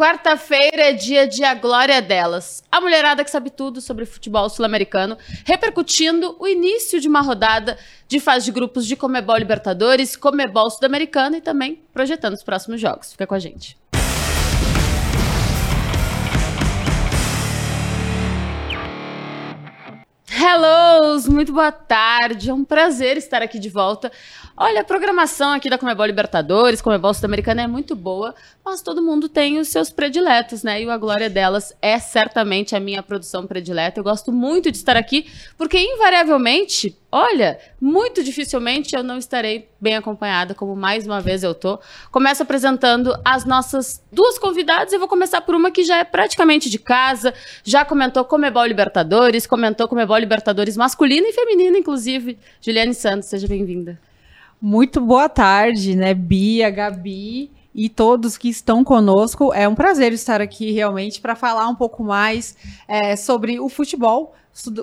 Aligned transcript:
Quarta-feira 0.00 0.84
é 0.84 0.92
dia 0.94 1.28
de 1.28 1.44
A 1.44 1.52
Glória 1.52 2.00
Delas. 2.00 2.64
A 2.72 2.80
mulherada 2.80 3.22
que 3.22 3.30
sabe 3.30 3.50
tudo 3.50 3.82
sobre 3.82 4.06
futebol 4.06 4.48
sul-americano, 4.48 5.18
repercutindo 5.44 6.34
o 6.40 6.48
início 6.48 6.98
de 6.98 7.06
uma 7.06 7.20
rodada 7.20 7.76
de 8.08 8.18
fase 8.18 8.46
de 8.46 8.50
grupos 8.50 8.86
de 8.86 8.96
Comebol 8.96 9.36
Libertadores, 9.36 10.16
Comebol 10.16 10.70
Sul-Americana 10.70 11.36
e 11.36 11.42
também 11.42 11.82
projetando 11.92 12.32
os 12.32 12.42
próximos 12.42 12.80
jogos. 12.80 13.12
Fica 13.12 13.26
com 13.26 13.34
a 13.34 13.38
gente. 13.38 13.76
Hellos, 20.42 21.28
muito 21.28 21.52
boa 21.52 21.70
tarde. 21.70 22.48
É 22.48 22.54
um 22.54 22.64
prazer 22.64 23.18
estar 23.18 23.42
aqui 23.42 23.58
de 23.58 23.68
volta. 23.68 24.10
Olha, 24.56 24.80
a 24.80 24.84
programação 24.84 25.52
aqui 25.52 25.68
da 25.68 25.76
Comebol 25.76 26.06
Libertadores, 26.06 26.80
Comebol 26.80 27.12
Sul-Americana 27.12 27.60
é 27.60 27.66
muito 27.66 27.94
boa, 27.94 28.34
mas 28.64 28.80
todo 28.80 29.02
mundo 29.02 29.28
tem 29.28 29.58
os 29.58 29.68
seus 29.68 29.90
prediletos, 29.90 30.62
né? 30.62 30.82
E 30.82 30.88
a 30.88 30.96
glória 30.96 31.28
delas 31.28 31.74
é 31.82 31.98
certamente 31.98 32.74
a 32.74 32.80
minha 32.80 33.02
produção 33.02 33.46
predileta. 33.46 34.00
Eu 34.00 34.04
gosto 34.04 34.32
muito 34.32 34.70
de 34.70 34.78
estar 34.78 34.96
aqui, 34.96 35.30
porque 35.58 35.78
invariavelmente, 35.78 36.96
olha, 37.10 37.58
muito 37.80 38.22
dificilmente 38.22 38.94
eu 38.94 39.02
não 39.02 39.18
estarei 39.18 39.68
bem 39.80 39.96
acompanhada, 39.96 40.54
como 40.54 40.76
mais 40.76 41.06
uma 41.06 41.20
vez 41.20 41.42
eu 41.42 41.54
tô. 41.54 41.78
Começo 42.10 42.42
apresentando 42.42 43.14
as 43.24 43.44
nossas 43.44 44.02
duas 44.12 44.38
convidadas. 44.38 44.92
Eu 44.92 44.98
vou 44.98 45.08
começar 45.08 45.40
por 45.40 45.54
uma 45.54 45.70
que 45.70 45.84
já 45.84 45.98
é 45.98 46.04
praticamente 46.04 46.70
de 46.70 46.78
casa, 46.78 47.34
já 47.64 47.84
comentou 47.84 48.24
Comebol 48.24 48.66
Libertadores, 48.66 49.46
comentou 49.46 49.88
Comebol 49.88 50.18
Libertadores 50.18 50.76
masculina 50.76 51.26
e 51.28 51.32
feminina, 51.32 51.78
inclusive. 51.78 52.38
Juliane 52.60 52.94
Santos, 52.94 53.28
seja 53.28 53.48
bem-vinda. 53.48 53.98
Muito 54.60 55.00
boa 55.00 55.28
tarde, 55.28 55.96
né, 55.96 56.12
Bia, 56.12 56.70
Gabi 56.70 57.50
e 57.82 57.88
todos 57.88 58.36
que 58.36 58.50
estão 58.50 58.84
conosco. 58.84 59.54
É 59.54 59.66
um 59.66 59.74
prazer 59.74 60.12
estar 60.12 60.38
aqui 60.38 60.70
realmente 60.70 61.18
para 61.18 61.34
falar 61.34 61.66
um 61.66 61.74
pouco 61.74 62.04
mais 62.04 62.54
é, 62.86 63.16
sobre 63.16 63.58
o 63.58 63.70
futebol 63.70 64.34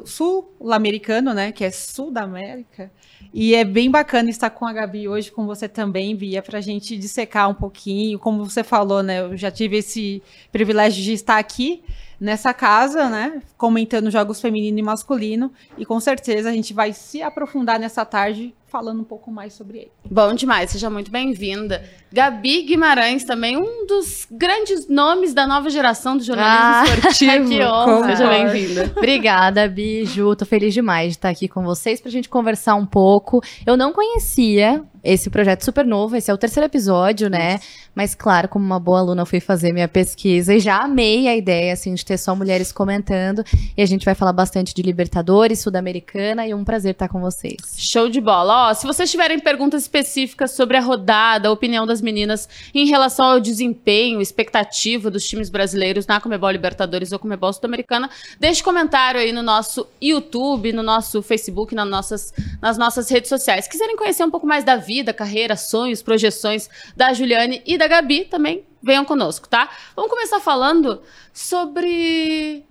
sul-americano, 0.03 1.31
né, 1.31 1.52
que 1.52 1.64
é 1.64 1.70
sul 1.70 2.09
da 2.09 2.23
América. 2.23 2.92
E 3.31 3.53
é 3.53 3.64
bem 3.64 3.92
bacana 3.92 4.31
estar 4.31 4.50
com 4.50 4.66
a 4.66 4.73
Gabi 4.73 5.08
hoje, 5.08 5.31
com 5.31 5.45
você 5.45 5.70
também, 5.70 6.16
Bia, 6.16 6.42
para 6.42 6.58
a 6.58 6.62
gente 6.62 6.98
dissecar 6.98 7.48
um 7.48 7.53
pouquinho. 7.53 8.18
Como 8.18 8.44
você 8.44 8.64
falou, 8.64 9.03
né, 9.03 9.22
eu 9.22 9.38
já 9.38 9.52
tive 9.52 9.78
esse 9.78 10.23
privilégio 10.52 11.03
de 11.03 11.14
estar 11.14 11.38
aqui 11.38 11.84
nessa 12.20 12.52
casa, 12.52 13.09
né, 13.09 13.44
comentando 13.56 14.09
jogos 14.09 14.42
feminino 14.42 14.80
e 14.80 14.81
masculino, 14.81 15.52
e 15.78 15.86
com 15.86 16.00
certeza 16.00 16.50
a 16.50 16.52
gente 16.52 16.73
vai 16.73 16.94
se 16.94 17.22
aprofundar 17.22 17.80
nessa 17.80 18.03
tarde 18.03 18.56
falando 18.68 19.02
um 19.02 19.04
pouco 19.04 19.32
mais 19.32 19.54
sobre 19.54 19.78
ele. 19.80 19.92
Bom 20.10 20.34
demais, 20.34 20.72
seja 20.72 20.90
muito 20.90 21.10
bem-vinda. 21.10 21.84
Gabi 22.12 22.64
Guimarães, 22.64 23.24
também 23.24 23.58
um 23.58 23.86
dos 23.86 24.28
grandes 24.30 24.88
nomes 24.88 25.34
da 25.34 25.48
nova 25.48 25.70
geração 25.70 26.18
do 26.18 26.24
jornalismo 26.24 26.66
ah, 26.66 26.84
esportivo. 27.09 27.50
que 27.50 27.64
honra. 27.64 28.16
Seja 28.16 28.30
bem-vinda. 28.30 28.92
Obrigada, 28.96 29.68
Bi, 29.68 30.06
Ju, 30.06 30.36
tô 30.36 30.46
feliz 30.46 30.74
demais 30.74 31.14
de 31.14 31.18
estar 31.18 31.30
aqui 31.30 31.48
com 31.48 31.64
vocês 31.64 32.02
pra 32.02 32.12
gente 32.12 32.30
conversar 32.30 32.76
um 32.76 32.86
pouco. 32.86 33.42
Eu 33.66 33.78
não 33.78 33.94
conhecia 33.94 34.84
esse 35.08 35.30
projeto 35.30 35.63
super 35.63 35.86
novo, 35.86 36.17
esse 36.17 36.30
é 36.30 36.33
o 36.33 36.38
terceiro 36.38 36.66
episódio, 36.66 37.30
né? 37.30 37.59
Mas 37.95 38.13
claro, 38.13 38.50
como 38.50 38.66
uma 38.66 38.80
boa 38.80 39.00
aluna, 39.00 39.22
eu 39.22 39.25
fui 39.25 39.39
fazer 39.39 39.72
minha 39.72 39.88
pesquisa 39.88 40.53
e 40.53 40.59
já 40.59 40.83
amei 40.83 41.27
a 41.27 41.36
ideia, 41.36 41.73
assim, 41.73 41.95
de 41.95 42.05
ter 42.05 42.17
só 42.17 42.36
mulheres 42.36 42.72
comentando. 42.72 43.44
E 43.75 43.81
a 43.81 43.85
gente 43.85 44.03
vai 44.03 44.13
falar 44.13 44.33
bastante 44.33 44.73
de 44.73 44.81
Libertadores, 44.81 45.59
Sul-Americana 45.59 46.45
e 46.45 46.52
é 46.52 46.55
um 46.55 46.63
prazer 46.63 46.91
estar 46.91 47.08
com 47.08 47.22
vocês. 47.22 47.55
Show 47.78 48.09
de 48.09 48.19
bola. 48.19 48.69
Ó, 48.69 48.73
se 48.73 48.85
vocês 48.85 49.09
tiverem 49.09 49.39
perguntas 49.39 49.83
específicas 49.83 50.52
sobre 50.52 50.75
a 50.75 50.81
rodada, 50.81 51.47
a 51.47 51.52
opinião 51.52 51.88
das 51.88 52.02
meninas 52.02 52.47
em 52.73 52.85
relação 52.85 53.25
ao 53.25 53.39
desempenho, 53.39 54.22
expectativa 54.22 55.09
dos 55.09 55.25
times 55.25 55.50
brasileiros 55.50 56.05
na 56.05 56.19
Comebol 56.19 56.52
Libertadores 56.52 57.13
ou 57.13 57.17
Comebol 57.17 57.53
Sul-Americana, 57.53 58.09
deixe 58.39 58.61
comentário 58.61 59.22
aí 59.22 59.31
no 59.31 59.41
nosso 59.41 59.88
YouTube, 60.02 60.73
no 60.73 60.83
nosso 60.83 61.22
Facebook, 61.22 61.73
nas 61.73 61.89
nossas, 61.89 62.33
nas 62.61 62.78
nossas 62.78 63.09
redes 63.09 63.29
sociais. 63.29 63.63
Se 63.66 63.72
quiserem 63.72 63.96
conhecer 63.96 64.25
um 64.25 64.29
pouco 64.29 64.46
mais 64.46 64.66
da 64.66 64.75
vida, 64.75 64.97
carreira, 65.13 65.56
sonhos, 65.56 66.02
projeções 66.02 66.69
da 66.96 67.13
Juliane 67.13 67.62
e 67.66 67.78
da 67.78 67.88
Gabi, 67.88 68.25
também 68.25 68.66
venham 68.81 69.06
conosco, 69.06 69.47
tá? 69.47 69.69
Vamos 69.96 70.09
começar 70.09 70.40
falando 70.40 71.02
sobre 71.34 72.63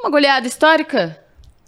uma 0.00 0.10
goleada 0.10 0.46
histórica 0.46 1.24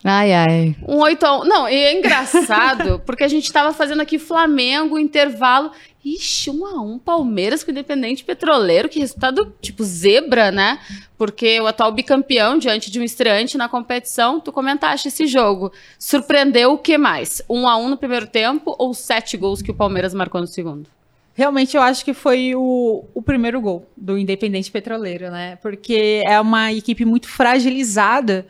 Ai, 0.08 0.32
ai. 0.32 0.76
Um 0.86 0.98
8 0.98 1.26
a 1.26 1.40
1. 1.40 1.44
Não, 1.44 1.68
e 1.68 1.74
é 1.74 1.98
engraçado, 1.98 3.02
porque 3.04 3.24
a 3.24 3.28
gente 3.28 3.52
tava 3.52 3.72
fazendo 3.72 4.02
aqui 4.02 4.20
Flamengo, 4.20 4.96
intervalo. 4.96 5.72
Ixi, 6.06 6.50
1 6.50 6.66
a 6.66 6.80
1 6.80 6.98
Palmeiras 7.00 7.64
com 7.64 7.72
Independente 7.72 8.24
Petroleiro, 8.24 8.88
que 8.88 9.00
resultado 9.00 9.52
tipo 9.60 9.82
zebra, 9.82 10.52
né? 10.52 10.78
Porque 11.18 11.60
o 11.60 11.66
atual 11.66 11.90
bicampeão 11.90 12.58
diante 12.58 12.92
de 12.92 13.00
um 13.00 13.02
estreante 13.02 13.58
na 13.58 13.68
competição, 13.68 14.38
tu 14.38 14.52
comentaste 14.52 15.08
esse 15.08 15.26
jogo. 15.26 15.72
Surpreendeu 15.98 16.74
o 16.74 16.78
que 16.78 16.96
mais? 16.96 17.42
1 17.50 17.66
a 17.66 17.76
1 17.76 17.88
no 17.88 17.96
primeiro 17.96 18.28
tempo 18.28 18.76
ou 18.78 18.94
sete 18.94 19.36
gols 19.36 19.60
que 19.60 19.72
o 19.72 19.74
Palmeiras 19.74 20.14
marcou 20.14 20.40
no 20.40 20.46
segundo? 20.46 20.88
Realmente 21.34 21.76
eu 21.76 21.82
acho 21.82 22.04
que 22.04 22.14
foi 22.14 22.54
o, 22.54 23.04
o 23.12 23.20
primeiro 23.20 23.60
gol 23.60 23.84
do 23.96 24.16
Independente 24.16 24.70
Petroleiro, 24.70 25.28
né? 25.28 25.56
Porque 25.56 26.22
é 26.24 26.40
uma 26.40 26.72
equipe 26.72 27.04
muito 27.04 27.28
fragilizada 27.28 28.46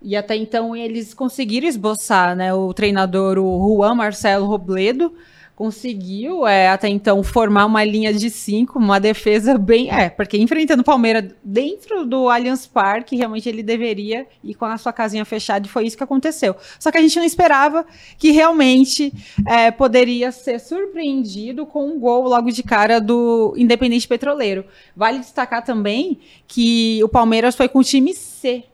e 0.00 0.14
até 0.14 0.36
então 0.36 0.76
eles 0.76 1.12
conseguiram 1.12 1.66
esboçar, 1.66 2.36
né? 2.36 2.54
O 2.54 2.72
treinador, 2.72 3.36
o 3.36 3.76
Juan 3.76 3.96
Marcelo 3.96 4.46
Robledo, 4.46 5.12
conseguiu 5.60 6.46
é, 6.46 6.70
até 6.70 6.88
então 6.88 7.22
formar 7.22 7.66
uma 7.66 7.84
linha 7.84 8.14
de 8.14 8.30
cinco, 8.30 8.78
uma 8.78 8.98
defesa 8.98 9.58
bem. 9.58 9.90
É, 9.90 10.08
porque 10.08 10.38
enfrentando 10.38 10.80
o 10.80 10.84
Palmeiras 10.84 11.34
dentro 11.44 12.06
do 12.06 12.30
Allianz 12.30 12.66
Parque, 12.66 13.14
realmente 13.14 13.46
ele 13.46 13.62
deveria 13.62 14.26
ir 14.42 14.54
com 14.54 14.64
a 14.64 14.78
sua 14.78 14.90
casinha 14.90 15.22
fechada, 15.22 15.66
e 15.66 15.68
foi 15.68 15.84
isso 15.84 15.98
que 15.98 16.02
aconteceu. 16.02 16.56
Só 16.78 16.90
que 16.90 16.96
a 16.96 17.02
gente 17.02 17.18
não 17.18 17.26
esperava 17.26 17.84
que 18.16 18.30
realmente 18.30 19.12
é, 19.46 19.70
poderia 19.70 20.32
ser 20.32 20.58
surpreendido 20.60 21.66
com 21.66 21.88
um 21.88 22.00
gol 22.00 22.26
logo 22.26 22.50
de 22.50 22.62
cara 22.62 22.98
do 22.98 23.52
Independente 23.54 24.08
Petroleiro. 24.08 24.64
Vale 24.96 25.18
destacar 25.18 25.62
também 25.62 26.20
que 26.48 27.04
o 27.04 27.08
Palmeiras 27.08 27.54
foi 27.54 27.68
com 27.68 27.80
o 27.80 27.84
time 27.84 28.14
C 28.14 28.64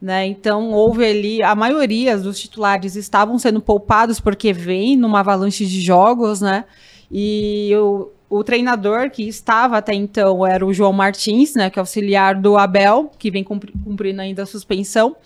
né? 0.00 0.26
Então 0.26 0.72
houve 0.72 1.04
ali 1.04 1.42
a 1.42 1.54
maioria 1.54 2.16
dos 2.18 2.38
titulares 2.38 2.96
estavam 2.96 3.38
sendo 3.38 3.60
poupados 3.60 4.20
porque 4.20 4.52
vem 4.52 4.96
numa 4.96 5.20
avalanche 5.20 5.64
de 5.66 5.80
jogos, 5.80 6.40
né? 6.40 6.64
E 7.10 7.70
o, 7.76 8.10
o 8.28 8.44
treinador 8.44 9.10
que 9.10 9.26
estava 9.26 9.78
até 9.78 9.94
então 9.94 10.46
era 10.46 10.64
o 10.64 10.72
João 10.72 10.92
Martins, 10.92 11.54
né? 11.54 11.70
Que 11.70 11.78
é 11.78 11.80
auxiliar 11.80 12.34
do 12.34 12.56
Abel, 12.56 13.10
que 13.18 13.30
vem 13.30 13.44
cumprindo 13.44 14.20
ainda 14.20 14.42
a 14.42 14.46
suspensão, 14.46 15.16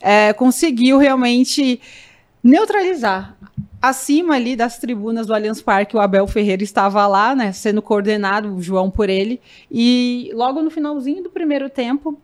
é, 0.00 0.32
conseguiu 0.32 0.98
realmente 0.98 1.80
neutralizar 2.42 3.36
acima 3.82 4.36
ali 4.36 4.54
das 4.54 4.78
tribunas 4.78 5.26
do 5.26 5.34
Allianz 5.34 5.60
Parque, 5.60 5.96
o 5.96 6.00
Abel 6.00 6.26
Ferreira 6.28 6.62
estava 6.62 7.04
lá, 7.08 7.34
né, 7.34 7.50
sendo 7.50 7.82
coordenado, 7.82 8.54
o 8.54 8.62
João 8.62 8.88
por 8.88 9.10
ele, 9.10 9.40
e 9.68 10.30
logo 10.34 10.62
no 10.62 10.70
finalzinho 10.70 11.24
do 11.24 11.30
primeiro 11.30 11.68
tempo, 11.68 12.16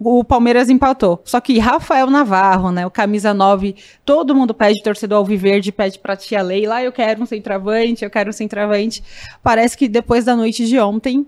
o 0.00 0.24
Palmeiras 0.24 0.68
empatou. 0.68 1.20
Só 1.24 1.40
que 1.40 1.58
Rafael 1.58 2.08
Navarro, 2.10 2.70
né, 2.70 2.86
o 2.86 2.90
camisa 2.90 3.32
9, 3.32 3.74
todo 4.04 4.34
mundo 4.34 4.54
pede, 4.54 4.82
torcedor 4.82 5.18
Alviverde 5.18 5.72
pede 5.72 5.98
pra 5.98 6.16
tia 6.16 6.42
Leila, 6.42 6.82
eu 6.82 6.92
quero 6.92 7.22
um 7.22 7.26
centroavante, 7.26 8.04
eu 8.04 8.10
quero 8.10 8.30
um 8.30 8.32
centroavante. 8.32 9.02
Parece 9.42 9.76
que 9.76 9.88
depois 9.88 10.24
da 10.24 10.36
noite 10.36 10.66
de 10.66 10.78
ontem, 10.78 11.26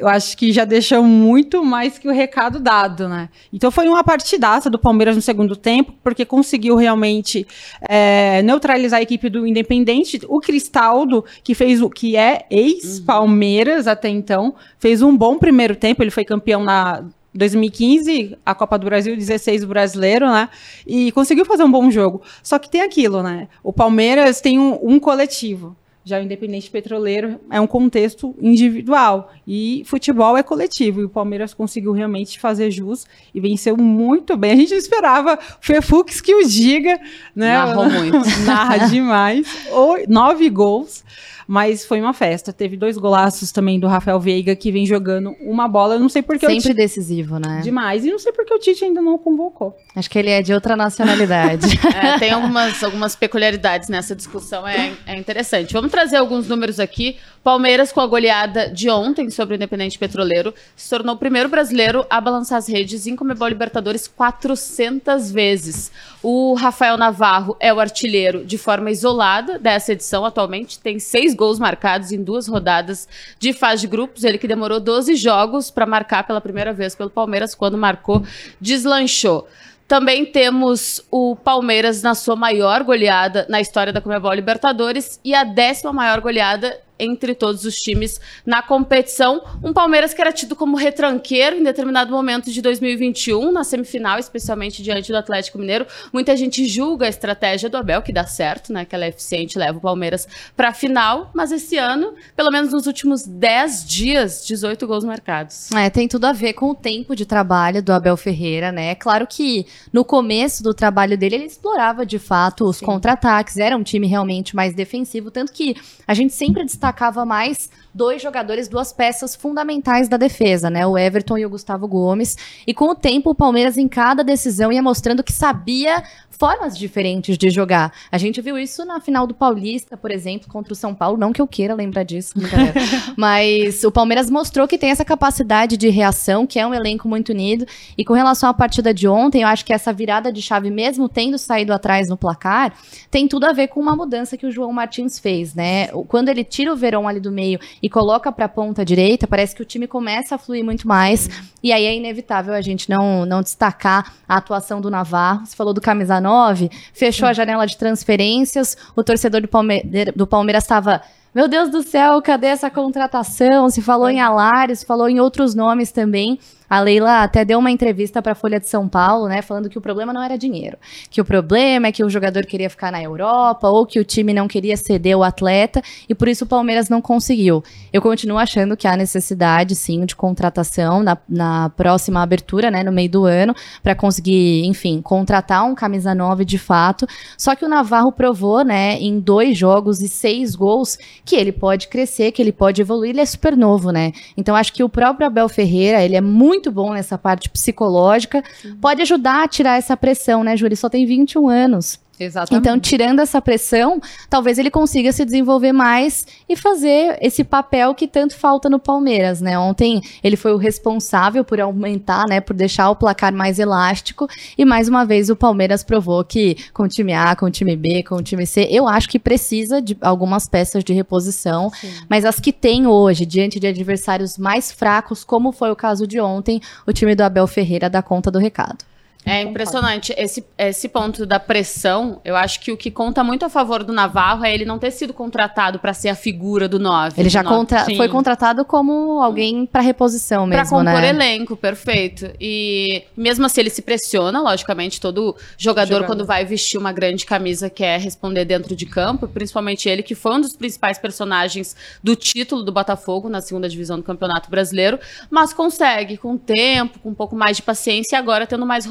eu 0.00 0.08
acho 0.08 0.34
que 0.34 0.50
já 0.50 0.64
deixou 0.64 1.02
muito 1.02 1.62
mais 1.62 1.98
que 1.98 2.08
o 2.08 2.12
recado 2.12 2.58
dado, 2.58 3.06
né? 3.06 3.28
Então 3.52 3.70
foi 3.70 3.86
uma 3.86 4.02
partidaça 4.02 4.70
do 4.70 4.78
Palmeiras 4.78 5.14
no 5.14 5.20
segundo 5.20 5.54
tempo, 5.54 5.92
porque 6.02 6.24
conseguiu 6.24 6.74
realmente 6.74 7.46
é, 7.82 8.40
neutralizar 8.42 9.00
a 9.00 9.02
equipe 9.02 9.28
do 9.28 9.46
Independente. 9.46 10.18
O 10.26 10.40
Cristaldo, 10.40 11.22
que 11.44 11.54
fez 11.54 11.82
o 11.82 11.90
que 11.90 12.16
é 12.16 12.46
ex-Palmeiras 12.50 13.86
até 13.86 14.08
então, 14.08 14.54
fez 14.78 15.02
um 15.02 15.14
bom 15.14 15.36
primeiro 15.36 15.76
tempo. 15.76 16.02
Ele 16.02 16.10
foi 16.10 16.24
campeão 16.24 16.64
na 16.64 17.04
2015, 17.34 18.36
a 18.44 18.54
Copa 18.54 18.78
do 18.78 18.86
Brasil, 18.86 19.16
16 19.16 19.64
o 19.64 19.66
brasileiro, 19.68 20.26
né? 20.30 20.48
E 20.86 21.12
conseguiu 21.12 21.44
fazer 21.44 21.64
um 21.64 21.70
bom 21.70 21.90
jogo. 21.90 22.22
Só 22.42 22.58
que 22.58 22.70
tem 22.70 22.82
aquilo, 22.82 23.22
né? 23.22 23.48
O 23.62 23.72
Palmeiras 23.72 24.40
tem 24.40 24.58
um, 24.58 24.78
um 24.82 24.98
coletivo. 24.98 25.76
Já 26.02 26.18
o 26.18 26.22
Independente 26.22 26.70
Petroleiro 26.70 27.38
é 27.50 27.60
um 27.60 27.66
contexto 27.66 28.34
individual. 28.40 29.32
E 29.46 29.82
futebol 29.86 30.36
é 30.36 30.42
coletivo. 30.42 31.02
E 31.02 31.04
o 31.04 31.08
Palmeiras 31.10 31.52
conseguiu 31.52 31.92
realmente 31.92 32.40
fazer 32.40 32.70
jus 32.70 33.06
e 33.34 33.40
venceu 33.40 33.76
muito 33.76 34.36
bem. 34.36 34.52
A 34.52 34.56
gente 34.56 34.70
não 34.70 34.78
esperava. 34.78 35.38
Fefux 35.60 36.20
que 36.20 36.34
o 36.34 36.48
diga, 36.48 36.98
né? 37.36 37.52
Narrou 37.52 37.90
muito. 37.90 38.18
Narra 38.44 38.88
demais. 38.88 39.46
O, 39.70 39.98
nove 40.08 40.48
gols. 40.48 41.04
Mas 41.52 41.84
foi 41.84 42.00
uma 42.00 42.12
festa. 42.12 42.52
Teve 42.52 42.76
dois 42.76 42.96
golaços 42.96 43.50
também 43.50 43.80
do 43.80 43.88
Rafael 43.88 44.20
Veiga, 44.20 44.54
que 44.54 44.70
vem 44.70 44.86
jogando 44.86 45.34
uma 45.40 45.66
bola. 45.66 45.96
Eu 45.96 45.98
não 45.98 46.08
sei 46.08 46.22
porque 46.22 46.46
Sempre 46.46 46.58
o 46.58 46.62
Tite... 46.62 46.74
decisivo, 46.74 47.40
né? 47.40 47.60
Demais. 47.60 48.04
E 48.04 48.10
não 48.12 48.20
sei 48.20 48.30
porque 48.30 48.54
o 48.54 48.58
Tite 48.60 48.84
ainda 48.84 49.02
não 49.02 49.14
o 49.14 49.18
convocou. 49.18 49.76
Acho 49.96 50.08
que 50.08 50.16
ele 50.16 50.30
é 50.30 50.42
de 50.42 50.54
outra 50.54 50.76
nacionalidade. 50.76 51.66
É, 51.90 52.18
tem 52.18 52.30
algumas, 52.30 52.82
algumas 52.84 53.16
peculiaridades 53.16 53.88
nessa 53.88 54.14
discussão, 54.14 54.66
é, 54.66 54.92
é 55.06 55.16
interessante. 55.16 55.72
Vamos 55.72 55.90
trazer 55.90 56.16
alguns 56.16 56.46
números 56.46 56.78
aqui. 56.78 57.16
Palmeiras, 57.42 57.90
com 57.90 58.00
a 58.00 58.06
goleada 58.06 58.70
de 58.70 58.88
ontem 58.88 59.28
sobre 59.28 59.54
o 59.54 59.56
Independente 59.56 59.98
Petroleiro, 59.98 60.54
se 60.76 60.88
tornou 60.88 61.14
o 61.14 61.18
primeiro 61.18 61.48
brasileiro 61.48 62.06
a 62.08 62.20
balançar 62.20 62.58
as 62.58 62.68
redes 62.68 63.06
em 63.06 63.16
Comebol 63.16 63.48
Libertadores 63.48 64.06
400 64.06 65.32
vezes. 65.32 65.90
O 66.22 66.52
Rafael 66.52 66.98
Navarro 66.98 67.56
é 67.58 67.72
o 67.72 67.80
artilheiro 67.80 68.44
de 68.44 68.58
forma 68.58 68.90
isolada 68.90 69.58
dessa 69.58 69.92
edição 69.92 70.22
atualmente, 70.24 70.78
tem 70.78 70.98
seis 70.98 71.34
gols 71.34 71.58
marcados 71.58 72.12
em 72.12 72.22
duas 72.22 72.46
rodadas 72.46 73.08
de 73.38 73.54
fase 73.54 73.82
de 73.82 73.86
grupos. 73.86 74.22
Ele 74.22 74.36
que 74.36 74.46
demorou 74.46 74.78
12 74.78 75.16
jogos 75.16 75.70
para 75.70 75.86
marcar 75.86 76.26
pela 76.26 76.40
primeira 76.40 76.74
vez 76.74 76.94
pelo 76.94 77.08
Palmeiras, 77.08 77.54
quando 77.54 77.78
marcou, 77.78 78.22
deslanchou. 78.60 79.48
Também 79.88 80.26
temos 80.26 81.02
o 81.10 81.34
Palmeiras 81.34 82.02
na 82.02 82.14
sua 82.14 82.36
maior 82.36 82.84
goleada 82.84 83.46
na 83.48 83.60
história 83.60 83.92
da 83.92 84.00
Comebol 84.00 84.32
Libertadores 84.34 85.18
e 85.24 85.34
a 85.34 85.42
décima 85.42 85.92
maior 85.92 86.20
goleada 86.20 86.78
entre 87.00 87.34
todos 87.34 87.64
os 87.64 87.74
times 87.76 88.20
na 88.44 88.62
competição. 88.62 89.42
Um 89.62 89.72
Palmeiras 89.72 90.14
que 90.14 90.20
era 90.20 90.32
tido 90.32 90.54
como 90.54 90.76
retranqueiro 90.76 91.56
em 91.56 91.62
determinado 91.62 92.12
momento 92.12 92.50
de 92.50 92.60
2021, 92.62 93.50
na 93.50 93.64
semifinal, 93.64 94.18
especialmente 94.18 94.82
diante 94.82 95.10
do 95.10 95.16
Atlético 95.16 95.58
Mineiro. 95.58 95.86
Muita 96.12 96.36
gente 96.36 96.64
julga 96.66 97.06
a 97.06 97.08
estratégia 97.08 97.68
do 97.68 97.76
Abel, 97.76 98.02
que 98.02 98.12
dá 98.12 98.26
certo, 98.26 98.72
né? 98.72 98.84
Que 98.84 98.94
ela 98.94 99.06
é 99.06 99.08
eficiente, 99.08 99.58
leva 99.58 99.78
o 99.78 99.80
Palmeiras 99.80 100.28
para 100.56 100.68
a 100.68 100.72
final. 100.74 101.30
Mas 101.34 101.50
esse 101.50 101.76
ano, 101.78 102.14
pelo 102.36 102.50
menos 102.50 102.72
nos 102.72 102.86
últimos 102.86 103.26
10 103.26 103.84
dias, 103.86 104.44
18 104.46 104.86
gols 104.86 105.04
marcados. 105.04 105.70
É, 105.72 105.88
tem 105.88 106.06
tudo 106.06 106.26
a 106.26 106.32
ver 106.32 106.52
com 106.52 106.70
o 106.70 106.74
tempo 106.74 107.16
de 107.16 107.24
trabalho 107.24 107.82
do 107.82 107.92
Abel 107.92 108.16
Ferreira, 108.16 108.70
né? 108.70 108.90
É 108.90 108.94
claro 108.94 109.26
que 109.26 109.66
no 109.92 110.04
começo 110.04 110.62
do 110.62 110.74
trabalho 110.74 111.16
dele, 111.16 111.36
ele 111.36 111.44
explorava 111.46 112.04
de 112.04 112.18
fato 112.18 112.64
os 112.64 112.80
contra-ataques, 112.80 113.56
era 113.56 113.76
um 113.76 113.82
time 113.82 114.06
realmente 114.06 114.54
mais 114.54 114.74
defensivo, 114.74 115.30
tanto 115.30 115.52
que 115.52 115.76
a 116.06 116.14
gente 116.14 116.32
sempre 116.32 116.64
destaca 116.64 116.89
destacava 116.90 117.24
mais 117.24 117.70
dois 117.94 118.22
jogadores, 118.22 118.68
duas 118.68 118.92
peças 118.92 119.34
fundamentais 119.34 120.08
da 120.08 120.16
defesa, 120.16 120.70
né? 120.70 120.86
O 120.86 120.96
Everton 120.96 121.38
e 121.38 121.46
o 121.46 121.50
Gustavo 121.50 121.86
Gomes. 121.88 122.36
E 122.66 122.72
com 122.72 122.90
o 122.90 122.94
tempo, 122.94 123.30
o 123.30 123.34
Palmeiras, 123.34 123.76
em 123.76 123.88
cada 123.88 124.22
decisão, 124.22 124.72
ia 124.72 124.82
mostrando 124.82 125.22
que 125.22 125.32
sabia 125.32 126.02
formas 126.40 126.78
diferentes 126.78 127.36
de 127.36 127.50
jogar. 127.50 127.92
A 128.10 128.16
gente 128.16 128.40
viu 128.40 128.56
isso 128.56 128.82
na 128.86 128.98
final 128.98 129.26
do 129.26 129.34
Paulista, 129.34 129.94
por 129.94 130.10
exemplo, 130.10 130.48
contra 130.48 130.72
o 130.72 130.76
São 130.76 130.94
Paulo. 130.94 131.18
Não 131.18 131.34
que 131.34 131.42
eu 131.42 131.46
queira 131.46 131.74
lembrar 131.74 132.02
disso, 132.02 132.32
mas 133.14 133.84
o 133.84 133.92
Palmeiras 133.92 134.30
mostrou 134.30 134.66
que 134.66 134.78
tem 134.78 134.88
essa 134.88 135.04
capacidade 135.04 135.76
de 135.76 135.90
reação, 135.90 136.46
que 136.46 136.58
é 136.58 136.66
um 136.66 136.72
elenco 136.72 137.06
muito 137.06 137.28
unido. 137.32 137.66
E 137.96 138.06
com 138.06 138.14
relação 138.14 138.48
à 138.48 138.54
partida 138.54 138.94
de 138.94 139.06
ontem, 139.06 139.42
eu 139.42 139.48
acho 139.48 139.66
que 139.66 139.72
essa 139.72 139.92
virada 139.92 140.32
de 140.32 140.40
chave, 140.40 140.70
mesmo 140.70 141.10
tendo 141.10 141.36
saído 141.36 141.74
atrás 141.74 142.08
no 142.08 142.16
placar, 142.16 142.72
tem 143.10 143.28
tudo 143.28 143.44
a 143.44 143.52
ver 143.52 143.68
com 143.68 143.78
uma 143.78 143.94
mudança 143.94 144.34
que 144.34 144.46
o 144.46 144.50
João 144.50 144.72
Martins 144.72 145.18
fez, 145.18 145.54
né? 145.54 145.88
Quando 146.08 146.30
ele 146.30 146.42
tira 146.42 146.72
o 146.72 146.76
Verão 146.76 147.06
ali 147.06 147.20
do 147.20 147.30
meio 147.30 147.60
e 147.82 147.88
coloca 147.88 148.30
para 148.30 148.44
a 148.44 148.48
ponta 148.48 148.84
direita, 148.84 149.26
parece 149.26 149.54
que 149.54 149.62
o 149.62 149.64
time 149.64 149.86
começa 149.86 150.34
a 150.34 150.38
fluir 150.38 150.64
muito 150.64 150.86
mais. 150.86 151.28
E 151.62 151.72
aí 151.72 151.84
é 151.84 151.94
inevitável 151.94 152.54
a 152.54 152.60
gente 152.60 152.88
não, 152.88 153.24
não 153.24 153.42
destacar 153.42 154.14
a 154.28 154.36
atuação 154.36 154.80
do 154.80 154.90
Navarro. 154.90 155.46
Você 155.46 155.56
falou 155.56 155.72
do 155.72 155.80
camisa 155.80 156.20
9, 156.20 156.70
fechou 156.92 157.28
a 157.28 157.32
janela 157.32 157.66
de 157.66 157.76
transferências, 157.76 158.76
o 158.94 159.02
torcedor 159.02 159.40
do, 159.40 159.48
Palme 159.48 159.82
do 160.14 160.26
Palmeiras 160.26 160.64
estava 160.64 161.02
meu 161.32 161.46
Deus 161.46 161.70
do 161.70 161.80
céu, 161.82 162.20
cadê 162.20 162.48
essa 162.48 162.68
contratação? 162.68 163.70
Se 163.70 163.80
falou 163.80 164.10
em 164.10 164.20
Alares, 164.20 164.82
falou 164.82 165.08
em 165.08 165.20
outros 165.20 165.54
nomes 165.54 165.92
também. 165.92 166.38
A 166.70 166.78
Leila 166.78 167.24
até 167.24 167.44
deu 167.44 167.58
uma 167.58 167.70
entrevista 167.72 168.22
para 168.22 168.30
a 168.30 168.34
Folha 168.34 168.60
de 168.60 168.68
São 168.68 168.88
Paulo, 168.88 169.26
né, 169.26 169.42
falando 169.42 169.68
que 169.68 169.76
o 169.76 169.80
problema 169.80 170.12
não 170.12 170.22
era 170.22 170.38
dinheiro, 170.38 170.78
que 171.10 171.20
o 171.20 171.24
problema 171.24 171.88
é 171.88 171.92
que 171.92 172.04
o 172.04 172.08
jogador 172.08 172.46
queria 172.46 172.70
ficar 172.70 172.92
na 172.92 173.02
Europa 173.02 173.68
ou 173.68 173.84
que 173.84 173.98
o 173.98 174.04
time 174.04 174.32
não 174.32 174.46
queria 174.46 174.76
ceder 174.76 175.18
o 175.18 175.24
atleta 175.24 175.82
e 176.08 176.14
por 176.14 176.28
isso 176.28 176.44
o 176.44 176.46
Palmeiras 176.46 176.88
não 176.88 177.02
conseguiu. 177.02 177.64
Eu 177.92 178.00
continuo 178.00 178.38
achando 178.38 178.76
que 178.76 178.86
há 178.86 178.96
necessidade, 178.96 179.74
sim, 179.74 180.04
de 180.06 180.14
contratação 180.14 181.02
na, 181.02 181.18
na 181.28 181.70
próxima 181.70 182.22
abertura, 182.22 182.70
né, 182.70 182.84
no 182.84 182.92
meio 182.92 183.10
do 183.10 183.24
ano, 183.24 183.52
para 183.82 183.96
conseguir, 183.96 184.64
enfim, 184.64 185.02
contratar 185.02 185.64
um 185.64 185.74
camisa 185.74 186.14
9 186.14 186.44
de 186.44 186.56
fato. 186.56 187.04
Só 187.36 187.56
que 187.56 187.64
o 187.64 187.68
Navarro 187.68 188.12
provou, 188.12 188.64
né, 188.64 188.96
em 189.00 189.18
dois 189.18 189.58
jogos 189.58 190.00
e 190.02 190.08
seis 190.08 190.54
gols, 190.54 190.96
que 191.30 191.36
ele 191.36 191.52
pode 191.52 191.86
crescer, 191.86 192.32
que 192.32 192.42
ele 192.42 192.50
pode 192.50 192.80
evoluir, 192.80 193.10
ele 193.10 193.20
é 193.20 193.24
super 193.24 193.56
novo, 193.56 193.92
né? 193.92 194.10
Então 194.36 194.56
acho 194.56 194.72
que 194.72 194.82
o 194.82 194.88
próprio 194.88 195.28
Abel 195.28 195.48
Ferreira, 195.48 196.04
ele 196.04 196.16
é 196.16 196.20
muito 196.20 196.72
bom 196.72 196.92
nessa 196.92 197.16
parte 197.16 197.48
psicológica. 197.48 198.42
Pode 198.80 199.00
ajudar 199.02 199.44
a 199.44 199.48
tirar 199.48 199.78
essa 199.78 199.96
pressão, 199.96 200.42
né, 200.42 200.56
Júlia? 200.56 200.76
Só 200.76 200.88
tem 200.88 201.06
21 201.06 201.48
anos. 201.48 202.00
Exatamente. 202.20 202.60
Então, 202.60 202.78
tirando 202.78 203.20
essa 203.20 203.40
pressão, 203.40 204.00
talvez 204.28 204.58
ele 204.58 204.70
consiga 204.70 205.10
se 205.10 205.24
desenvolver 205.24 205.72
mais 205.72 206.26
e 206.46 206.54
fazer 206.54 207.16
esse 207.20 207.42
papel 207.42 207.94
que 207.94 208.06
tanto 208.06 208.36
falta 208.36 208.68
no 208.68 208.78
Palmeiras, 208.78 209.40
né? 209.40 209.58
Ontem 209.58 210.02
ele 210.22 210.36
foi 210.36 210.52
o 210.52 210.58
responsável 210.58 211.42
por 211.42 211.58
aumentar, 211.60 212.26
né, 212.28 212.40
por 212.40 212.54
deixar 212.54 212.90
o 212.90 212.96
placar 212.96 213.32
mais 213.32 213.58
elástico 213.58 214.28
e 214.58 214.64
mais 214.64 214.86
uma 214.86 215.04
vez 215.04 215.30
o 215.30 215.36
Palmeiras 215.36 215.82
provou 215.82 216.22
que 216.22 216.56
com 216.74 216.82
o 216.82 216.88
time 216.88 217.14
A, 217.14 217.34
com 217.34 217.46
o 217.46 217.50
time 217.50 217.74
B, 217.74 218.02
com 218.02 218.16
o 218.16 218.22
time 218.22 218.46
C, 218.46 218.68
eu 218.70 218.86
acho 218.86 219.08
que 219.08 219.18
precisa 219.18 219.80
de 219.80 219.96
algumas 220.00 220.46
peças 220.46 220.84
de 220.84 220.92
reposição, 220.92 221.70
Sim. 221.70 221.92
mas 222.08 222.24
as 222.24 222.38
que 222.38 222.52
tem 222.52 222.86
hoje 222.86 223.24
diante 223.24 223.58
de 223.58 223.66
adversários 223.66 224.36
mais 224.36 224.70
fracos, 224.70 225.24
como 225.24 225.52
foi 225.52 225.70
o 225.70 225.76
caso 225.76 226.06
de 226.06 226.20
ontem, 226.20 226.60
o 226.86 226.92
time 226.92 227.14
do 227.14 227.22
Abel 227.22 227.46
Ferreira 227.46 227.88
dá 227.88 228.02
conta 228.02 228.30
do 228.30 228.38
recado. 228.38 228.89
É 229.24 229.42
impressionante. 229.42 230.14
Esse, 230.16 230.44
esse 230.56 230.88
ponto 230.88 231.26
da 231.26 231.38
pressão, 231.38 232.20
eu 232.24 232.36
acho 232.36 232.60
que 232.60 232.72
o 232.72 232.76
que 232.76 232.90
conta 232.90 233.22
muito 233.22 233.44
a 233.44 233.48
favor 233.48 233.84
do 233.84 233.92
Navarro 233.92 234.44
é 234.44 234.52
ele 234.52 234.64
não 234.64 234.78
ter 234.78 234.90
sido 234.90 235.12
contratado 235.12 235.78
para 235.78 235.92
ser 235.92 236.08
a 236.08 236.14
figura 236.14 236.68
do 236.68 236.78
9. 236.78 237.20
Ele 237.20 237.28
já 237.28 237.44
contra 237.44 237.84
foi 237.84 238.08
contratado 238.08 238.64
como 238.64 239.22
alguém 239.22 239.66
para 239.66 239.82
reposição 239.82 240.46
mesmo, 240.46 240.68
pra 240.68 240.78
compor 240.78 241.00
né? 241.00 241.10
elenco, 241.10 241.56
perfeito. 241.56 242.30
E 242.40 243.04
mesmo 243.16 243.44
assim 243.44 243.60
ele 243.60 243.70
se 243.70 243.82
pressiona, 243.82 244.40
logicamente, 244.40 245.00
todo 245.00 245.36
jogador, 245.56 245.94
jogador 245.94 246.06
quando 246.06 246.24
vai 246.24 246.44
vestir 246.44 246.78
uma 246.78 246.92
grande 246.92 247.26
camisa 247.26 247.68
quer 247.68 248.00
responder 248.00 248.44
dentro 248.44 248.74
de 248.74 248.86
campo, 248.86 249.28
principalmente 249.28 249.88
ele 249.88 250.02
que 250.02 250.14
foi 250.14 250.32
um 250.34 250.40
dos 250.40 250.54
principais 250.54 250.98
personagens 250.98 251.76
do 252.02 252.16
título 252.16 252.62
do 252.62 252.72
Botafogo 252.72 253.28
na 253.28 253.40
segunda 253.40 253.68
divisão 253.68 253.98
do 253.98 254.02
Campeonato 254.02 254.50
Brasileiro, 254.50 254.98
mas 255.30 255.52
consegue 255.52 256.16
com 256.16 256.36
tempo, 256.36 256.98
com 257.00 257.10
um 257.10 257.14
pouco 257.14 257.36
mais 257.36 257.56
de 257.56 257.62
paciência 257.62 258.16
e 258.16 258.18
agora 258.18 258.46
tendo 258.46 258.64
mais 258.64 258.86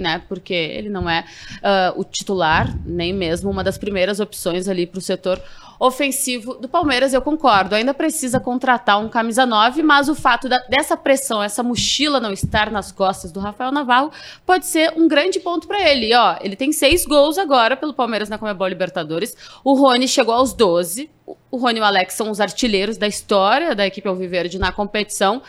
né? 0.00 0.22
Porque 0.28 0.54
ele 0.54 0.88
não 0.88 1.08
é 1.08 1.24
uh, 1.56 2.00
o 2.00 2.04
titular, 2.04 2.74
nem 2.84 3.12
mesmo 3.12 3.50
uma 3.50 3.64
das 3.64 3.78
primeiras 3.78 4.20
opções 4.20 4.68
ali 4.68 4.86
para 4.86 4.98
o 4.98 5.02
setor 5.02 5.40
ofensivo 5.78 6.54
do 6.54 6.68
Palmeiras, 6.68 7.12
eu 7.12 7.22
concordo. 7.22 7.74
Ainda 7.74 7.92
precisa 7.92 8.40
contratar 8.40 9.00
um 9.00 9.08
camisa 9.08 9.44
9, 9.44 9.82
mas 9.82 10.08
o 10.08 10.14
fato 10.14 10.48
da, 10.48 10.58
dessa 10.68 10.96
pressão, 10.96 11.42
essa 11.42 11.62
mochila 11.62 12.20
não 12.20 12.32
estar 12.32 12.70
nas 12.70 12.92
costas 12.92 13.32
do 13.32 13.40
Rafael 13.40 13.72
Navarro, 13.72 14.10
pode 14.46 14.66
ser 14.66 14.92
um 14.96 15.08
grande 15.08 15.40
ponto 15.40 15.66
para 15.66 15.80
ele. 15.88 16.06
E, 16.06 16.14
ó, 16.14 16.36
ele 16.40 16.56
tem 16.56 16.72
seis 16.72 17.04
gols 17.04 17.38
agora 17.38 17.76
pelo 17.76 17.92
Palmeiras 17.92 18.28
na 18.28 18.38
Comebol 18.38 18.68
Libertadores. 18.68 19.36
O 19.62 19.74
Rony 19.74 20.08
chegou 20.08 20.34
aos 20.34 20.52
12. 20.52 21.10
O 21.50 21.56
Rony 21.56 21.78
e 21.78 21.82
o 21.82 21.84
Alex 21.84 22.14
são 22.14 22.30
os 22.30 22.40
artilheiros 22.40 22.96
da 22.96 23.06
história 23.06 23.74
da 23.74 23.86
equipe 23.86 24.08
Alviverde 24.08 24.58
na 24.58 24.72
competição. 24.72 25.42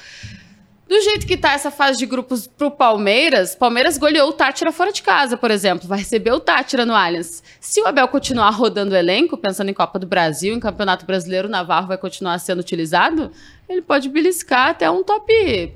Do 0.87 1.01
jeito 1.01 1.25
que 1.25 1.35
tá 1.35 1.53
essa 1.53 1.71
fase 1.71 1.97
de 1.97 2.05
grupos 2.05 2.45
pro 2.45 2.69
Palmeiras, 2.69 3.55
Palmeiras 3.55 3.97
goleou 3.97 4.29
o 4.29 4.33
Tátira 4.33 4.71
fora 4.71 4.91
de 4.91 5.01
casa, 5.01 5.35
por 5.35 5.49
exemplo. 5.49 5.87
Vai 5.87 5.99
receber 5.99 6.31
o 6.31 6.39
Tátira 6.39 6.85
no 6.85 6.93
Allianz. 6.93 7.41
Se 7.59 7.81
o 7.81 7.87
Abel 7.87 8.07
continuar 8.07 8.51
rodando 8.51 8.93
o 8.93 8.97
elenco, 8.97 9.35
pensando 9.35 9.69
em 9.69 9.73
Copa 9.73 9.97
do 9.97 10.05
Brasil, 10.05 10.53
em 10.53 10.59
Campeonato 10.59 11.03
Brasileiro, 11.03 11.47
o 11.47 11.51
Navarro 11.51 11.87
vai 11.87 11.97
continuar 11.97 12.37
sendo 12.37 12.59
utilizado, 12.59 13.31
ele 13.67 13.81
pode 13.81 14.09
beliscar 14.09 14.69
até 14.69 14.89
um 14.89 15.03
top 15.03 15.75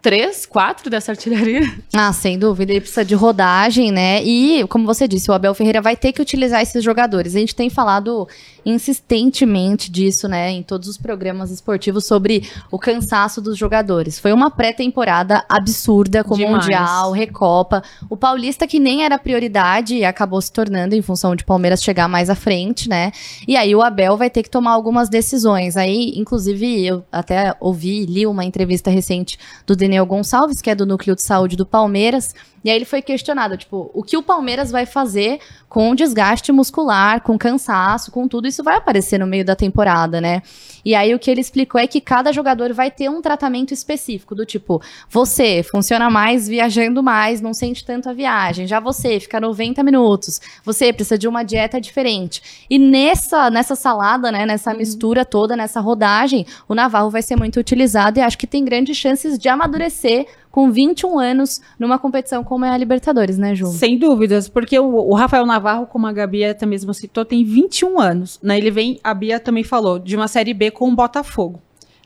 três, 0.00 0.46
quatro 0.46 0.88
dessa 0.88 1.12
artilharia. 1.12 1.62
Ah, 1.92 2.12
sem 2.12 2.38
dúvida. 2.38 2.72
Ele 2.72 2.80
precisa 2.80 3.04
de 3.04 3.14
rodagem, 3.14 3.90
né? 3.90 4.22
E, 4.22 4.66
como 4.68 4.86
você 4.86 5.08
disse, 5.08 5.30
o 5.30 5.34
Abel 5.34 5.54
Ferreira 5.54 5.80
vai 5.80 5.96
ter 5.96 6.12
que 6.12 6.22
utilizar 6.22 6.62
esses 6.62 6.82
jogadores. 6.82 7.34
A 7.34 7.38
gente 7.38 7.54
tem 7.54 7.68
falado 7.68 8.28
insistentemente 8.64 9.90
disso, 9.90 10.28
né, 10.28 10.50
em 10.50 10.62
todos 10.62 10.88
os 10.88 10.98
programas 10.98 11.50
esportivos 11.50 12.06
sobre 12.06 12.48
o 12.70 12.78
cansaço 12.78 13.40
dos 13.40 13.56
jogadores. 13.56 14.18
Foi 14.18 14.32
uma 14.32 14.50
pré-temporada 14.50 15.42
absurda 15.48 16.22
com 16.22 16.36
Demais. 16.36 16.66
Mundial, 16.66 17.12
Recopa. 17.12 17.82
O 18.10 18.16
Paulista 18.16 18.66
que 18.66 18.78
nem 18.78 19.04
era 19.04 19.18
prioridade 19.18 20.04
acabou 20.04 20.40
se 20.42 20.52
tornando 20.52 20.94
em 20.94 21.00
função 21.00 21.34
de 21.34 21.44
Palmeiras 21.44 21.82
chegar 21.82 22.08
mais 22.08 22.28
à 22.28 22.34
frente, 22.34 22.88
né? 22.88 23.10
E 23.46 23.56
aí 23.56 23.74
o 23.74 23.80
Abel 23.80 24.16
vai 24.18 24.28
ter 24.28 24.42
que 24.42 24.50
tomar 24.50 24.72
algumas 24.72 25.08
decisões. 25.08 25.76
Aí, 25.76 26.12
inclusive, 26.16 26.86
eu 26.86 27.04
até 27.10 27.54
ouvi, 27.60 28.04
li 28.04 28.26
uma 28.26 28.44
entrevista 28.44 28.90
recente 28.90 29.38
do 29.66 29.74
Irineu 29.88 30.04
Gonçalves, 30.04 30.60
que 30.60 30.68
é 30.68 30.74
do 30.74 30.84
Núcleo 30.84 31.16
de 31.16 31.22
Saúde 31.22 31.56
do 31.56 31.64
Palmeiras, 31.64 32.34
e 32.64 32.70
aí 32.70 32.76
ele 32.76 32.84
foi 32.84 33.00
questionado, 33.02 33.56
tipo, 33.56 33.90
o 33.94 34.02
que 34.02 34.16
o 34.16 34.22
Palmeiras 34.22 34.70
vai 34.70 34.86
fazer 34.86 35.38
com 35.68 35.94
desgaste 35.94 36.50
muscular, 36.50 37.20
com 37.22 37.36
cansaço, 37.38 38.10
com 38.10 38.26
tudo, 38.26 38.48
isso 38.48 38.62
vai 38.64 38.76
aparecer 38.76 39.18
no 39.18 39.26
meio 39.26 39.44
da 39.44 39.54
temporada, 39.54 40.20
né? 40.20 40.42
E 40.84 40.94
aí 40.94 41.14
o 41.14 41.18
que 41.18 41.30
ele 41.30 41.40
explicou 41.40 41.78
é 41.80 41.86
que 41.86 42.00
cada 42.00 42.32
jogador 42.32 42.72
vai 42.72 42.90
ter 42.90 43.10
um 43.10 43.20
tratamento 43.20 43.74
específico, 43.74 44.34
do 44.34 44.46
tipo, 44.46 44.80
você 45.10 45.62
funciona 45.62 46.08
mais 46.08 46.48
viajando 46.48 47.02
mais, 47.02 47.40
não 47.40 47.52
sente 47.52 47.84
tanto 47.84 48.08
a 48.08 48.12
viagem. 48.12 48.66
Já 48.66 48.80
você 48.80 49.20
fica 49.20 49.38
90 49.40 49.82
minutos. 49.82 50.40
Você 50.64 50.92
precisa 50.92 51.18
de 51.18 51.28
uma 51.28 51.42
dieta 51.42 51.80
diferente. 51.80 52.64
E 52.70 52.78
nessa 52.78 53.50
nessa 53.50 53.74
salada, 53.76 54.32
né, 54.32 54.46
nessa 54.46 54.70
Uhum. 54.70 54.78
mistura 54.78 55.24
toda, 55.24 55.56
nessa 55.56 55.80
rodagem, 55.80 56.46
o 56.68 56.74
Navarro 56.74 57.10
vai 57.10 57.22
ser 57.22 57.36
muito 57.36 57.58
utilizado 57.60 58.18
e 58.18 58.22
acho 58.22 58.38
que 58.38 58.46
tem 58.46 58.64
grandes 58.64 58.96
chances 58.96 59.38
de 59.38 59.48
amadurecer 59.48 60.26
com 60.50 60.70
21 60.70 61.18
anos 61.18 61.60
numa 61.78 61.98
competição 61.98 62.42
como 62.42 62.64
é 62.64 62.70
a 62.70 62.76
Libertadores, 62.76 63.38
né, 63.38 63.54
Ju? 63.54 63.66
Sem 63.66 63.98
dúvidas, 63.98 64.48
porque 64.48 64.78
o, 64.78 64.86
o 64.86 65.14
Rafael 65.14 65.46
Navarro, 65.46 65.86
como 65.86 66.06
a 66.06 66.12
Gabi 66.12 66.44
até 66.44 66.66
mesmo 66.66 66.92
citou, 66.94 67.24
tem 67.24 67.44
21 67.44 68.00
anos. 68.00 68.38
Né? 68.42 68.58
Ele 68.58 68.70
vem, 68.70 69.00
a 69.02 69.12
Bia 69.14 69.38
também 69.40 69.64
falou, 69.64 69.98
de 69.98 70.16
uma 70.16 70.28
Série 70.28 70.54
B 70.54 70.70
com 70.70 70.88
o 70.88 70.94
Botafogo. 70.94 71.60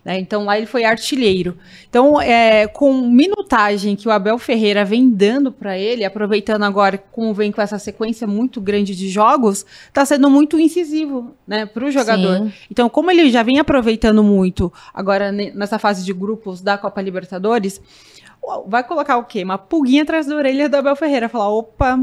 Né? 0.05 0.19
Então 0.19 0.45
lá 0.45 0.57
ele 0.57 0.67
foi 0.67 0.85
artilheiro. 0.85 1.57
Então, 1.89 2.21
é, 2.21 2.67
com 2.67 2.93
minutagem 2.93 3.95
que 3.95 4.09
o 4.09 4.11
Abel 4.11 4.37
Ferreira 4.37 4.85
vem 4.85 5.09
dando 5.09 5.53
para 5.53 5.79
ele, 5.79 6.05
aproveitando 6.05 6.65
agora 6.65 6.99
como 6.99 7.33
vem 7.33 7.53
com 7.53 7.63
essa 7.63 7.79
sequência 7.79 8.27
muito 8.27 8.61
grande 8.61 8.97
de 8.97 9.09
jogos, 9.09 9.65
tá 9.93 10.05
sendo 10.05 10.29
muito 10.29 10.59
incisivo 10.59 11.33
né, 11.47 11.67
para 11.67 11.85
o 11.85 11.91
jogador. 11.91 12.39
Sim. 12.39 12.53
Então, 12.71 12.89
como 12.89 13.11
ele 13.13 13.31
já 13.31 13.45
vem 13.45 13.61
aproveitando 13.61 14.25
muito 14.25 14.73
agora 14.93 15.31
ne- 15.31 15.53
nessa 15.53 15.79
fase 15.79 16.05
de 16.05 16.13
grupos 16.13 16.61
da 16.61 16.77
Copa 16.77 17.01
Libertadores, 17.01 17.81
vai 18.67 18.85
colocar 18.85 19.17
o 19.17 19.25
quê? 19.25 19.43
Uma 19.43 19.59
pulguinha 19.59 20.03
atrás 20.03 20.27
da 20.27 20.35
orelha 20.35 20.69
do 20.69 20.77
Abel 20.77 20.97
Ferreira. 20.97 21.29
Falar, 21.29 21.49
opa, 21.49 21.99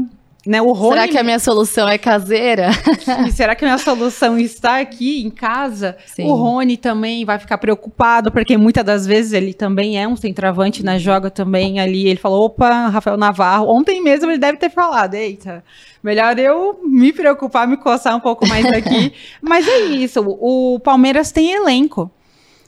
né? 0.46 0.62
O 0.62 0.72
Rony. 0.72 0.94
Será 0.94 1.08
que 1.08 1.18
a 1.18 1.22
minha 1.22 1.38
solução 1.38 1.88
é 1.88 1.98
caseira? 1.98 2.70
E 3.26 3.32
será 3.32 3.54
que 3.54 3.64
a 3.64 3.68
minha 3.68 3.78
solução 3.78 4.38
está 4.38 4.78
aqui 4.78 5.22
em 5.22 5.30
casa? 5.30 5.96
Sim. 6.06 6.24
O 6.24 6.34
Rony 6.34 6.76
também 6.76 7.24
vai 7.24 7.38
ficar 7.38 7.58
preocupado, 7.58 8.30
porque 8.30 8.56
muitas 8.56 8.84
das 8.84 9.06
vezes 9.06 9.32
ele 9.32 9.52
também 9.52 10.00
é 10.00 10.06
um 10.06 10.16
centroavante, 10.16 10.84
né? 10.84 10.98
Joga 10.98 11.30
também 11.30 11.80
ali. 11.80 12.08
Ele 12.08 12.18
falou: 12.18 12.44
opa, 12.44 12.88
Rafael 12.88 13.16
Navarro. 13.16 13.68
Ontem 13.68 14.02
mesmo 14.02 14.30
ele 14.30 14.38
deve 14.38 14.58
ter 14.58 14.70
falado: 14.70 15.14
eita, 15.14 15.62
melhor 16.02 16.38
eu 16.38 16.80
me 16.84 17.12
preocupar, 17.12 17.66
me 17.66 17.76
coçar 17.76 18.16
um 18.16 18.20
pouco 18.20 18.46
mais 18.46 18.64
aqui. 18.66 19.12
Mas 19.42 19.66
é 19.66 19.80
isso. 19.80 20.20
O 20.26 20.78
Palmeiras 20.80 21.32
tem 21.32 21.52
elenco. 21.52 22.10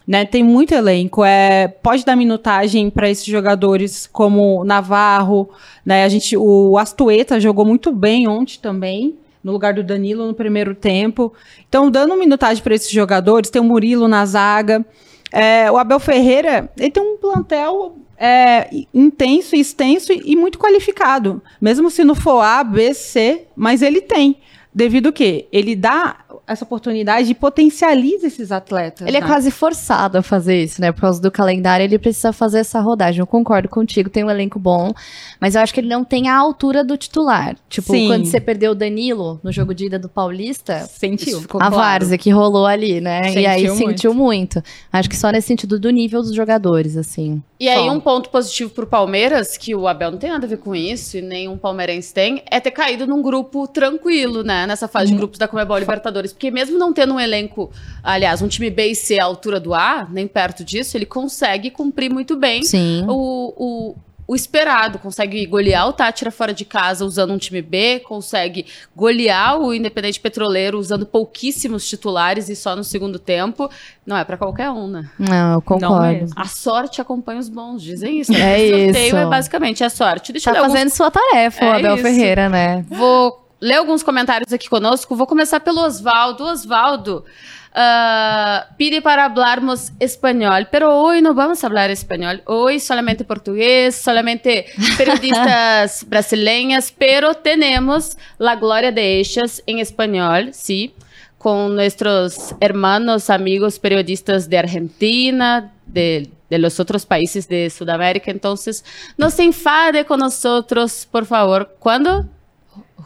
Né, 0.07 0.25
tem 0.25 0.43
muito 0.43 0.75
elenco. 0.75 1.25
É, 1.25 1.69
pode 1.69 2.05
dar 2.05 2.17
minutagem 2.17 2.91
para 2.91 3.09
esses 3.09 3.25
jogadores 3.25 4.09
como 4.13 4.65
Navarro, 4.65 5.49
né? 5.87 6.05
A 6.05 6.09
gente, 6.09 6.37
o 6.37 6.77
Astueta 6.77 7.39
jogou 7.39 7.65
muito 7.65 7.93
bem 7.93 8.27
ontem 8.27 8.59
também, 8.61 9.15
no 9.43 9.53
lugar 9.53 9.75
do 9.75 9.83
Danilo 9.83 10.27
no 10.27 10.35
primeiro 10.35 10.75
tempo. 10.75 11.33
Então, 11.69 11.91
dando 11.91 12.17
minutagem 12.17 12.63
para 12.63 12.75
esses 12.75 12.91
jogadores, 12.91 13.51
tem 13.51 13.63
o 13.63 13.65
Murilo 13.65 14.09
na 14.09 14.27
zaga. 14.27 14.85
É, 15.31 15.71
o 15.71 15.79
Abel 15.79 15.99
Ferreira, 15.99 16.71
ele 16.77 16.91
tem 16.91 17.03
um 17.03 17.17
plantel 17.17 17.97
é, 18.19 18.69
intenso, 18.95 19.57
extenso 19.57 20.13
e, 20.13 20.37
muito 20.37 20.59
qualificado. 20.59 21.43
Mesmo 21.61 21.91
se 21.91 22.05
não 22.05 22.15
for 22.15 22.41
A, 22.41 22.63
B, 22.63 22.95
C, 22.95 23.47
mas 23.57 23.83
ele 23.83 24.01
tem. 24.01 24.37
Devido 24.73 25.07
ao 25.07 25.13
quê? 25.13 25.47
Ele 25.53 25.75
dá 25.75 26.22
essa 26.47 26.65
oportunidade 26.65 27.31
e 27.31 27.35
potencializa 27.35 28.27
esses 28.27 28.51
atletas. 28.51 29.07
Ele 29.07 29.17
é 29.17 29.21
né? 29.21 29.27
quase 29.27 29.51
forçado 29.51 30.19
a 30.19 30.23
fazer 30.23 30.63
isso, 30.63 30.81
né? 30.81 30.91
Por 30.91 31.01
causa 31.01 31.21
do 31.21 31.31
calendário, 31.31 31.85
ele 31.85 31.99
precisa 31.99 32.33
fazer 32.33 32.59
essa 32.59 32.81
rodagem. 32.81 33.21
Eu 33.21 33.27
concordo 33.27 33.69
contigo, 33.69 34.11
tem 34.11 34.25
um 34.25 34.31
elenco 34.31 34.59
bom, 34.59 34.93
mas 35.41 35.55
eu 35.55 35.61
acho 35.61 35.73
que 35.73 35.81
ele 35.81 35.89
não 35.89 36.05
tem 36.05 36.29
a 36.29 36.37
altura 36.37 36.85
do 36.85 36.97
titular. 36.97 37.57
Tipo, 37.69 37.93
Sim. 37.93 38.09
quando 38.09 38.27
você 38.27 38.41
perdeu 38.41 38.73
o 38.73 38.75
Danilo 38.75 39.41
no 39.43 39.53
jogo 39.53 39.75
de 39.75 39.87
ida 39.87 39.99
do 39.99 40.09
Paulista, 40.09 40.81
Sentiu. 40.81 41.39
a 41.39 41.47
claro. 41.47 41.75
várzea 41.75 42.19
que 42.19 42.31
rolou 42.31 42.67
ali, 42.67 43.01
né? 43.01 43.21
e 43.21 43.33
Sentiu 43.33 43.51
aí 43.51 43.69
muito. 43.69 43.89
sentiu 43.89 44.15
muito. 44.15 44.63
Acho 44.93 45.09
que 45.09 45.17
só 45.17 45.31
nesse 45.31 45.49
sentido 45.49 45.79
do 45.79 45.91
nível 45.91 46.23
dos 46.23 46.35
jogadores, 46.35 46.97
assim. 46.97 47.43
E 47.59 47.69
aí, 47.69 47.89
um 47.89 48.01
ponto 48.01 48.29
positivo 48.29 48.71
pro 48.71 48.89
Palmeiras, 48.89 49.57
que 49.57 49.73
o 49.73 49.87
Abel 49.87 50.11
não 50.11 50.19
tem 50.19 50.31
nada 50.31 50.45
a 50.45 50.49
ver 50.49 50.57
com 50.57 50.75
isso, 50.75 51.17
e 51.17 51.23
nenhum 51.23 51.57
palmeirense 51.57 52.13
tem, 52.13 52.43
é 52.51 52.59
ter 52.59 52.73
caído 52.73 53.07
num 53.07 53.23
grupo 53.23 53.69
tranquilo, 53.69 54.43
né? 54.43 54.67
Nessa 54.67 54.89
fase 54.89 55.13
de 55.13 55.17
grupos 55.17 55.39
da 55.39 55.47
Comebol 55.47 55.79
Libertadores. 55.79 56.32
Porque 56.33 56.51
mesmo 56.51 56.79
não 56.79 56.93
tendo 56.93 57.15
um 57.15 57.21
elenco, 57.21 57.71
aliás, 58.03 58.43
um 58.43 58.49
time 58.49 58.71
B 58.71 58.89
e 58.89 58.95
C 58.95 59.21
à 59.21 59.25
altura 59.25 59.61
do 59.61 59.75
A, 59.75 60.07
nem 60.11 60.27
perto 60.27 60.65
disso, 60.65 60.97
ele 60.97 61.07
consegue 61.07 61.71
cumprir 61.71 62.11
muito 62.11 62.37
bem 62.37 62.63
Sim. 62.63 63.05
o, 63.09 63.55
o, 63.57 63.97
o 64.27 64.35
esperado. 64.35 64.99
Consegue 64.99 65.45
golear 65.47 65.89
o 65.89 65.93
Tátira 65.93 66.31
fora 66.31 66.53
de 66.55 66.65
casa 66.65 67.05
usando 67.05 67.33
um 67.33 67.39
time 67.39 67.61
B, 67.61 68.01
consegue 68.01 68.67
golear 68.95 69.59
o 69.61 69.75
Independente 69.75 70.21
Petroleiro 70.21 70.79
usando 70.79 71.05
pouquíssimos 71.05 71.89
titulares 71.89 72.49
e 72.49 72.57
só 72.57 72.75
no 72.75 72.85
segundo 72.85 73.19
tempo. 73.19 73.71
Não 74.07 74.17
é 74.17 74.25
pra 74.25 74.37
qualquer 74.37 74.71
um, 74.71 74.87
né? 74.87 75.11
Não, 75.19 75.55
eu 75.55 75.63
concordo. 75.63 76.07
mesmo. 76.07 76.35
A 76.37 76.47
sorte 76.47 77.01
acompanha 77.01 77.41
os 77.41 77.49
bons, 77.49 77.83
dizem 77.83 78.21
isso. 78.21 78.33
É 78.33 78.57
o 78.57 78.85
sorteio 78.85 79.07
isso. 79.07 79.17
é 79.17 79.27
basicamente 79.27 79.85
a 79.85 79.91
sorte. 79.91 80.33
Deixa 80.33 80.53
Tá 80.53 80.61
fazendo 80.61 80.91
sua 80.91 81.11
tarefa, 81.11 81.65
o 81.65 81.69
É 81.69 81.77
Abel 81.77 81.95
isso. 81.95 82.03
Ferreira, 82.03 82.49
né? 82.49 82.77
alguns... 82.77 82.99
Vou 82.99 83.43
ler 83.63 83.77
alguns 83.77 84.03
comentários 84.03 84.53
aqui 84.53 84.69
conosco. 84.69 85.15
Vou 85.15 85.27
começar 85.27 85.61
pelo 85.61 85.83
Osvaldo. 85.83 86.45
Osvaldo, 86.45 87.25
ah, 87.73 88.67
pide 88.77 89.01
para 89.01 89.25
hablarmos 89.25 89.93
espanhol, 90.01 90.67
pero 90.69 90.93
hoy 90.93 91.23
no 91.23 91.33
vamos 91.33 91.63
a 91.63 91.69
hablar 91.69 91.89
español. 91.89 92.43
Hoy 92.45 92.81
solamente 92.81 93.25
portugués, 93.25 93.95
solamente 93.95 94.67
periodistas 94.99 96.05
brasileñas, 96.05 96.93
pero 96.97 97.35
tenemos 97.35 98.17
la 98.37 98.57
gloria 98.57 98.91
de 98.91 99.21
ellas 99.21 99.63
en 99.65 99.79
español, 99.79 100.51
sí, 100.53 100.93
con 101.39 101.77
nuestros 101.77 102.57
hermanos, 102.59 103.31
amigos 103.31 103.79
periodistas 103.79 104.49
de 104.49 104.59
Argentina, 104.59 105.73
de, 105.87 106.29
de 106.51 106.59
los 106.59 106.81
otros 106.81 107.07
países 107.07 107.47
de 107.47 107.71
Sudamérica. 107.71 108.33
Entonces, 108.33 108.85
no 109.17 109.31
se 109.31 109.45
enfade 109.45 110.05
con 110.05 110.19
nosotros, 110.19 111.07
por 111.09 111.27
favor. 111.27 111.77
¿Cuándo? 111.79 112.27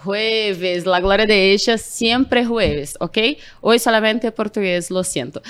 Jueves, 0.05 0.85
la 0.85 1.01
gloria 1.01 1.27
de 1.27 1.53
ella 1.53 1.79
siempre 1.79 2.45
jueves, 2.45 2.97
ok? 3.01 3.39
Hoje 3.61 3.79
solamente 3.79 4.31
português, 4.31 4.91
lo 4.91 5.03
siento. 5.03 5.41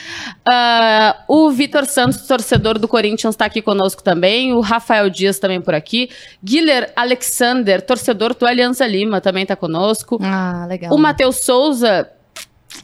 Ah, 0.45 1.25
o 1.27 1.51
Vitor 1.51 1.87
Santos, 1.87 2.27
torcedor 2.27 2.79
do 2.79 2.87
Corinthians, 2.87 3.35
está 3.35 3.45
aqui 3.45 3.61
conosco 3.61 4.03
também. 4.03 4.53
O 4.53 4.61
Rafael 4.61 5.11
Dias 5.11 5.39
também 5.39 5.61
por 5.61 5.75
aqui. 5.75 6.11
Guiller 6.43 6.93
Alexander, 6.95 7.83
torcedor 7.83 8.35
do 8.35 8.47
Aliança 8.47 8.87
Lima, 8.87 9.21
também 9.21 9.43
está 9.43 9.57
conosco. 9.57 10.19
Ah, 10.23 10.67
legal. 10.69 10.95
O 10.95 10.99
Matheus 10.99 11.41
Souza, 11.41 12.09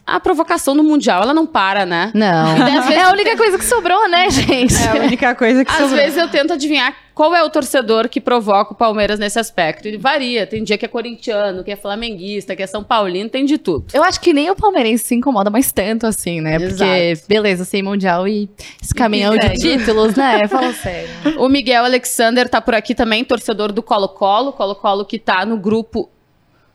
a 0.07 0.19
provocação 0.19 0.75
no 0.75 0.83
Mundial, 0.83 1.23
ela 1.23 1.33
não 1.35 1.47
para, 1.47 1.87
né? 1.87 2.11
Não. 2.15 2.53
Às 2.79 2.87
vezes 2.87 2.91
É 2.91 3.03
a 3.03 3.11
única 3.11 3.37
coisa 3.37 3.59
que 3.59 3.65
sobrou, 3.65 4.09
né, 4.09 4.31
gente? 4.31 4.75
É 4.83 4.99
a 4.99 5.03
única 5.03 5.35
coisa 5.35 5.65
que 5.65 5.71
Às 5.71 5.79
sobrou. 5.79 5.97
vezes 5.97 6.17
eu 6.19 6.29
tento 6.29 6.53
adivinhar 6.53 6.95
qual 7.15 7.35
é 7.35 7.43
o 7.43 7.51
torcedor 7.51 8.09
que 8.09 8.21
provoca 8.21 8.73
o 8.73 8.77
Palmeiras 8.77 9.19
nesse 9.19 9.39
aspecto. 9.39 9.87
E 9.87 9.97
varia. 9.97 10.47
Tem 10.47 10.65
dia 10.65 10.77
que 10.79 10.85
é 10.85 10.89
corintiano, 10.89 11.63
que 11.63 11.71
é 11.71 11.77
flamenguista, 11.77 12.57
que 12.57 12.63
é 12.63 12.67
São 12.67 12.83
Paulino, 12.83 13.29
tem 13.29 13.45
de 13.45 13.59
tudo. 13.59 13.87
Eu 13.93 14.03
acho 14.03 14.21
que 14.21 14.33
nem 14.33 14.51
o 14.51 14.57
palmeirense 14.57 15.05
se 15.05 15.15
incomoda 15.15 15.51
mais 15.51 15.71
tanto 15.73 16.07
assim, 16.07 16.41
né? 16.41 16.59
Porque, 16.59 16.83
Exato. 16.83 17.29
beleza, 17.29 17.65
sem 17.65 17.83
mundial 17.83 18.27
e 18.27 18.49
esse 18.83 18.95
caminhão 18.95 19.37
de 19.37 19.51
títulos, 19.55 20.15
né? 20.15 20.47
Fala 20.49 20.73
sério. 20.73 21.11
O 21.39 21.49
Miguel 21.49 21.85
Alexander 21.85 22.49
tá 22.49 22.61
por 22.61 22.75
aqui 22.75 22.95
também, 22.95 23.25
torcedor 23.25 23.73
do 23.73 23.83
Colo-Colo. 23.83 24.53
Colo-Colo 24.53 25.05
que 25.05 25.19
tá 25.19 25.45
no 25.45 25.57
grupo 25.59 26.11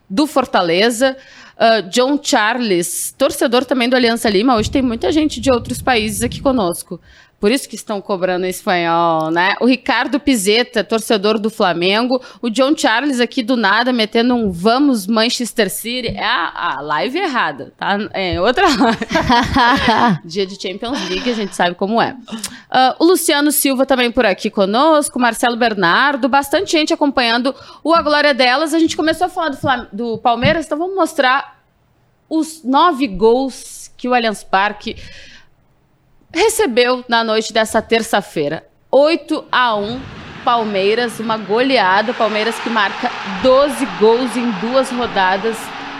do 0.09 0.27
Fortaleza. 0.27 1.17
Ah, 1.57 1.81
John 1.81 2.19
Charles, 2.21 3.13
torcedor 3.17 3.65
também 3.65 3.89
do 3.89 3.95
Aliança 3.95 4.29
Lima. 4.29 4.55
Hoje 4.55 4.69
tem 4.69 4.81
muita 4.81 5.11
gente 5.11 5.41
de 5.41 5.51
outros 5.51 5.81
países 5.81 6.21
aqui 6.21 6.39
conosco. 6.39 7.01
Por 7.39 7.51
isso 7.51 7.69
que 7.69 7.75
estão 7.75 8.01
cobrando 8.01 8.47
em 8.47 8.49
espanhol, 8.49 9.29
né? 9.29 9.53
O 9.61 9.65
Ricardo 9.67 10.19
Pizeta, 10.19 10.83
torcedor 10.83 11.37
do 11.37 11.51
Flamengo. 11.51 12.19
O 12.41 12.49
John 12.49 12.75
Charles 12.75 13.19
aqui 13.19 13.43
do 13.43 13.55
nada, 13.55 13.93
metendo 13.93 14.33
um 14.33 14.51
vamos 14.51 15.05
Manchester 15.05 15.69
City. 15.69 16.07
É 16.07 16.23
a, 16.25 16.77
a 16.77 16.81
live 16.81 17.15
errada, 17.19 17.73
tá? 17.77 17.95
É 18.11 18.41
outra. 18.41 18.65
Dia 20.25 20.45
de 20.45 20.59
Champions 20.59 20.99
League, 21.09 21.29
a 21.29 21.33
gente 21.35 21.55
sabe 21.55 21.75
como 21.75 22.01
é. 22.01 22.15
Ah, 22.69 22.95
o 22.99 23.05
Luciano 23.05 23.51
Silva 23.51 23.85
também 23.85 24.11
por 24.11 24.25
aqui 24.25 24.49
conosco, 24.49 25.19
Marcelo 25.19 25.55
Bernardo, 25.55 26.27
bastante 26.27 26.71
gente 26.71 26.93
acompanhando 26.93 27.53
o 27.83 27.93
A 27.93 28.01
Glória 28.01 28.33
Delas. 28.33 28.73
A 28.73 28.79
gente 28.79 28.97
começou 28.97 29.27
a 29.27 29.29
falar 29.29 29.49
do, 29.49 29.57
Flam- 29.57 29.87
do 29.93 30.17
Palmeiras, 30.17 30.65
então 30.65 30.77
vamos 30.77 30.95
mostrar 30.95 31.61
os 32.29 32.63
nove 32.63 33.07
gols 33.07 33.91
que 33.95 34.07
o 34.07 34.13
Allianz 34.13 34.43
Parque 34.43 34.95
recebeu 36.33 37.03
na 37.07 37.23
noite 37.23 37.53
dessa 37.53 37.81
terça-feira. 37.81 38.65
8 38.91 39.45
a 39.51 39.75
1 39.75 39.99
Palmeiras, 40.43 41.19
uma 41.19 41.37
goleada. 41.37 42.13
Palmeiras 42.13 42.57
que 42.59 42.69
marca 42.69 43.11
12 43.41 43.85
gols 43.99 44.35
em 44.35 44.49
duas 44.61 44.89
rodadas 44.89 45.57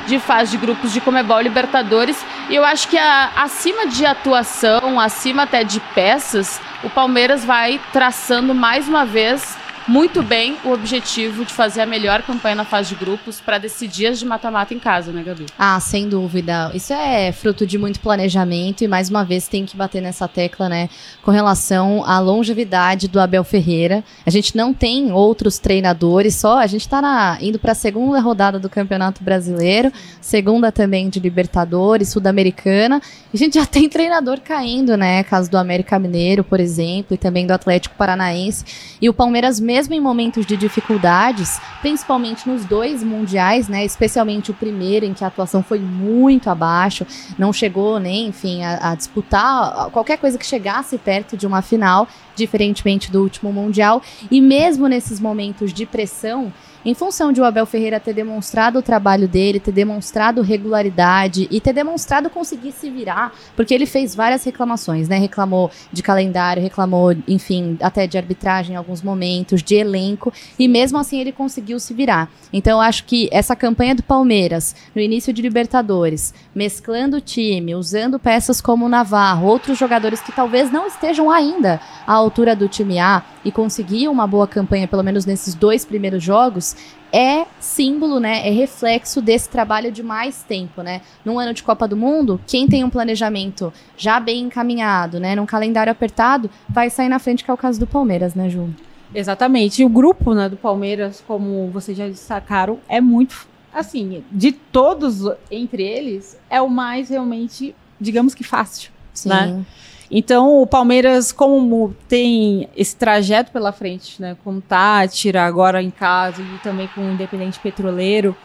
de 0.08 0.20
fase 0.20 0.52
de 0.52 0.58
grupos 0.58 0.94
de 0.94 1.02
Comebol 1.02 1.42
Libertadores. 1.42 2.18
E 2.50 2.56
eu 2.56 2.64
acho 2.64 2.88
que 2.88 2.98
a, 2.98 3.32
acima 3.36 3.88
de 3.88 4.06
atuação, 4.06 5.00
acima 5.00 5.44
até 5.44 5.64
de 5.64 5.80
peças, 5.94 6.62
o 6.84 6.90
Palmeiras 6.90 7.44
vai 7.44 7.80
traçando 7.92 8.56
mais 8.56 8.88
uma 8.88 9.06
vez 9.06 9.58
muito 9.88 10.22
bem 10.22 10.58
o 10.66 10.72
objetivo 10.72 11.46
de 11.46 11.54
fazer 11.54 11.82
a 11.82 11.86
melhor 11.86 12.22
campanha 12.22 12.56
na 12.56 12.66
fase 12.66 12.90
de 12.90 12.96
grupos 12.96 13.40
para 13.40 13.58
decidir 13.58 14.08
as 14.08 14.20
de 14.20 14.26
mata-mata 14.26 14.74
em 14.74 14.80
casa, 14.80 15.14
né, 15.14 15.24
Gabi? 15.24 15.46
Ah, 15.58 15.80
sem 15.80 16.10
dúvida. 16.10 16.70
Isso 16.74 16.92
é 16.92 17.32
fruto 17.32 17.66
de 17.66 17.78
muito 17.78 18.02
planejamento 18.02 18.84
e 18.84 18.88
mais 18.88 19.10
uma 19.10 19.24
vez 19.24 19.48
tem 19.48 19.66
que 19.66 19.78
bater 19.78 20.02
nessa 20.02 20.28
tecla, 20.28 20.68
né, 20.68 20.90
com 21.24 21.32
relação 21.32 22.04
à 22.06 22.20
longevidade 22.20 23.08
do 23.08 23.20
Abel 23.20 23.46
Ferreira. 23.46 24.04
A 24.26 24.30
gente 24.30 24.58
não 24.58 24.74
tem 24.74 25.14
outros 25.14 25.58
treinadores, 25.58 26.36
só 26.36 26.60
a 26.60 26.68
gente 26.68 26.82
está 26.82 27.38
indo 27.40 27.58
para 27.58 27.72
a 27.72 27.76
segunda 27.76 28.20
rodada 28.20 28.60
do 28.60 28.70
Campeonato 28.70 29.24
Brasileiro, 29.24 29.92
segunda 30.20 30.70
também 30.70 31.10
de 31.10 31.20
Libertadores, 31.20 32.10
Sul-Americana. 32.10 33.02
A 33.34 33.38
gente 33.38 33.56
já 33.56 33.66
tem 33.66 33.88
treinador 33.88 34.42
caindo, 34.42 34.98
né, 34.98 35.24
caso 35.24 35.50
do 35.50 35.58
América 35.58 35.98
Mineiro, 35.98 36.44
por 36.44 36.60
exemplo, 36.60 37.14
e 37.14 37.18
também 37.18 37.48
do 37.48 37.54
Atlético 37.54 37.96
Paranaense. 37.96 38.66
E 39.02 39.08
o 39.08 39.14
Palmeiras 39.14 39.60
mesmo 39.60 39.77
mesmo 39.78 39.94
em 39.94 40.02
momentos 40.02 40.44
de 40.44 40.58
dificuldades, 40.58 41.62
principalmente 41.82 42.50
nos 42.50 42.66
dois 42.66 43.04
mundiais, 43.04 43.68
né, 43.68 43.86
especialmente 43.86 44.50
o 44.50 44.54
primeiro, 44.56 45.06
em 45.06 45.14
que 45.14 45.24
a 45.24 45.28
atuação 45.28 45.62
foi 45.62 45.78
muito 45.78 46.50
abaixo, 46.50 47.06
não 47.38 47.54
chegou 47.54 48.00
nem, 48.00 48.30
enfim, 48.30 48.64
a, 48.64 48.92
a 48.92 48.96
disputar 48.96 49.92
qualquer 49.92 50.18
coisa 50.18 50.36
que 50.36 50.46
chegasse 50.48 50.98
perto 50.98 51.38
de 51.38 51.46
uma 51.46 51.62
final, 51.62 52.08
diferentemente 52.36 53.12
do 53.12 53.22
último 53.22 53.54
mundial, 53.54 54.02
e 54.32 54.42
mesmo 54.42 54.88
nesses 54.88 55.20
momentos 55.20 55.72
de 55.72 55.86
pressão, 55.86 56.52
em 56.88 56.94
função 56.94 57.34
de 57.34 57.42
o 57.42 57.44
Abel 57.44 57.66
Ferreira 57.66 58.00
ter 58.00 58.14
demonstrado 58.14 58.80
o 58.80 58.82
trabalho 58.82 59.28
dele, 59.28 59.60
ter 59.60 59.74
demonstrado 59.74 60.42
regularidade 60.42 61.46
e 61.52 61.60
ter 61.60 61.74
demonstrado 61.74 62.30
conseguir 62.30 62.72
se 62.72 62.90
virar, 62.90 63.34
porque 63.58 63.74
ele 63.74 63.86
fez 63.86 64.16
várias 64.16 64.46
reclamações, 64.46 65.10
né? 65.10 65.18
Reclamou 65.18 65.70
de 65.92 66.02
calendário, 66.02 66.64
reclamou, 66.64 67.14
enfim, 67.28 67.78
até 67.82 68.08
de 68.08 68.18
arbitragem 68.18 68.74
em 68.74 68.78
alguns 68.78 69.02
momentos, 69.02 69.62
de 69.62 69.76
elenco, 69.76 70.32
e 70.58 70.66
mesmo 70.66 70.98
assim 70.98 71.20
ele 71.20 71.34
conseguiu 71.34 71.78
se 71.78 71.94
virar. 71.94 72.32
Então 72.54 72.78
eu 72.78 72.82
acho 72.82 73.04
que 73.04 73.28
essa 73.34 73.54
campanha 73.54 73.94
do 73.94 74.02
Palmeiras, 74.02 74.74
no 74.96 75.02
início 75.02 75.34
de 75.34 75.42
Libertadores, 75.42 76.34
mesclando 76.56 77.18
o 77.18 77.22
time, 77.22 77.76
usando 77.76 78.18
peças 78.18 78.62
como 78.62 78.86
o 78.86 78.90
Navarro, 78.90 79.46
outros 79.46 79.78
jogadores 79.78 80.22
que 80.22 80.32
talvez 80.32 80.72
não 80.72 80.88
estejam 80.88 81.30
ainda 81.30 81.82
à 82.06 82.14
altura 82.14 82.56
do 82.56 82.70
time 82.70 82.98
A 82.98 83.24
e 83.44 83.52
conseguir 83.52 84.08
uma 84.08 84.26
boa 84.26 84.48
campanha, 84.48 84.88
pelo 84.88 85.04
menos 85.04 85.26
nesses 85.26 85.54
dois 85.54 85.84
primeiros 85.84 86.24
jogos, 86.24 86.77
é 87.12 87.46
símbolo, 87.60 88.20
né? 88.20 88.48
É 88.48 88.52
reflexo 88.52 89.22
desse 89.22 89.50
trabalho 89.50 89.92
de 89.92 90.04
mais 90.04 90.44
tempo, 90.44 90.82
né? 90.82 91.02
Num 91.24 91.40
ano 91.40 91.54
de 91.54 91.64
Copa 91.64 91.88
do 91.88 91.96
Mundo, 91.96 92.40
quem 92.46 92.68
tem 92.68 92.84
um 92.84 92.90
planejamento 92.90 93.72
já 93.96 94.20
bem 94.20 94.44
encaminhado, 94.44 95.20
né? 95.20 95.36
Num 95.36 95.46
calendário 95.46 95.92
apertado, 95.92 96.50
vai 96.68 96.90
sair 96.90 97.10
na 97.10 97.20
frente, 97.20 97.44
que 97.44 97.52
é 97.52 97.54
o 97.54 97.58
caso 97.58 97.80
do 97.80 97.88
Palmeiras, 97.88 98.36
né, 98.36 98.50
Ju? 98.50 98.70
Exatamente. 99.14 99.82
E 99.82 99.86
o 99.86 99.90
grupo 99.90 100.34
né, 100.34 100.50
do 100.50 100.58
Palmeiras, 100.58 101.24
como 101.26 101.70
vocês 101.72 101.98
já 101.98 102.08
destacaram, 102.08 102.80
é 102.88 103.00
muito. 103.00 103.48
Assim, 103.74 104.24
de 104.32 104.52
todos 104.52 105.22
entre 105.52 105.84
eles, 105.84 106.38
é 106.50 106.60
o 106.60 106.70
mais 106.70 107.10
realmente, 107.10 107.76
digamos 108.02 108.34
que 108.34 108.44
fácil. 108.44 108.92
Sim. 109.14 109.30
Né? 109.30 109.66
Então, 110.10 110.62
o 110.62 110.68
Palmeiras, 110.68 111.32
como 111.32 111.94
tem 112.08 112.70
esse 112.76 112.96
trajeto 112.96 113.52
pela 113.52 113.72
frente, 113.72 114.22
né, 114.22 114.38
com 114.44 114.60
Tátira 114.62 115.44
agora 115.44 115.82
em 115.82 115.92
casa 115.92 116.42
e 116.42 116.60
também 116.60 116.88
com 116.96 117.02
o 117.02 117.12
Independente 117.12 117.60
Petroleiro, 117.60 118.36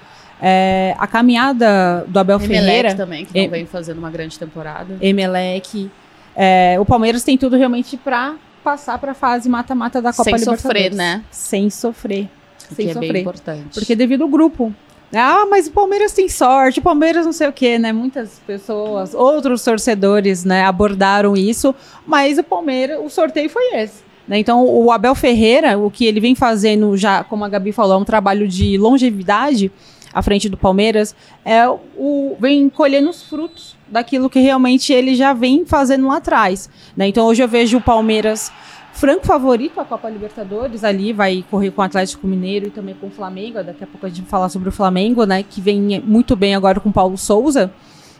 é, 0.41 0.97
a 0.99 1.07
caminhada 1.07 2.05
do 2.09 2.19
Abel 2.19 2.39
Emelec 2.41 2.65
Ferreira... 2.65 2.95
também, 2.97 3.25
que 3.25 3.41
não 3.41 3.49
vem 3.49 3.65
fazendo 3.65 3.99
uma 3.99 4.11
grande 4.11 4.37
temporada. 4.39 4.97
Emelec. 5.01 5.89
É, 6.35 6.77
o 6.81 6.85
Palmeiras 6.85 7.23
tem 7.23 7.39
tudo 7.39 7.57
realmente 7.57 7.97
para 7.97 8.35
passar 8.65 8.99
para 8.99 9.13
a 9.13 9.15
fase 9.15 9.49
mata-mata 9.49 10.03
da 10.03 10.13
Copa 10.13 10.25
Sem 10.25 10.35
Libertadores. 10.35 10.63
Sem 10.63 10.71
sofrer, 10.71 10.95
né? 10.95 11.25
Sem 11.31 11.71
sofrer. 11.71 12.29
Sem 12.59 12.87
que 12.89 12.93
sofrer. 12.93 13.09
é 13.09 13.13
bem 13.13 13.23
importante. 13.23 13.75
Porque 13.75 13.95
devido 13.95 14.23
ao 14.23 14.29
grupo. 14.29 14.75
Ah, 15.15 15.47
mas 15.49 15.67
o 15.67 15.73
Palmeiras 15.73 16.13
tem 16.13 16.29
sorte, 16.29 16.81
o 16.81 16.83
Palmeiras 16.83 17.27
não 17.27 17.33
sei 17.33 17.47
o 17.47 17.53
quê, 17.53 17.79
né? 17.79 17.93
Muitas 17.93 18.41
pessoas, 18.47 19.13
outros 19.13 19.63
torcedores, 19.63 20.45
né, 20.45 20.65
abordaram 20.65 21.37
isso, 21.37 21.75
mas 22.07 22.39
o 22.39 22.43
Palmeiras, 22.43 22.99
o 23.05 23.11
sorteio 23.11 23.51
foi 23.51 23.75
esse. 23.75 24.03
Né? 24.27 24.39
Então, 24.39 24.67
o 24.67 24.91
Abel 24.91 25.15
Ferreira, 25.15 25.79
o 25.79 25.91
que 25.91 26.07
ele 26.07 26.21
vem 26.21 26.35
fazendo 26.35 26.97
já, 26.97 27.23
como 27.25 27.45
a 27.45 27.49
Gabi 27.49 27.73
falou, 27.73 27.99
é 27.99 28.01
um 28.01 28.05
trabalho 28.05 28.49
de 28.49 28.79
longevidade 28.79 29.71
à 30.15 30.23
frente 30.23 30.49
do 30.49 30.57
Palmeiras, 30.57 31.15
é 31.45 31.69
o 31.69 32.37
vem 32.39 32.69
colhendo 32.71 33.11
os 33.11 33.23
frutos 33.23 33.77
daquilo 33.89 34.31
que 34.31 34.41
realmente 34.41 34.93
ele 34.93 35.15
já 35.15 35.35
vem 35.35 35.67
fazendo 35.67 36.07
lá 36.07 36.17
atrás. 36.17 36.71
Né? 36.97 37.09
Então, 37.09 37.27
hoje 37.27 37.43
eu 37.43 37.49
vejo 37.49 37.77
o 37.77 37.83
Palmeiras 37.83 38.51
franco 38.93 39.27
favorito 39.27 39.81
à 39.81 39.85
Copa 39.85 40.09
Libertadores 40.09 40.85
ali, 40.85 41.13
vai 41.13 41.45
correr 41.51 41.71
com 41.71 41.81
o 41.81 41.85
Atlético 41.85 42.27
Mineiro 42.27 42.69
e 42.69 42.71
também 42.71 42.95
com 42.95 43.09
o 43.09 43.11
Flamengo. 43.11 43.63
Daqui 43.63 43.83
a 43.85 43.87
pouco 43.87 44.07
a 44.07 44.09
gente 44.09 44.23
vai 44.23 44.31
falar 44.31 44.49
sobre 44.49 44.69
o 44.69 44.73
Flamengo, 44.73 45.25
né? 45.25 45.43
Que 45.43 45.61
vem 45.61 46.01
muito 46.01 46.37
bem 46.37 46.55
agora 46.55 46.79
com 46.79 46.91
o 46.91 46.93
Paulo 46.93 47.17
Souza. 47.17 47.73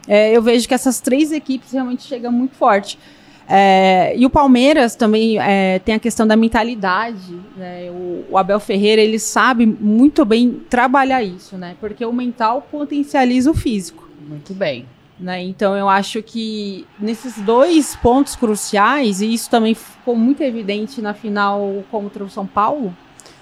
É, 0.09 0.37
eu 0.37 0.43
vejo 0.43 0.67
que 0.67 0.75
essas 0.75 1.01
três 1.01 1.31
equipes 1.31 1.73
realmente 1.73 2.03
chegam 2.03 2.33
muito 2.33 2.57
forte. 2.57 2.99
É, 3.49 4.15
e 4.17 4.25
o 4.25 4.31
Palmeiras 4.31 4.95
também 4.95 5.39
é, 5.39 5.79
tem 5.79 5.95
a 5.95 5.99
questão 5.99 6.27
da 6.27 6.37
mentalidade. 6.37 7.39
Né? 7.57 7.91
O, 7.91 8.25
o, 8.31 8.39
Abel 8.39 8.59
Ferreira 8.59 9.03
ele 9.03 9.19
sabe 9.19 9.67
muito 9.67 10.25
bem 10.25 10.63
trabalhar 10.71 11.23
isso, 11.23 11.57
né? 11.57 11.77
Porque 11.81 12.05
o 12.05 12.13
mental 12.13 12.67
potencializa 12.71 13.51
o 13.51 13.55
físico. 13.55 14.09
Muito 14.27 14.55
bem. 14.55 14.87
Né? 15.23 15.41
Então 15.41 15.77
eu 15.77 15.89
acho 15.89 16.21
que 16.21 16.85
nesses 16.99 17.41
dois 17.41 17.95
pontos 17.95 18.35
cruciais, 18.35 19.21
e 19.21 19.33
isso 19.33 19.49
também 19.49 19.73
ficou 19.73 20.17
muito 20.17 20.43
evidente 20.43 21.01
na 21.01 21.15
final 21.15 21.85
contra 21.93 22.25
o 22.25 22.29
São 22.29 22.45
Paulo, 22.45 22.93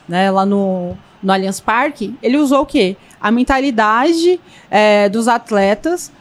né? 0.06 0.30
lá 0.30 0.44
no, 0.44 0.94
no 1.22 1.32
Allianz 1.32 1.58
Parque, 1.58 2.14
ele 2.22 2.36
usou 2.36 2.60
o 2.60 2.66
quê? 2.66 2.98
A 3.18 3.30
mentalidade 3.30 4.38
é, 4.70 5.08
dos 5.08 5.26
atletas 5.26 6.12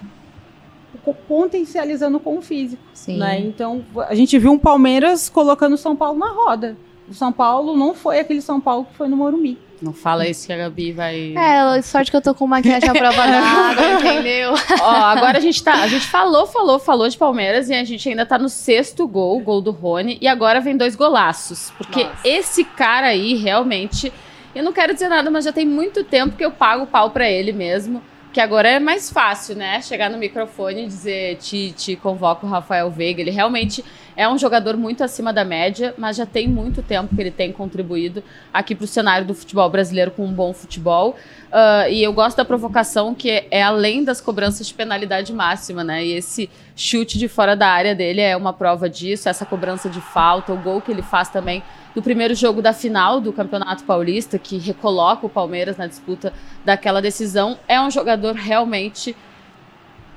potencializando 1.28 2.19
com 2.19 2.38
o 2.38 2.41
físico. 2.41 2.82
Né? 3.08 3.39
Então 3.41 3.84
a 4.08 4.15
gente 4.15 4.38
viu 4.39 4.52
um 4.52 4.60
Palmeiras 4.60 5.28
colocando 5.28 5.74
o 5.74 5.78
São 5.78 5.93
Paulo 5.93 6.17
na 6.17 6.32
roda. 6.32 6.78
O 7.10 7.13
São 7.13 7.34
Paulo 7.34 7.76
não 7.76 7.93
foi 7.93 8.19
aquele 8.19 8.41
São 8.41 8.62
Paulo 8.62 8.86
que 8.86 8.95
foi 8.95 9.10
no 9.10 9.17
Morumbi. 9.17 9.58
Não 9.82 9.94
fala 9.94 10.28
isso 10.28 10.46
que 10.46 10.52
a 10.52 10.58
Gabi 10.58 10.92
vai. 10.92 11.34
É, 11.38 11.82
sorte 11.82 12.12
que 12.12 12.18
eu 12.18 12.22
tô 12.22 12.36
com 12.36 12.46
maquiagem 12.46 12.89
à 12.89 12.94
prova 12.94 13.26
d'água, 13.26 13.94
entendeu? 14.00 14.54
Ó, 14.82 14.92
agora 14.92 15.38
a 15.38 15.42
gente 15.42 15.63
tá. 15.63 15.74
A 15.74 15.88
gente 15.88 16.06
falou, 16.06 16.46
falou, 16.46 16.80
falou 16.80 17.08
de 17.08 17.18
Palmeiras 17.18 17.70
e 17.70 17.74
a 17.74 17.84
gente 17.86 18.10
ainda 18.10 18.26
tá 18.26 18.38
no 18.38 18.50
sexto 18.50 19.08
gol, 19.08 19.39
gol 19.39 19.62
do 19.62 19.72
Rony, 19.72 20.18
e 20.20 20.28
agora 20.28 20.60
vem 20.60 20.76
dois 20.76 20.96
golaços. 20.96 21.72
Porque 21.78 22.04
Nossa. 22.04 22.28
esse 22.28 22.63
cara 22.63 23.08
aí 23.08 23.36
realmente. 23.36 24.12
Eu 24.54 24.63
não 24.63 24.74
quero 24.74 24.94
dizer 24.94 25.08
nada, 25.08 25.30
mas 25.30 25.46
já 25.46 25.54
tem 25.54 25.65
muito 25.65 26.04
tempo 26.04 26.36
que 26.36 26.44
eu 26.44 26.52
pago 26.52 26.84
o 26.84 26.88
pau 26.88 27.12
pra 27.12 27.30
ele 27.30 27.54
mesmo. 27.54 28.02
Que 28.34 28.42
agora 28.42 28.68
é 28.68 28.80
mais 28.80 29.10
fácil, 29.10 29.56
né? 29.56 29.82
Chegar 29.82 30.10
no 30.10 30.18
microfone 30.18 30.84
e 30.84 30.88
dizer 30.88 31.38
te, 31.38 31.72
te 31.72 31.96
convoco 31.96 32.46
o 32.46 32.50
Rafael 32.50 32.89
Veiga. 32.89 33.22
Ele 33.22 33.32
realmente 33.32 33.84
é 34.20 34.28
um 34.28 34.38
jogador 34.38 34.76
muito 34.76 35.02
acima 35.02 35.32
da 35.32 35.46
média, 35.46 35.94
mas 35.98 36.18
já 36.18 36.26
tem 36.26 36.46
muito 36.46 36.82
tempo 36.82 37.16
que 37.16 37.22
ele 37.22 37.32
tem 37.32 37.54
contribuído 37.54 38.22
aqui 38.54 38.76
para 38.76 38.84
o 38.84 38.88
cenário 38.88 39.26
do 39.26 39.34
futebol 39.34 39.70
brasileiro 39.70 40.12
com 40.12 40.26
um 40.26 40.34
bom 40.34 40.54
futebol. 40.54 41.16
Uh, 41.48 41.90
e 41.90 42.04
eu 42.04 42.12
gosto 42.12 42.36
da 42.36 42.44
provocação 42.44 43.16
que 43.16 43.46
é 43.50 43.64
além 43.64 44.04
das 44.04 44.20
cobranças 44.20 44.68
de 44.68 44.74
penalidade 44.74 45.32
máxima, 45.32 45.86
né? 45.86 46.06
E 46.06 46.12
esse 46.12 46.50
chute 46.76 47.18
de 47.18 47.30
fora 47.30 47.56
da 47.56 47.70
área 47.70 47.96
dele 47.96 48.20
é 48.20 48.36
uma 48.36 48.52
prova 48.52 48.90
disso, 48.90 49.30
essa 49.30 49.46
cobrança 49.46 49.90
de 49.90 50.02
falta, 50.02 50.52
o 50.52 50.58
gol 50.58 50.82
que 50.82 50.92
ele 50.92 51.02
faz 51.02 51.30
também 51.30 51.64
no 51.96 52.02
primeiro 52.02 52.36
jogo 52.36 52.62
da 52.62 52.74
final 52.74 53.22
do 53.22 53.32
Campeonato 53.32 53.86
Paulista, 53.86 54.38
que 54.38 54.58
recoloca 54.58 55.26
o 55.26 55.30
Palmeiras 55.30 55.78
na 55.78 55.88
disputa 55.88 56.34
daquela 56.66 57.02
decisão, 57.02 57.58
é 57.70 57.80
um 57.80 57.90
jogador 57.90 58.36
realmente 58.36 59.16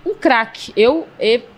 um 0.05 0.15
craque. 0.15 0.73
Eu, 0.77 1.07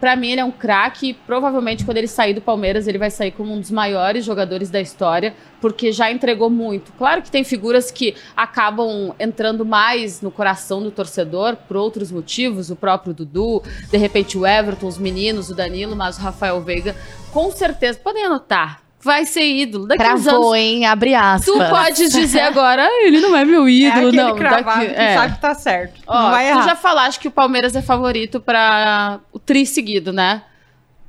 para 0.01 0.15
mim, 0.17 0.33
ele 0.33 0.41
é 0.41 0.45
um 0.45 0.51
craque. 0.51 1.15
Provavelmente, 1.27 1.85
quando 1.85 1.97
ele 1.97 2.07
sair 2.07 2.35
do 2.35 2.41
Palmeiras, 2.41 2.87
ele 2.87 2.99
vai 2.99 3.11
sair 3.11 3.31
como 3.31 3.53
um 3.53 3.61
dos 3.61 3.71
maiores 3.71 4.25
jogadores 4.25 4.71
da 4.71 4.81
história, 4.81 5.35
porque 5.61 5.93
já 5.93 6.11
entregou 6.11 6.51
muito. 6.51 6.93
Claro 6.93 7.23
que 7.23 7.31
tem 7.31 7.43
figuras 7.43 7.91
que 7.91 8.15
acabam 8.37 9.15
entrando 9.19 9.65
mais 9.65 10.21
no 10.21 10.31
coração 10.31 10.83
do 10.83 10.91
torcedor 10.91 11.57
por 11.57 11.77
outros 11.77 12.13
motivos, 12.13 12.71
o 12.71 12.77
próprio 12.77 13.15
Dudu, 13.15 13.63
de 13.91 13.97
repente 13.97 14.37
o 14.37 14.47
Everton, 14.47 14.87
os 14.87 14.99
meninos, 14.99 15.49
o 15.49 15.55
Danilo, 15.55 15.97
mas 15.97 16.19
o 16.19 16.21
Rafael 16.21 16.61
Veiga, 16.61 16.95
com 17.33 17.51
certeza, 17.51 17.99
podem 17.99 18.25
anotar 18.25 18.84
vai 19.05 19.27
ser 19.27 19.45
ídolo. 19.45 19.87
Daqui 19.87 20.03
Travou, 20.03 20.19
uns 20.19 20.27
anos, 20.27 20.55
hein? 20.55 20.87
Abre 20.87 21.15
aspas. 21.15 21.45
Tu 21.45 21.59
podes 21.69 22.13
dizer 22.13 22.41
agora, 22.41 22.85
ah, 22.87 23.07
ele 23.07 23.21
não 23.21 23.37
é 23.37 23.45
meu 23.45 23.69
ídolo, 23.69 24.09
é 24.09 24.13
não. 24.13 24.35
Daqui, 24.37 24.87
que 24.87 25.01
é. 25.01 25.15
sabe 25.15 25.35
que 25.35 25.41
tá 25.41 25.55
certo. 25.55 26.01
Ó, 26.07 26.23
não 26.23 26.31
vai 26.31 26.49
errar. 26.49 26.63
Tu 26.63 26.69
já 26.69 26.77
falaste 26.77 27.21
que 27.21 27.29
o 27.29 27.31
Palmeiras 27.31 27.77
é 27.77 27.83
favorito 27.83 28.41
para 28.41 29.21
o 29.31 29.39
tri 29.39 29.67
seguido, 29.67 30.13
né? 30.13 30.43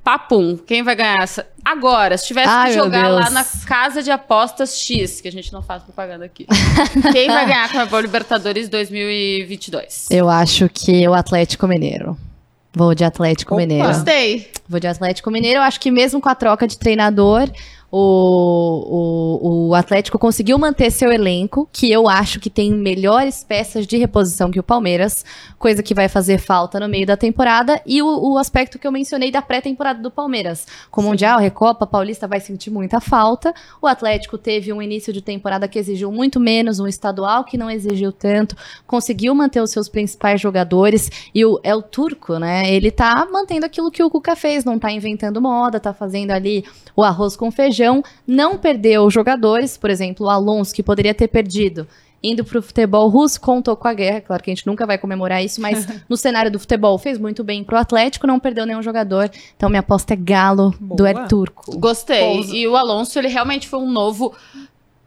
Papum, 0.03 0.55
quem 0.55 0.83
vai 0.83 0.95
ganhar 0.95 1.23
essa? 1.23 1.47
Agora, 1.63 2.15
se 2.15 2.27
tivesse 2.27 2.47
Ai, 2.47 2.67
que 2.67 2.75
jogar 2.75 3.07
lá 3.07 3.31
na 3.31 3.43
casa 3.43 4.03
de 4.03 4.11
apostas 4.11 4.77
X, 4.79 5.19
que 5.19 5.27
a 5.27 5.31
gente 5.31 5.51
não 5.51 5.63
faz 5.63 5.81
propaganda 5.81 6.25
aqui. 6.25 6.45
quem 7.11 7.27
vai 7.27 7.47
ganhar 7.47 7.89
com 7.89 7.95
a 7.95 8.01
Libertadores 8.01 8.69
2022? 8.69 10.09
Eu 10.11 10.29
acho 10.29 10.69
que 10.69 11.07
o 11.07 11.13
Atlético 11.15 11.67
Mineiro. 11.67 12.15
Vou 12.71 12.93
de 12.93 13.03
Atlético 13.03 13.55
Opa. 13.55 13.61
Mineiro. 13.61 13.87
Gostei. 13.87 14.51
Vou 14.67 14.79
de 14.79 14.85
Atlético 14.85 15.31
Mineiro. 15.31 15.59
Eu 15.59 15.63
acho 15.63 15.79
que 15.79 15.89
mesmo 15.89 16.21
com 16.21 16.29
a 16.29 16.35
troca 16.35 16.67
de 16.67 16.77
treinador, 16.77 17.49
o, 17.97 19.39
o, 19.41 19.67
o 19.69 19.73
Atlético 19.73 20.19
conseguiu 20.19 20.57
manter 20.57 20.91
seu 20.91 21.13
elenco, 21.13 21.69
que 21.71 21.89
eu 21.89 22.09
acho 22.09 22.41
que 22.41 22.49
tem 22.49 22.73
melhores 22.73 23.41
peças 23.41 23.87
de 23.87 23.95
reposição 23.95 24.51
que 24.51 24.59
o 24.59 24.63
Palmeiras, 24.63 25.23
coisa 25.57 25.81
que 25.81 25.93
vai 25.93 26.09
fazer 26.09 26.37
falta 26.37 26.77
no 26.77 26.89
meio 26.89 27.05
da 27.05 27.15
temporada. 27.15 27.81
E 27.85 28.01
o, 28.01 28.33
o 28.33 28.37
aspecto 28.37 28.77
que 28.77 28.85
eu 28.85 28.91
mencionei 28.91 29.31
da 29.31 29.41
pré-temporada 29.41 30.01
do 30.01 30.11
Palmeiras. 30.11 30.67
Com 30.91 30.99
o 30.99 31.03
Mundial, 31.05 31.39
Recopa, 31.39 31.87
Paulista 31.87 32.27
vai 32.27 32.41
sentir 32.41 32.69
muita 32.69 32.99
falta. 32.99 33.53
O 33.81 33.87
Atlético 33.87 34.37
teve 34.37 34.73
um 34.73 34.81
início 34.81 35.13
de 35.13 35.21
temporada 35.21 35.65
que 35.65 35.79
exigiu 35.79 36.11
muito 36.11 36.37
menos, 36.37 36.81
um 36.81 36.87
estadual 36.87 37.45
que 37.45 37.57
não 37.57 37.71
exigiu 37.71 38.11
tanto, 38.11 38.57
conseguiu 38.85 39.33
manter 39.33 39.61
os 39.61 39.71
seus 39.71 39.87
principais 39.87 40.41
jogadores. 40.41 41.09
E 41.33 41.45
o, 41.45 41.61
é 41.63 41.73
o 41.73 41.81
turco, 41.81 42.37
né? 42.39 42.69
Ele 42.73 42.91
tá 42.91 43.25
mantendo 43.31 43.65
aquilo 43.65 43.89
que 43.89 44.03
o 44.03 44.09
Cuca 44.09 44.35
fez, 44.35 44.65
não 44.65 44.77
tá 44.77 44.91
inventando 44.91 45.41
moda, 45.41 45.79
tá 45.79 45.93
fazendo 45.93 46.31
ali 46.31 46.65
o 46.93 47.03
arroz 47.03 47.35
com 47.35 47.51
feijão, 47.51 47.84
não 48.27 48.57
perdeu 48.57 49.09
jogadores, 49.09 49.77
por 49.77 49.89
exemplo, 49.89 50.25
o 50.25 50.29
Alonso, 50.29 50.73
que 50.73 50.83
poderia 50.83 51.13
ter 51.13 51.27
perdido. 51.27 51.87
Indo 52.23 52.43
pro 52.43 52.59
futebol 52.59 53.07
russo, 53.07 53.39
contou 53.39 53.75
com 53.75 53.87
a 53.87 53.93
guerra. 53.93 54.19
Claro 54.19 54.41
que 54.41 54.49
a 54.49 54.55
gente 54.55 54.65
nunca 54.65 54.83
vai 54.85 54.97
comemorar 54.97 55.43
isso, 55.43 55.61
mas 55.61 55.85
no 56.09 56.17
cenário 56.17 56.49
do 56.49 56.59
futebol 56.59 56.97
fez 56.97 57.19
muito 57.19 57.43
bem 57.43 57.63
pro 57.63 57.77
Atlético, 57.77 58.25
não 58.25 58.39
perdeu 58.39 58.65
nenhum 58.65 58.81
jogador. 58.81 59.29
Então 59.55 59.69
minha 59.69 59.81
aposta 59.81 60.13
é 60.13 60.17
Galo 60.17 60.71
do 60.79 60.95
Boa. 60.95 61.09
Er 61.09 61.27
Turco. 61.27 61.77
Gostei. 61.77 62.33
Pouso. 62.33 62.55
E 62.55 62.67
o 62.67 62.75
Alonso, 62.75 63.19
ele 63.19 63.27
realmente 63.27 63.67
foi 63.67 63.79
um 63.79 63.91
novo. 63.91 64.33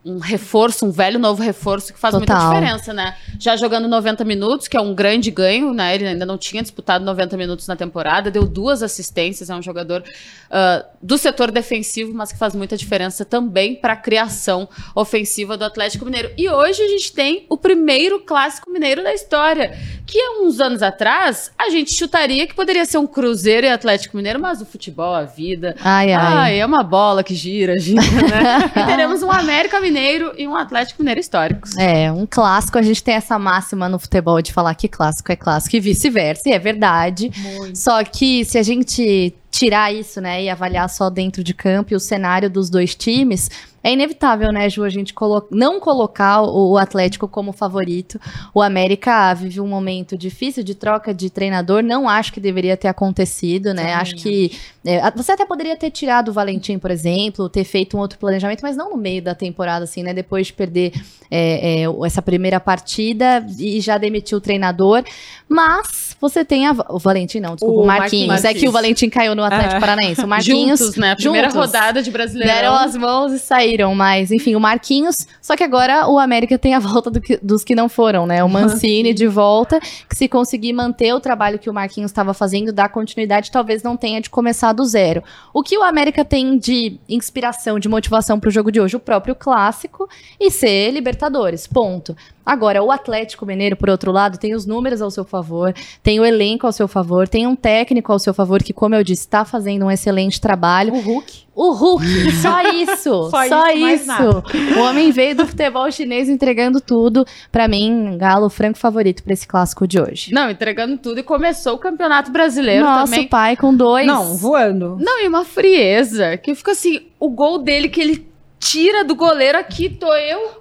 Um 0.04 0.18
reforço, 0.18 0.87
um 0.87 0.90
velho 0.90 1.18
novo 1.18 1.42
reforço 1.42 1.92
que 1.92 1.98
faz 1.98 2.14
muita 2.14 2.32
Total. 2.32 2.52
diferença, 2.52 2.92
né? 2.92 3.16
Já 3.38 3.56
jogando 3.56 3.88
90 3.88 4.24
minutos, 4.24 4.68
que 4.68 4.76
é 4.76 4.80
um 4.80 4.94
grande 4.94 5.30
ganho, 5.30 5.74
né? 5.74 5.94
Ele 5.94 6.06
ainda 6.06 6.24
não 6.24 6.38
tinha 6.38 6.62
disputado 6.62 7.04
90 7.04 7.37
minutos 7.37 7.66
na 7.66 7.74
temporada, 7.74 8.30
deu 8.30 8.46
duas 8.46 8.82
assistências, 8.82 9.50
é 9.50 9.54
um 9.54 9.61
jogador 9.61 10.04
ah, 10.50 10.84
do 11.02 11.18
setor 11.18 11.50
defensivo, 11.50 12.14
mas 12.14 12.32
que 12.32 12.38
faz 12.38 12.54
muita 12.54 12.76
diferença 12.76 13.24
também 13.24 13.74
para 13.74 13.94
a 13.94 13.96
criação 13.96 14.68
ofensiva 14.94 15.56
do 15.56 15.64
Atlético 15.64 16.04
Mineiro. 16.04 16.30
E 16.38 16.48
hoje 16.48 16.80
a 16.82 16.88
gente 16.88 17.12
tem 17.12 17.44
o 17.48 17.56
primeiro 17.56 18.20
clássico 18.20 18.70
mineiro 18.70 19.02
da 19.02 19.12
história, 19.12 19.76
que 20.06 20.18
há 20.18 20.42
uns 20.42 20.61
anos 20.61 20.82
atrás 20.82 21.50
a 21.58 21.68
gente 21.70 21.92
chutaria 21.92 22.46
que 22.46 22.54
poderia 22.54 22.84
ser 22.84 22.98
um 22.98 23.06
Cruzeiro 23.06 23.66
e 23.66 23.70
Atlético 23.70 24.16
Mineiro, 24.16 24.40
mas 24.40 24.62
o 24.62 24.64
futebol, 24.64 25.14
a 25.14 25.24
vida, 25.24 25.76
Ai, 25.80 26.12
ai. 26.12 26.34
Ai, 26.34 26.61
é 26.61 26.66
uma 26.66 26.82
bola 26.82 27.22
que 27.22 27.34
gira, 27.34 27.74
gira, 27.78 28.00
né? 28.00 28.72
e 28.76 28.87
teremos 28.87 29.22
um 29.22 29.30
América 29.30 29.80
Mineiro 29.80 29.88
e 30.37 30.46
um 30.46 30.55
Atlético 30.55 31.03
Mineiro 31.03 31.20
históricos. 31.20 31.77
É, 31.77 32.11
um 32.12 32.27
clássico, 32.27 32.79
a 32.79 32.83
gente 32.83 33.03
tem 33.03 33.14
essa 33.14 33.38
máxima 33.38 33.88
no 33.88 33.98
futebol 33.98 34.40
de 34.42 34.53
falar 34.53 34.74
que 34.74 34.88
clássico 34.88 35.33
é 35.33 35.37
clássico 35.37 35.77
e 35.77 35.81
vice-versa, 35.81 36.48
e 36.48 36.53
é 36.53 36.59
verdade. 36.59 37.31
Muito. 37.37 37.77
Só 37.79 38.03
que 38.05 38.44
se 38.44 38.59
a 38.59 38.62
gente 38.62 39.35
tirar 39.51 39.92
isso, 39.92 40.20
né, 40.20 40.42
e 40.44 40.51
avaliar 40.51 40.88
só 40.88 41.09
dentro 41.09 41.42
de 41.42 41.55
campo 41.55 41.92
e 41.92 41.96
o 41.96 42.01
cenário 42.01 42.51
dos 42.51 42.68
dois 42.68 42.94
times, 42.94 43.51
é 43.83 43.93
inevitável, 43.93 44.53
né, 44.53 44.69
Ju, 44.69 44.85
a 44.85 44.91
gente 44.91 45.14
colo 45.14 45.47
não 45.51 45.79
colocar 45.79 46.43
o, 46.43 46.77
Atlético 46.77 47.29
como 47.29 47.53
favorito. 47.53 48.21
O 48.55 48.61
América 48.61 49.33
vive 49.35 49.61
um 49.61 49.67
momento 49.67 50.17
difícil 50.17 50.62
de 50.64 50.75
troca 50.75 51.14
de 51.14 51.31
treinador, 51.31 51.83
não 51.83 52.09
acho 52.09 52.33
que 52.33 52.41
deveria 52.41 52.77
ter 52.77 52.88
acontecido, 52.88 53.73
né? 53.75 53.83
Também 53.83 53.95
acho 53.95 54.17
que 54.17 54.53
é, 54.85 55.11
você 55.12 55.33
até 55.33 55.45
poderia 55.45 55.77
ter 55.77 55.91
tirado 55.91 56.29
o 56.29 56.33
Valentim, 56.33 56.79
por 56.79 56.91
exemplo, 56.91 57.49
ter 57.49 57.64
feito 57.64 57.97
um 57.97 58.01
outro 58.01 58.19
planejamento, 58.19 58.62
mas 58.62 58.77
não 58.77 58.91
no 58.91 58.97
meio 58.97 59.23
da 59.23 59.35
temporada, 59.35 59.85
assim, 59.85 60.03
né? 60.03 60.12
Depois 60.12 60.49
de 60.49 60.53
perder 60.53 60.93
é, 61.31 61.83
é, 61.83 62.07
essa 62.07 62.23
primeira 62.23 62.59
partida 62.59 63.45
e 63.59 63.81
já 63.81 63.99
demitiu 63.99 64.38
o 64.38 64.41
treinador. 64.41 65.05
Mas 65.49 66.08
você 66.20 66.44
tem 66.44 66.66
a. 66.66 66.74
O 66.88 66.98
Valentim, 66.98 67.40
não, 67.40 67.54
desculpa, 67.54 67.81
O 67.81 67.83
o 67.83 67.87
Marquinhos. 67.87 68.28
Marquinhos. 68.28 68.44
É 68.44 68.54
que 68.59 68.68
o 68.68 68.72
Valentim 68.72 69.09
caiu 69.09 69.35
no 69.35 69.42
Atlético 69.44 69.76
É. 69.76 69.81
Paranaense. 69.81 70.20
O 70.24 70.28
Marquinhos. 70.28 70.81
juntos, 70.81 70.96
né? 70.96 71.14
Primeira 71.14 71.48
juntos. 71.50 71.66
rodada 71.66 72.02
de 72.02 72.11
Brasileirão. 72.11 72.54
Deram 72.54 72.74
as 72.74 72.96
mãos 72.96 73.33
e 73.33 73.38
saíram, 73.38 73.94
mas 73.94 74.31
enfim, 74.31 74.54
o 74.54 74.61
Marquinhos. 74.61 75.14
Só 75.40 75.57
que 75.57 75.62
agora 75.64 76.09
o 76.09 76.18
América 76.18 76.59
tem 76.59 76.74
a 76.74 76.78
volta 76.81 77.11
do 77.11 77.20
que- 77.20 77.38
dos 77.42 77.62
que 77.64 77.74
não 77.74 77.88
foram, 77.88 78.26
né? 78.26 78.42
O 78.42 78.48
Mancini 78.48 79.14
de 79.14 79.26
volta, 79.26 79.78
que 79.81 80.16
se 80.16 80.28
conseguir 80.28 80.72
manter 80.72 81.12
o 81.14 81.20
trabalho 81.20 81.59
que 81.59 81.70
o 81.70 81.74
Marquinhos 81.74 82.11
estava 82.11 82.35
fazendo, 82.35 82.72
dar 82.72 82.88
continuidade, 82.88 83.50
talvez 83.50 83.83
não 83.83 83.96
tenha 83.96 84.20
de 84.20 84.28
começar 84.31 84.72
do 84.72 84.85
zero. 84.85 85.22
O 85.54 85.62
que 85.62 85.76
o 85.78 85.83
América 85.83 86.24
tem 86.24 86.59
de 86.59 86.98
inspiração, 87.09 87.78
de 87.78 87.88
motivação 87.88 88.38
pro 88.40 88.50
jogo 88.50 88.70
de 88.72 88.81
hoje? 88.81 88.96
O 88.96 89.00
próprio 89.00 89.35
clássico 89.35 90.09
e 90.40 90.50
ser 90.50 90.90
Libertadores, 90.90 91.66
ponto. 91.66 92.16
Agora, 92.44 92.83
o 92.83 92.90
Atlético 92.90 93.44
Mineiro, 93.44 93.76
por 93.76 93.90
outro 93.90 94.11
lado, 94.11 94.38
tem 94.38 94.54
os 94.54 94.64
números 94.64 95.02
ao 95.02 95.11
seu 95.11 95.22
favor, 95.22 95.74
tem 96.09 96.18
o 96.18 96.25
elenco 96.25 96.66
ao 96.66 96.73
seu 96.73 96.88
favor, 96.88 97.29
tem 97.29 97.47
um 97.47 97.55
técnico 97.55 98.11
ao 98.11 98.18
seu 98.18 98.33
favor 98.33 98.62
que, 98.62 98.73
como 98.73 98.94
eu 98.94 99.05
disse, 99.05 99.25
está 99.25 99.44
fazendo 99.44 99.85
um 99.85 99.90
excelente 99.90 100.40
trabalho. 100.40 100.94
O 100.94 101.01
Hulk. 101.01 101.33
O 101.55 101.73
Hulk, 101.75 102.33
só 102.40 102.62
isso. 102.62 103.29
Só 103.29 103.47
só 103.47 103.71
isso, 103.73 104.11
isso. 104.11 104.79
O 104.79 104.85
homem 104.85 105.12
veio 105.12 105.37
do 105.37 105.47
futebol 105.47 105.92
chinês 105.92 106.31
entregando 106.31 106.81
tudo. 106.81 107.27
Pra 107.53 107.68
mim, 107.68 108.16
Galo, 108.16 108.49
franco 108.49 108.79
favorito 108.79 109.23
pra 109.23 109.35
esse 109.35 109.47
clássico 109.47 109.87
de 109.87 110.01
hoje. 110.01 110.33
Não, 110.33 110.49
entregando 110.49 110.97
tudo 110.97 111.21
e 111.21 111.23
começou 111.23 111.75
o 111.75 111.79
Campeonato 111.79 112.31
Brasileiro 112.31 112.87
Nosso 112.87 113.12
também. 113.12 113.29
pai 113.29 113.55
com 113.55 113.77
dois. 113.77 114.07
Não, 114.07 114.35
voando. 114.35 114.97
Não, 114.99 115.23
e 115.23 115.29
uma 115.29 115.44
frieza, 115.44 116.38
que 116.38 116.55
fica 116.55 116.71
assim, 116.71 117.03
o 117.21 117.29
gol 117.29 117.59
dele 117.59 117.90
que 117.90 118.01
ele 118.01 118.27
tira 118.59 119.05
do 119.05 119.14
goleiro 119.14 119.59
aqui, 119.59 119.90
tô 119.90 120.11
eu. 120.14 120.58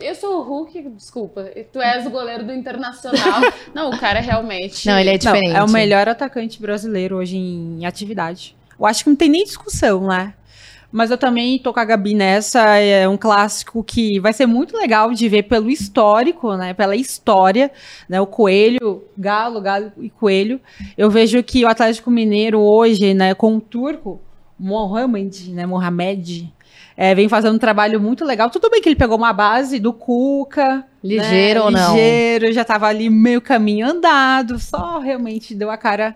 Eu 0.00 0.14
sou 0.14 0.38
o 0.40 0.42
Hulk, 0.42 0.82
desculpa. 0.96 1.50
e 1.54 1.62
Tu 1.64 1.80
és 1.80 2.06
o 2.06 2.10
goleiro 2.10 2.44
do 2.44 2.52
Internacional. 2.52 3.40
Não, 3.74 3.90
o 3.90 3.98
cara 3.98 4.18
é 4.18 4.22
realmente. 4.22 4.86
Não, 4.86 4.98
ele 4.98 5.10
é 5.10 5.12
Não, 5.12 5.18
diferente. 5.18 5.56
é 5.56 5.62
o 5.62 5.68
melhor 5.68 6.08
atacante 6.08 6.60
brasileiro 6.60 7.16
hoje 7.16 7.36
em 7.36 7.84
atividade. 7.84 8.56
Eu 8.78 8.86
acho 8.86 9.04
que 9.04 9.10
não 9.10 9.16
tem 9.16 9.28
nem 9.28 9.44
discussão, 9.44 10.06
né? 10.06 10.32
Mas 10.90 11.10
eu 11.10 11.18
também 11.18 11.58
tô 11.58 11.72
com 11.72 11.78
a 11.80 11.84
Gabi 11.84 12.14
nessa. 12.14 12.78
É 12.78 13.06
um 13.06 13.16
clássico 13.16 13.84
que 13.84 14.18
vai 14.18 14.32
ser 14.32 14.46
muito 14.46 14.74
legal 14.76 15.12
de 15.12 15.28
ver 15.28 15.42
pelo 15.44 15.70
histórico, 15.70 16.54
né? 16.56 16.72
Pela 16.72 16.96
história, 16.96 17.70
né? 18.08 18.20
O 18.20 18.26
Coelho, 18.26 19.04
Galo, 19.18 19.60
Galo 19.60 19.92
e 19.98 20.08
Coelho. 20.08 20.58
Eu 20.96 21.10
vejo 21.10 21.42
que 21.42 21.62
o 21.64 21.68
Atlético 21.68 22.10
Mineiro 22.10 22.58
hoje, 22.58 23.12
né? 23.12 23.34
Com 23.34 23.56
o 23.56 23.60
turco, 23.60 24.18
Mohamed, 24.58 25.50
né? 25.52 25.66
Mohamed. 25.66 26.52
É, 27.02 27.14
vem 27.14 27.30
fazendo 27.30 27.54
um 27.54 27.58
trabalho 27.58 27.98
muito 27.98 28.26
legal. 28.26 28.50
Tudo 28.50 28.68
bem 28.68 28.82
que 28.82 28.86
ele 28.86 28.94
pegou 28.94 29.16
uma 29.16 29.32
base 29.32 29.78
do 29.78 29.90
Cuca, 29.90 30.84
Ligeiro 31.02 31.60
né, 31.60 31.64
ou 31.64 31.70
não? 31.70 31.94
Ligeiro, 31.94 32.52
já 32.52 32.62
tava 32.62 32.88
ali 32.88 33.08
meio 33.08 33.40
caminho 33.40 33.86
andado, 33.86 34.58
só 34.58 34.98
realmente 34.98 35.54
deu 35.54 35.70
a 35.70 35.78
cara 35.78 36.14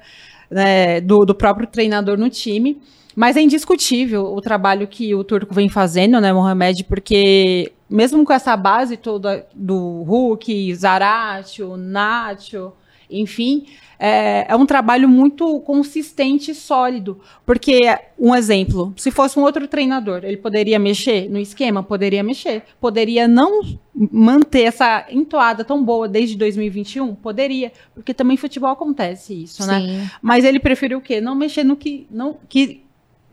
né, 0.51 1.01
do, 1.01 1.25
do 1.25 1.35
próprio 1.35 1.66
treinador 1.66 2.18
no 2.18 2.29
time. 2.29 2.83
Mas 3.16 3.35
é 3.35 3.40
indiscutível 3.40 4.27
o 4.27 4.42
trabalho 4.42 4.87
que 4.87 5.14
o 5.14 5.25
Turco 5.25 5.55
vem 5.55 5.70
fazendo, 5.70 6.20
né, 6.20 6.35
Mohamed, 6.35 6.85
porque 6.85 7.73
mesmo 7.88 8.23
com 8.23 8.35
essa 8.35 8.55
base 8.55 8.99
toda 8.99 9.47
do 9.55 10.03
Hulk, 10.03 10.75
Zaratio, 10.75 11.79
Nacho, 11.79 12.75
enfim, 13.11 13.67
é, 13.99 14.47
é 14.49 14.57
um 14.57 14.67
trabalho 14.67 15.09
muito 15.09 15.61
consistente 15.61 16.51
e 16.51 16.55
sólido. 16.55 17.21
Porque, 17.47 17.83
um 18.19 18.35
exemplo, 18.35 18.93
se 18.97 19.11
fosse 19.11 19.38
um 19.38 19.43
outro 19.43 19.67
treinador, 19.67 20.21
ele 20.25 20.37
poderia 20.37 20.79
mexer 20.79 21.29
no 21.31 21.38
esquema? 21.38 21.83
Poderia 21.83 22.23
mexer. 22.23 22.62
Poderia 22.81 23.27
não 23.27 23.61
manter 23.95 24.62
essa 24.62 25.07
entoada 25.11 25.64
tão 25.64 25.83
boa 25.83 26.09
desde 26.09 26.37
2021? 26.37 27.14
Poderia. 27.14 27.73
Porque 27.95 28.12
também 28.12 28.37
futebol 28.37 28.71
acontece 28.71 29.43
isso, 29.43 29.67
né? 29.67 29.81
Sim, 29.81 30.11
Mas 30.21 30.45
ele 30.45 30.59
preferiu 30.59 30.99
o 30.99 31.03
quê? 31.03 31.21
Não 31.21 31.35
mexer 31.35 31.64
no 31.64 31.77
que 31.77 32.07
não, 32.11 32.37
que 32.49 32.84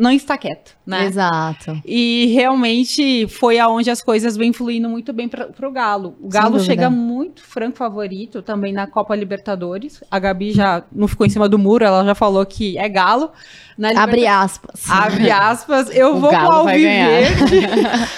não 0.02 0.10
está 0.10 0.36
quieto, 0.36 0.76
né? 0.84 1.06
exato. 1.06 1.80
E 1.86 2.26
realmente 2.34 3.28
foi 3.28 3.60
aonde 3.60 3.92
as 3.92 4.02
coisas 4.02 4.36
vêm 4.36 4.52
fluindo 4.52 4.90
muito 4.90 5.14
bem 5.14 5.30
para 5.30 5.70
o 5.70 5.72
Galo. 5.72 6.16
O 6.20 6.28
Galo 6.28 6.60
chega 6.60 6.90
muito 6.90 7.44
franco 7.44 7.78
favorito 7.78 8.42
também 8.42 8.74
na 8.74 8.88
Copa 8.88 9.16
Libertadores. 9.16 10.04
A 10.10 10.18
Gabi 10.18 10.54
já 10.54 10.84
não 10.92 11.08
ficou 11.08 11.28
em 11.28 11.30
cima 11.30 11.48
do 11.48 11.60
muro, 11.60 11.86
ela 11.86 12.04
já 12.04 12.16
falou 12.16 12.44
que 12.48 12.80
é 12.80 12.90
Galo. 12.90 13.32
Na 13.78 13.90
Abre 14.02 14.26
aspas. 14.26 14.90
Abre 14.90 15.30
aspas. 15.30 15.96
Eu 15.96 16.16
O 16.18 16.20
vou 16.20 16.32
com 16.32 16.36
Galo 16.36 16.62
o 16.62 16.64
vai 16.64 16.82
ganhar. 16.82 17.08
Alviverde. 17.08 17.68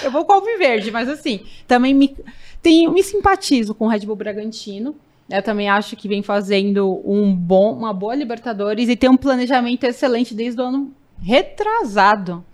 eu 0.04 0.10
vou 0.10 0.24
com 0.24 0.32
o 0.32 0.36
Alviverde, 0.36 0.90
mas 0.90 1.06
assim, 1.06 1.40
também 1.68 1.92
me, 1.92 2.16
tem, 2.62 2.90
me 2.90 3.02
simpatizo 3.02 3.74
com 3.74 3.84
o 3.84 3.88
Red 3.88 4.06
Bull 4.06 4.16
Bragantino. 4.16 4.96
Eu 5.28 5.42
também 5.42 5.68
acho 5.68 5.96
que 5.96 6.08
vem 6.08 6.22
fazendo 6.22 7.02
um 7.04 7.34
bom, 7.34 7.74
uma 7.74 7.92
boa 7.92 8.14
Libertadores 8.14 8.88
e 8.88 8.96
tem 8.96 9.10
um 9.10 9.18
planejamento 9.18 9.84
excelente 9.84 10.34
desde 10.34 10.62
o 10.62 10.64
ano 10.64 10.94
retrasado. 11.22 12.44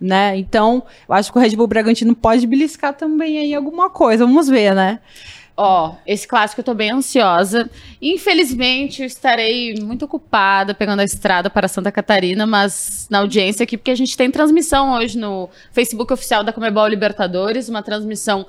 Né? 0.00 0.38
Então, 0.38 0.82
eu 1.06 1.14
acho 1.14 1.30
que 1.30 1.38
o 1.38 1.40
Red 1.40 1.54
Bull 1.56 1.66
Bragantino 1.66 2.16
pode 2.16 2.46
beliscar 2.46 2.94
também 2.94 3.38
aí 3.38 3.54
alguma 3.54 3.90
coisa. 3.90 4.24
Vamos 4.24 4.48
ver, 4.48 4.74
né? 4.74 4.98
Ó, 5.62 5.94
esse 6.06 6.26
clássico 6.26 6.62
eu 6.62 6.64
tô 6.64 6.72
bem 6.72 6.90
ansiosa. 6.90 7.68
Infelizmente, 8.00 9.02
eu 9.02 9.06
estarei 9.06 9.74
muito 9.74 10.06
ocupada 10.06 10.72
pegando 10.72 11.00
a 11.00 11.04
estrada 11.04 11.50
para 11.50 11.68
Santa 11.68 11.92
Catarina, 11.92 12.46
mas 12.46 13.06
na 13.10 13.18
audiência 13.18 13.64
aqui, 13.64 13.76
porque 13.76 13.90
a 13.90 13.94
gente 13.94 14.16
tem 14.16 14.30
transmissão 14.30 14.94
hoje 14.94 15.18
no 15.18 15.50
Facebook 15.70 16.10
oficial 16.14 16.42
da 16.42 16.50
Comebol 16.50 16.88
Libertadores, 16.88 17.68
uma 17.68 17.82
transmissão 17.82 18.46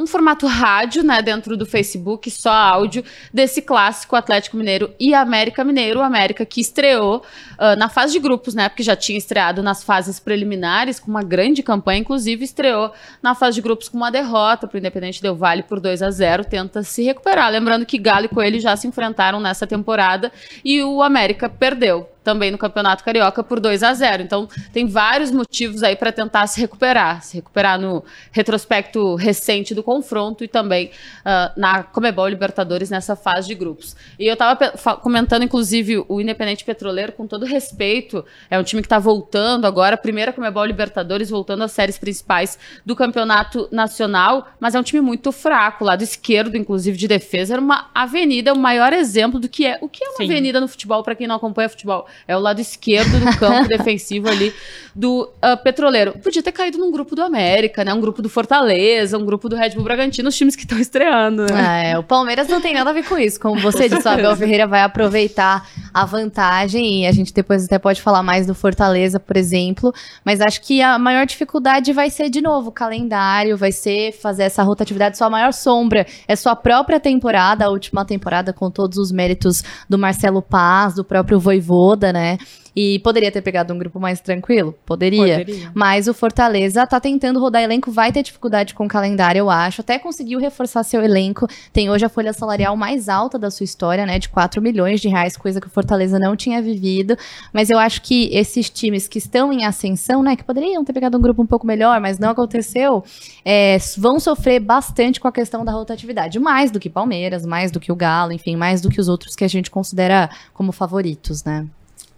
um 0.00 0.06
formato 0.06 0.46
rádio, 0.46 1.02
né, 1.02 1.20
dentro 1.20 1.56
do 1.56 1.66
Facebook, 1.66 2.30
só 2.30 2.50
áudio, 2.50 3.04
desse 3.32 3.60
clássico 3.60 4.16
Atlético 4.16 4.56
Mineiro 4.56 4.94
e 4.98 5.14
América 5.14 5.62
Mineiro. 5.62 6.00
América 6.00 6.46
que 6.46 6.60
estreou 6.60 7.18
uh, 7.18 7.76
na 7.76 7.88
fase 7.88 8.12
de 8.14 8.18
grupos, 8.18 8.54
né, 8.54 8.68
porque 8.68 8.82
já 8.82 8.96
tinha 8.96 9.18
estreado 9.18 9.62
nas 9.62 9.84
fases 9.84 10.18
preliminares 10.18 10.98
com 10.98 11.10
uma 11.10 11.22
grande 11.22 11.62
campanha, 11.62 12.00
inclusive 12.00 12.44
estreou 12.44 12.92
na 13.22 13.34
fase 13.34 13.56
de 13.56 13.62
grupos 13.62 13.88
com 13.88 13.98
uma 13.98 14.10
derrota 14.10 14.66
para 14.66 14.76
o 14.76 14.78
Independente 14.78 15.20
Del 15.20 15.36
Vale 15.36 15.62
por 15.62 15.80
2 15.80 16.02
a 16.02 16.10
0 16.10 16.44
tenta 16.44 16.82
se 16.82 17.02
recuperar. 17.02 17.50
Lembrando 17.50 17.84
que 17.84 17.98
Galo 17.98 18.24
e 18.24 18.28
Coelho 18.28 18.58
já 18.58 18.74
se 18.76 18.86
enfrentaram 18.86 19.38
nessa 19.40 19.66
temporada 19.66 20.32
e 20.64 20.82
o 20.82 21.02
América 21.02 21.48
perdeu 21.48 22.08
também 22.22 22.50
no 22.50 22.58
Campeonato 22.58 23.02
Carioca 23.02 23.42
por 23.42 23.60
2 23.60 23.82
a 23.82 23.94
0. 23.94 24.22
Então, 24.22 24.48
tem 24.72 24.86
vários 24.86 25.30
motivos 25.30 25.82
aí 25.82 25.96
para 25.96 26.12
tentar 26.12 26.46
se 26.46 26.60
recuperar, 26.60 27.22
se 27.22 27.36
recuperar 27.36 27.78
no 27.80 28.04
retrospecto 28.30 29.14
recente 29.14 29.74
do 29.74 29.82
confronto 29.82 30.44
e 30.44 30.48
também 30.48 30.90
uh, 31.20 31.58
na 31.58 31.82
Comebol 31.82 32.28
Libertadores 32.28 32.90
nessa 32.90 33.16
fase 33.16 33.48
de 33.48 33.54
grupos. 33.54 33.96
E 34.18 34.26
eu 34.26 34.34
estava 34.34 34.56
comentando 34.96 35.42
inclusive 35.42 36.04
o 36.08 36.20
Independente 36.20 36.64
Petroleiro 36.64 37.12
com 37.12 37.26
todo 37.26 37.44
respeito, 37.44 38.24
é 38.50 38.58
um 38.58 38.62
time 38.62 38.82
que 38.82 38.86
está 38.86 38.98
voltando 38.98 39.66
agora, 39.66 39.96
primeira 39.96 40.32
Comebol 40.32 40.64
Libertadores, 40.64 41.30
voltando 41.30 41.64
às 41.64 41.72
séries 41.72 41.98
principais 41.98 42.58
do 42.84 42.94
Campeonato 42.94 43.68
Nacional, 43.72 44.48
mas 44.58 44.74
é 44.74 44.80
um 44.80 44.82
time 44.82 45.00
muito 45.00 45.32
fraco, 45.32 45.84
lado 45.84 46.02
esquerdo 46.02 46.56
inclusive 46.56 46.96
de 46.96 47.08
defesa, 47.08 47.54
era 47.54 47.62
uma 47.62 47.90
avenida, 47.94 48.52
o 48.52 48.58
maior 48.58 48.92
exemplo 48.92 49.40
do 49.40 49.48
que 49.48 49.66
é, 49.66 49.78
o 49.80 49.88
que 49.88 50.04
é 50.04 50.08
uma 50.08 50.16
Sim. 50.18 50.24
avenida 50.24 50.60
no 50.60 50.68
futebol 50.68 51.02
para 51.02 51.14
quem 51.14 51.26
não 51.26 51.36
acompanha 51.36 51.68
futebol 51.68 52.06
é 52.26 52.36
o 52.36 52.40
lado 52.40 52.60
esquerdo 52.60 53.18
do 53.18 53.36
campo 53.38 53.68
defensivo 53.70 54.28
ali 54.28 54.52
do 54.94 55.22
uh, 55.22 55.56
Petroleiro. 55.62 56.12
Podia 56.22 56.42
ter 56.42 56.52
caído 56.52 56.78
num 56.78 56.90
grupo 56.90 57.14
do 57.14 57.22
América, 57.22 57.84
né? 57.84 57.94
Um 57.94 58.00
grupo 58.00 58.20
do 58.20 58.28
Fortaleza, 58.28 59.16
um 59.16 59.24
grupo 59.24 59.48
do 59.48 59.56
Red 59.56 59.70
Bull 59.70 59.84
Bragantino, 59.84 60.28
os 60.28 60.36
times 60.36 60.56
que 60.56 60.62
estão 60.62 60.78
estreando. 60.78 61.42
Né? 61.44 61.54
Ah, 61.54 61.82
é, 61.82 61.98
o 61.98 62.02
Palmeiras 62.02 62.48
não 62.48 62.60
tem 62.60 62.74
nada 62.74 62.90
a 62.90 62.92
ver 62.92 63.04
com 63.04 63.16
isso. 63.18 63.38
Como 63.40 63.60
você 63.60 63.88
disse, 63.88 64.06
o 64.06 64.10
Abel 64.10 64.36
Ferreira 64.36 64.66
vai 64.66 64.82
aproveitar 64.82 65.68
a 65.92 66.04
vantagem 66.04 67.02
e 67.02 67.06
a 67.06 67.12
gente 67.12 67.32
depois 67.32 67.64
até 67.64 67.78
pode 67.78 68.00
falar 68.02 68.22
mais 68.22 68.46
do 68.46 68.54
Fortaleza, 68.54 69.20
por 69.20 69.36
exemplo. 69.36 69.92
Mas 70.24 70.40
acho 70.40 70.60
que 70.62 70.82
a 70.82 70.98
maior 70.98 71.26
dificuldade 71.26 71.92
vai 71.92 72.10
ser, 72.10 72.30
de 72.30 72.40
novo, 72.40 72.70
o 72.70 72.72
calendário, 72.72 73.56
vai 73.56 73.72
ser 73.72 74.12
fazer 74.12 74.44
essa 74.44 74.62
rotatividade. 74.62 75.16
Sua 75.16 75.30
maior 75.30 75.52
sombra 75.52 76.06
é 76.26 76.36
sua 76.36 76.56
própria 76.56 76.98
temporada, 76.98 77.64
a 77.64 77.68
última 77.68 78.04
temporada, 78.04 78.52
com 78.52 78.70
todos 78.70 78.98
os 78.98 79.12
méritos 79.12 79.62
do 79.88 79.98
Marcelo 79.98 80.42
Paz, 80.42 80.94
do 80.94 81.04
próprio 81.04 81.38
Voivoda, 81.38 81.99
né? 82.12 82.38
E 82.74 82.98
poderia 83.00 83.32
ter 83.32 83.42
pegado 83.42 83.74
um 83.74 83.78
grupo 83.78 83.98
mais 83.98 84.20
tranquilo? 84.20 84.74
Poderia. 84.86 85.38
Poderia. 85.38 85.70
Mas 85.74 86.06
o 86.06 86.14
Fortaleza 86.14 86.86
tá 86.86 87.00
tentando 87.00 87.40
rodar 87.40 87.62
elenco, 87.62 87.90
vai 87.90 88.12
ter 88.12 88.22
dificuldade 88.22 88.74
com 88.74 88.84
o 88.84 88.88
calendário, 88.88 89.40
eu 89.40 89.50
acho. 89.50 89.80
Até 89.80 89.98
conseguiu 89.98 90.38
reforçar 90.38 90.82
seu 90.84 91.02
elenco. 91.02 91.46
Tem 91.72 91.90
hoje 91.90 92.04
a 92.04 92.08
folha 92.08 92.32
salarial 92.32 92.76
mais 92.76 93.08
alta 93.08 93.38
da 93.38 93.50
sua 93.50 93.64
história, 93.64 94.06
né? 94.06 94.18
De 94.18 94.28
4 94.28 94.62
milhões 94.62 95.00
de 95.00 95.08
reais, 95.08 95.36
coisa 95.36 95.60
que 95.60 95.66
o 95.66 95.70
Fortaleza 95.70 96.18
não 96.18 96.36
tinha 96.36 96.62
vivido. 96.62 97.16
Mas 97.52 97.70
eu 97.70 97.78
acho 97.78 98.02
que 98.02 98.30
esses 98.32 98.70
times 98.70 99.08
que 99.08 99.18
estão 99.18 99.52
em 99.52 99.64
ascensão, 99.64 100.22
né? 100.22 100.36
Que 100.36 100.44
poderiam 100.44 100.84
ter 100.84 100.92
pegado 100.92 101.18
um 101.18 101.20
grupo 101.20 101.42
um 101.42 101.46
pouco 101.46 101.66
melhor, 101.66 102.00
mas 102.00 102.18
não 102.18 102.30
aconteceu, 102.30 103.04
é, 103.44 103.76
vão 103.98 104.20
sofrer 104.20 104.60
bastante 104.60 105.20
com 105.20 105.26
a 105.26 105.32
questão 105.32 105.64
da 105.64 105.72
rotatividade. 105.72 106.38
Mais 106.38 106.70
do 106.70 106.78
que 106.78 106.88
Palmeiras, 106.88 107.44
mais 107.44 107.70
do 107.70 107.80
que 107.80 107.90
o 107.90 107.96
Galo, 107.96 108.32
enfim, 108.32 108.56
mais 108.56 108.80
do 108.80 108.88
que 108.88 109.00
os 109.00 109.08
outros 109.08 109.34
que 109.34 109.44
a 109.44 109.48
gente 109.48 109.70
considera 109.70 110.30
como 110.54 110.72
favoritos, 110.72 111.42
né? 111.44 111.66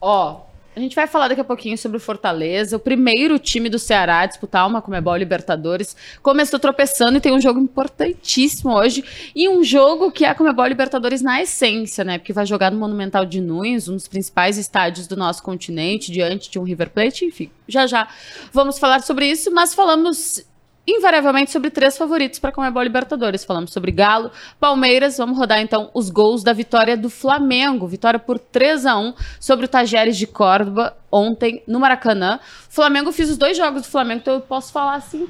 Ó, 0.05 0.41
a 0.75 0.81
gente 0.81 0.97
vai 0.97 1.07
falar 1.07 1.29
daqui 1.29 1.41
a 1.41 1.45
pouquinho 1.45 1.79
sobre 1.79 1.97
o 1.97 2.01
Fortaleza, 2.01 2.77
o 2.77 2.81
primeiro 2.81 3.39
time 3.39 3.69
do 3.69 3.79
Ceará 3.79 4.21
a 4.21 4.27
disputar 4.27 4.67
uma 4.67 4.83
Comebol 4.83 5.15
Libertadores. 5.17 5.95
Começou 6.21 6.59
tropeçando 6.59 7.19
e 7.19 7.21
tem 7.21 7.33
um 7.33 7.41
jogo 7.41 7.61
importantíssimo 7.61 8.73
hoje. 8.73 9.05
E 9.33 9.49
um 9.49 9.63
jogo 9.63 10.11
que 10.11 10.25
é 10.25 10.31
a 10.31 10.35
Comebol 10.35 10.67
Libertadores 10.67 11.23
na 11.23 11.41
essência, 11.41 12.03
né? 12.03 12.19
Porque 12.19 12.33
vai 12.33 12.45
jogar 12.45 12.73
no 12.73 12.79
Monumental 12.79 13.25
de 13.25 13.41
Nunes, 13.41 13.87
um 13.87 13.95
dos 13.95 14.09
principais 14.09 14.59
estádios 14.59 15.07
do 15.07 15.15
nosso 15.15 15.41
continente, 15.43 16.11
diante 16.11 16.51
de 16.51 16.59
um 16.59 16.65
River 16.65 16.91
Plate, 16.91 17.25
enfim. 17.25 17.49
Já 17.69 17.87
já 17.87 18.09
vamos 18.53 18.79
falar 18.81 19.03
sobre 19.03 19.27
isso, 19.27 19.53
mas 19.53 19.73
falamos 19.73 20.45
invariavelmente 20.87 21.51
sobre 21.51 21.71
três 21.71 21.97
favoritos 21.97 22.39
para 22.39 22.51
a 22.51 22.53
Comebol 22.53 22.83
Libertadores. 22.83 23.45
Falamos 23.45 23.73
sobre 23.73 23.93
Galo, 23.93 24.31
Palmeiras. 24.59 25.17
Vamos 25.17 25.39
rodar 25.39 25.61
então 25.61 25.91
os 25.95 26.11
gols 26.11 26.43
da 26.43 26.53
vitória 26.53 26.97
do 26.97 27.09
Flamengo. 27.09 27.87
Vitória 27.87 28.19
por 28.19 28.39
3 28.39 28.87
a 28.87 28.99
1 28.99 29.15
sobre 29.39 29.67
o 29.67 29.69
Tajeres 29.69 30.17
de 30.17 30.27
Córdoba 30.27 30.97
ontem 31.11 31.63
no 31.67 31.79
Maracanã. 31.79 32.41
Flamengo 32.69 33.13
fiz 33.13 33.31
os 33.31 33.37
dois 33.37 33.57
jogos 33.57 33.83
do 33.83 33.89
Flamengo, 33.89 34.21
então 34.21 34.35
eu 34.35 34.41
posso 34.41 34.73
falar 34.73 34.95
assim 34.95 35.29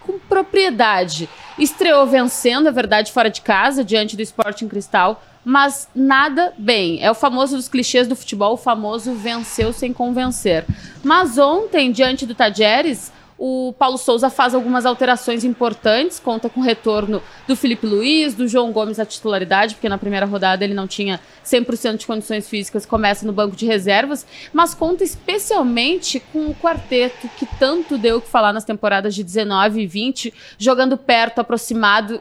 com 0.00 0.18
propriedade. 0.18 1.28
Estreou 1.58 2.06
vencendo, 2.06 2.68
é 2.68 2.72
verdade, 2.72 3.10
fora 3.10 3.30
de 3.30 3.40
casa, 3.40 3.82
diante 3.82 4.16
do 4.16 4.22
Sporting 4.22 4.68
Cristal, 4.68 5.22
mas 5.44 5.88
nada 5.94 6.52
bem. 6.58 7.02
É 7.02 7.10
o 7.10 7.14
famoso 7.14 7.56
dos 7.56 7.68
clichês 7.68 8.06
do 8.06 8.14
futebol, 8.14 8.54
o 8.54 8.58
famoso 8.58 9.14
venceu 9.14 9.72
sem 9.72 9.92
convencer. 9.92 10.64
Mas 11.02 11.38
ontem, 11.38 11.90
diante 11.90 12.26
do 12.26 12.34
Tajeres, 12.34 13.12
o 13.38 13.74
Paulo 13.78 13.98
Souza 13.98 14.30
faz 14.30 14.54
algumas 14.54 14.86
alterações 14.86 15.44
importantes, 15.44 16.20
conta 16.20 16.48
com 16.48 16.60
o 16.60 16.62
retorno 16.62 17.22
do 17.46 17.56
Felipe 17.56 17.86
Luiz, 17.86 18.34
do 18.34 18.46
João 18.46 18.72
Gomes 18.72 18.98
à 18.98 19.04
titularidade, 19.04 19.74
porque 19.74 19.88
na 19.88 19.98
primeira 19.98 20.26
rodada 20.26 20.64
ele 20.64 20.74
não 20.74 20.86
tinha 20.86 21.20
100% 21.44 21.98
de 21.98 22.06
condições 22.06 22.48
físicas, 22.48 22.86
começa 22.86 23.26
no 23.26 23.32
banco 23.32 23.56
de 23.56 23.66
reservas, 23.66 24.26
mas 24.52 24.74
conta 24.74 25.02
especialmente 25.02 26.20
com 26.20 26.46
o 26.46 26.54
quarteto 26.54 27.28
que 27.36 27.46
tanto 27.58 27.98
deu 27.98 28.18
o 28.18 28.20
que 28.20 28.28
falar 28.28 28.52
nas 28.52 28.64
temporadas 28.64 29.14
de 29.14 29.24
19 29.24 29.82
e 29.82 29.86
20, 29.86 30.34
jogando 30.58 30.96
perto, 30.96 31.40
aproximado 31.40 32.20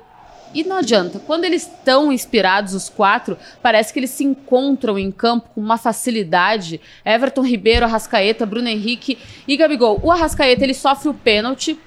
e 0.54 0.64
não 0.64 0.78
adianta. 0.78 1.20
Quando 1.20 1.46
eles 1.46 1.64
estão 1.64 2.12
inspirados, 2.12 2.74
os 2.74 2.90
quatro, 2.90 3.38
parece 3.62 3.92
que 3.92 4.00
eles 4.00 4.12
se 4.12 4.24
encontram 4.24 4.98
em 4.98 5.12
campo 5.12 5.50
com 5.54 5.62
uma 5.62 5.78
facilidade. 5.78 6.80
Everton 7.06 7.42
Ribeiro, 7.42 7.86
Arrascaeta, 7.86 8.46
Bruno 8.46 8.68
Henrique 8.68 9.18
e 9.48 9.58
Gabigol. 9.58 10.00
O 10.04 10.12
Arrascaeta, 10.12 10.64
ele 10.64 10.74
sofre 10.74 11.10
o 11.10 11.14
pênalti 11.14 11.78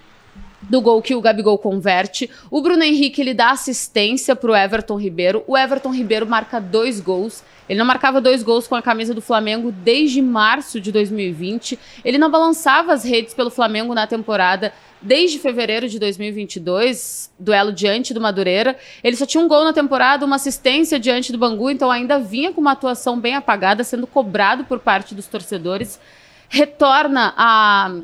do 0.63 0.81
gol 0.81 1.01
que 1.01 1.15
o 1.15 1.21
Gabigol 1.21 1.59
converte. 1.59 2.29
O 2.51 2.61
Bruno 2.61 2.83
Henrique, 2.83 3.21
ele 3.21 3.35
dá 3.35 3.51
assistência 3.51 4.35
para 4.35 4.51
o 4.51 4.57
Everton 4.57 4.99
Ribeiro. 4.99 5.45
O 5.47 5.57
Everton 5.57 5.95
Ribeiro 5.95 6.27
marca 6.27 6.61
dois 6.61 7.01
gols. 7.01 7.43
Ele 7.69 7.79
não 7.79 7.87
marcava 7.87 8.21
dois 8.21 8.43
gols 8.43 8.69
com 8.69 8.75
a 8.75 8.83
camisa 8.83 9.13
do 9.13 9.21
Flamengo 9.21 9.73
desde 9.73 10.23
março 10.23 10.81
de 10.81 10.93
2020. 10.93 11.79
Ele 12.05 12.19
não 12.19 12.31
balançava 12.31 12.93
as 12.93 13.05
redes 13.05 13.35
pelo 13.35 13.51
Flamengo 13.51 13.95
na 13.95 14.07
temporada 14.07 14.73
desde 15.01 15.39
fevereiro 15.39 15.89
de 15.89 15.99
2022, 15.99 17.33
duelo 17.39 17.73
diante 17.73 18.15
do 18.15 18.21
Madureira. 18.21 18.77
Ele 19.03 19.17
só 19.17 19.27
tinha 19.27 19.43
um 19.43 19.49
gol 19.49 19.65
na 19.65 19.73
temporada, 19.73 20.25
uma 20.25 20.37
assistência 20.37 20.99
diante 20.99 21.33
do 21.33 21.39
Bangu, 21.39 21.71
então 21.71 21.91
ainda 21.91 22.19
vinha 22.19 22.53
com 22.53 22.61
uma 22.61 22.73
atuação 22.73 23.19
bem 23.19 23.35
apagada, 23.35 23.85
sendo 23.85 24.07
cobrado 24.07 24.65
por 24.65 24.81
parte 24.81 25.15
dos 25.15 25.27
torcedores. 25.27 26.01
Retorna 26.49 27.35
a. 27.37 27.95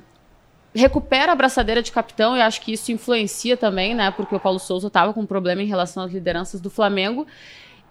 Recupera 0.74 1.32
a 1.32 1.34
braçadeira 1.34 1.82
de 1.82 1.92
capitão, 1.92 2.34
e 2.34 2.40
acho 2.40 2.58
que 2.62 2.72
isso 2.72 2.90
influencia 2.90 3.58
também, 3.58 3.94
né? 3.94 4.10
Porque 4.10 4.34
o 4.34 4.40
Paulo 4.40 4.58
Souza 4.58 4.86
estava 4.86 5.12
com 5.12 5.20
um 5.20 5.26
problema 5.26 5.60
em 5.60 5.66
relação 5.66 6.02
às 6.02 6.10
lideranças 6.10 6.62
do 6.62 6.70
Flamengo. 6.70 7.26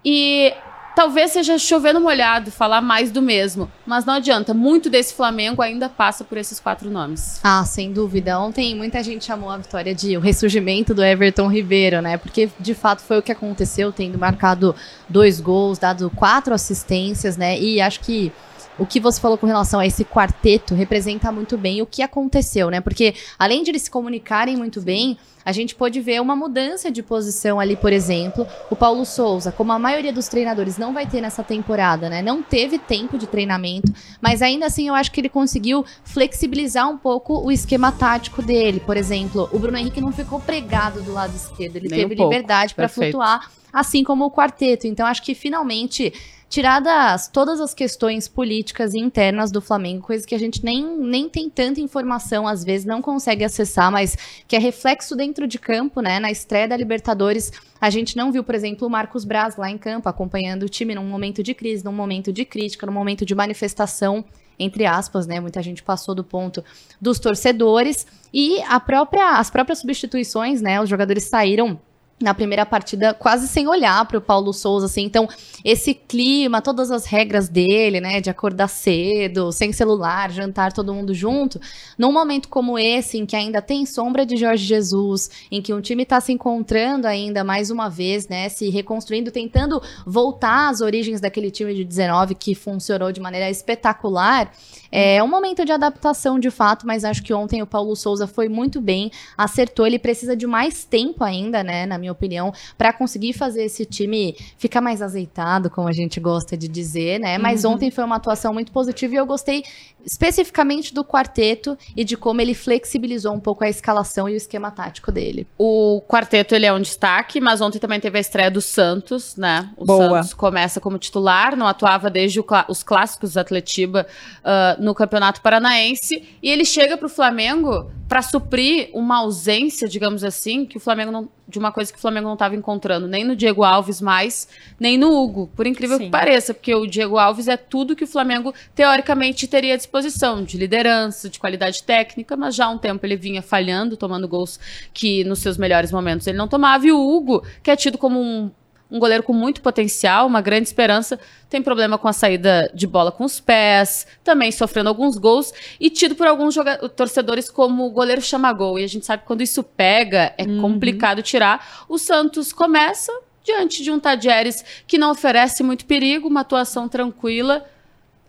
E 0.04 0.52
Talvez 0.96 1.32
seja 1.32 1.58
chovendo 1.58 2.02
molhado 2.02 2.52
falar 2.52 2.82
mais 2.82 3.12
do 3.12 3.22
mesmo, 3.22 3.72
mas 3.86 4.06
não 4.06 4.16
adianta. 4.16 4.54
Muito 4.54 4.90
desse 4.90 5.14
Flamengo 5.14 5.62
ainda 5.62 5.88
passa 5.88 6.24
por 6.24 6.38
esses 6.38 6.60
quatro 6.60 6.90
nomes. 6.90 7.40
Ah, 7.44 7.64
sem 7.66 7.94
dúvida. 7.94 8.38
Ontem 8.40 8.76
muita 8.76 9.02
gente 9.02 9.26
chamou 9.26 9.50
a 9.50 9.58
vitória 9.58 9.96
de 9.96 10.18
o 10.18 10.20
ressurgimento 10.20 10.94
do 10.94 11.04
Everton 11.04 11.48
Ribeiro, 11.48 12.02
né? 12.02 12.18
Porque 12.18 12.50
de 12.60 12.74
fato 12.74 13.02
foi 13.02 13.20
o 13.20 13.22
que 13.22 13.32
aconteceu, 13.32 13.92
tendo 13.92 14.18
marcado 14.18 14.76
dois 15.08 15.40
gols, 15.40 15.80
dado 15.80 16.10
quatro 16.12 16.54
assistências, 16.54 17.38
né? 17.38 17.60
E 17.60 17.80
acho 17.80 18.02
que 18.02 18.32
o 18.78 18.86
que 18.86 19.00
você 19.00 19.20
falou 19.20 19.38
com 19.38 19.46
relação 19.46 19.80
a 19.80 19.86
esse 19.86 20.04
quarteto 20.04 20.74
representa 20.74 21.32
muito 21.32 21.58
bem 21.58 21.82
o 21.82 21.86
que 21.86 22.02
aconteceu, 22.02 22.70
né? 22.70 22.82
Porque 22.82 23.14
além 23.38 23.64
de 23.64 23.72
eles 23.72 23.84
se 23.84 23.92
comunicarem 23.92 24.58
muito 24.58 24.82
bem, 24.82 25.18
a 25.44 25.52
gente 25.52 25.76
pode 25.76 26.00
ver 26.02 26.22
uma 26.22 26.36
mudança 26.36 26.92
de 26.92 27.02
posição 27.02 27.60
ali, 27.60 27.76
por 27.76 27.92
exemplo. 27.92 28.48
O 28.70 28.76
Paulo 28.76 29.06
Souza, 29.06 29.52
como 29.52 29.72
a 29.72 29.80
maioria 29.80 30.14
dos 30.14 30.28
treinadores 30.28 30.78
não 30.78 30.94
vai 30.94 31.08
ter 31.08 31.22
nessa 31.22 31.44
temporada, 31.44 32.10
né? 32.10 32.22
Não 32.22 32.42
teve 32.42 32.78
tempo 32.78 33.18
de 33.18 33.28
treinamento, 33.28 33.92
mas 34.22 34.42
ainda 34.42 34.68
assim 34.68 34.88
eu 34.88 34.94
acho 34.94 35.12
que 35.12 35.20
ele 35.20 35.30
conseguiu 35.30 35.86
flexibilizar 36.04 36.90
um 36.90 36.98
pouco 36.98 37.40
o 37.44 37.52
esquema 37.52 37.92
tático 37.92 38.42
dele. 38.42 38.80
Por 38.80 38.98
exemplo, 38.98 39.50
o 39.52 39.60
Bruno 39.60 39.78
Henrique 39.78 40.02
não 40.02 40.12
ficou 40.12 40.40
pregado 40.40 41.02
do 41.02 41.12
lado 41.12 41.36
esquerdo, 41.36 41.76
ele 41.76 41.90
Nem 41.90 42.08
teve 42.08 42.22
um 42.22 42.24
liberdade 42.26 42.76
para 42.76 42.88
flutuar, 42.88 43.52
assim 43.74 44.04
como 44.04 44.26
o 44.26 44.32
quarteto. 44.32 44.86
Então 44.86 45.06
acho 45.08 45.24
que 45.24 45.34
finalmente 45.34 46.14
tiradas 46.52 47.30
todas 47.30 47.62
as 47.62 47.74
questões 47.74 48.28
políticas 48.28 48.94
e 48.94 49.00
internas 49.00 49.52
do 49.52 49.62
Flamengo, 49.62 50.06
coisa 50.06 50.28
que 50.28 50.36
a 50.36 50.38
gente 50.38 50.66
nem, 50.66 50.86
nem 50.98 51.30
tem 51.30 51.50
tanta 51.50 51.80
informação, 51.80 52.46
às 52.46 52.62
vezes 52.62 52.86
não 52.86 53.02
consegue 53.02 53.46
acessar, 53.46 53.90
mas 53.90 54.18
que 54.46 54.58
é 54.58 54.60
reflexo 54.60 55.16
dentro 55.16 55.48
de 55.48 55.58
campo, 55.58 56.02
né? 56.02 56.20
Na 56.20 56.30
estreia 56.30 56.68
da 56.68 56.76
Libertadores, 56.76 57.54
a 57.80 57.90
gente 57.90 58.18
não 58.18 58.34
viu, 58.34 58.44
por 58.44 58.54
exemplo, 58.54 58.86
o 58.86 58.92
Marcos 58.92 59.24
Braz 59.24 59.56
lá 59.56 59.72
em 59.72 59.78
campo, 59.78 60.10
acompanhando 60.10 60.64
o 60.64 60.70
time 60.70 60.94
num 60.94 61.06
momento 61.06 61.42
de 61.42 61.54
crise, 61.54 61.86
num 61.86 61.94
momento 61.94 62.34
de 62.34 62.44
crítica, 62.44 62.86
num 62.86 62.92
momento 62.92 63.26
de 63.26 63.34
manifestação 63.34 64.26
entre 64.60 64.86
aspas, 64.86 65.26
né? 65.26 65.40
Muita 65.40 65.60
gente 65.64 65.82
passou 65.82 66.14
do 66.14 66.24
ponto 66.24 66.64
dos 67.02 67.18
torcedores 67.18 68.06
e 68.32 68.62
a 68.64 68.80
própria, 68.80 69.40
as 69.40 69.50
próprias 69.50 69.80
substituições, 69.80 70.62
né? 70.62 70.80
Os 70.80 70.88
jogadores 70.88 71.24
saíram 71.24 71.80
na 72.24 72.34
primeira 72.34 72.66
partida 72.66 73.14
quase 73.14 73.48
sem 73.48 73.68
olhar 73.68 74.06
para 74.06 74.18
o 74.18 74.22
Paulo 74.22 74.54
Souza, 74.54 74.86
assim. 74.86 75.04
Então, 75.04 75.28
esse 75.64 75.94
clima, 75.94 76.62
todas 76.62 76.92
as 76.92 77.06
regras 77.06 77.48
dele, 77.50 78.00
né, 78.00 78.22
de 78.22 78.30
acordar 78.30 78.68
cedo, 78.68 79.52
sem 79.52 79.72
celular, 79.72 80.32
jantar 80.32 80.74
todo 80.74 80.94
mundo 80.94 81.14
junto, 81.14 81.60
num 81.98 82.12
momento 82.12 82.50
como 82.50 82.78
esse, 82.78 83.18
em 83.18 83.26
que 83.26 83.36
ainda 83.36 83.62
tem 83.62 83.86
sombra 83.86 84.26
de 84.26 84.38
Jorge 84.38 84.66
Jesus, 84.66 85.30
em 85.52 85.62
que 85.62 85.74
um 85.74 85.82
time 85.82 86.04
está 86.04 86.20
se 86.20 86.32
encontrando 86.32 87.08
ainda 87.08 87.44
mais 87.44 87.70
uma 87.70 87.90
vez, 87.90 88.28
né, 88.28 88.50
se 88.50 88.70
reconstruindo, 88.70 89.32
tentando 89.32 89.82
voltar 90.06 90.70
às 90.70 90.82
origens 90.82 91.22
daquele 91.22 91.52
time 91.52 91.74
de 91.74 91.84
19 91.84 92.36
que 92.36 92.56
funcionou 92.56 93.12
de 93.12 93.20
maneira 93.20 93.50
espetacular, 93.50 94.52
é 94.92 95.24
um 95.24 95.28
momento 95.28 95.64
de 95.64 95.72
adaptação 95.72 96.38
de 96.38 96.52
fato, 96.52 96.86
mas 96.86 97.06
acho 97.06 97.24
que 97.24 97.34
ontem 97.34 97.62
o 97.62 97.68
Paulo 97.68 97.96
Souza 97.96 98.28
foi 98.28 98.50
muito 98.50 98.82
bem, 98.82 99.10
acertou, 99.38 99.88
ele 99.88 99.98
precisa 99.98 100.36
de 100.36 100.46
mais 100.46 100.84
tempo 100.84 101.24
ainda, 101.24 101.64
né, 101.64 101.86
na 101.86 101.98
minha 101.98 102.11
minha 102.12 102.14
opinião, 102.14 102.54
para 102.78 102.94
conseguir 102.94 103.34
fazer 103.34 103.64
esse 103.64 103.86
time 103.86 104.36
ficar 104.58 104.82
mais 104.82 105.02
azeitado, 105.02 105.70
como 105.70 105.88
a 105.88 105.94
gente 105.94 106.20
gosta 106.20 106.58
de 106.58 106.68
dizer, 106.68 107.20
né? 107.20 107.38
Mas 107.38 107.64
uhum. 107.64 107.74
ontem 107.74 107.90
foi 107.90 108.04
uma 108.04 108.18
atuação 108.18 108.54
muito 108.54 108.72
positiva 108.72 109.16
e 109.16 109.18
eu 109.18 109.26
gostei 109.26 109.64
especificamente 110.06 110.94
do 110.94 111.04
quarteto 111.04 111.78
e 111.96 112.04
de 112.04 112.18
como 112.18 112.42
ele 112.42 112.54
flexibilizou 112.54 113.34
um 113.34 113.40
pouco 113.40 113.64
a 113.64 113.70
escalação 113.70 114.28
e 114.28 114.34
o 114.34 114.36
esquema 114.36 114.72
tático 114.72 115.12
dele. 115.12 115.48
O 115.58 116.02
quarteto 116.08 116.56
ele 116.56 116.66
é 116.66 116.74
um 116.74 116.82
destaque, 116.82 117.40
mas 117.40 117.62
ontem 117.62 117.80
também 117.80 118.00
teve 118.00 118.18
a 118.18 118.22
estreia 118.22 118.52
do 118.52 118.62
Santos, 118.62 119.36
né? 119.36 119.70
O 119.78 119.86
Boa. 119.86 120.24
Santos 120.24 120.34
começa 120.34 120.80
como 120.80 120.98
titular, 120.98 121.56
não 121.56 121.68
atuava 121.68 122.10
desde 122.10 122.42
clá 122.42 122.66
os 122.68 122.84
clássicos 122.84 123.38
Atletiba 123.38 124.08
uh, 124.40 124.82
no 124.82 124.94
Campeonato 124.94 125.42
Paranaense 125.42 126.28
e 126.42 126.50
ele 126.50 126.66
chega 126.66 126.98
para 126.98 127.06
o 127.06 127.10
Flamengo 127.10 127.92
para 128.12 128.22
suprir 128.22 128.90
uma 128.92 129.20
ausência, 129.20 129.88
digamos 129.88 130.22
assim, 130.22 130.66
que 130.66 130.76
o 130.76 130.82
Flamengo 130.82 131.14
não, 131.14 131.30
de 131.48 131.58
uma 131.58 131.72
coisa 131.72 131.94
que 131.94 131.98
o 131.98 132.02
Flamengo 132.02 132.26
não 132.28 132.34
estava 132.34 132.58
encontrando, 132.58 133.08
nem 133.08 133.24
no 133.24 133.38
Diego 133.38 133.64
Alves 133.64 134.02
mais, 134.02 134.50
nem 134.78 134.98
no 134.98 135.18
Hugo, 135.18 135.50
por 135.56 135.66
incrível 135.66 135.98
Sim. 135.98 136.04
que 136.04 136.10
pareça, 136.10 136.54
porque 136.54 136.76
o 136.76 136.86
Diego 136.86 137.18
Alves 137.18 137.48
é 137.48 137.56
tudo 137.56 137.96
que 137.96 138.04
o 138.04 138.08
Flamengo 138.08 138.54
teoricamente 138.76 139.48
teria 139.48 139.76
à 139.76 139.78
disposição, 139.78 140.44
de 140.44 140.58
liderança, 140.58 141.30
de 141.30 141.40
qualidade 141.40 141.84
técnica, 141.84 142.36
mas 142.36 142.54
já 142.54 142.66
há 142.66 142.70
um 142.70 142.78
tempo 142.78 143.06
ele 143.06 143.16
vinha 143.16 143.42
falhando, 143.42 143.96
tomando 143.96 144.28
gols 144.28 144.60
que 144.94 145.24
nos 145.24 145.40
seus 145.40 145.58
melhores 145.58 145.90
momentos 145.90 146.28
ele 146.28 146.38
não 146.38 146.50
tomava, 146.50 146.86
e 146.86 146.92
o 146.92 147.00
Hugo, 147.00 147.46
que 147.64 147.72
é 147.72 147.78
tido 147.78 147.98
como 147.98 148.20
um 148.20 148.52
um 148.92 149.00
goleiro 149.00 149.24
com 149.24 149.32
muito 149.32 149.62
potencial, 149.62 150.28
uma 150.28 150.42
grande 150.42 150.68
esperança, 150.68 151.18
tem 151.50 151.62
problema 151.62 151.98
com 151.98 152.10
a 152.10 152.14
saída 152.14 152.70
de 152.74 152.86
bola 152.86 153.12
com 153.12 153.24
os 153.24 153.40
pés, 153.40 154.06
também 154.22 154.52
sofrendo 154.52 154.90
alguns 154.90 155.18
gols 155.18 155.54
e 155.80 155.90
tido 155.90 156.14
por 156.14 156.28
alguns 156.28 156.56
torcedores 156.96 157.50
como 157.50 157.90
goleiro 157.90 158.22
chama-gol. 158.22 158.78
E 158.78 158.84
a 158.84 158.88
gente 158.88 159.06
sabe 159.06 159.22
que 159.22 159.28
quando 159.28 159.42
isso 159.42 159.64
pega, 159.64 160.34
é 160.38 160.44
uhum. 160.44 160.60
complicado 160.60 161.22
tirar. 161.22 161.86
O 161.88 161.98
Santos 161.98 162.52
começa 162.52 163.12
diante 163.44 163.82
de 163.82 163.90
um 163.90 164.00
Tadieres 164.00 164.64
que 164.86 164.98
não 164.98 165.12
oferece 165.12 165.64
muito 165.64 165.86
perigo, 165.86 166.28
uma 166.28 166.42
atuação 166.42 166.90
tranquila. 166.90 167.66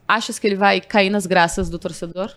Achas 0.07 0.39
que 0.39 0.47
ele 0.47 0.57
vai 0.57 0.81
cair 0.81 1.11
nas 1.11 1.27
graças 1.27 1.69
do 1.69 1.79
torcedor? 1.79 2.37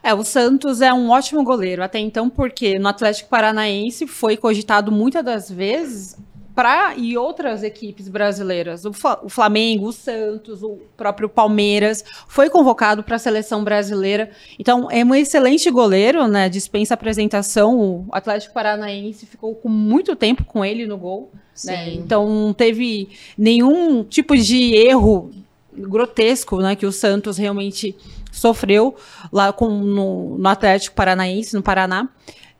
É, 0.00 0.14
o 0.14 0.22
Santos 0.22 0.80
é 0.80 0.92
um 0.92 1.10
ótimo 1.10 1.42
goleiro 1.42 1.82
até 1.82 1.98
então, 1.98 2.28
porque 2.28 2.78
no 2.78 2.88
Atlético 2.88 3.30
Paranaense 3.30 4.06
foi 4.06 4.36
cogitado 4.36 4.92
muitas 4.92 5.24
das 5.24 5.50
vezes 5.50 6.16
para 6.54 6.94
e 6.96 7.16
outras 7.18 7.62
equipes 7.62 8.08
brasileiras, 8.08 8.84
o, 8.84 8.92
o, 9.22 9.28
Flamengo, 9.28 9.88
o 9.88 9.92
Santos, 9.92 10.62
o 10.62 10.78
próprio 10.96 11.28
Palmeiras, 11.28 12.04
foi 12.28 12.48
convocado 12.48 13.02
para 13.02 13.16
a 13.16 13.18
seleção 13.18 13.64
brasileira. 13.64 14.30
Então, 14.58 14.88
é 14.90 15.04
um 15.04 15.14
excelente 15.14 15.68
goleiro, 15.70 16.28
né? 16.28 16.48
Dispensa 16.48 16.94
apresentação. 16.94 17.76
O 17.78 18.06
Atlético 18.12 18.54
Paranaense 18.54 19.26
ficou 19.26 19.54
com 19.54 19.68
muito 19.68 20.14
tempo 20.14 20.44
com 20.44 20.64
ele 20.64 20.86
no 20.86 20.96
gol. 20.96 21.32
Né? 21.64 21.94
Então, 21.94 22.28
não 22.28 22.52
teve 22.52 23.08
nenhum 23.36 24.04
tipo 24.04 24.36
de 24.36 24.74
erro 24.74 25.30
grotesco, 25.72 26.58
né? 26.58 26.76
Que 26.76 26.86
o 26.86 26.92
Santos 26.92 27.36
realmente 27.36 27.96
sofreu 28.30 28.94
lá 29.32 29.52
com, 29.52 29.68
no, 29.70 30.38
no 30.38 30.48
Atlético 30.48 30.94
Paranaense, 30.94 31.54
no 31.54 31.62
Paraná. 31.62 32.08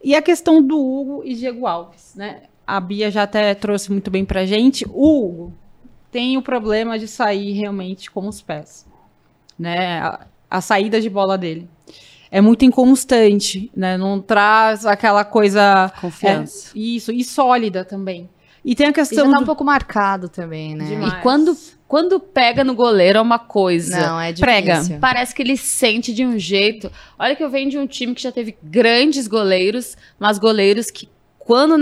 E 0.02 0.14
a 0.16 0.20
questão 0.20 0.60
do 0.60 0.78
Hugo 0.78 1.22
e 1.24 1.34
Diego 1.34 1.66
Alves, 1.66 2.12
né? 2.16 2.42
A 2.66 2.80
Bia 2.80 3.10
já 3.10 3.22
até 3.24 3.54
trouxe 3.54 3.90
muito 3.90 4.10
bem 4.10 4.24
pra 4.24 4.46
gente, 4.46 4.84
o 4.88 5.26
Hugo 5.26 5.52
tem 6.10 6.36
o 6.36 6.42
problema 6.42 6.98
de 6.98 7.08
sair 7.08 7.52
realmente 7.52 8.10
com 8.10 8.26
os 8.28 8.40
pés. 8.40 8.86
Né? 9.58 9.98
A, 9.98 10.26
a 10.50 10.60
saída 10.60 11.00
de 11.00 11.10
bola 11.10 11.36
dele 11.36 11.68
é 12.30 12.40
muito 12.40 12.64
inconstante, 12.64 13.70
né? 13.76 13.96
Não 13.96 14.20
traz 14.20 14.84
aquela 14.84 15.24
coisa 15.24 15.92
confiança. 16.00 16.72
É, 16.74 16.78
isso, 16.80 17.12
e 17.12 17.22
sólida 17.22 17.84
também. 17.84 18.28
E 18.64 18.74
tem 18.74 18.88
a 18.88 18.92
questão 18.92 19.24
e 19.24 19.26
já 19.26 19.30
tá 19.30 19.38
do... 19.38 19.42
um 19.42 19.46
pouco 19.46 19.62
marcado 19.62 20.28
também, 20.28 20.74
né? 20.74 20.84
Demais. 20.84 21.12
E 21.12 21.16
quando 21.22 21.56
quando 21.86 22.18
pega 22.18 22.64
no 22.64 22.74
goleiro 22.74 23.18
é 23.18 23.22
uma 23.22 23.38
coisa. 23.38 24.00
Não, 24.00 24.20
é 24.20 24.32
difícil. 24.32 24.44
Prega. 24.44 24.98
Parece 25.00 25.32
que 25.32 25.42
ele 25.42 25.56
sente 25.56 26.12
de 26.12 26.26
um 26.26 26.36
jeito. 26.36 26.90
Olha 27.16 27.36
que 27.36 27.44
eu 27.44 27.50
venho 27.50 27.70
de 27.70 27.78
um 27.78 27.86
time 27.86 28.14
que 28.16 28.22
já 28.22 28.32
teve 28.32 28.56
grandes 28.60 29.28
goleiros, 29.28 29.96
mas 30.18 30.36
goleiros 30.38 30.90
que 30.90 31.08
quando 31.38 31.72
o 31.72 31.78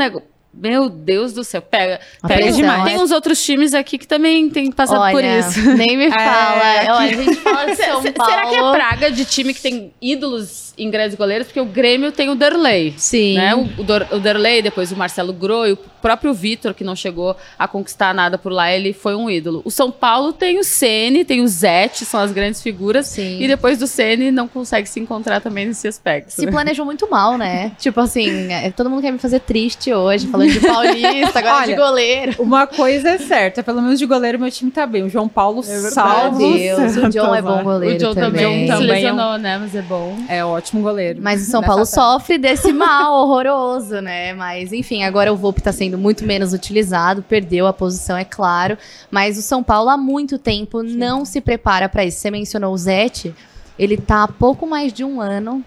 meu 0.53 0.91
Deus 0.91 1.33
do 1.33 1.43
céu, 1.43 1.63
pega, 1.63 1.99
pega 2.27 2.53
demais. 2.53 2.85
Tem 2.85 2.99
uns 2.99 3.11
outros 3.11 3.43
times 3.43 3.73
aqui 3.73 3.97
que 3.97 4.07
também 4.07 4.51
tem 4.51 4.71
passado 4.71 5.01
Olha, 5.01 5.13
por 5.13 5.25
isso. 5.25 5.61
Nem 5.77 5.97
me 5.97 6.11
fala. 6.11 6.75
É, 6.75 6.93
Olha, 6.93 7.11
a 7.11 7.23
gente 7.23 7.37
fala 7.41 7.65
de 7.67 7.77
São 7.77 8.03
Paulo. 8.13 8.31
Será 8.31 8.47
que 8.47 8.57
é 8.57 8.71
praga 8.71 9.11
de 9.11 9.25
time 9.25 9.55
que 9.55 9.63
tem 9.63 9.93
ídolos 10.01 10.75
em 10.77 10.91
grandes 10.91 11.17
goleiros? 11.17 11.47
Porque 11.47 11.61
o 11.61 11.65
Grêmio 11.65 12.13
tem 12.13 12.29
o 12.29 12.35
Derley. 12.35 12.95
Sim. 12.99 13.37
Né? 13.37 13.55
O, 13.55 13.61
o, 13.61 14.17
o 14.17 14.21
Derley, 14.21 14.61
depois 14.61 14.93
o 14.93 14.97
Marcelo 14.97 15.33
Groi, 15.33 15.73
o 15.73 15.79
próprio 16.03 16.35
Vitor, 16.35 16.75
que 16.75 16.85
não 16.85 16.95
chegou 16.95 17.37
a 17.59 17.67
conquistar 17.67 18.13
nada 18.13 18.37
por 18.37 18.53
lá, 18.53 18.71
ele 18.71 18.93
foi 18.93 19.15
um 19.15 19.31
ídolo. 19.31 19.63
O 19.65 19.71
São 19.71 19.91
Paulo 19.91 20.33
tem 20.33 20.59
o 20.59 20.65
Ceni, 20.65 21.25
tem 21.25 21.41
o 21.41 21.49
Zete, 21.49 22.05
são 22.05 22.21
as 22.21 22.33
grandes 22.33 22.61
figuras. 22.61 23.07
Sim. 23.07 23.41
E 23.41 23.49
depois 23.49 23.79
do 23.79 23.87
Ceni 23.87 24.31
não 24.31 24.47
consegue 24.47 24.89
se 24.89 25.01
encontrar 25.01 25.41
também 25.41 25.67
nesse 25.67 25.89
aspecto. 25.89 26.31
Se 26.31 26.47
planejou 26.47 26.85
muito 26.85 27.09
mal, 27.11 27.39
né? 27.39 27.73
tipo 27.79 28.01
assim, 28.01 28.53
é, 28.53 28.71
todo 28.71 28.91
mundo 28.91 29.01
quer 29.01 29.13
me 29.13 29.19
fazer 29.19 29.41
triste 29.41 29.93
hoje, 29.95 30.27
falando 30.27 30.51
de 30.51 30.61
paulista, 30.61 31.39
agora 31.39 31.57
Olha, 31.59 31.67
de 31.67 31.75
goleiro. 31.75 32.35
Uma 32.43 32.67
coisa 32.67 33.11
é 33.11 33.19
certa, 33.19 33.63
pelo 33.63 33.81
menos 33.81 33.99
de 33.99 34.07
goleiro 34.07 34.39
meu 34.39 34.51
time 34.51 34.71
tá 34.71 34.87
bem. 34.87 35.05
O 35.05 35.09
João 35.09 35.29
Paulo 35.29 35.61
é 35.61 35.63
salvo. 35.63 36.39
Deus, 36.39 36.97
o 36.97 37.09
John 37.09 37.35
é 37.35 37.43
bom 37.43 37.63
goleiro. 37.63 37.95
O 37.95 37.99
John 37.99 38.15
também, 38.15 38.67
também 38.67 38.77
se 38.77 38.83
lesionou, 38.85 39.39
né? 39.39 39.59
Mas 39.59 39.75
é 39.75 39.83
bom. 39.83 40.17
É 40.29 40.45
ótimo 40.45 40.83
goleiro. 40.83 41.21
Mas 41.23 41.47
o 41.47 41.51
São 41.51 41.63
Paulo 41.63 41.87
sofre 41.87 42.39
desse 42.39 42.73
mal 42.73 43.13
horroroso, 43.13 44.01
né? 44.01 44.35
Mas 44.35 44.73
enfim, 44.73 45.05
agora 45.05 45.33
o 45.33 45.37
Volpe 45.37 45.63
tá 45.63 45.73
sendo 45.73 45.92
muito 45.99 46.25
menos 46.25 46.53
utilizado, 46.53 47.23
perdeu 47.23 47.67
a 47.67 47.73
posição, 47.73 48.17
é 48.17 48.25
claro. 48.25 48.77
Mas 49.11 49.39
o 49.39 49.43
São 49.43 49.63
Paulo 49.63 49.91
há 49.91 49.97
muito 49.97 50.39
tempo 50.39 50.81
Sim. 50.83 50.97
não 50.97 51.25
se 51.25 51.41
prepara 51.41 51.89
para 51.89 52.05
isso. 52.05 52.19
Você 52.19 52.31
mencionou 52.31 52.73
o 52.73 52.79
Zete. 52.79 53.35
Ele 53.79 53.97
tá 53.97 54.25
há 54.25 54.29
pouco 54.29 54.67
mais 54.67 54.93
de 54.93 55.05
um 55.05 55.21
ano 55.21 55.65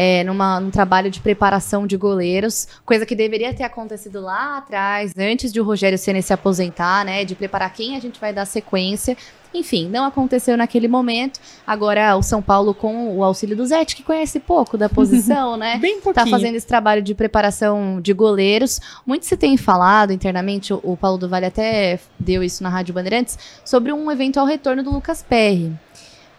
é, 0.00 0.22
numa, 0.22 0.60
num 0.60 0.70
trabalho 0.70 1.10
de 1.10 1.20
preparação 1.20 1.84
de 1.84 1.96
goleiros, 1.96 2.68
coisa 2.86 3.04
que 3.04 3.16
deveria 3.16 3.52
ter 3.52 3.64
acontecido 3.64 4.20
lá 4.20 4.58
atrás, 4.58 5.12
antes 5.18 5.52
de 5.52 5.60
o 5.60 5.64
Rogério 5.64 5.98
Ceni 5.98 6.22
se 6.22 6.32
aposentar, 6.32 7.04
né? 7.04 7.24
De 7.24 7.34
preparar 7.34 7.72
quem 7.72 7.96
a 7.96 8.00
gente 8.00 8.20
vai 8.20 8.32
dar 8.32 8.44
sequência. 8.44 9.16
Enfim, 9.52 9.88
não 9.88 10.04
aconteceu 10.04 10.56
naquele 10.56 10.88
momento. 10.88 11.40
Agora 11.66 12.16
o 12.16 12.22
São 12.22 12.42
Paulo, 12.42 12.74
com 12.74 13.16
o 13.16 13.24
auxílio 13.24 13.56
do 13.56 13.66
Zete, 13.66 13.96
que 13.96 14.02
conhece 14.02 14.38
pouco 14.40 14.76
da 14.76 14.88
posição, 14.88 15.56
né? 15.58 15.78
Bem 15.78 16.00
Tá 16.12 16.26
fazendo 16.26 16.54
esse 16.54 16.66
trabalho 16.66 17.02
de 17.02 17.14
preparação 17.14 18.00
de 18.00 18.12
goleiros. 18.12 18.80
Muito 19.06 19.26
se 19.26 19.36
tem 19.36 19.56
falado 19.56 20.12
internamente, 20.12 20.72
o, 20.72 20.80
o 20.82 20.96
Paulo 20.96 21.18
do 21.18 21.28
Vale 21.28 21.46
até 21.46 21.98
deu 22.18 22.42
isso 22.42 22.62
na 22.62 22.68
Rádio 22.68 22.94
Bandeirantes, 22.94 23.38
sobre 23.64 23.92
um 23.92 24.10
eventual 24.10 24.46
retorno 24.46 24.82
do 24.82 24.90
Lucas 24.90 25.22
Perry. 25.22 25.72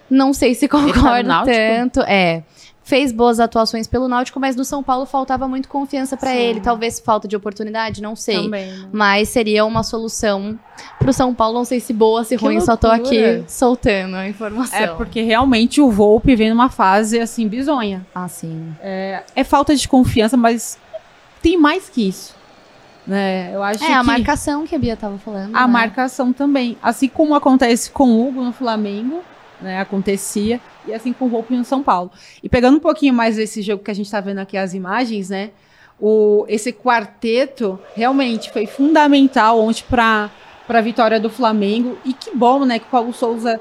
Não 0.09 0.33
sei 0.33 0.55
se 0.55 0.67
concordo 0.67 1.29
tá 1.29 1.43
tanto. 1.45 2.01
É 2.01 2.43
fez 2.89 3.11
boas 3.11 3.39
atuações 3.39 3.85
pelo 3.85 4.07
Náutico, 4.07 4.39
mas 4.39 4.55
no 4.55 4.65
São 4.65 4.81
Paulo 4.81 5.05
faltava 5.05 5.47
muito 5.47 5.69
confiança 5.69 6.17
para 6.17 6.35
ele. 6.35 6.59
Talvez 6.59 6.99
falta 6.99 7.27
de 7.27 7.35
oportunidade, 7.35 8.01
não 8.01 8.15
sei. 8.15 8.41
Também, 8.41 8.65
né? 8.65 8.89
Mas 8.91 9.29
seria 9.29 9.63
uma 9.63 9.83
solução 9.83 10.59
pro 10.97 11.13
São 11.13 11.31
Paulo, 11.35 11.59
não 11.59 11.65
sei 11.65 11.79
se 11.79 11.93
boa, 11.93 12.23
se 12.23 12.35
que 12.35 12.43
ruim, 12.43 12.57
loucura. 12.57 12.75
só 12.75 12.75
tô 12.75 12.87
aqui 12.87 13.43
soltando 13.47 14.15
a 14.15 14.27
informação. 14.27 14.79
É 14.79 14.87
porque 14.87 15.21
realmente 15.21 15.79
o 15.79 15.91
Volpe 15.91 16.35
vem 16.35 16.49
numa 16.49 16.69
fase 16.69 17.19
assim 17.19 17.47
bizonha. 17.47 18.05
Ah, 18.13 18.27
sim. 18.27 18.73
É, 18.81 19.21
é 19.35 19.43
falta 19.43 19.75
de 19.75 19.87
confiança, 19.87 20.35
mas 20.35 20.79
tem 21.43 21.59
mais 21.59 21.89
que 21.89 22.07
isso. 22.07 22.35
Né? 23.05 23.51
Eu 23.53 23.61
acho 23.61 23.83
é, 23.83 23.87
que 23.87 23.93
a 23.93 24.03
marcação 24.03 24.65
que 24.65 24.75
a 24.75 24.79
Bia 24.79 24.97
tava 24.97 25.19
falando. 25.19 25.55
A 25.55 25.67
né? 25.67 25.67
marcação 25.67 26.33
também. 26.33 26.75
Assim 26.81 27.07
como 27.07 27.35
acontece 27.35 27.91
com 27.91 28.09
o 28.09 28.27
Hugo 28.27 28.43
no 28.43 28.51
Flamengo, 28.51 29.23
né? 29.61 29.79
Acontecia 29.79 30.59
e 30.87 30.93
assim 30.93 31.13
com 31.13 31.25
o 31.25 31.29
Volpe 31.29 31.55
no 31.55 31.65
São 31.65 31.83
Paulo. 31.83 32.11
E 32.41 32.49
pegando 32.49 32.77
um 32.77 32.79
pouquinho 32.79 33.13
mais 33.13 33.35
desse 33.35 33.61
jogo 33.61 33.83
que 33.83 33.91
a 33.91 33.93
gente 33.93 34.05
está 34.05 34.21
vendo 34.21 34.39
aqui 34.39 34.57
as 34.57 34.73
imagens, 34.73 35.29
né? 35.29 35.51
O, 35.99 36.45
esse 36.47 36.71
quarteto 36.71 37.77
realmente 37.93 38.51
foi 38.51 38.65
fundamental 38.65 39.59
ontem 39.59 39.83
para 39.89 40.31
a 40.69 40.81
vitória 40.81 41.19
do 41.19 41.29
Flamengo. 41.29 41.97
E 42.05 42.13
que 42.13 42.35
bom, 42.35 42.63
né? 42.63 42.79
Que 42.79 42.85
o 42.85 42.89
Paulo 42.89 43.13
Souza 43.13 43.59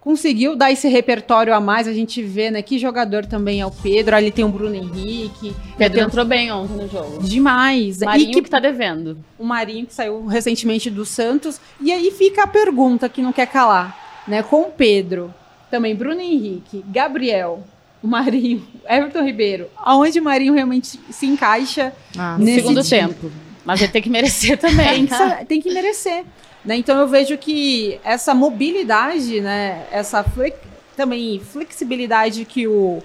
conseguiu 0.00 0.54
dar 0.54 0.70
esse 0.70 0.88
repertório 0.88 1.54
a 1.54 1.60
mais. 1.60 1.88
A 1.88 1.92
gente 1.92 2.22
vê, 2.22 2.50
né? 2.50 2.60
Que 2.60 2.78
jogador 2.78 3.24
também 3.24 3.62
é 3.62 3.66
o 3.66 3.70
Pedro. 3.70 4.14
Ali 4.14 4.30
tem 4.30 4.44
o 4.44 4.48
Bruno 4.48 4.74
Henrique. 4.74 5.54
Pedro 5.78 5.98
tem... 5.98 6.06
entrou 6.06 6.24
bem 6.26 6.52
ontem 6.52 6.74
no 6.74 6.88
jogo. 6.88 7.22
Demais. 7.22 8.00
Marinho 8.00 8.30
e 8.30 8.34
que, 8.34 8.42
que 8.42 8.50
tá 8.50 8.60
devendo. 8.60 9.16
O 9.38 9.44
Marinho 9.44 9.86
que 9.86 9.94
saiu 9.94 10.26
recentemente 10.26 10.90
do 10.90 11.06
Santos. 11.06 11.58
E 11.80 11.90
aí 11.90 12.10
fica 12.10 12.42
a 12.42 12.46
pergunta 12.46 13.08
que 13.08 13.22
não 13.22 13.32
quer 13.32 13.46
calar, 13.46 14.22
né? 14.28 14.42
Com 14.42 14.62
o 14.62 14.70
Pedro, 14.70 15.32
também 15.70 15.94
Bruno 15.94 16.20
Henrique, 16.20 16.84
Gabriel, 16.88 17.62
o 18.02 18.06
Marinho, 18.06 18.66
Everton 18.88 19.24
Ribeiro. 19.24 19.68
Aonde 19.76 20.18
o 20.18 20.24
Marinho 20.24 20.52
realmente 20.52 20.98
se 21.10 21.26
encaixa 21.26 21.92
ah, 22.18 22.36
no 22.38 22.46
segundo 22.46 22.82
time. 22.82 23.00
tempo. 23.00 23.30
Mas 23.64 23.80
ele 23.80 23.92
tem 23.92 24.02
que 24.02 24.10
merecer 24.10 24.58
também. 24.58 25.06
tem, 25.06 25.06
que, 25.06 25.44
tem 25.46 25.60
que 25.60 25.72
merecer. 25.72 26.24
Né? 26.64 26.76
Então 26.76 26.98
eu 26.98 27.06
vejo 27.06 27.36
que 27.38 27.98
essa 28.04 28.34
mobilidade, 28.34 29.40
né, 29.40 29.86
essa 29.90 30.22
flex, 30.22 30.56
também 30.96 31.40
flexibilidade 31.40 32.44
que 32.44 32.66
o, 32.66 33.02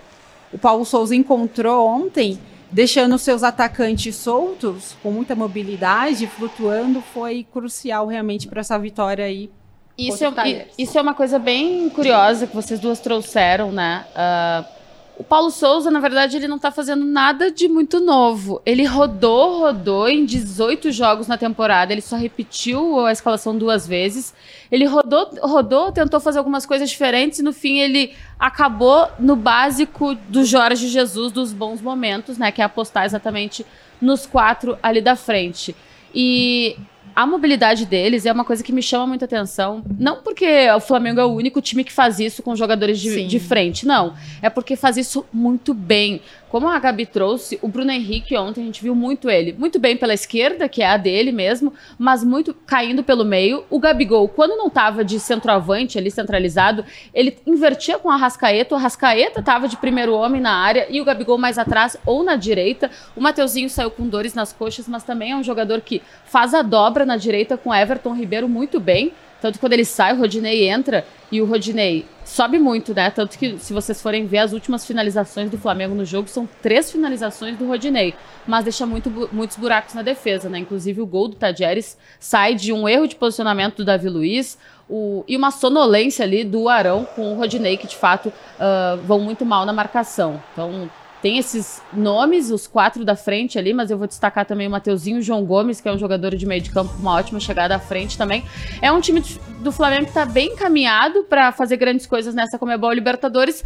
o 0.51 0.57
Paulo 0.57 0.85
Souza 0.85 1.15
encontrou 1.15 1.87
ontem, 1.87 2.39
deixando 2.71 3.17
seus 3.17 3.43
atacantes 3.43 4.15
soltos, 4.15 4.95
com 5.01 5.11
muita 5.11 5.35
mobilidade, 5.35 6.27
flutuando, 6.27 7.01
foi 7.13 7.45
crucial 7.51 8.07
realmente 8.07 8.47
para 8.47 8.61
essa 8.61 8.77
vitória 8.77 9.23
aí. 9.23 9.49
Isso 9.97 10.25
é, 10.25 10.67
isso 10.77 10.97
é 10.97 11.01
uma 11.01 11.13
coisa 11.13 11.39
bem 11.39 11.89
curiosa 11.89 12.47
que 12.47 12.55
vocês 12.55 12.79
duas 12.79 12.99
trouxeram, 12.99 13.71
né? 13.71 14.05
Uh, 14.11 14.75
o 15.17 15.23
Paulo 15.23 15.49
Souza, 15.49 15.89
na 15.89 16.01
verdade, 16.01 16.35
ele 16.35 16.47
não 16.47 16.59
tá 16.59 16.71
fazendo 16.71 17.05
nada 17.05 17.49
de 17.49 17.69
muito 17.69 18.01
novo. 18.01 18.61
Ele 18.65 18.83
rodou, 18.83 19.59
rodou 19.59 20.09
em 20.09 20.25
18 20.25 20.91
jogos 20.91 21.25
na 21.25 21.37
temporada. 21.37 21.93
Ele 21.93 22.01
só 22.01 22.17
repetiu 22.17 23.05
a 23.05 23.13
escalação 23.13 23.57
duas 23.57 23.87
vezes. 23.87 24.33
Ele 24.69 24.85
rodou, 24.85 25.29
rodou, 25.41 25.91
tentou 25.93 26.19
fazer 26.19 26.39
algumas 26.39 26.65
coisas 26.65 26.89
diferentes 26.89 27.39
e 27.39 27.43
no 27.43 27.53
fim 27.53 27.79
ele 27.79 28.13
acabou 28.37 29.07
no 29.17 29.37
básico 29.37 30.15
do 30.27 30.43
Jorge 30.43 30.89
Jesus 30.89 31.31
dos 31.31 31.53
bons 31.53 31.79
momentos, 31.79 32.37
né? 32.37 32.51
Que 32.51 32.61
é 32.61 32.65
apostar 32.65 33.05
exatamente 33.05 33.65
nos 34.01 34.25
quatro 34.25 34.77
ali 34.83 34.99
da 34.99 35.15
frente. 35.15 35.73
E 36.13 36.75
a 37.15 37.25
mobilidade 37.25 37.85
deles 37.85 38.25
é 38.25 38.31
uma 38.31 38.43
coisa 38.43 38.61
que 38.61 38.73
me 38.73 38.81
chama 38.81 39.07
muita 39.07 39.23
atenção. 39.25 39.81
Não 39.97 40.17
porque 40.17 40.69
o 40.71 40.81
Flamengo 40.81 41.19
é 41.19 41.25
o 41.25 41.29
único 41.29 41.61
time 41.61 41.83
que 41.83 41.93
faz 41.93 42.19
isso 42.19 42.43
com 42.43 42.55
jogadores 42.55 42.99
de, 42.99 43.25
de 43.25 43.39
frente, 43.39 43.85
não. 43.85 44.13
É 44.41 44.49
porque 44.49 44.75
faz 44.75 44.97
isso 44.97 45.25
muito 45.31 45.73
bem. 45.73 46.21
Como 46.49 46.69
a 46.69 46.79
Gabi 46.79 47.05
trouxe, 47.05 47.59
o 47.61 47.67
Bruno 47.67 47.91
Henrique 47.91 48.37
ontem 48.37 48.61
a 48.61 48.65
gente 48.65 48.81
viu 48.81 48.95
muito 48.95 49.29
ele. 49.29 49.53
Muito 49.53 49.79
bem 49.79 49.97
pela 49.97 50.13
esquerda, 50.13 50.69
que 50.69 50.81
é 50.81 50.87
a 50.87 50.95
dele 50.95 51.31
mesmo, 51.31 51.73
mas 51.97 52.23
muito 52.23 52.53
caindo 52.53 53.03
pelo 53.03 53.25
meio. 53.25 53.65
O 53.69 53.79
Gabigol, 53.79 54.27
quando 54.29 54.55
não 54.55 54.67
estava 54.67 55.03
de 55.03 55.19
centroavante 55.19 55.97
ali 55.97 56.09
centralizado, 56.11 56.85
ele 57.13 57.37
invertia 57.45 57.97
com 57.97 58.09
a 58.09 58.15
Rascaeta. 58.15 58.75
O 58.75 58.77
Rascaeta 58.77 59.39
estava 59.39 59.67
de 59.67 59.75
primeiro 59.75 60.13
homem 60.13 60.39
na 60.39 60.53
área 60.53 60.87
e 60.89 61.01
o 61.01 61.05
Gabigol 61.05 61.37
mais 61.37 61.57
atrás 61.57 61.97
ou 62.05 62.23
na 62.23 62.35
direita. 62.35 62.89
O 63.15 63.21
Mateuzinho 63.21 63.69
saiu 63.69 63.91
com 63.91 64.07
dores 64.07 64.33
nas 64.33 64.53
coxas, 64.53 64.87
mas 64.87 65.03
também 65.03 65.31
é 65.31 65.35
um 65.35 65.43
jogador 65.43 65.81
que 65.81 66.01
faz 66.25 66.53
a 66.53 66.61
dobra 66.61 67.05
na 67.05 67.17
direita 67.17 67.57
com 67.57 67.73
Everton 67.73 68.13
Ribeiro 68.13 68.47
muito 68.47 68.79
bem. 68.79 69.11
Tanto 69.45 69.59
quando 69.59 69.73
ele 69.73 69.85
sai, 69.85 70.11
o 70.11 70.17
Rodinei 70.17 70.67
entra 70.67 71.05
e 71.31 71.39
o 71.39 71.45
Rodinei 71.45 72.03
sobe 72.23 72.57
muito, 72.57 72.95
né? 72.95 73.11
Tanto 73.11 73.37
que 73.37 73.59
se 73.59 73.73
vocês 73.73 74.01
forem 74.01 74.25
ver 74.25 74.39
as 74.39 74.53
últimas 74.53 74.83
finalizações 74.83 75.51
do 75.51 75.57
Flamengo 75.59 75.93
no 75.93 76.03
jogo, 76.03 76.27
são 76.27 76.49
três 76.63 76.91
finalizações 76.91 77.55
do 77.55 77.67
Rodinei. 77.67 78.15
Mas 78.47 78.63
deixa 78.63 78.87
muito, 78.87 79.29
muitos 79.31 79.55
buracos 79.55 79.93
na 79.93 80.01
defesa, 80.01 80.49
né? 80.49 80.57
Inclusive 80.57 80.99
o 80.99 81.05
gol 81.05 81.27
do 81.27 81.35
Tadjeres 81.35 81.95
sai 82.19 82.55
de 82.55 82.73
um 82.73 82.89
erro 82.89 83.05
de 83.05 83.15
posicionamento 83.15 83.75
do 83.75 83.85
Davi 83.85 84.09
Luiz 84.09 84.57
o, 84.89 85.23
e 85.27 85.37
uma 85.37 85.51
sonolência 85.51 86.25
ali 86.25 86.43
do 86.43 86.67
Arão 86.67 87.05
com 87.15 87.31
o 87.31 87.35
Rodinei, 87.35 87.77
que 87.77 87.85
de 87.85 87.95
fato 87.95 88.29
uh, 88.29 88.97
vão 89.03 89.19
muito 89.19 89.45
mal 89.45 89.63
na 89.63 89.73
marcação. 89.73 90.41
Então 90.53 90.89
tem 91.21 91.37
esses 91.37 91.81
nomes, 91.91 92.51
os 92.51 92.67
quatro 92.67 93.03
da 93.03 93.15
frente 93.15 93.57
ali, 93.57 93.73
mas 93.73 93.89
eu 93.89 93.97
vou 93.97 94.07
destacar 94.07 94.45
também 94.45 94.67
o 94.67 94.71
Mateuzinho, 94.71 95.17
o 95.17 95.21
João 95.21 95.43
Gomes, 95.43 95.81
que 95.81 95.87
é 95.87 95.91
um 95.91 95.97
jogador 95.97 96.35
de 96.35 96.45
meio 96.45 96.61
de 96.61 96.69
campo 96.69 96.93
com 96.93 96.99
uma 96.99 97.13
ótima 97.13 97.39
chegada 97.39 97.75
à 97.75 97.79
frente 97.79 98.17
também. 98.17 98.43
É 98.81 98.91
um 98.91 99.01
time 99.01 99.21
do 99.61 99.71
Flamengo 99.71 100.03
que 100.03 100.09
está 100.09 100.25
bem 100.25 100.53
encaminhado 100.53 101.23
para 101.23 101.51
fazer 101.51 101.77
grandes 101.77 102.05
coisas 102.05 102.35
nessa 102.35 102.59
Comebol 102.59 102.91
Libertadores, 102.93 103.63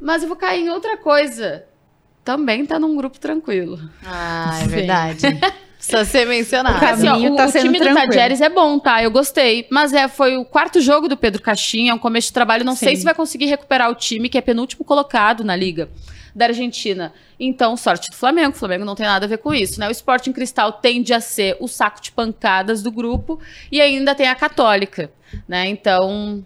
mas 0.00 0.22
eu 0.22 0.28
vou 0.28 0.36
cair 0.36 0.64
em 0.64 0.70
outra 0.70 0.96
coisa. 0.96 1.64
Também 2.24 2.62
está 2.62 2.78
num 2.78 2.96
grupo 2.96 3.18
tranquilo. 3.18 3.78
Ah, 4.04 4.58
é 4.62 4.66
verdade. 4.66 5.26
Precisa 5.76 6.04
ser 6.04 6.26
mencionado. 6.26 6.84
Assim, 6.84 7.06
ó, 7.06 7.16
o, 7.16 7.36
tá 7.36 7.46
o 7.46 7.52
time 7.52 7.78
tranquilo. 7.78 7.90
do 7.90 7.94
Tadjeres 7.94 8.40
é 8.40 8.48
bom, 8.48 8.78
tá? 8.80 9.02
Eu 9.02 9.10
gostei. 9.10 9.66
Mas 9.70 9.92
é, 9.92 10.08
foi 10.08 10.36
o 10.36 10.44
quarto 10.44 10.80
jogo 10.80 11.06
do 11.06 11.16
Pedro 11.16 11.40
Caixinha, 11.40 11.92
é 11.92 11.94
um 11.94 11.98
começo 11.98 12.28
de 12.28 12.32
trabalho. 12.32 12.64
Não 12.64 12.74
Sim. 12.74 12.86
sei 12.86 12.96
se 12.96 13.04
vai 13.04 13.14
conseguir 13.14 13.46
recuperar 13.46 13.88
o 13.90 13.94
time, 13.94 14.28
que 14.28 14.36
é 14.36 14.40
penúltimo 14.40 14.84
colocado 14.84 15.44
na 15.44 15.54
liga 15.54 15.88
da 16.34 16.46
Argentina. 16.46 17.12
Então, 17.38 17.76
sorte 17.76 18.10
do 18.10 18.16
Flamengo. 18.16 18.50
O 18.50 18.58
Flamengo 18.58 18.84
não 18.84 18.94
tem 18.94 19.06
nada 19.06 19.26
a 19.26 19.28
ver 19.28 19.38
com 19.38 19.52
isso, 19.54 19.78
né? 19.80 19.88
O 19.88 19.90
Sporting 19.90 20.32
Cristal 20.32 20.72
tende 20.72 21.12
a 21.12 21.20
ser 21.20 21.56
o 21.60 21.68
saco 21.68 22.00
de 22.00 22.10
pancadas 22.12 22.82
do 22.82 22.90
grupo 22.90 23.40
e 23.70 23.80
ainda 23.80 24.14
tem 24.14 24.28
a 24.28 24.34
Católica, 24.34 25.10
né? 25.46 25.66
Então, 25.68 26.44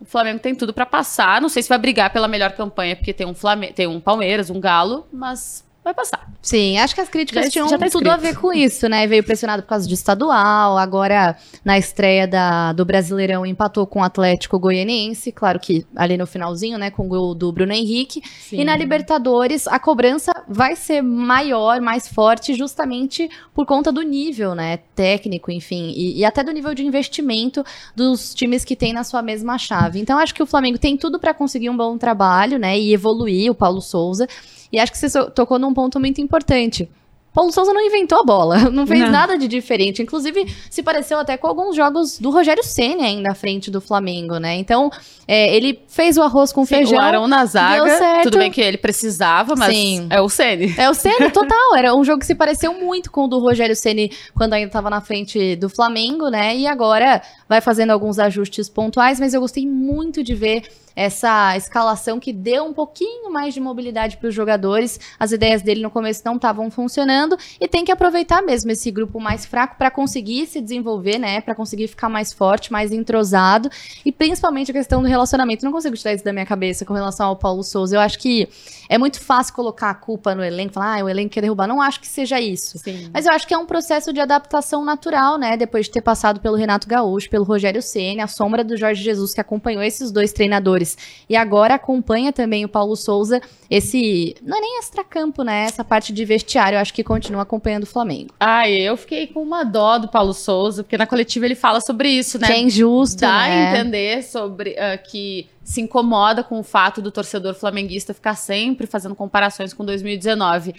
o 0.00 0.04
Flamengo 0.04 0.40
tem 0.40 0.54
tudo 0.54 0.72
para 0.72 0.86
passar. 0.86 1.40
Não 1.40 1.48
sei 1.48 1.62
se 1.62 1.68
vai 1.68 1.78
brigar 1.78 2.12
pela 2.12 2.28
melhor 2.28 2.52
campanha, 2.52 2.96
porque 2.96 3.12
tem 3.12 3.26
um, 3.26 3.34
Flamengo, 3.34 3.72
tem 3.72 3.86
um 3.86 4.00
Palmeiras, 4.00 4.50
um 4.50 4.60
Galo, 4.60 5.06
mas 5.12 5.64
vai 5.84 5.92
passar. 5.92 6.30
Sim, 6.40 6.78
acho 6.78 6.94
que 6.94 7.00
as 7.00 7.08
críticas 7.08 7.46
já, 7.46 7.50
tinham 7.50 7.68
já 7.68 7.76
tá 7.76 7.88
tudo 7.90 8.08
a 8.08 8.16
ver 8.16 8.36
com 8.36 8.52
isso, 8.52 8.88
né? 8.88 9.06
Veio 9.06 9.24
pressionado 9.24 9.62
por 9.62 9.68
causa 9.68 9.86
de 9.86 9.94
estadual, 9.94 10.78
agora 10.78 11.36
na 11.64 11.76
estreia 11.76 12.26
da, 12.26 12.72
do 12.72 12.84
Brasileirão 12.84 13.44
empatou 13.44 13.86
com 13.86 14.00
o 14.00 14.04
Atlético 14.04 14.58
Goianiense, 14.58 15.32
claro 15.32 15.58
que 15.58 15.84
ali 15.96 16.16
no 16.16 16.26
finalzinho, 16.26 16.78
né, 16.78 16.90
com 16.90 17.06
o 17.06 17.08
gol 17.08 17.34
do 17.34 17.50
Bruno 17.52 17.72
Henrique. 17.72 18.22
Sim. 18.40 18.60
E 18.60 18.64
na 18.64 18.76
Libertadores 18.76 19.66
a 19.66 19.78
cobrança 19.78 20.32
vai 20.48 20.76
ser 20.76 21.02
maior, 21.02 21.80
mais 21.80 22.06
forte, 22.06 22.54
justamente 22.54 23.28
por 23.52 23.66
conta 23.66 23.90
do 23.90 24.02
nível, 24.02 24.54
né, 24.54 24.78
técnico, 24.94 25.50
enfim, 25.50 25.92
e, 25.96 26.18
e 26.18 26.24
até 26.24 26.44
do 26.44 26.52
nível 26.52 26.74
de 26.74 26.84
investimento 26.84 27.64
dos 27.94 28.34
times 28.34 28.64
que 28.64 28.76
tem 28.76 28.92
na 28.92 29.02
sua 29.04 29.22
mesma 29.22 29.58
chave. 29.58 30.00
Então 30.00 30.18
acho 30.18 30.34
que 30.34 30.42
o 30.42 30.46
Flamengo 30.46 30.78
tem 30.78 30.96
tudo 30.96 31.18
para 31.18 31.34
conseguir 31.34 31.70
um 31.70 31.76
bom 31.76 31.98
trabalho, 31.98 32.58
né, 32.58 32.78
e 32.78 32.92
evoluir 32.92 33.50
o 33.50 33.54
Paulo 33.54 33.80
Souza. 33.80 34.28
E 34.72 34.78
acho 34.78 34.90
que 34.90 34.98
você 34.98 35.30
tocou 35.30 35.58
num 35.58 35.74
ponto 35.74 36.00
muito 36.00 36.20
importante. 36.20 36.88
Paulo 37.32 37.50
Souza 37.50 37.72
não 37.72 37.80
inventou 37.80 38.20
a 38.20 38.24
bola, 38.24 38.58
não 38.70 38.86
fez 38.86 39.00
não. 39.00 39.10
nada 39.10 39.38
de 39.38 39.48
diferente. 39.48 40.02
Inclusive, 40.02 40.46
se 40.70 40.82
pareceu 40.82 41.18
até 41.18 41.36
com 41.36 41.46
alguns 41.46 41.74
jogos 41.74 42.18
do 42.18 42.30
Rogério 42.30 42.62
Senna 42.62 43.04
ainda 43.04 43.30
à 43.30 43.34
frente 43.34 43.70
do 43.70 43.80
Flamengo, 43.80 44.36
né? 44.36 44.56
Então, 44.56 44.90
é, 45.26 45.54
ele 45.54 45.80
fez 45.88 46.18
o 46.18 46.22
arroz 46.22 46.52
com 46.52 46.64
Sim, 46.64 46.76
feijão. 46.76 46.98
O 46.98 47.02
Arão 47.02 47.26
na 47.26 47.44
zaga, 47.46 48.22
tudo 48.22 48.38
bem 48.38 48.50
que 48.50 48.60
ele 48.60 48.76
precisava, 48.76 49.56
mas 49.56 49.74
Sim. 49.74 50.06
é 50.10 50.20
o 50.20 50.28
Senna. 50.28 50.74
É 50.76 50.90
o 50.90 50.94
Senna, 50.94 51.30
total. 51.32 51.74
Era 51.74 51.94
um 51.94 52.04
jogo 52.04 52.20
que 52.20 52.26
se 52.26 52.34
pareceu 52.34 52.74
muito 52.74 53.10
com 53.10 53.24
o 53.24 53.28
do 53.28 53.38
Rogério 53.38 53.74
Senna 53.74 54.08
quando 54.34 54.52
ainda 54.52 54.66
estava 54.66 54.90
na 54.90 55.00
frente 55.00 55.56
do 55.56 55.70
Flamengo, 55.70 56.28
né? 56.28 56.54
E 56.56 56.66
agora 56.66 57.22
vai 57.48 57.62
fazendo 57.62 57.90
alguns 57.90 58.18
ajustes 58.18 58.68
pontuais, 58.68 59.18
mas 59.18 59.32
eu 59.32 59.40
gostei 59.40 59.66
muito 59.66 60.22
de 60.22 60.34
ver 60.34 60.64
essa 60.94 61.56
escalação 61.56 62.20
que 62.20 62.32
deu 62.32 62.64
um 62.64 62.72
pouquinho 62.72 63.30
mais 63.32 63.54
de 63.54 63.60
mobilidade 63.60 64.16
para 64.16 64.28
os 64.28 64.34
jogadores. 64.34 64.98
As 65.18 65.32
ideias 65.32 65.62
dele 65.62 65.82
no 65.82 65.90
começo 65.90 66.22
não 66.24 66.36
estavam 66.36 66.70
funcionando 66.70 67.36
e 67.60 67.66
tem 67.66 67.84
que 67.84 67.92
aproveitar 67.92 68.42
mesmo 68.42 68.70
esse 68.70 68.90
grupo 68.90 69.20
mais 69.20 69.46
fraco 69.46 69.76
para 69.76 69.90
conseguir 69.90 70.46
se 70.46 70.60
desenvolver, 70.60 71.18
né? 71.18 71.40
Para 71.40 71.54
conseguir 71.54 71.88
ficar 71.88 72.08
mais 72.08 72.32
forte, 72.32 72.72
mais 72.72 72.92
entrosado 72.92 73.68
e 74.04 74.12
principalmente 74.12 74.70
a 74.70 74.74
questão 74.74 75.02
do 75.02 75.08
relacionamento. 75.08 75.64
Não 75.64 75.72
consigo 75.72 75.96
tirar 75.96 76.14
isso 76.14 76.24
da 76.24 76.32
minha 76.32 76.46
cabeça 76.46 76.84
com 76.84 76.94
relação 76.94 77.28
ao 77.28 77.36
Paulo 77.36 77.62
Souza. 77.62 77.96
Eu 77.96 78.00
acho 78.00 78.18
que 78.18 78.48
é 78.88 78.98
muito 78.98 79.20
fácil 79.20 79.54
colocar 79.54 79.90
a 79.90 79.94
culpa 79.94 80.34
no 80.34 80.44
elenco, 80.44 80.74
falar, 80.74 81.00
ah, 81.00 81.04
o 81.04 81.08
elenco 81.08 81.30
quer 81.30 81.40
derrubar. 81.40 81.66
Não 81.66 81.80
acho 81.80 82.00
que 82.00 82.06
seja 82.06 82.40
isso. 82.40 82.78
Sim. 82.78 83.10
Mas 83.12 83.26
eu 83.26 83.32
acho 83.32 83.46
que 83.46 83.54
é 83.54 83.58
um 83.58 83.66
processo 83.66 84.12
de 84.12 84.20
adaptação 84.20 84.84
natural, 84.84 85.38
né? 85.38 85.56
Depois 85.56 85.86
de 85.86 85.92
ter 85.92 86.02
passado 86.02 86.40
pelo 86.40 86.56
Renato 86.56 86.86
Gaúcho, 86.86 87.30
pelo 87.30 87.44
Rogério 87.44 87.82
Ceni, 87.82 88.20
a 88.20 88.26
sombra 88.26 88.62
do 88.62 88.76
Jorge 88.76 89.02
Jesus 89.02 89.32
que 89.34 89.40
acompanhou 89.40 89.82
esses 89.82 90.10
dois 90.10 90.32
treinadores 90.32 90.81
e 91.28 91.36
agora 91.36 91.74
acompanha 91.74 92.32
também 92.32 92.64
o 92.64 92.68
Paulo 92.68 92.96
Souza 92.96 93.40
esse, 93.70 94.34
não 94.42 94.58
é 94.58 94.60
nem 94.60 94.78
extracampo, 94.78 95.42
né? 95.42 95.64
Essa 95.64 95.82
parte 95.82 96.12
de 96.12 96.24
vestiário, 96.24 96.76
eu 96.76 96.80
acho 96.80 96.92
que 96.92 97.02
continua 97.02 97.42
acompanhando 97.42 97.84
o 97.84 97.86
Flamengo. 97.86 98.34
Ah, 98.38 98.68
eu 98.68 98.96
fiquei 98.96 99.26
com 99.26 99.42
uma 99.42 99.64
dó 99.64 99.98
do 99.98 100.08
Paulo 100.08 100.34
Souza, 100.34 100.82
porque 100.82 100.98
na 100.98 101.06
coletiva 101.06 101.46
ele 101.46 101.54
fala 101.54 101.80
sobre 101.80 102.08
isso, 102.08 102.38
né? 102.38 102.48
Que 102.48 102.52
é 102.52 102.60
injusto, 102.60 103.20
Dá 103.22 103.48
né? 103.48 103.68
a 103.68 103.70
entender 103.70 104.22
sobre 104.22 104.72
uh, 104.72 105.02
que 105.10 105.48
se 105.64 105.80
incomoda 105.80 106.42
com 106.42 106.58
o 106.58 106.62
fato 106.62 107.00
do 107.00 107.10
torcedor 107.10 107.54
flamenguista 107.54 108.12
ficar 108.12 108.34
sempre 108.34 108.86
fazendo 108.86 109.14
comparações 109.14 109.72
com 109.72 109.84
2019 109.84 110.74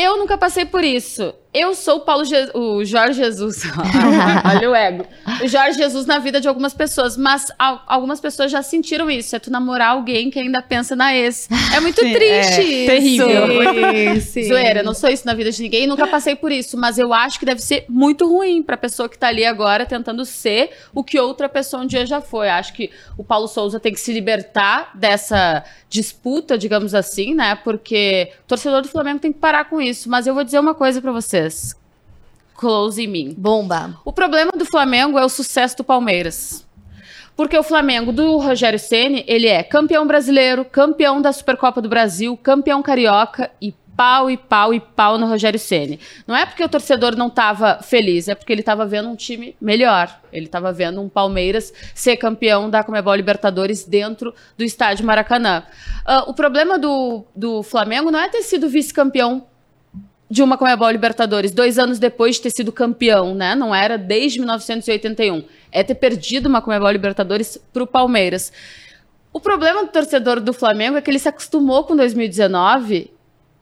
Eu 0.00 0.16
nunca 0.16 0.38
passei 0.38 0.64
por 0.64 0.84
isso. 0.84 1.34
Eu 1.52 1.74
sou 1.74 1.96
o 1.96 2.00
Paulo 2.00 2.24
Je 2.24 2.50
o 2.54 2.84
Jorge 2.84 3.14
Jesus. 3.14 3.62
Olha 4.44 4.70
o 4.70 4.74
ego. 4.74 5.04
O 5.42 5.48
Jorge 5.48 5.78
Jesus 5.78 6.06
na 6.06 6.18
vida 6.18 6.40
de 6.40 6.46
algumas 6.46 6.72
pessoas, 6.72 7.16
mas 7.16 7.50
algumas 7.58 8.20
pessoas 8.20 8.52
já 8.52 8.62
sentiram 8.62 9.10
isso. 9.10 9.34
É 9.34 9.38
tu 9.38 9.50
namorar 9.50 9.90
alguém 9.90 10.30
que 10.30 10.38
ainda 10.38 10.62
pensa 10.62 10.94
na 10.94 11.16
ex. 11.16 11.48
É 11.74 11.80
muito 11.80 12.00
sim, 12.00 12.12
triste 12.12 12.60
é, 12.60 12.62
isso. 12.62 12.86
Terrível. 12.86 14.20
Sim, 14.20 14.42
Zoeira, 14.44 14.82
não 14.84 14.94
sou 14.94 15.08
isso 15.10 15.26
na 15.26 15.34
vida 15.34 15.50
de 15.50 15.62
ninguém, 15.62 15.86
nunca 15.86 16.06
passei 16.06 16.36
por 16.36 16.52
isso, 16.52 16.76
mas 16.76 16.98
eu 16.98 17.12
acho 17.12 17.38
que 17.38 17.46
deve 17.46 17.60
ser 17.62 17.86
muito 17.88 18.28
ruim 18.28 18.62
pra 18.62 18.76
pessoa 18.76 19.08
que 19.08 19.18
tá 19.18 19.28
ali 19.28 19.44
agora 19.44 19.86
tentando 19.86 20.24
ser 20.24 20.70
o 20.94 21.02
que 21.02 21.18
outra 21.18 21.48
pessoa 21.48 21.82
um 21.82 21.86
dia 21.86 22.04
já 22.04 22.20
foi. 22.20 22.50
Acho 22.50 22.74
que 22.74 22.90
o 23.16 23.24
Paulo 23.24 23.48
Souza 23.48 23.80
tem 23.80 23.92
que 23.92 24.00
se 24.00 24.12
libertar 24.12 24.90
dessa 24.94 25.64
disputa, 25.88 26.58
digamos 26.58 26.94
assim, 26.94 27.34
né? 27.34 27.54
Porque 27.64 28.30
o 28.44 28.48
torcedor 28.48 28.82
do 28.82 28.88
Flamengo 28.88 29.18
tem 29.18 29.32
que 29.32 29.38
parar 29.38 29.64
com 29.64 29.80
isso. 29.80 29.87
Mas 30.06 30.26
eu 30.26 30.34
vou 30.34 30.44
dizer 30.44 30.58
uma 30.58 30.74
coisa 30.74 31.00
para 31.00 31.12
vocês. 31.12 31.74
Close 32.54 33.02
em 33.02 33.06
mim. 33.06 33.34
Bomba. 33.36 33.98
O 34.04 34.12
problema 34.12 34.52
do 34.52 34.64
Flamengo 34.64 35.18
é 35.18 35.24
o 35.24 35.28
sucesso 35.28 35.76
do 35.76 35.84
Palmeiras. 35.84 36.66
Porque 37.36 37.56
o 37.56 37.62
Flamengo 37.62 38.12
do 38.12 38.36
Rogério 38.38 38.80
Ceni, 38.80 39.24
ele 39.28 39.46
é 39.46 39.62
campeão 39.62 40.04
brasileiro, 40.06 40.64
campeão 40.64 41.22
da 41.22 41.32
Supercopa 41.32 41.80
do 41.80 41.88
Brasil, 41.88 42.36
campeão 42.36 42.82
carioca 42.82 43.48
e 43.62 43.72
pau 43.98 44.30
e 44.30 44.36
pau 44.36 44.72
e 44.72 44.78
pau 44.78 45.18
no 45.18 45.26
Rogério 45.26 45.58
Ceni. 45.58 45.98
Não 46.24 46.36
é 46.36 46.46
porque 46.46 46.62
o 46.62 46.68
torcedor 46.68 47.16
não 47.16 47.26
estava 47.26 47.80
feliz, 47.82 48.28
é 48.28 48.34
porque 48.36 48.52
ele 48.52 48.60
estava 48.60 48.86
vendo 48.86 49.08
um 49.08 49.16
time 49.16 49.56
melhor. 49.60 50.20
Ele 50.32 50.46
estava 50.46 50.72
vendo 50.72 51.00
um 51.00 51.08
Palmeiras 51.08 51.72
ser 51.94 52.16
campeão 52.16 52.70
da 52.70 52.84
Comebol 52.84 53.16
Libertadores 53.16 53.84
dentro 53.84 54.32
do 54.56 54.62
estádio 54.62 55.04
Maracanã. 55.04 55.64
Uh, 56.06 56.30
o 56.30 56.34
problema 56.34 56.78
do, 56.78 57.24
do 57.34 57.64
Flamengo 57.64 58.10
não 58.10 58.20
é 58.20 58.28
ter 58.28 58.42
sido 58.42 58.68
vice-campeão 58.68 59.46
de 60.30 60.42
uma 60.42 60.58
Comebol 60.58 60.90
Libertadores 60.90 61.52
dois 61.52 61.78
anos 61.78 61.98
depois 61.98 62.36
de 62.36 62.42
ter 62.42 62.50
sido 62.50 62.70
campeão, 62.70 63.34
né? 63.34 63.54
Não 63.54 63.74
era 63.74 63.96
desde 63.96 64.38
1981. 64.38 65.44
É 65.72 65.82
ter 65.82 65.94
perdido 65.94 66.48
uma 66.48 66.60
Comebol 66.60 66.90
Libertadores 66.90 67.58
para 67.72 67.82
o 67.82 67.86
Palmeiras. 67.86 68.52
O 69.32 69.40
problema 69.40 69.84
do 69.84 69.90
torcedor 69.90 70.40
do 70.40 70.52
Flamengo 70.52 70.96
é 70.96 71.00
que 71.00 71.10
ele 71.10 71.18
se 71.18 71.28
acostumou 71.28 71.84
com 71.84 71.96
2019 71.96 73.10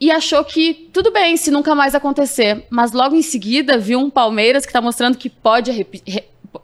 e 0.01 0.11
achou 0.11 0.45
que 0.45 0.91
tudo 0.93 1.13
bem 1.13 1.37
se 1.37 1.51
nunca 1.51 1.75
mais 1.75 1.95
acontecer. 1.95 2.65
Mas 2.69 2.93
logo 2.93 3.15
em 3.15 3.23
seguida 3.23 3.79
viu 3.79 3.99
um 3.99 4.11
Palmeiras 4.11 4.65
que 4.65 4.71
está 4.71 4.81
mostrando 4.81 5.17
que 5.17 5.31
pode 5.31 5.87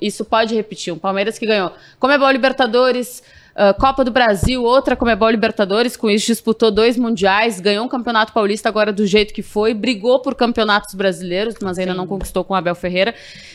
isso 0.00 0.24
pode 0.24 0.55
repetir. 0.55 0.92
Um 0.92 0.98
Palmeiras 0.98 1.38
que 1.38 1.46
ganhou 1.46 1.72
Comebol 1.98 2.30
Libertadores, 2.30 3.22
Uh, 3.53 3.78
Copa 3.78 4.03
do 4.03 4.11
Brasil, 4.11 4.62
outra 4.64 4.96
Comebol 4.96 5.28
Libertadores, 5.28 5.94
com 5.94 6.09
isso 6.09 6.26
disputou 6.26 6.70
dois 6.70 6.96
mundiais, 6.96 7.61
ganhou 7.61 7.84
um 7.84 7.88
campeonato 7.88 8.32
paulista 8.32 8.68
agora 8.68 8.90
do 8.90 9.07
jeito 9.07 9.34
que 9.34 9.42
foi, 9.42 9.74
brigou 9.74 10.20
por 10.22 10.34
campeonatos 10.34 10.94
brasileiros, 10.94 11.57
mas 11.61 11.78
ainda 11.78 11.92
Sim. 11.92 11.98
não 11.98 12.07
conquistou 12.07 12.44
com 12.44 12.55
o 12.55 12.57
Abel 12.57 12.74
Ferreira. 12.74 13.14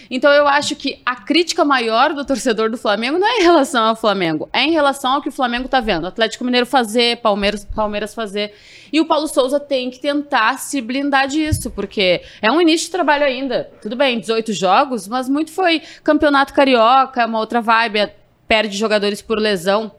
Então 0.09 0.31
eu 0.31 0.47
acho 0.47 0.75
que 0.75 1.01
a 1.03 1.15
crítica 1.15 1.65
maior 1.65 2.13
do 2.13 2.23
torcedor 2.23 2.69
do 2.69 2.77
Flamengo 2.77 3.17
não 3.17 3.27
é 3.27 3.39
em 3.39 3.43
relação 3.43 3.85
ao 3.85 3.95
Flamengo, 3.95 4.47
é 4.53 4.63
em 4.63 4.71
relação 4.71 5.13
ao 5.13 5.21
que 5.21 5.29
o 5.29 5.31
Flamengo 5.31 5.67
tá 5.67 5.79
vendo. 5.79 6.05
Atlético 6.05 6.45
Mineiro 6.45 6.67
fazer, 6.67 7.17
Palmeiras, 7.17 7.65
Palmeiras 7.65 8.13
fazer. 8.13 8.53
E 8.93 9.01
o 9.01 9.05
Paulo 9.05 9.27
Souza 9.27 9.59
tem 9.59 9.89
que 9.89 9.99
tentar 9.99 10.59
se 10.59 10.79
blindar 10.79 11.27
disso, 11.27 11.71
porque 11.71 12.21
é 12.39 12.51
um 12.51 12.61
início 12.61 12.85
de 12.85 12.91
trabalho 12.91 13.25
ainda. 13.25 13.69
Tudo 13.81 13.95
bem, 13.95 14.19
18 14.19 14.53
jogos, 14.53 15.07
mas 15.07 15.27
muito 15.27 15.51
foi 15.51 15.81
campeonato 16.03 16.53
carioca, 16.53 17.25
uma 17.25 17.39
outra 17.39 17.61
vibe 17.61 18.11
perde 18.47 18.77
jogadores 18.77 19.21
por 19.21 19.39
lesão. 19.39 19.91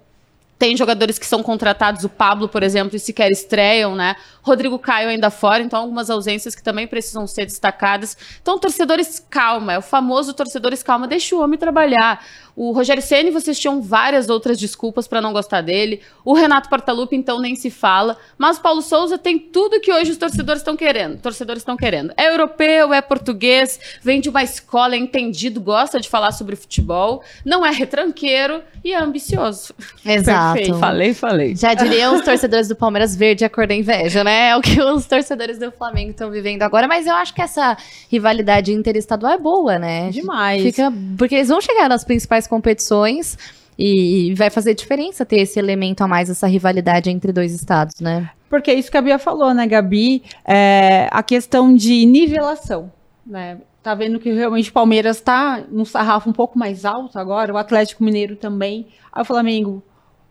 Tem 0.59 0.77
jogadores 0.77 1.19
que 1.19 1.27
são 1.27 1.43
contratados, 1.43 2.05
o 2.05 2.09
Pablo, 2.09 2.49
por 2.49 2.63
exemplo, 2.63 2.97
e 2.97 2.99
sequer 2.99 3.31
estreiam, 3.31 3.95
né? 3.95 4.17
Rodrigo 4.43 4.79
Caio 4.79 5.09
ainda 5.09 5.31
fora, 5.31 5.63
então 5.63 5.81
algumas 5.81 6.11
ausências 6.11 6.55
que 6.55 6.63
também 6.63 6.87
precisam 6.87 7.27
ser 7.27 7.45
destacadas. 7.45 8.17
Então, 8.41 8.59
torcedores, 8.59 9.25
calma, 9.31 9.75
é 9.75 9.79
o 9.79 9.83
famoso 9.83 10.33
torcedores, 10.33 10.83
calma, 10.83 11.07
deixa 11.07 11.37
o 11.37 11.41
homem 11.41 11.59
trabalhar. 11.59 12.25
O 12.57 12.73
Rogério 12.73 13.01
Ceni, 13.01 13.31
vocês 13.31 13.57
tinham 13.57 13.81
várias 13.81 14.29
outras 14.29 14.59
desculpas 14.59 15.07
para 15.07 15.21
não 15.21 15.33
gostar 15.33 15.61
dele. 15.61 16.01
O 16.25 16.33
Renato 16.33 16.69
Portaluppi, 16.69 17.15
então, 17.15 17.41
nem 17.41 17.55
se 17.55 17.71
fala. 17.71 18.17
Mas 18.37 18.59
o 18.59 18.61
Paulo 18.61 18.83
Souza 18.83 19.17
tem 19.17 19.39
tudo 19.39 19.81
que 19.81 19.93
hoje 19.93 20.11
os 20.11 20.17
torcedores 20.17 20.63
estão 20.63 20.77
querendo. 20.77 21.21
Torcedores 21.21 21.61
estão 21.61 21.77
querendo. 21.77 22.13
É 22.17 22.29
europeu, 22.29 22.93
é 22.93 23.01
português, 23.01 23.79
vem 24.03 24.21
de 24.21 24.29
uma 24.29 24.43
escola, 24.43 24.97
é 24.97 24.99
entendido, 24.99 25.61
gosta 25.61 26.01
de 26.01 26.09
falar 26.09 26.33
sobre 26.33 26.57
futebol, 26.57 27.23
não 27.45 27.65
é 27.65 27.71
retranqueiro 27.71 28.61
e 28.83 28.93
é 28.93 28.99
ambicioso. 28.99 29.73
Exato. 30.05 30.48
Perfeito. 30.55 30.79
Falei, 30.79 31.15
falei. 31.15 31.57
Já 31.57 31.75
diriam 31.75 32.17
os 32.17 32.23
torcedores 32.25 32.69
do 32.69 32.77
Palmeiras 32.77 33.15
verde 33.17 33.45
a 33.45 33.51
cor 33.51 33.67
da 33.67 33.75
inveja, 33.75 34.23
né? 34.25 34.51
É 34.51 34.57
o 34.57 34.61
que 34.61 34.81
os 34.81 35.07
torcedores 35.07 35.59
do 35.59 35.71
Flamengo 35.73 36.11
estão 36.11 36.31
vivendo 36.31 36.63
agora. 36.63 36.87
Mas 36.87 37.07
eu 37.07 37.15
acho 37.15 37.35
que 37.35 37.43
essa 37.43 37.77
rivalidade 38.11 38.73
interestadual 38.73 39.33
é 39.33 39.39
boa, 39.39 39.79
né? 39.79 40.11
Demais. 40.11 40.63
Fica, 40.63 40.93
porque 41.17 41.35
eles 41.35 41.49
vão 41.49 41.61
chegar 41.61 41.89
nas 41.89 42.05
principais 42.05 42.47
competições 42.47 43.37
e, 43.79 44.35
vai 44.35 44.51
fazer 44.51 44.75
diferença 44.75 45.25
ter 45.25 45.41
esse 45.41 45.59
elemento 45.59 46.03
a 46.03 46.09
mais, 46.09 46.29
essa 46.29 46.49
rivalidade 46.49 47.11
entre 47.11 47.33
dois 47.33 47.55
estados, 47.55 48.01
né? 48.01 48.31
Porque 48.51 48.71
é 48.71 48.75
isso 48.75 48.91
que 48.91 48.97
a 48.97 49.03
Bia 49.03 49.19
falou, 49.19 49.55
né, 49.55 49.67
Gabi? 49.67 50.23
É 50.45 51.09
a 51.13 51.23
questão 51.23 51.73
de 51.73 52.05
nivelação, 52.05 52.91
né? 53.25 53.59
Tá 53.81 53.95
vendo 53.95 54.19
que 54.19 54.33
realmente 54.33 54.71
o 54.71 54.73
Palmeiras 54.73 55.21
tá 55.21 55.63
num 55.71 55.85
sarrafo 55.85 56.29
um 56.29 56.33
pouco 56.33 56.59
mais 56.59 56.85
alto 56.85 57.19
agora, 57.19 57.55
o 57.55 57.57
Atlético 57.57 58.03
Mineiro 58.03 58.35
também. 58.35 58.89
Aí 59.13 59.23
o 59.23 59.25
Flamengo, 59.25 59.83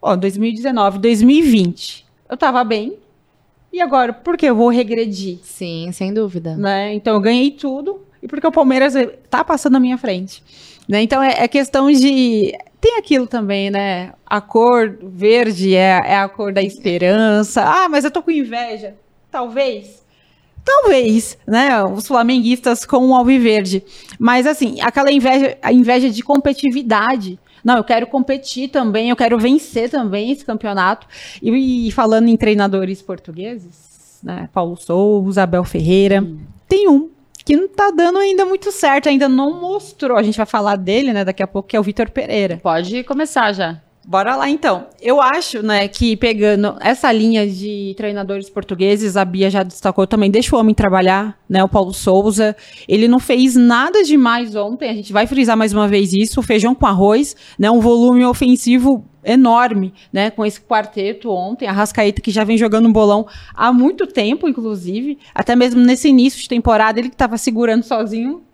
ó, 0.02 0.16
2019, 0.16 1.00
2020, 1.00 2.06
eu 2.30 2.38
tava 2.38 2.64
bem. 2.64 2.98
E 3.72 3.82
agora, 3.82 4.14
por 4.14 4.38
que 4.38 4.46
eu 4.46 4.56
vou 4.56 4.70
regredir? 4.70 5.40
Sim, 5.44 5.92
sem 5.92 6.14
dúvida. 6.14 6.56
Né? 6.56 6.94
Então 6.94 7.14
eu 7.16 7.22
ganhei 7.22 7.52
tudo 7.52 8.02
e 8.22 8.28
porque 8.28 8.48
o 8.48 8.52
Palmeiras 8.52 8.94
tá 9.30 9.44
passando 9.44 9.74
na 9.74 9.80
minha 9.80 9.98
frente. 9.98 10.44
Né? 10.88 11.02
Então 11.02 11.22
é, 11.22 11.44
é, 11.44 11.48
questão 11.48 11.92
de. 11.92 12.58
Tem 12.80 12.98
aquilo 12.98 13.28
também, 13.28 13.70
né? 13.70 14.14
A 14.26 14.40
cor 14.40 14.98
verde 15.02 15.76
é, 15.76 16.00
é 16.06 16.18
a 16.18 16.30
cor 16.30 16.54
da 16.54 16.62
esperança. 16.62 17.64
Ah, 17.64 17.90
mas 17.90 18.06
eu 18.06 18.12
tô 18.12 18.22
com 18.22 18.32
inveja. 18.32 18.96
Talvez. 19.30 20.06
Talvez, 20.64 21.38
né? 21.48 21.84
Os 21.84 22.08
flamenguistas 22.08 22.86
com 22.86 23.08
o 23.08 23.16
alviverde. 23.16 23.84
Mas, 24.20 24.46
assim, 24.46 24.80
aquela 24.82 25.12
inveja, 25.12 25.58
a 25.62 25.72
inveja 25.72 26.10
de 26.10 26.22
competitividade. 26.22 27.40
Não, 27.64 27.78
eu 27.78 27.84
quero 27.84 28.08
competir 28.08 28.70
também, 28.70 29.10
eu 29.10 29.16
quero 29.16 29.38
vencer 29.38 29.90
também 29.90 30.32
esse 30.32 30.46
campeonato. 30.46 31.08
E, 31.42 31.88
e 31.88 31.92
falando 31.92 32.28
em 32.28 32.38
treinadores 32.38 33.02
portugueses, 33.02 34.20
né? 34.24 34.50
Paulo 34.54 34.76
Souza, 34.76 35.44
Abel 35.44 35.64
Ferreira, 35.64 36.22
hum. 36.22 36.40
tem 36.68 36.88
um 36.88 37.10
que 37.46 37.56
não 37.56 37.70
tá 37.70 37.92
dando 37.92 38.18
ainda 38.18 38.46
muito 38.46 38.74
certo, 38.74 39.08
ainda 39.08 39.30
não 39.30 39.62
mostrou. 39.62 40.18
A 40.18 40.24
gente 40.24 40.36
vai 40.36 40.46
falar 40.46 40.76
dele, 40.76 41.14
né, 41.14 41.24
daqui 41.24 41.42
a 41.42 41.48
pouco, 41.48 41.70
que 41.70 41.78
é 41.78 41.80
o 41.80 41.84
Vitor 41.84 42.12
Pereira. 42.12 42.60
Pode 42.62 43.06
começar 43.06 43.54
já. 43.54 43.82
Bora 44.10 44.38
lá 44.38 44.50
então. 44.50 44.88
Eu 45.02 45.20
acho, 45.20 45.62
né, 45.62 45.86
que 45.90 46.16
pegando 46.16 46.78
essa 46.80 47.12
linha 47.12 47.46
de 47.46 47.94
treinadores 47.98 48.50
portugueses, 48.50 49.18
a 49.18 49.26
Bia 49.26 49.50
já 49.50 49.64
destacou 49.64 50.08
também, 50.08 50.32
deixa 50.32 50.56
o 50.56 50.60
homem 50.60 50.74
trabalhar, 50.74 51.38
né, 51.50 51.62
o 51.62 51.68
Paulo 51.68 51.94
Souza. 51.94 52.56
Ele 52.88 53.06
não 53.06 53.20
fez 53.20 53.58
nada 53.58 54.02
demais 54.06 54.56
ontem, 54.56 54.90
a 54.90 54.94
gente 54.94 55.12
vai 55.12 55.28
frisar 55.28 55.58
mais 55.58 55.74
uma 55.74 55.90
vez 55.90 56.14
isso, 56.14 56.42
feijão 56.42 56.74
com 56.74 56.86
arroz, 56.86 57.36
né, 57.60 57.70
um 57.70 57.82
volume 57.82 58.24
ofensivo 58.24 59.04
enorme, 59.26 59.94
né, 60.14 60.32
com 60.32 60.46
esse 60.46 60.62
quarteto 60.62 61.30
ontem, 61.30 61.68
a 61.68 61.74
Rascaeta 61.74 62.22
que 62.22 62.32
já 62.32 62.46
vem 62.46 62.58
jogando 62.58 62.88
um 62.88 62.94
bolão 62.94 63.28
há 63.54 63.74
muito 63.74 64.08
tempo, 64.08 64.48
inclusive, 64.48 65.18
até 65.36 65.54
mesmo 65.54 65.82
nesse 65.82 66.08
início 66.08 66.42
de 66.42 66.48
temporada 66.48 66.98
ele 66.98 67.10
que 67.10 67.16
estava 67.16 67.38
segurando 67.38 67.84
sozinho 67.84 68.47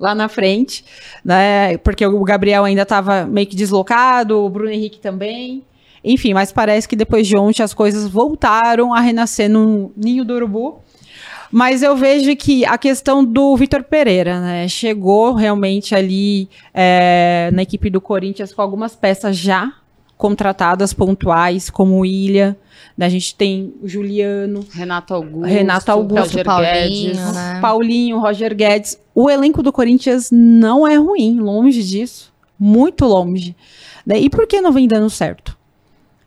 lá 0.00 0.14
na 0.14 0.28
frente, 0.28 0.84
né, 1.24 1.76
porque 1.78 2.04
o 2.06 2.24
Gabriel 2.24 2.64
ainda 2.64 2.82
estava 2.82 3.26
meio 3.26 3.46
que 3.46 3.54
deslocado, 3.54 4.38
o 4.38 4.48
Bruno 4.48 4.70
Henrique 4.70 4.98
também, 4.98 5.62
enfim, 6.02 6.32
mas 6.32 6.50
parece 6.50 6.88
que 6.88 6.96
depois 6.96 7.26
de 7.26 7.36
ontem 7.36 7.62
as 7.62 7.74
coisas 7.74 8.08
voltaram 8.08 8.94
a 8.94 9.00
renascer 9.00 9.50
no 9.50 9.92
ninho 9.94 10.24
do 10.24 10.34
urubu, 10.34 10.80
mas 11.52 11.82
eu 11.82 11.96
vejo 11.96 12.34
que 12.36 12.64
a 12.64 12.78
questão 12.78 13.24
do 13.24 13.56
Vitor 13.56 13.82
Pereira, 13.82 14.40
né? 14.40 14.68
Chegou 14.68 15.34
realmente 15.34 15.96
ali 15.96 16.48
é, 16.72 17.50
na 17.52 17.62
equipe 17.62 17.90
do 17.90 18.00
Corinthians 18.00 18.54
com 18.54 18.62
algumas 18.62 18.94
peças 18.94 19.36
já 19.36 19.79
contratadas 20.20 20.92
pontuais, 20.92 21.70
como 21.70 21.98
o 21.98 22.04
Ilha. 22.04 22.54
Né? 22.96 23.06
A 23.06 23.08
gente 23.08 23.34
tem 23.34 23.72
o 23.82 23.88
Juliano, 23.88 24.60
Renato 24.70 25.14
Augusto, 25.14 25.46
Renato 25.46 25.90
Augusto 25.90 26.20
Roger 26.20 26.44
Paulinho, 26.44 26.72
Guedes, 26.72 27.32
né? 27.32 27.58
Paulinho, 27.62 28.18
Roger 28.18 28.54
Guedes. 28.54 29.00
O 29.14 29.30
elenco 29.30 29.62
do 29.62 29.72
Corinthians 29.72 30.30
não 30.30 30.86
é 30.86 30.96
ruim, 30.96 31.40
longe 31.40 31.82
disso, 31.82 32.30
muito 32.58 33.06
longe. 33.06 33.56
Né? 34.04 34.20
E 34.20 34.28
por 34.28 34.46
que 34.46 34.60
não 34.60 34.72
vem 34.72 34.86
dando 34.86 35.08
certo? 35.08 35.56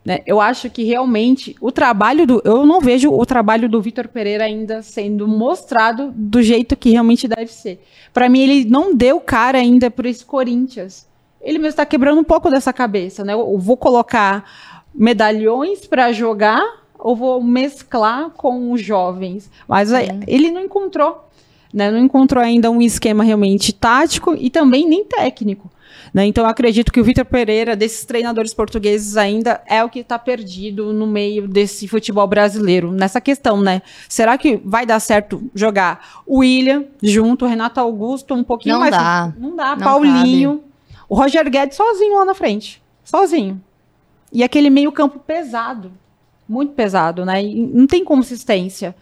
Né? 0.04 0.18
Eu 0.26 0.40
acho 0.40 0.68
que 0.68 0.82
realmente 0.82 1.54
o 1.60 1.70
trabalho 1.70 2.26
do. 2.26 2.42
Eu 2.44 2.66
não 2.66 2.80
vejo 2.80 3.10
o 3.10 3.24
trabalho 3.24 3.68
do 3.68 3.80
Vitor 3.80 4.08
Pereira 4.08 4.44
ainda 4.44 4.82
sendo 4.82 5.28
mostrado 5.28 6.12
do 6.16 6.42
jeito 6.42 6.76
que 6.76 6.90
realmente 6.90 7.28
deve 7.28 7.46
ser. 7.46 7.80
Para 8.12 8.28
mim, 8.28 8.40
ele 8.40 8.64
não 8.64 8.92
deu 8.92 9.20
cara 9.20 9.58
ainda 9.58 9.88
por 9.88 10.04
esse 10.04 10.24
Corinthians 10.24 11.06
ele 11.44 11.58
mesmo 11.58 11.70
está 11.70 11.86
quebrando 11.86 12.20
um 12.20 12.24
pouco 12.24 12.50
dessa 12.50 12.72
cabeça, 12.72 13.24
né? 13.24 13.34
Eu 13.34 13.58
vou 13.58 13.76
colocar 13.76 14.44
medalhões 14.94 15.86
para 15.86 16.10
jogar 16.12 16.62
ou 16.98 17.14
vou 17.14 17.42
mesclar 17.42 18.30
com 18.30 18.72
os 18.72 18.80
jovens? 18.80 19.50
Mas 19.68 19.90
Sim. 19.90 20.20
ele 20.26 20.50
não 20.50 20.62
encontrou, 20.62 21.28
né? 21.72 21.90
Não 21.90 21.98
encontrou 21.98 22.42
ainda 22.42 22.70
um 22.70 22.80
esquema 22.80 23.22
realmente 23.22 23.72
tático 23.72 24.34
e 24.34 24.48
também 24.48 24.88
nem 24.88 25.04
técnico. 25.04 25.70
Né? 26.12 26.26
Então, 26.26 26.44
eu 26.44 26.50
acredito 26.50 26.92
que 26.92 27.00
o 27.00 27.04
Vitor 27.04 27.24
Pereira, 27.24 27.74
desses 27.74 28.04
treinadores 28.04 28.54
portugueses, 28.54 29.16
ainda 29.16 29.60
é 29.66 29.82
o 29.82 29.88
que 29.88 29.98
está 29.98 30.16
perdido 30.16 30.92
no 30.92 31.06
meio 31.06 31.48
desse 31.48 31.88
futebol 31.88 32.26
brasileiro, 32.26 32.92
nessa 32.92 33.20
questão, 33.20 33.60
né? 33.60 33.82
Será 34.08 34.38
que 34.38 34.60
vai 34.64 34.86
dar 34.86 35.00
certo 35.00 35.42
jogar 35.54 36.22
o 36.24 36.38
William 36.38 36.84
junto, 37.02 37.44
o 37.44 37.48
Renato 37.48 37.80
Augusto, 37.80 38.32
um 38.32 38.44
pouquinho 38.44 38.74
Não 38.74 38.80
mais. 38.80 38.92
dá. 38.92 39.32
Não 39.36 39.56
dá. 39.56 39.76
Não 39.76 39.78
Paulinho, 39.84 40.62
o 41.08 41.14
Roger 41.14 41.48
Guedes 41.50 41.76
sozinho 41.76 42.18
lá 42.18 42.24
na 42.24 42.34
frente. 42.34 42.82
Sozinho. 43.04 43.62
E 44.32 44.42
aquele 44.42 44.70
meio-campo 44.70 45.18
pesado. 45.18 45.92
Muito 46.48 46.72
pesado, 46.72 47.24
né? 47.24 47.42
E 47.42 47.66
não 47.66 47.86
tem 47.86 48.04
consistência. 48.04 48.94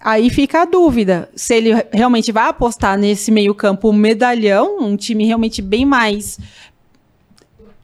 Aí 0.00 0.30
fica 0.30 0.62
a 0.62 0.64
dúvida 0.64 1.30
se 1.34 1.54
ele 1.54 1.70
realmente 1.92 2.32
vai 2.32 2.48
apostar 2.48 2.98
nesse 2.98 3.30
meio-campo 3.30 3.92
medalhão, 3.92 4.78
um 4.80 4.96
time 4.96 5.24
realmente 5.24 5.62
bem 5.62 5.86
mais. 5.86 6.38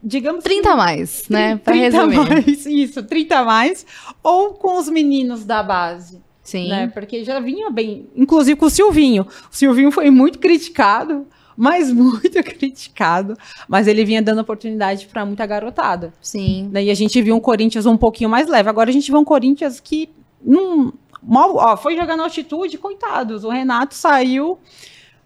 Digamos 0.03 0.43
30 0.43 0.71
a 0.71 0.77
mais, 0.77 1.29
né? 1.29 1.57
Pra 1.57 1.73
30 1.73 1.97
a 1.97 2.07
resumir. 2.07 2.29
mais, 2.29 2.67
isso, 2.67 3.03
30 3.03 3.39
a 3.39 3.45
mais, 3.45 3.87
ou 4.23 4.55
com 4.55 4.79
os 4.79 4.89
meninos 4.89 5.45
da 5.45 5.63
base, 5.63 6.21
Sim. 6.43 6.69
né? 6.69 6.89
Porque 6.89 7.25
já 7.25 7.41
vinha 7.41 7.71
bem, 7.71 8.09
inclusive 8.17 8.57
com 8.57 8.67
o 8.67 8.71
Silvinho. 8.71 9.27
O 9.51 9.57
Silvinho 9.57 9.91
foi 9.91 10.11
muito 10.11 10.39
criticado, 10.39 11.27
mas 11.59 11.91
muito 11.93 12.41
criticado, 12.45 13.37
mas 13.67 13.89
ele 13.89 14.05
vinha 14.05 14.23
dando 14.23 14.41
oportunidade 14.41 15.07
para 15.07 15.27
muita 15.27 15.45
garotada. 15.45 16.15
Sim. 16.23 16.71
Daí 16.71 16.89
a 16.89 16.95
gente 16.95 17.21
viu 17.21 17.35
um 17.35 17.41
Corinthians 17.41 17.85
um 17.85 17.97
pouquinho 17.97 18.31
mais 18.31 18.47
leve. 18.47 18.69
Agora 18.69 18.89
a 18.89 18.93
gente 18.93 19.11
vê 19.11 19.19
um 19.19 19.25
Corinthians 19.25 19.81
que 19.81 20.09
não 20.41 20.93
mal, 21.21 21.57
ó, 21.57 21.77
foi 21.77 21.97
jogar 21.97 22.17
na 22.17 22.23
altitude, 22.23 22.79
coitados. 22.79 23.43
O 23.43 23.49
Renato 23.49 23.95
saiu 23.97 24.57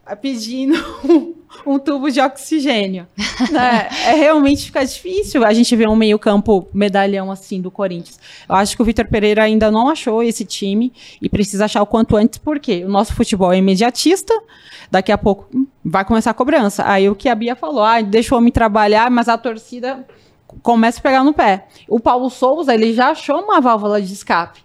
ah, 0.06 0.16
pedindo 0.16 0.74
um, 1.66 1.78
tubo 1.78 2.10
de 2.10 2.18
oxigênio. 2.18 3.06
né? 3.52 3.88
É 4.06 4.14
realmente 4.14 4.64
fica 4.64 4.82
difícil 4.84 5.44
a 5.44 5.52
gente 5.52 5.76
ver 5.76 5.86
um 5.86 5.94
meio-campo 5.94 6.66
medalhão 6.72 7.30
assim 7.30 7.60
do 7.60 7.70
Corinthians. 7.70 8.18
Eu 8.48 8.54
acho 8.54 8.74
que 8.74 8.80
o 8.80 8.84
Vitor 8.86 9.06
Pereira 9.06 9.42
ainda 9.42 9.70
não 9.70 9.90
achou 9.90 10.22
esse 10.22 10.46
time 10.46 10.94
e 11.20 11.28
precisa 11.28 11.66
achar 11.66 11.82
o 11.82 11.86
quanto 11.86 12.16
antes, 12.16 12.38
porque 12.38 12.84
o 12.84 12.88
nosso 12.88 13.14
futebol 13.14 13.52
é 13.52 13.58
imediatista. 13.58 14.32
Daqui 14.90 15.12
a 15.12 15.18
pouco 15.18 15.46
vai 15.84 16.04
começar 16.04 16.30
a 16.30 16.34
cobrança. 16.34 16.84
Aí 16.86 17.08
o 17.08 17.14
que 17.14 17.28
a 17.28 17.34
Bia 17.34 17.56
falou, 17.56 17.82
ah, 17.82 18.00
deixa 18.00 18.34
o 18.34 18.38
homem 18.38 18.52
trabalhar, 18.52 19.10
mas 19.10 19.28
a 19.28 19.38
torcida 19.38 20.06
começa 20.62 20.98
a 20.98 21.02
pegar 21.02 21.24
no 21.24 21.32
pé. 21.32 21.66
O 21.88 21.98
Paulo 21.98 22.28
Souza, 22.28 22.74
ele 22.74 22.92
já 22.92 23.10
achou 23.10 23.40
uma 23.40 23.60
válvula 23.60 24.00
de 24.00 24.12
escape. 24.12 24.62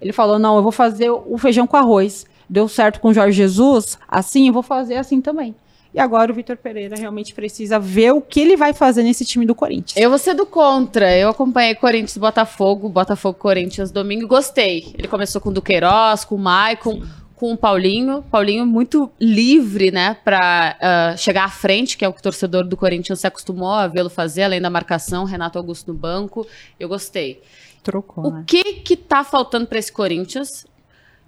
Ele 0.00 0.12
falou: 0.12 0.38
não, 0.38 0.56
eu 0.56 0.62
vou 0.62 0.72
fazer 0.72 1.10
o 1.10 1.36
feijão 1.38 1.66
com 1.66 1.76
arroz. 1.76 2.26
Deu 2.48 2.68
certo 2.68 3.00
com 3.00 3.08
o 3.08 3.14
Jorge 3.14 3.36
Jesus, 3.36 3.98
assim 4.06 4.46
eu 4.46 4.52
vou 4.52 4.62
fazer 4.62 4.96
assim 4.96 5.20
também. 5.20 5.54
E 5.92 5.98
agora 5.98 6.30
o 6.30 6.34
Vitor 6.34 6.56
Pereira 6.56 6.94
realmente 6.94 7.34
precisa 7.34 7.78
ver 7.78 8.12
o 8.12 8.20
que 8.20 8.38
ele 8.38 8.56
vai 8.56 8.72
fazer 8.72 9.02
nesse 9.02 9.24
time 9.24 9.46
do 9.46 9.54
Corinthians. 9.54 9.96
Eu 9.96 10.10
vou 10.10 10.18
ser 10.18 10.34
do 10.34 10.44
contra. 10.44 11.16
Eu 11.16 11.30
acompanhei 11.30 11.74
Corinthians 11.74 12.14
e 12.14 12.20
Botafogo, 12.20 12.88
Botafogo 12.88 13.38
Corinthians 13.38 13.90
domingo, 13.90 14.28
gostei. 14.28 14.94
Ele 14.96 15.08
começou 15.08 15.40
com 15.40 15.48
o 15.48 15.52
Duqueiroz, 15.52 16.24
com 16.24 16.34
o 16.34 16.38
Maicon, 16.38 17.02
com 17.36 17.52
o 17.52 17.56
Paulinho. 17.56 18.22
Paulinho 18.30 18.66
muito 18.66 19.10
livre, 19.20 19.90
né, 19.90 20.16
pra 20.24 20.76
ah, 20.80 21.16
chegar 21.16 21.44
à 21.44 21.48
frente, 21.48 21.96
que 21.96 22.04
é 22.04 22.08
o 22.08 22.12
que 22.12 22.20
o 22.20 22.22
torcedor 22.22 22.64
do 22.64 22.76
Corinthians 22.76 23.20
se 23.20 23.26
acostumou 23.26 23.70
a 23.70 23.86
vê-lo 23.86 24.10
fazer, 24.10 24.42
além 24.42 24.60
da 24.60 24.70
marcação. 24.70 25.24
Renato 25.24 25.58
Augusto 25.58 25.92
no 25.92 25.98
banco. 25.98 26.46
Eu 26.80 26.88
gostei. 26.88 27.42
Trocou, 27.82 28.26
O 28.26 28.44
que 28.44 28.64
que 28.80 28.96
tá 28.96 29.22
faltando 29.22 29.66
pra 29.66 29.78
esse 29.78 29.92
Corinthians? 29.92 30.66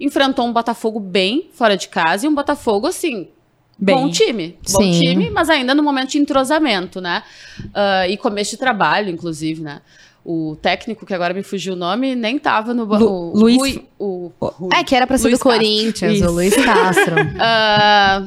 Enfrentou 0.01 0.47
um 0.47 0.53
Botafogo 0.53 0.99
bem 0.99 1.51
fora 1.53 1.77
de 1.77 1.89
casa 1.89 2.27
e 2.27 2.29
um 2.29 2.35
Botafogo, 2.35 2.87
assim, 2.87 3.29
Bom 3.81 4.11
time. 4.11 4.59
Bom 4.73 4.83
Sim. 4.83 4.91
time, 4.91 5.31
mas 5.31 5.49
ainda 5.49 5.73
no 5.73 5.85
momento 5.85 6.11
de 6.11 6.19
entrosamento, 6.19 7.01
né? 7.01 7.23
Ah, 7.73 8.09
e 8.09 8.17
começo 8.17 8.51
de 8.51 8.57
trabalho, 8.57 9.09
inclusive, 9.09 9.63
né? 9.63 9.81
O 10.31 10.57
técnico, 10.61 11.07
que 11.07 11.15
agora 11.15 11.33
me 11.33 11.43
fugiu 11.43 11.73
o 11.73 11.77
nome, 11.77 12.15
nem 12.15 12.39
tava 12.39 12.75
no... 12.75 12.85
ba- 12.85 12.99
Lu- 12.99 13.33
o, 13.33 13.39
Luiz- 13.39 13.57
Rui- 13.59 13.89
o, 13.99 14.31
Rui. 14.39 14.69
É, 14.75 14.85
que 14.85 14.95
era 14.95 15.07
pra 15.07 15.17
ser 15.17 15.29
Luiz 15.29 15.39
do 15.39 15.43
Castro. 15.43 15.59
Corinthians, 15.67 16.13
Isso. 16.19 16.29
o 16.29 16.33
Luiz 16.33 16.55
Castro. 16.55 17.15
Ah, 17.41 18.27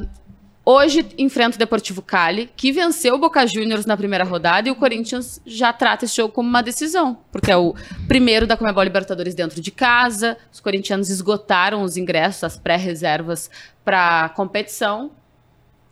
hoje 0.64 1.06
enfrenta 1.16 1.54
o 1.54 1.58
Deportivo 1.60 2.02
Cali, 2.02 2.50
que 2.56 2.72
venceu 2.72 3.14
o 3.14 3.18
Boca 3.18 3.46
Juniors 3.46 3.86
na 3.86 3.96
primeira 3.96 4.24
rodada, 4.24 4.68
e 4.68 4.72
o 4.72 4.74
Corinthians 4.74 5.40
já 5.46 5.72
trata 5.72 6.04
esse 6.04 6.16
jogo 6.16 6.32
como 6.34 6.48
uma 6.48 6.60
decisão, 6.62 7.18
porque 7.30 7.52
é 7.52 7.56
o 7.56 7.72
primeiro 8.08 8.48
da 8.48 8.56
Comebol 8.56 8.82
Libertadores 8.82 9.32
dentro 9.34 9.60
de 9.60 9.70
casa. 9.70 10.36
Os 10.52 10.58
corintianos 10.58 11.08
esgotaram 11.08 11.82
os 11.84 11.96
ingressos, 11.96 12.42
as 12.42 12.56
pré-reservas 12.56 13.48
para 13.84 14.28
competição. 14.30 15.06
O 15.06 15.10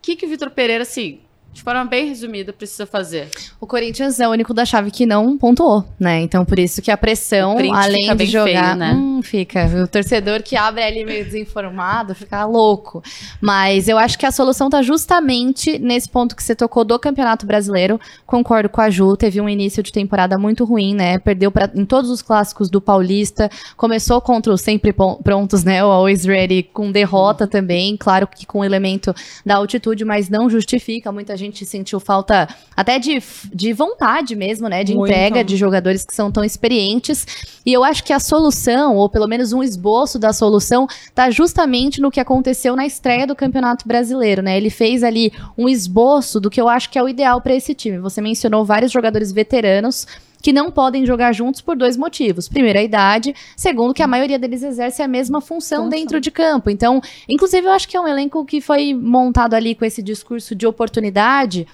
que, 0.01 0.15
que 0.17 0.25
o 0.25 0.29
Vitor 0.29 0.49
Pereira, 0.51 0.81
assim, 0.83 1.19
de 1.53 1.61
forma 1.61 1.83
bem 1.85 2.07
resumida, 2.07 2.53
precisa 2.53 2.85
fazer? 2.85 3.29
O 3.59 3.67
Corinthians 3.67 4.19
é 4.19 4.27
o 4.27 4.31
único 4.31 4.53
da 4.53 4.65
chave 4.65 4.89
que 4.89 5.05
não 5.05 5.37
pontuou, 5.37 5.85
né? 5.99 6.21
Então, 6.21 6.45
por 6.45 6.57
isso 6.57 6.81
que 6.81 6.89
a 6.89 6.97
pressão, 6.97 7.57
além 7.73 8.15
de 8.15 8.25
jogar. 8.25 8.45
feio, 8.45 8.75
né? 8.75 8.93
Hum, 8.93 9.10
fica. 9.21 9.65
O 9.83 9.87
torcedor 9.87 10.41
que 10.43 10.55
abre 10.55 10.83
ali 10.83 11.03
meio 11.03 11.23
desinformado 11.23 12.15
fica 12.15 12.45
louco. 12.45 13.03
Mas 13.39 13.87
eu 13.87 13.97
acho 13.97 14.17
que 14.17 14.25
a 14.25 14.31
solução 14.31 14.69
tá 14.69 14.81
justamente 14.81 15.77
nesse 15.79 16.09
ponto 16.09 16.35
que 16.35 16.43
você 16.43 16.55
tocou 16.55 16.83
do 16.83 16.97
Campeonato 16.99 17.45
Brasileiro. 17.45 17.99
Concordo 18.25 18.69
com 18.69 18.81
a 18.81 18.89
Ju, 18.89 19.15
teve 19.17 19.39
um 19.41 19.49
início 19.49 19.83
de 19.83 19.91
temporada 19.91 20.37
muito 20.37 20.65
ruim, 20.65 20.93
né? 20.95 21.19
Perdeu 21.19 21.51
pra, 21.51 21.69
em 21.75 21.85
todos 21.85 22.09
os 22.09 22.21
clássicos 22.21 22.69
do 22.69 22.81
Paulista. 22.81 23.49
Começou 23.75 24.21
contra 24.21 24.53
os 24.53 24.61
sempre 24.61 24.93
prontos, 24.93 25.63
né? 25.63 25.83
O 25.83 25.87
Always 25.87 26.25
Ready 26.25 26.63
com 26.63 26.91
derrota 26.91 27.47
também. 27.47 27.97
Claro 27.97 28.27
que 28.27 28.45
com 28.45 28.59
o 28.59 28.63
elemento 28.63 29.13
da 29.45 29.55
altitude, 29.55 30.05
mas 30.05 30.29
não 30.29 30.49
justifica. 30.49 31.11
Muita 31.11 31.35
gente 31.37 31.65
sentiu 31.65 31.99
falta 31.99 32.47
até 32.75 32.99
de, 32.99 33.21
de 33.53 33.73
vontade 33.73 34.35
mesmo, 34.35 34.67
né? 34.67 34.83
De 34.83 34.93
Muito. 34.93 35.11
entrega 35.11 35.43
de 35.43 35.55
jogadores 35.55 36.03
que 36.03 36.13
são 36.13 36.31
tão 36.31 36.43
experientes. 36.43 37.25
E 37.65 37.73
eu 37.73 37.83
acho 37.83 38.03
que 38.03 38.13
a 38.13 38.19
solução, 38.19 38.95
ou 38.95 39.09
pelo 39.11 39.27
menos 39.27 39.53
um 39.53 39.61
esboço 39.61 40.17
da 40.17 40.33
solução, 40.33 40.87
tá 41.13 41.29
justamente 41.29 42.01
no 42.01 42.09
que 42.09 42.19
aconteceu 42.19 42.75
na 42.75 42.85
estreia 42.85 43.27
do 43.27 43.35
Campeonato 43.35 43.87
Brasileiro, 43.87 44.41
né? 44.41 44.57
Ele 44.57 44.69
fez 44.69 45.03
ali 45.03 45.31
um 45.57 45.69
esboço 45.69 46.39
do 46.39 46.49
que 46.49 46.59
eu 46.59 46.67
acho 46.67 46.89
que 46.89 46.97
é 46.97 47.03
o 47.03 47.09
ideal 47.09 47.41
para 47.41 47.53
esse 47.53 47.73
time. 47.73 47.99
Você 47.99 48.21
mencionou 48.21 48.65
vários 48.65 48.91
jogadores 48.91 49.31
veteranos 49.31 50.07
que 50.41 50.51
não 50.51 50.71
podem 50.71 51.05
jogar 51.05 51.31
juntos 51.33 51.61
por 51.61 51.77
dois 51.77 51.95
motivos. 51.95 52.49
Primeiro, 52.49 52.79
a 52.79 52.81
idade. 52.81 53.33
Segundo, 53.55 53.93
que 53.93 54.01
a 54.01 54.07
maioria 54.07 54.39
deles 54.39 54.63
exerce 54.63 55.01
a 55.01 55.07
mesma 55.07 55.39
função 55.39 55.83
Função. 55.83 55.89
dentro 55.89 56.19
de 56.19 56.31
campo. 56.31 56.69
Então, 56.69 56.99
inclusive, 57.29 57.67
eu 57.67 57.71
acho 57.71 57.87
que 57.87 57.95
é 57.95 58.01
um 58.01 58.07
elenco 58.07 58.43
que 58.43 58.59
foi 58.59 58.93
montado 58.93 59.53
ali 59.53 59.75
com 59.75 59.85
esse 59.85 60.01
discurso 60.01 60.55
de 60.55 60.65
oportunidade. 60.65 61.67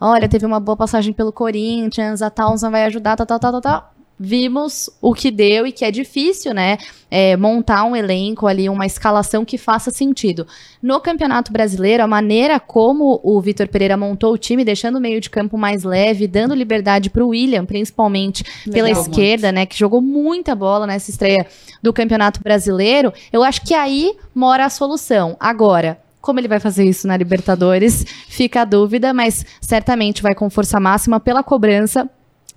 Olha, 0.00 0.28
teve 0.28 0.44
uma 0.44 0.58
boa 0.58 0.76
passagem 0.76 1.12
pelo 1.12 1.32
Corinthians, 1.32 2.22
a 2.22 2.30
Townsend 2.30 2.72
vai 2.72 2.84
ajudar, 2.84 3.16
tal, 3.16 3.26
tal, 3.26 3.38
tal, 3.38 3.52
tal, 3.52 3.60
tal. 3.60 3.93
Vimos 4.18 4.88
o 5.00 5.12
que 5.12 5.30
deu 5.30 5.66
e 5.66 5.72
que 5.72 5.84
é 5.84 5.90
difícil, 5.90 6.54
né? 6.54 6.78
é, 7.16 7.36
montar 7.36 7.84
um 7.84 7.94
elenco 7.94 8.44
ali, 8.44 8.68
uma 8.68 8.84
escalação 8.84 9.44
que 9.44 9.56
faça 9.56 9.92
sentido. 9.92 10.48
No 10.82 11.00
Campeonato 11.00 11.52
Brasileiro, 11.52 12.02
a 12.02 12.08
maneira 12.08 12.58
como 12.58 13.20
o 13.22 13.40
Vitor 13.40 13.68
Pereira 13.68 13.96
montou 13.96 14.32
o 14.32 14.36
time, 14.38 14.64
deixando 14.64 14.96
o 14.96 15.00
meio 15.00 15.20
de 15.20 15.30
campo 15.30 15.56
mais 15.56 15.84
leve, 15.84 16.26
dando 16.26 16.56
liberdade 16.56 17.10
para 17.10 17.24
o 17.24 17.28
William, 17.28 17.64
principalmente 17.64 18.42
pela 18.68 18.88
Legal, 18.88 19.02
esquerda, 19.02 19.52
né? 19.52 19.64
Que 19.64 19.78
jogou 19.78 20.00
muita 20.00 20.56
bola 20.56 20.88
nessa 20.88 21.08
estreia 21.08 21.46
do 21.80 21.92
Campeonato 21.92 22.42
Brasileiro. 22.42 23.12
Eu 23.32 23.44
acho 23.44 23.62
que 23.62 23.74
aí 23.74 24.16
mora 24.34 24.64
a 24.64 24.70
solução. 24.70 25.36
Agora. 25.38 26.02
Como 26.20 26.40
ele 26.40 26.48
vai 26.48 26.58
fazer 26.58 26.84
isso 26.84 27.06
na 27.06 27.18
Libertadores, 27.18 28.02
fica 28.30 28.62
a 28.62 28.64
dúvida, 28.64 29.12
mas 29.12 29.44
certamente 29.60 30.22
vai 30.22 30.34
com 30.34 30.48
força 30.48 30.80
máxima 30.80 31.20
pela 31.20 31.42
cobrança, 31.42 32.08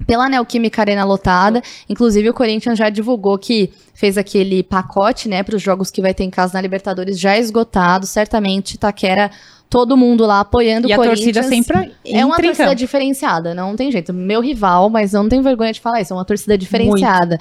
pela 0.06 0.30
Neoquímica 0.30 0.82
Arena 0.82 1.04
lotada. 1.04 1.62
Inclusive, 1.90 2.30
o 2.30 2.34
Corinthians 2.34 2.78
já 2.78 2.90
divulgou 2.90 3.38
que 3.38 3.72
fez 3.94 4.18
aquele 4.18 4.62
pacote, 4.64 5.28
né, 5.28 5.42
para 5.44 5.56
os 5.56 5.62
jogos 5.62 5.90
que 5.90 6.02
vai 6.02 6.14
ter 6.14 6.24
em 6.24 6.30
casa 6.30 6.54
na 6.54 6.62
Libertadores 6.62 7.20
já 7.20 7.38
esgotado. 7.38 8.06
Certamente, 8.06 8.78
Taquera, 8.78 9.32
todo 9.70 9.98
mundo 9.98 10.26
lá 10.26 10.42
apoiando 10.42 10.88
E 10.88 10.92
o 10.92 10.94
a 10.94 10.98
Corinthians. 10.98 11.34
torcida 11.36 11.44
sempre 11.44 11.92
É 12.06 12.26
uma 12.26 12.36
torcida 12.36 12.66
campo. 12.66 12.76
diferenciada, 12.76 13.54
não 13.56 13.76
tem 13.76 13.92
jeito. 13.92 14.14
Meu 14.14 14.40
rival, 14.42 14.90
mas 14.90 15.14
eu 15.14 15.24
não 15.24 15.30
tenho 15.30 15.42
vergonha 15.44 15.74
de 15.74 15.82
falar 15.82 16.02
isso. 16.02 16.14
É 16.14 16.16
uma 16.16 16.26
torcida 16.26 16.58
diferenciada. 16.58 17.38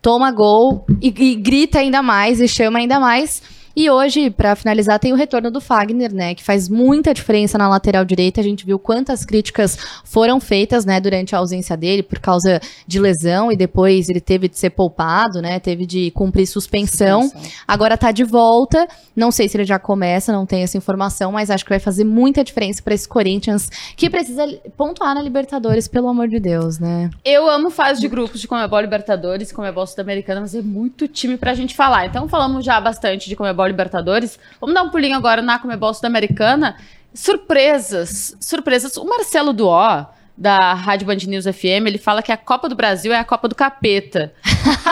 Toma 0.00 0.30
gol 0.32 0.84
e, 1.00 1.08
e 1.08 1.34
grita 1.36 1.78
ainda 1.78 2.02
mais 2.02 2.40
e 2.40 2.48
chama 2.48 2.78
ainda 2.78 2.98
mais. 2.98 3.42
E 3.76 3.90
hoje, 3.90 4.30
para 4.30 4.56
finalizar, 4.56 4.98
tem 4.98 5.12
o 5.12 5.16
retorno 5.16 5.50
do 5.50 5.60
Fagner, 5.60 6.10
né, 6.14 6.34
que 6.34 6.42
faz 6.42 6.66
muita 6.66 7.12
diferença 7.12 7.58
na 7.58 7.68
lateral 7.68 8.06
direita. 8.06 8.40
A 8.40 8.44
gente 8.44 8.64
viu 8.64 8.78
quantas 8.78 9.22
críticas 9.22 9.76
foram 10.02 10.40
feitas, 10.40 10.86
né, 10.86 10.98
durante 10.98 11.34
a 11.34 11.38
ausência 11.38 11.76
dele 11.76 12.02
por 12.02 12.18
causa 12.18 12.58
de 12.86 12.98
lesão 12.98 13.52
e 13.52 13.56
depois 13.56 14.08
ele 14.08 14.20
teve 14.20 14.48
de 14.48 14.58
ser 14.58 14.70
poupado, 14.70 15.42
né, 15.42 15.60
teve 15.60 15.84
de 15.84 16.10
cumprir 16.12 16.46
suspensão. 16.46 17.24
suspensão. 17.24 17.52
Agora 17.68 17.98
tá 17.98 18.10
de 18.10 18.24
volta. 18.24 18.88
Não 19.14 19.30
sei 19.30 19.46
se 19.46 19.56
ele 19.58 19.64
já 19.64 19.78
começa, 19.78 20.32
não 20.32 20.46
tenho 20.46 20.64
essa 20.64 20.78
informação, 20.78 21.32
mas 21.32 21.50
acho 21.50 21.64
que 21.64 21.70
vai 21.70 21.78
fazer 21.78 22.04
muita 22.04 22.42
diferença 22.42 22.82
para 22.82 22.94
esse 22.94 23.06
Corinthians 23.06 23.68
que 23.94 24.08
precisa 24.08 24.46
pontuar 24.76 25.14
na 25.14 25.22
Libertadores, 25.22 25.86
pelo 25.86 26.08
amor 26.08 26.28
de 26.28 26.40
Deus, 26.40 26.78
né? 26.78 27.10
Eu 27.24 27.48
amo 27.48 27.70
fase 27.70 28.00
de 28.00 28.08
grupos 28.08 28.40
de 28.40 28.48
Comebol 28.48 28.80
Libertadores, 28.80 29.52
Comebol 29.52 29.86
Sul-Americana, 29.86 30.40
mas 30.40 30.54
é 30.54 30.62
muito 30.62 31.06
time 31.08 31.36
pra 31.36 31.52
gente 31.52 31.74
falar. 31.74 32.06
Então 32.06 32.26
falamos 32.26 32.64
já 32.64 32.80
bastante 32.80 33.28
de 33.28 33.36
Comebol 33.36 33.65
Libertadores. 33.66 34.38
Vamos 34.60 34.74
dar 34.74 34.82
um 34.82 34.90
pulinho 34.90 35.16
agora 35.16 35.42
na 35.42 35.58
Comebol 35.58 35.92
Sul-Americana. 35.94 36.76
Surpresas, 37.12 38.36
surpresas. 38.40 38.96
O 38.96 39.04
Marcelo 39.04 39.52
Duó, 39.52 40.06
da 40.36 40.74
Rádio 40.74 41.06
Band 41.06 41.16
News 41.26 41.44
FM, 41.46 41.86
ele 41.86 41.98
fala 41.98 42.22
que 42.22 42.30
a 42.30 42.36
Copa 42.36 42.68
do 42.68 42.74
Brasil 42.74 43.12
é 43.12 43.18
a 43.18 43.24
Copa 43.24 43.48
do 43.48 43.54
Capeta. 43.54 44.34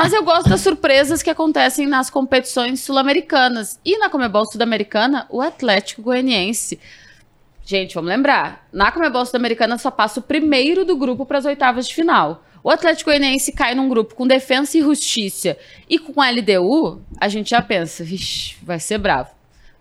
Mas 0.00 0.12
eu 0.12 0.22
gosto 0.22 0.48
das 0.48 0.60
surpresas 0.60 1.22
que 1.22 1.30
acontecem 1.30 1.86
nas 1.86 2.08
competições 2.08 2.80
sul-americanas. 2.80 3.80
E 3.84 3.98
na 3.98 4.08
Comebol 4.08 4.46
Sul-Americana, 4.46 5.26
o 5.28 5.40
Atlético 5.40 6.02
Goianiense. 6.02 6.78
Gente, 7.64 7.94
vamos 7.94 8.10
lembrar, 8.10 8.66
na 8.72 8.92
Comebol 8.92 9.24
Sul-Americana 9.26 9.78
só 9.78 9.90
passa 9.90 10.20
o 10.20 10.22
primeiro 10.22 10.84
do 10.84 10.96
grupo 10.96 11.26
para 11.26 11.38
as 11.38 11.44
oitavas 11.44 11.88
de 11.88 11.94
final. 11.94 12.44
O 12.64 12.70
Atlético 12.70 13.10
Goianiense 13.10 13.50
cai 13.52 13.74
num 13.74 13.88
grupo 13.88 14.14
com 14.14 14.26
Defensa 14.26 14.78
e 14.78 14.82
Justiça 14.82 15.56
e 15.88 15.98
com 15.98 16.20
a 16.20 16.30
LDU, 16.30 17.02
a 17.20 17.28
gente 17.28 17.50
já 17.50 17.60
pensa, 17.60 18.04
vixi, 18.04 18.56
vai 18.62 18.78
ser 18.78 18.98
bravo. 18.98 19.30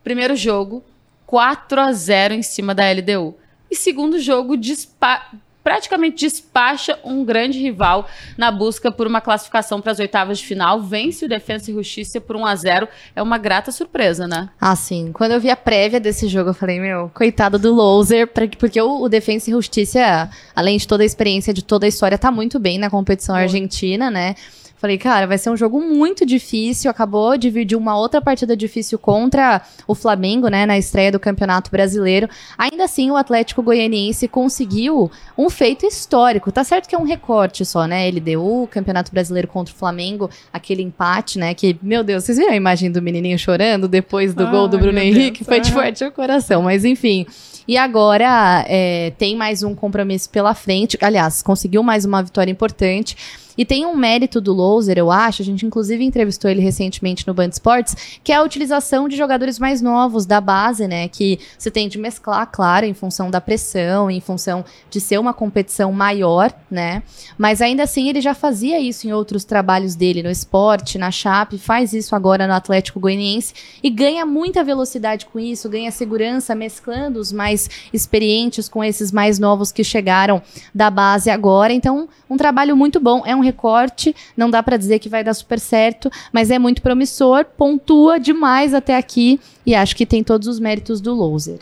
Primeiro 0.04 0.36
jogo, 0.36 0.84
4 1.28 1.80
a 1.80 1.92
0 1.94 2.34
em 2.34 2.42
cima 2.42 2.74
da 2.74 2.92
LDU. 2.92 3.36
E 3.70 3.76
segundo 3.76 4.20
jogo, 4.20 4.58
dispa 4.58 5.32
praticamente 5.64 6.26
despacha 6.26 6.98
um 7.04 7.24
grande 7.24 7.60
rival 7.60 8.08
na 8.38 8.52
busca 8.52 8.92
por 8.92 9.08
uma 9.08 9.22
classificação 9.22 9.82
para 9.82 9.92
as 9.92 10.00
oitavas 10.00 10.40
de 10.40 10.46
final, 10.46 10.82
vence 10.82 11.26
o 11.26 11.30
Defensa 11.30 11.72
e 11.72 11.74
Justiça 11.74 12.20
por 12.20 12.36
1 12.36 12.46
a 12.46 12.56
0 12.56 12.88
É 13.16 13.22
uma 13.22 13.38
grata 13.38 13.72
surpresa, 13.72 14.28
né? 14.28 14.50
Ah, 14.60 14.76
sim. 14.76 15.12
Quando 15.12 15.32
eu 15.32 15.40
vi 15.40 15.50
a 15.50 15.56
prévia 15.56 16.00
desse 16.00 16.28
jogo, 16.28 16.50
eu 16.50 16.54
falei, 16.54 16.80
meu, 16.80 17.10
coitado 17.14 17.58
do 17.60 17.74
loser, 17.74 18.28
porque 18.28 18.82
o, 18.82 19.02
o 19.02 19.10
Defensa 19.10 19.50
e 19.50 19.54
Justiça, 19.54 20.30
além 20.56 20.78
de 20.78 20.88
toda 20.88 21.04
a 21.04 21.06
experiência, 21.06 21.54
de 21.54 21.64
toda 21.64 21.86
a 21.86 21.90
história, 21.90 22.18
tá 22.18 22.32
muito 22.32 22.60
bem 22.60 22.78
na 22.78 22.90
competição 22.90 23.36
argentina, 23.36 24.10
né? 24.10 24.36
Falei, 24.82 24.98
cara, 24.98 25.28
vai 25.28 25.38
ser 25.38 25.52
um 25.52 25.56
jogo 25.56 25.80
muito 25.80 26.26
difícil. 26.26 26.90
Acabou 26.90 27.38
de 27.38 27.52
dividir 27.52 27.78
uma 27.78 27.96
outra 27.96 28.20
partida 28.20 28.58
difícil 28.58 28.98
contra 28.98 29.62
o 29.86 29.94
Flamengo, 29.94 30.48
né, 30.48 30.66
na 30.66 30.76
estreia 30.76 31.12
do 31.12 31.20
Campeonato 31.20 31.70
Brasileiro. 31.70 32.28
Ainda 32.58 32.86
assim, 32.86 33.12
o 33.12 33.16
Atlético 33.16 33.62
Goianiense 33.62 34.28
conseguiu 34.28 35.12
um 35.38 35.52
feito 35.52 35.86
histórico. 35.86 36.52
Tá 36.52 36.64
certo 36.64 36.90
que 36.90 36.96
é 36.96 36.98
um 36.98 37.04
recorte 37.04 37.64
só, 37.64 37.86
né? 37.86 38.10
LDU, 38.10 38.68
Campeonato 38.72 39.12
Brasileiro 39.12 39.48
contra 39.48 39.72
o 39.72 39.78
Flamengo, 39.78 40.32
aquele 40.52 40.82
empate, 40.82 41.38
né? 41.38 41.54
Que, 41.54 41.78
meu 41.80 42.04
Deus, 42.04 42.24
vocês 42.24 42.40
viram 42.40 42.54
a 42.54 42.56
imagem 42.56 42.92
do 42.92 43.04
menininho 43.04 43.38
chorando 43.38 43.88
depois 43.88 44.34
do 44.34 44.48
gol 44.48 44.68
do 44.68 44.80
Bruno 44.80 44.98
Henrique? 44.98 45.44
Deus, 45.44 45.48
Foi 45.48 45.60
de 45.60 45.72
forte 45.72 46.04
o 46.04 46.12
coração, 46.12 46.64
mas 46.64 46.84
enfim. 46.84 47.28
E 47.68 47.78
agora 47.78 48.66
é, 48.68 49.12
tem 49.18 49.36
mais 49.36 49.62
um 49.62 49.76
compromisso 49.76 50.30
pela 50.30 50.56
frente. 50.56 50.98
Aliás, 51.02 51.44
conseguiu 51.44 51.84
mais 51.84 52.04
uma 52.04 52.24
vitória 52.24 52.52
importante. 52.52 53.16
E 53.58 53.66
tem 53.66 53.86
um 53.86 53.96
mérito 53.96 54.40
do 54.40 54.54
Loser, 54.54 54.98
eu 54.98 55.12
acho, 55.12 55.42
a 55.42 55.46
gente 55.46 55.66
inclusive 55.66 56.04
entrevistou 56.04 56.50
ele 56.50 56.62
recentemente 56.62 57.28
no 57.28 57.34
Band 57.34 57.50
Sports, 57.50 58.20
que 58.24 58.32
é 58.32 58.36
a 58.36 58.44
utilização 58.44 59.08
de 59.08 59.16
jogadores 59.16 59.60
mais 59.60 59.82
novos 59.82 60.26
da 60.26 60.40
base, 60.40 60.88
né? 60.88 61.08
Que 61.08 61.40
você 61.58 61.70
tem 61.70 61.88
de 61.88 61.98
mesclar, 61.98 62.48
claro, 62.52 62.86
em 62.86 62.94
função 62.94 63.30
da 63.30 63.42
pressão, 63.42 64.10
em 64.10 64.22
função 64.22 64.64
de 64.90 65.00
ser 65.00 65.20
uma 65.20 65.34
competição 65.34 65.92
maior, 65.92 66.54
né? 66.70 67.04
Mas 67.38 67.62
ainda 67.62 67.84
assim 67.84 68.10
ele 68.10 68.22
já 68.22 68.34
fazia 68.34 68.80
isso 68.80 69.08
em 69.08 69.14
outros 69.14 69.44
trabalhos 69.44 69.96
dele, 69.96 70.24
no 70.24 70.30
esporte, 70.30 70.98
na 70.98 71.12
Chape, 71.12 71.58
faz 71.58 71.94
isso 71.94 72.16
agora 72.16 72.48
no 72.48 72.54
Atlético 72.54 73.00
Goianiense 73.00 73.54
e 73.84 73.90
ganha 73.90 74.26
muita 74.26 74.64
velocidade 74.64 75.26
com 75.26 75.40
isso, 75.40 75.70
ganha 75.70 75.92
segurança 75.92 76.56
mesclando 76.56 77.20
os 77.20 77.32
mais 77.32 77.70
experientes 77.94 78.70
com 78.70 78.84
esses 78.84 79.12
mais 79.12 79.40
novos 79.40 79.72
que 79.72 79.84
chegaram 79.84 80.42
da 80.74 80.90
base 80.90 81.30
agora. 81.30 81.74
Então, 81.74 82.08
um 82.30 82.38
trabalho 82.38 82.76
muito 82.76 83.00
bom. 83.00 83.24
É 83.26 83.36
um 83.36 83.41
recorte, 83.42 84.16
não 84.38 84.50
dá 84.50 84.64
para 84.64 84.78
dizer 84.78 85.00
que 85.00 85.10
vai 85.10 85.24
dar 85.24 85.34
super 85.34 85.60
certo, 85.60 86.10
mas 86.32 86.50
é 86.50 86.58
muito 86.58 86.82
promissor, 86.82 87.44
pontua 87.46 88.20
demais 88.20 88.74
até 88.74 88.96
aqui 88.96 89.40
e 89.66 89.76
acho 89.76 89.96
que 89.96 90.06
tem 90.06 90.24
todos 90.24 90.48
os 90.48 90.60
méritos 90.60 91.02
do 91.02 91.14
loser. 91.14 91.60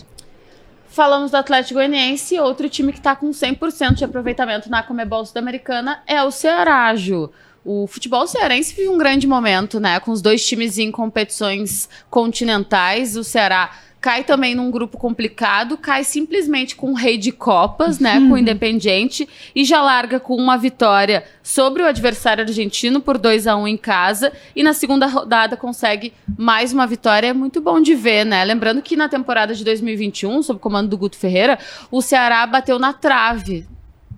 Falamos 0.87 1.31
do 1.31 1.37
Atlético 1.37 1.75
Goianiense, 1.75 2.39
outro 2.39 2.67
time 2.67 2.91
que 2.91 2.97
está 2.97 3.15
com 3.15 3.29
100% 3.29 3.93
de 3.93 4.03
aproveitamento 4.05 4.69
na 4.69 4.83
Comebol 4.83 5.25
Sul-Americana 5.25 6.01
é 6.05 6.21
o 6.23 6.31
Ceará, 6.31 6.93
Ju. 6.95 7.31
O 7.63 7.87
futebol 7.87 8.25
cearense 8.25 8.73
vive 8.73 8.89
um 8.89 8.97
grande 8.97 9.27
momento, 9.27 9.79
né? 9.79 9.99
Com 9.99 10.11
os 10.11 10.21
dois 10.21 10.45
times 10.45 10.77
em 10.77 10.91
competições 10.91 11.89
continentais. 12.09 13.15
O 13.15 13.23
Ceará 13.23 13.71
cai 14.01 14.23
também 14.23 14.55
num 14.55 14.71
grupo 14.71 14.97
complicado, 14.97 15.77
cai 15.77 16.03
simplesmente 16.03 16.75
com 16.75 16.91
o 16.91 16.95
rei 16.95 17.17
de 17.17 17.31
copas, 17.31 17.99
né, 17.99 18.19
com 18.19 18.33
o 18.33 18.37
Independiente, 18.37 19.27
e 19.53 19.65
já 19.65 19.81
larga 19.81 20.19
com 20.19 20.35
uma 20.35 20.57
vitória 20.57 21.25
sobre 21.43 21.83
o 21.83 21.85
adversário 21.85 22.43
argentino 22.43 23.01
por 23.01 23.17
2 23.17 23.47
a 23.47 23.55
1 23.55 23.67
em 23.67 23.77
casa, 23.77 24.31
e 24.55 24.63
na 24.63 24.73
segunda 24.73 25.05
rodada 25.05 25.57
consegue 25.57 26.13
mais 26.37 26.71
uma 26.71 26.87
vitória, 26.87 27.27
é 27.27 27.33
muito 27.33 27.59
bom 27.59 27.81
de 27.81 27.93
ver, 27.93 28.25
né? 28.25 28.43
Lembrando 28.45 28.81
que 28.81 28.95
na 28.95 29.09
temporada 29.09 29.53
de 29.53 29.63
2021, 29.63 30.41
sob 30.43 30.57
o 30.57 30.61
comando 30.61 30.89
do 30.89 30.97
Guto 30.97 31.17
Ferreira, 31.17 31.59
o 31.91 32.01
Ceará 32.01 32.45
bateu 32.47 32.79
na 32.79 32.93
trave 32.93 33.67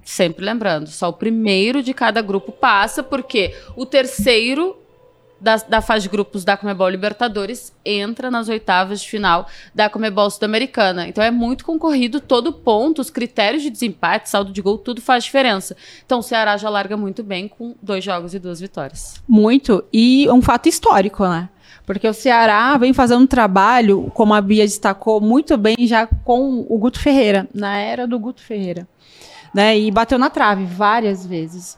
Sempre 0.03 0.43
lembrando, 0.43 0.87
só 0.87 1.09
o 1.09 1.13
primeiro 1.13 1.83
de 1.83 1.93
cada 1.93 2.21
grupo 2.21 2.51
passa, 2.51 3.03
porque 3.03 3.55
o 3.75 3.85
terceiro 3.85 4.77
da, 5.41 5.55
da 5.57 5.81
fase 5.81 6.03
de 6.03 6.09
grupos 6.09 6.45
da 6.45 6.55
Comebol 6.55 6.87
Libertadores 6.87 7.73
entra 7.83 8.29
nas 8.29 8.47
oitavas 8.47 9.01
de 9.01 9.09
final 9.09 9.47
da 9.73 9.89
Comebol 9.89 10.29
Sul-Americana. 10.29 11.07
Então 11.07 11.23
é 11.23 11.31
muito 11.31 11.65
concorrido, 11.65 12.21
todo 12.21 12.53
ponto, 12.53 13.01
os 13.01 13.09
critérios 13.09 13.63
de 13.63 13.71
desempate, 13.71 14.29
saldo 14.29 14.53
de 14.53 14.61
gol, 14.61 14.77
tudo 14.77 15.01
faz 15.01 15.23
diferença. 15.23 15.75
Então 16.05 16.19
o 16.19 16.23
Ceará 16.23 16.55
já 16.57 16.69
larga 16.69 16.95
muito 16.95 17.23
bem 17.23 17.47
com 17.47 17.75
dois 17.81 18.03
jogos 18.03 18.35
e 18.35 18.39
duas 18.39 18.59
vitórias. 18.59 19.15
Muito. 19.27 19.83
E 19.91 20.29
um 20.29 20.41
fato 20.41 20.69
histórico, 20.69 21.27
né? 21.27 21.49
Porque 21.85 22.07
o 22.07 22.13
Ceará 22.13 22.77
vem 22.77 22.93
fazendo 22.93 23.23
um 23.23 23.27
trabalho, 23.27 24.11
como 24.13 24.35
a 24.35 24.41
Bia 24.41 24.63
destacou, 24.63 25.19
muito 25.19 25.57
bem 25.57 25.75
já 25.79 26.05
com 26.05 26.65
o 26.69 26.77
Guto 26.77 26.99
Ferreira, 26.99 27.49
na 27.53 27.77
era 27.77 28.05
do 28.05 28.19
Guto 28.19 28.41
Ferreira. 28.41 28.87
Né? 29.53 29.77
E 29.77 29.91
bateu 29.91 30.17
na 30.17 30.29
trave 30.29 30.65
várias 30.65 31.25
vezes. 31.25 31.77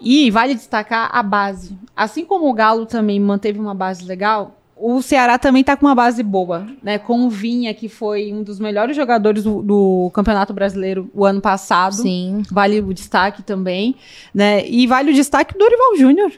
E 0.00 0.30
vale 0.30 0.54
destacar 0.54 1.10
a 1.12 1.22
base. 1.22 1.76
Assim 1.96 2.24
como 2.24 2.48
o 2.48 2.54
Galo 2.54 2.86
também 2.86 3.18
manteve 3.18 3.58
uma 3.58 3.74
base 3.74 4.04
legal, 4.04 4.58
o 4.80 5.02
Ceará 5.02 5.38
também 5.38 5.60
está 5.60 5.76
com 5.76 5.86
uma 5.86 5.94
base 5.94 6.22
boa, 6.22 6.66
né? 6.82 6.98
Com 6.98 7.26
o 7.26 7.30
Vinha, 7.30 7.74
que 7.74 7.88
foi 7.88 8.32
um 8.32 8.44
dos 8.44 8.60
melhores 8.60 8.94
jogadores 8.94 9.42
do, 9.42 9.60
do, 9.60 10.10
Campeonato 10.14 10.54
Brasileiro 10.54 11.10
o 11.12 11.24
ano 11.24 11.40
passado. 11.40 11.96
Sim. 11.96 12.42
Vale 12.50 12.80
o 12.80 12.94
destaque 12.94 13.42
também, 13.42 13.96
né? 14.32 14.64
E 14.68 14.86
vale 14.86 15.10
o 15.10 15.14
destaque 15.14 15.54
do 15.54 15.58
Dorival 15.58 15.96
Júnior. 15.96 16.32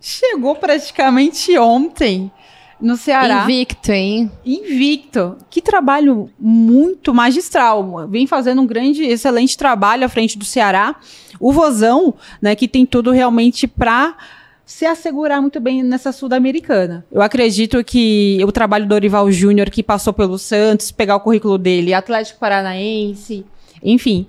Chegou 0.00 0.54
praticamente 0.56 1.56
ontem 1.58 2.30
no 2.84 2.98
Ceará. 2.98 3.44
Invicto, 3.44 3.90
hein? 3.90 4.30
Invicto. 4.44 5.38
Que 5.48 5.62
trabalho 5.62 6.30
muito 6.38 7.14
magistral. 7.14 8.06
Vem 8.08 8.26
fazendo 8.26 8.60
um 8.60 8.66
grande, 8.66 9.02
excelente 9.04 9.56
trabalho 9.56 10.04
à 10.04 10.08
frente 10.08 10.36
do 10.36 10.44
Ceará. 10.44 10.94
O 11.40 11.50
Vozão, 11.50 12.14
né, 12.42 12.54
que 12.54 12.68
tem 12.68 12.84
tudo 12.84 13.10
realmente 13.10 13.66
para 13.66 14.14
se 14.66 14.84
assegurar 14.84 15.40
muito 15.40 15.58
bem 15.60 15.82
nessa 15.82 16.12
Sul-Americana. 16.12 17.06
Eu 17.10 17.22
acredito 17.22 17.82
que 17.82 18.38
o 18.46 18.52
trabalho 18.52 18.86
do 18.86 18.94
Orival 18.94 19.32
Júnior, 19.32 19.70
que 19.70 19.82
passou 19.82 20.12
pelo 20.12 20.38
Santos, 20.38 20.92
pegar 20.92 21.16
o 21.16 21.20
currículo 21.20 21.56
dele, 21.56 21.94
Atlético 21.94 22.38
Paranaense, 22.38 23.46
enfim, 23.82 24.26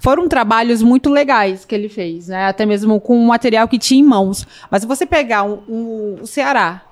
foram 0.00 0.28
trabalhos 0.28 0.82
muito 0.82 1.08
legais 1.08 1.64
que 1.64 1.74
ele 1.74 1.88
fez, 1.88 2.28
né? 2.28 2.46
até 2.46 2.66
mesmo 2.66 3.00
com 3.00 3.16
o 3.16 3.26
material 3.26 3.68
que 3.68 3.78
tinha 3.78 4.00
em 4.00 4.04
mãos. 4.04 4.46
Mas 4.70 4.82
se 4.82 4.88
você 4.88 5.06
pegar 5.06 5.44
um, 5.44 5.62
um, 5.68 6.16
o 6.22 6.26
Ceará, 6.26 6.82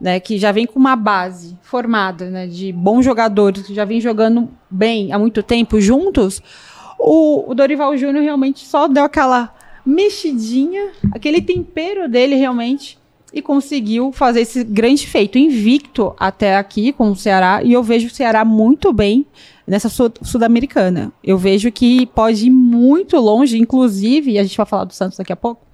né, 0.00 0.20
que 0.20 0.38
já 0.38 0.52
vem 0.52 0.66
com 0.66 0.78
uma 0.78 0.96
base 0.96 1.58
formada 1.62 2.30
né, 2.30 2.46
de 2.46 2.72
bons 2.72 3.04
jogadores, 3.04 3.66
que 3.66 3.74
já 3.74 3.84
vem 3.84 4.00
jogando 4.00 4.48
bem 4.70 5.12
há 5.12 5.18
muito 5.18 5.42
tempo 5.42 5.80
juntos, 5.80 6.42
o, 6.98 7.50
o 7.50 7.54
Dorival 7.54 7.96
Júnior 7.96 8.22
realmente 8.22 8.66
só 8.66 8.88
deu 8.88 9.04
aquela 9.04 9.54
mexidinha, 9.84 10.90
aquele 11.12 11.40
tempero 11.40 12.08
dele 12.08 12.34
realmente 12.34 12.98
e 13.32 13.42
conseguiu 13.42 14.10
fazer 14.12 14.40
esse 14.40 14.64
grande 14.64 15.06
feito, 15.06 15.38
invicto 15.38 16.14
até 16.18 16.56
aqui 16.56 16.92
com 16.92 17.10
o 17.10 17.16
Ceará, 17.16 17.62
e 17.62 17.72
eu 17.72 17.82
vejo 17.82 18.06
o 18.06 18.10
Ceará 18.10 18.44
muito 18.44 18.92
bem 18.92 19.26
nessa 19.66 19.88
Sul-Americana. 19.88 21.12
Eu 21.22 21.36
vejo 21.36 21.70
que 21.70 22.06
pode 22.06 22.46
ir 22.46 22.50
muito 22.50 23.18
longe, 23.18 23.58
inclusive, 23.58 24.32
e 24.32 24.38
a 24.38 24.42
gente 24.42 24.56
vai 24.56 24.66
falar 24.66 24.84
do 24.84 24.94
Santos 24.94 25.18
daqui 25.18 25.32
a 25.32 25.36
pouco, 25.36 25.66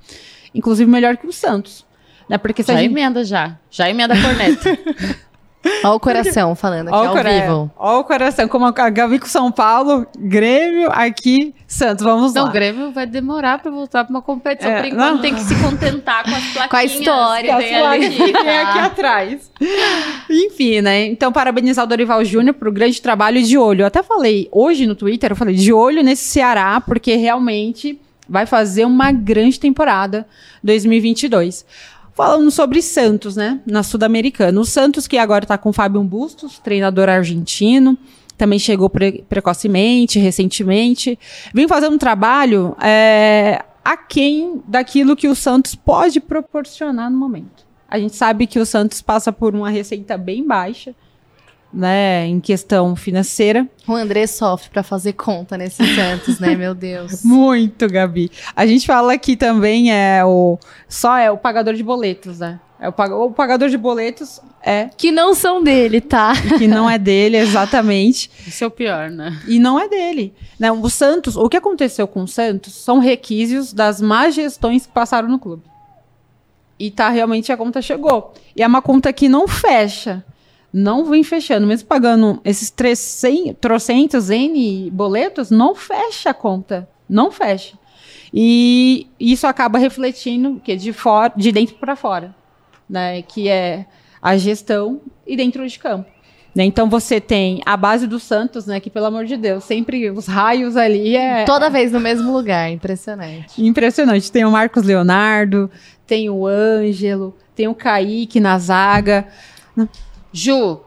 inclusive 0.52 0.90
melhor 0.90 1.16
que 1.16 1.26
o 1.26 1.32
Santos. 1.32 1.83
Né? 2.28 2.38
Porque 2.38 2.62
já 2.62 2.74
gente... 2.74 2.90
emenda 2.90 3.24
já, 3.24 3.56
já 3.70 3.88
emenda 3.88 4.14
a 4.14 4.20
corneta. 4.22 4.78
Olha 5.82 5.94
o 5.94 6.00
coração 6.00 6.54
falando 6.54 6.88
aqui 6.88 6.96
Ó 6.96 7.04
o, 7.04 7.08
ao 7.08 7.24
vivo. 7.24 7.70
ó 7.78 8.00
o 8.00 8.04
coração, 8.04 8.46
como 8.46 8.66
a 8.66 8.90
Gabi 8.90 9.18
com 9.18 9.26
São 9.26 9.50
Paulo, 9.50 10.06
Grêmio, 10.18 10.90
aqui, 10.92 11.54
Santos, 11.66 12.04
vamos 12.04 12.32
Então, 12.32 12.44
lá. 12.44 12.50
o 12.50 12.52
Grêmio 12.52 12.92
vai 12.92 13.06
demorar 13.06 13.60
pra 13.60 13.70
voltar 13.70 14.04
pra 14.04 14.10
uma 14.10 14.20
competição. 14.20 14.70
É, 14.70 14.82
Por 14.82 14.88
enquanto, 14.88 15.14
não. 15.14 15.20
tem 15.22 15.34
que 15.34 15.40
se 15.40 15.54
contentar 15.62 16.22
com 16.24 16.34
as 16.34 16.42
plaquinhas. 16.52 16.68
Com 16.68 16.76
a 16.76 16.84
história, 16.84 17.56
que 17.56 18.10
tem 18.10 18.26
que 18.26 18.32
tem 18.32 18.58
aqui 18.58 18.78
atrás. 18.78 19.50
Enfim, 20.28 20.80
né? 20.82 21.06
Então, 21.06 21.32
parabenizar 21.32 21.84
o 21.84 21.88
Dorival 21.88 22.22
Júnior 22.24 22.54
por 22.54 22.70
grande 22.70 23.00
trabalho 23.00 23.42
de 23.42 23.56
olho. 23.56 23.82
Eu 23.82 23.86
até 23.86 24.02
falei 24.02 24.48
hoje 24.52 24.86
no 24.86 24.94
Twitter, 24.94 25.32
eu 25.32 25.36
falei 25.36 25.54
de 25.54 25.72
olho 25.72 26.02
nesse 26.02 26.24
Ceará, 26.24 26.80
porque 26.80 27.16
realmente 27.16 27.98
vai 28.28 28.46
fazer 28.46 28.84
uma 28.84 29.12
grande 29.12 29.58
temporada 29.60 30.26
2022. 30.62 31.64
Falando 32.14 32.50
sobre 32.50 32.80
Santos, 32.80 33.34
né? 33.34 33.60
Na 33.66 33.82
Sul-Americana. 33.82 34.60
O 34.60 34.64
Santos, 34.64 35.08
que 35.08 35.18
agora 35.18 35.44
tá 35.44 35.58
com 35.58 35.72
Fábio 35.72 36.02
Bustos, 36.04 36.58
treinador 36.60 37.08
argentino, 37.08 37.98
também 38.38 38.58
chegou 38.58 38.88
pre- 38.88 39.24
precocemente, 39.28 40.18
recentemente. 40.18 41.18
Vem 41.52 41.66
fazendo 41.66 41.94
um 41.94 41.98
trabalho 41.98 42.76
é, 42.80 43.64
aquém 43.84 44.62
daquilo 44.66 45.16
que 45.16 45.28
o 45.28 45.34
Santos 45.34 45.74
pode 45.74 46.20
proporcionar 46.20 47.10
no 47.10 47.18
momento. 47.18 47.64
A 47.88 47.98
gente 47.98 48.14
sabe 48.14 48.46
que 48.46 48.58
o 48.58 48.66
Santos 48.66 49.02
passa 49.02 49.32
por 49.32 49.54
uma 49.54 49.70
receita 49.70 50.16
bem 50.16 50.46
baixa, 50.46 50.94
né, 51.74 52.26
em 52.26 52.38
questão 52.40 52.94
financeira. 52.94 53.66
O 53.88 53.92
André 53.94 54.26
sofre 54.26 54.70
pra 54.70 54.82
fazer 54.82 55.14
conta 55.14 55.58
nesse 55.58 55.84
Santos, 55.94 56.38
né? 56.38 56.54
Meu 56.54 56.74
Deus. 56.74 57.22
Muito, 57.26 57.88
Gabi. 57.90 58.30
A 58.54 58.64
gente 58.64 58.86
fala 58.86 59.18
que 59.18 59.36
também 59.36 59.92
é 59.92 60.24
o 60.24 60.58
só 60.88 61.16
é 61.16 61.30
o 61.30 61.36
pagador 61.36 61.74
de 61.74 61.82
boletos, 61.82 62.38
né? 62.38 62.60
É 62.80 62.88
o, 62.88 62.92
pag- 62.92 63.12
o 63.12 63.30
pagador 63.30 63.68
de 63.70 63.78
boletos 63.78 64.40
é 64.62 64.90
Que 64.96 65.10
não 65.10 65.34
são 65.34 65.62
dele, 65.62 66.00
tá? 66.02 66.32
que 66.58 66.66
não 66.68 66.88
é 66.90 66.98
dele 66.98 67.36
exatamente. 67.38 68.30
Isso 68.46 68.62
é 68.62 68.66
o 68.66 68.70
pior, 68.70 69.10
né? 69.10 69.40
E 69.48 69.58
não 69.58 69.78
é 69.80 69.88
dele. 69.88 70.34
Né? 70.58 70.70
O 70.70 70.90
Santos, 70.90 71.34
o 71.36 71.48
que 71.48 71.56
aconteceu 71.56 72.06
com 72.06 72.22
o 72.24 72.28
Santos 72.28 72.74
são 72.74 72.98
requisitos 72.98 73.72
das 73.72 74.00
más 74.00 74.34
gestões 74.34 74.86
que 74.86 74.92
passaram 74.92 75.28
no 75.28 75.38
clube. 75.38 75.62
E 76.78 76.90
tá, 76.90 77.08
realmente 77.08 77.50
a 77.52 77.56
conta 77.56 77.80
chegou. 77.80 78.34
E 78.54 78.62
é 78.62 78.66
uma 78.66 78.82
conta 78.82 79.12
que 79.12 79.28
não 79.28 79.46
fecha. 79.48 80.22
Não 80.76 81.04
vem 81.04 81.22
fechando. 81.22 81.66
Mesmo 81.68 81.86
pagando 81.86 82.40
esses 82.44 82.68
300, 82.68 83.54
trocentos 83.60 84.28
N 84.28 84.90
boletos, 84.90 85.48
não 85.48 85.72
fecha 85.72 86.30
a 86.30 86.34
conta. 86.34 86.88
Não 87.08 87.30
fecha. 87.30 87.78
E 88.32 89.06
isso 89.20 89.46
acaba 89.46 89.78
refletindo 89.78 90.60
que 90.64 90.74
de 90.74 90.92
fora, 90.92 91.32
de 91.36 91.52
dentro 91.52 91.76
para 91.76 91.94
fora, 91.94 92.34
né? 92.90 93.22
Que 93.22 93.48
é 93.48 93.86
a 94.20 94.36
gestão 94.36 95.00
e 95.24 95.36
dentro 95.36 95.64
de 95.68 95.78
campo. 95.78 96.10
né? 96.52 96.64
Então 96.64 96.90
você 96.90 97.20
tem 97.20 97.60
a 97.64 97.76
base 97.76 98.08
do 98.08 98.18
Santos, 98.18 98.66
né? 98.66 98.80
Que 98.80 98.90
pelo 98.90 99.06
amor 99.06 99.26
de 99.26 99.36
Deus, 99.36 99.62
sempre 99.62 100.10
os 100.10 100.26
raios 100.26 100.76
ali 100.76 101.14
é 101.14 101.44
Toda 101.44 101.70
vez 101.70 101.92
no 101.92 102.00
mesmo 102.00 102.32
lugar, 102.32 102.68
impressionante. 102.72 103.64
impressionante. 103.64 104.32
Tem 104.32 104.44
o 104.44 104.50
Marcos 104.50 104.82
Leonardo, 104.82 105.70
tem 106.04 106.28
o 106.28 106.44
Ângelo, 106.48 107.36
tem 107.54 107.68
o 107.68 107.74
Kaique 107.76 108.40
na 108.40 108.58
zaga. 108.58 109.28
Ju, 110.36 110.80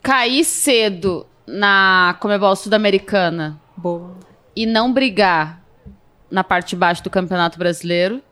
cair 0.00 0.44
cedo 0.44 1.26
na 1.44 2.16
Comebol 2.20 2.54
Sul-Americana 2.54 3.60
Boa. 3.76 4.16
e 4.54 4.64
não 4.64 4.92
brigar 4.92 5.60
na 6.30 6.44
parte 6.44 6.70
de 6.70 6.76
baixo 6.76 7.02
do 7.02 7.10
Campeonato 7.10 7.58
Brasileiro, 7.58 8.22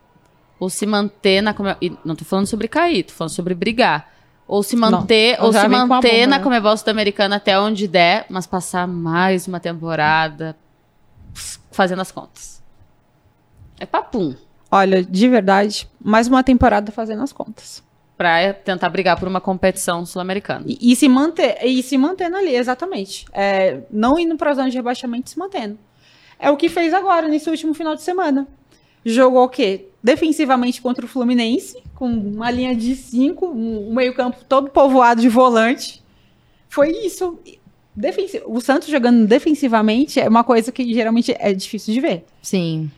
ou 0.57 0.69
se 0.69 0.85
manter 0.85 1.41
na 1.41 1.53
Come... 1.53 1.75
e 1.81 1.91
Não 2.05 2.15
tô 2.15 2.23
falando 2.23 2.47
sobre 2.47 2.69
cair, 2.69 3.03
tô 3.03 3.13
falando 3.13 3.31
sobre 3.31 3.53
brigar. 3.53 4.09
Ou 4.47 4.63
se 4.63 4.77
manter, 4.77 5.37
Não, 5.37 5.47
ou 5.47 5.51
se 5.51 5.67
manter 5.67 6.19
bomba, 6.19 6.27
na 6.27 6.37
né? 6.37 6.43
Comebol 6.43 6.77
Sul-Americana 6.77 7.35
até 7.35 7.59
onde 7.59 7.85
der, 7.85 8.25
mas 8.29 8.47
passar 8.47 8.87
mais 8.87 9.45
uma 9.45 9.59
temporada 9.59 10.55
fazendo 11.69 12.01
as 12.01 12.13
contas. 12.13 12.63
É 13.77 13.85
papum. 13.85 14.33
Olha, 14.71 15.03
de 15.03 15.27
verdade, 15.27 15.85
mais 16.01 16.29
uma 16.29 16.43
temporada 16.45 16.93
fazendo 16.93 17.23
as 17.23 17.33
contas. 17.33 17.83
Pra 18.17 18.51
tentar 18.51 18.89
brigar 18.89 19.19
por 19.19 19.27
uma 19.27 19.39
competição 19.39 20.03
sul-americana. 20.05 20.65
E, 20.67 20.91
e 20.91 20.95
se 20.95 21.07
manter, 21.07 21.63
e 21.63 21.83
se 21.83 21.97
mantendo 21.97 22.35
ali, 22.35 22.55
exatamente. 22.55 23.25
É, 23.31 23.81
não 23.91 24.17
indo 24.17 24.35
para 24.35 24.51
a 24.51 24.53
zona 24.55 24.69
de 24.71 24.75
rebaixamento, 24.75 25.29
se 25.29 25.37
mantendo. 25.37 25.77
É 26.39 26.49
o 26.49 26.57
que 26.57 26.67
fez 26.67 26.93
agora, 26.93 27.27
nesse 27.27 27.47
último 27.49 27.73
final 27.75 27.95
de 27.95 28.01
semana. 28.01 28.47
Jogou 29.05 29.43
o 29.43 29.49
quê? 29.49 29.85
Defensivamente 30.03 30.81
contra 30.81 31.05
o 31.05 31.07
Fluminense, 31.07 31.81
com 31.93 32.07
uma 32.07 32.49
linha 32.49 32.75
de 32.75 32.95
cinco, 32.95 33.47
um, 33.47 33.89
um 33.89 33.93
meio-campo 33.93 34.43
todo 34.49 34.69
povoado 34.69 35.21
de 35.21 35.29
volante. 35.29 36.03
Foi 36.67 36.89
isso. 36.89 37.39
Defensi- 37.95 38.43
o 38.45 38.59
Santos 38.59 38.89
jogando 38.89 39.27
defensivamente 39.27 40.19
é 40.19 40.27
uma 40.27 40.43
coisa 40.43 40.71
que 40.71 40.93
geralmente 40.93 41.35
é 41.39 41.53
difícil 41.53 41.93
de 41.93 42.01
ver. 42.01 42.25
Sim. 42.41 42.91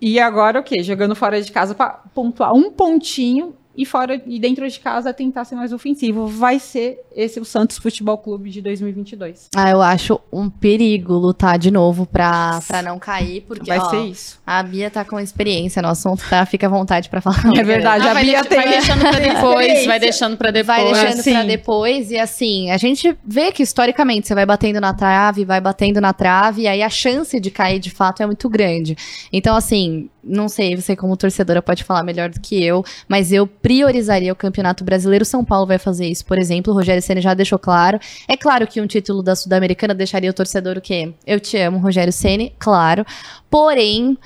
E 0.00 0.20
agora 0.20 0.60
o 0.60 0.62
quê? 0.62 0.82
Jogando 0.82 1.16
fora 1.16 1.40
de 1.42 1.50
casa 1.50 1.74
para 1.74 2.02
pontuar 2.14 2.54
um 2.54 2.70
pontinho 2.70 3.54
e 3.78 3.86
fora 3.86 4.20
e 4.26 4.40
dentro 4.40 4.68
de 4.68 4.80
casa 4.80 5.14
tentar 5.14 5.44
ser 5.44 5.54
mais 5.54 5.72
ofensivo. 5.72 6.26
Vai 6.26 6.58
ser 6.58 6.98
esse 7.14 7.38
o 7.38 7.44
Santos 7.44 7.78
Futebol 7.78 8.18
Clube 8.18 8.50
de 8.50 8.60
2022. 8.60 9.48
Ah, 9.54 9.70
eu 9.70 9.80
acho 9.80 10.20
um 10.32 10.50
perigo 10.50 11.14
lutar 11.14 11.56
de 11.58 11.70
novo 11.70 12.04
pra, 12.04 12.60
pra 12.66 12.82
não 12.82 12.98
cair, 12.98 13.42
porque 13.46 13.68
Vai 13.70 13.78
ó, 13.78 13.88
ser 13.88 14.00
isso. 14.06 14.40
a 14.44 14.60
Bia 14.64 14.90
tá 14.90 15.04
com 15.04 15.20
experiência 15.20 15.80
no 15.80 15.88
assunto, 15.88 16.24
tá? 16.28 16.44
Fica 16.44 16.66
à 16.66 16.70
vontade 16.70 17.08
pra 17.08 17.20
falar. 17.20 17.38
É 17.56 17.62
verdade. 17.62 18.06
Ah, 18.08 18.10
a 18.10 18.14
Bia 18.20 18.44
tem- 18.44 18.58
vai 18.58 18.68
deixando 18.68 19.00
pra 19.00 19.18
depois, 19.20 19.86
vai 19.86 20.00
deixando 20.00 20.36
pra 20.36 20.50
depois. 20.50 20.66
Vai 20.66 20.92
deixando 20.92 21.22
Sim. 21.22 21.32
pra 21.34 21.42
depois, 21.44 22.10
e 22.10 22.18
assim, 22.18 22.70
a 22.72 22.76
gente 22.76 23.16
vê 23.24 23.52
que 23.52 23.62
historicamente 23.62 24.26
você 24.26 24.34
vai 24.34 24.44
batendo 24.44 24.80
na 24.80 24.92
trave, 24.92 25.44
vai 25.44 25.60
batendo 25.60 26.00
na 26.00 26.12
trave, 26.12 26.62
e 26.62 26.66
aí 26.66 26.82
a 26.82 26.90
chance 26.90 27.38
de 27.38 27.50
cair 27.50 27.78
de 27.78 27.90
fato 27.90 28.22
é 28.22 28.26
muito 28.26 28.48
grande. 28.48 28.96
Então, 29.32 29.54
assim, 29.54 30.10
não 30.28 30.48
sei, 30.48 30.76
você 30.76 30.94
como 30.94 31.16
torcedora 31.16 31.62
pode 31.62 31.82
falar 31.82 32.02
melhor 32.02 32.28
do 32.28 32.40
que 32.40 32.62
eu, 32.62 32.84
mas 33.08 33.32
eu 33.32 33.46
priorizaria 33.46 34.32
o 34.32 34.36
Campeonato 34.36 34.84
Brasileiro. 34.84 35.24
São 35.24 35.44
Paulo 35.44 35.66
vai 35.66 35.78
fazer 35.78 36.06
isso, 36.06 36.24
por 36.24 36.38
exemplo, 36.38 36.72
o 36.72 36.76
Rogério 36.76 37.02
Ceni 37.02 37.20
já 37.20 37.34
deixou 37.34 37.58
claro. 37.58 37.98
É 38.28 38.36
claro 38.36 38.66
que 38.66 38.80
um 38.80 38.86
título 38.86 39.22
da 39.22 39.34
Sul-Americana 39.34 39.94
deixaria 39.94 40.30
o 40.30 40.34
torcedor 40.34 40.76
o 40.76 40.80
quê? 40.80 41.12
Eu 41.26 41.40
te 41.40 41.56
amo, 41.56 41.78
Rogério 41.78 42.12
Ceni, 42.12 42.54
claro. 42.58 43.04
Porém, 43.50 44.18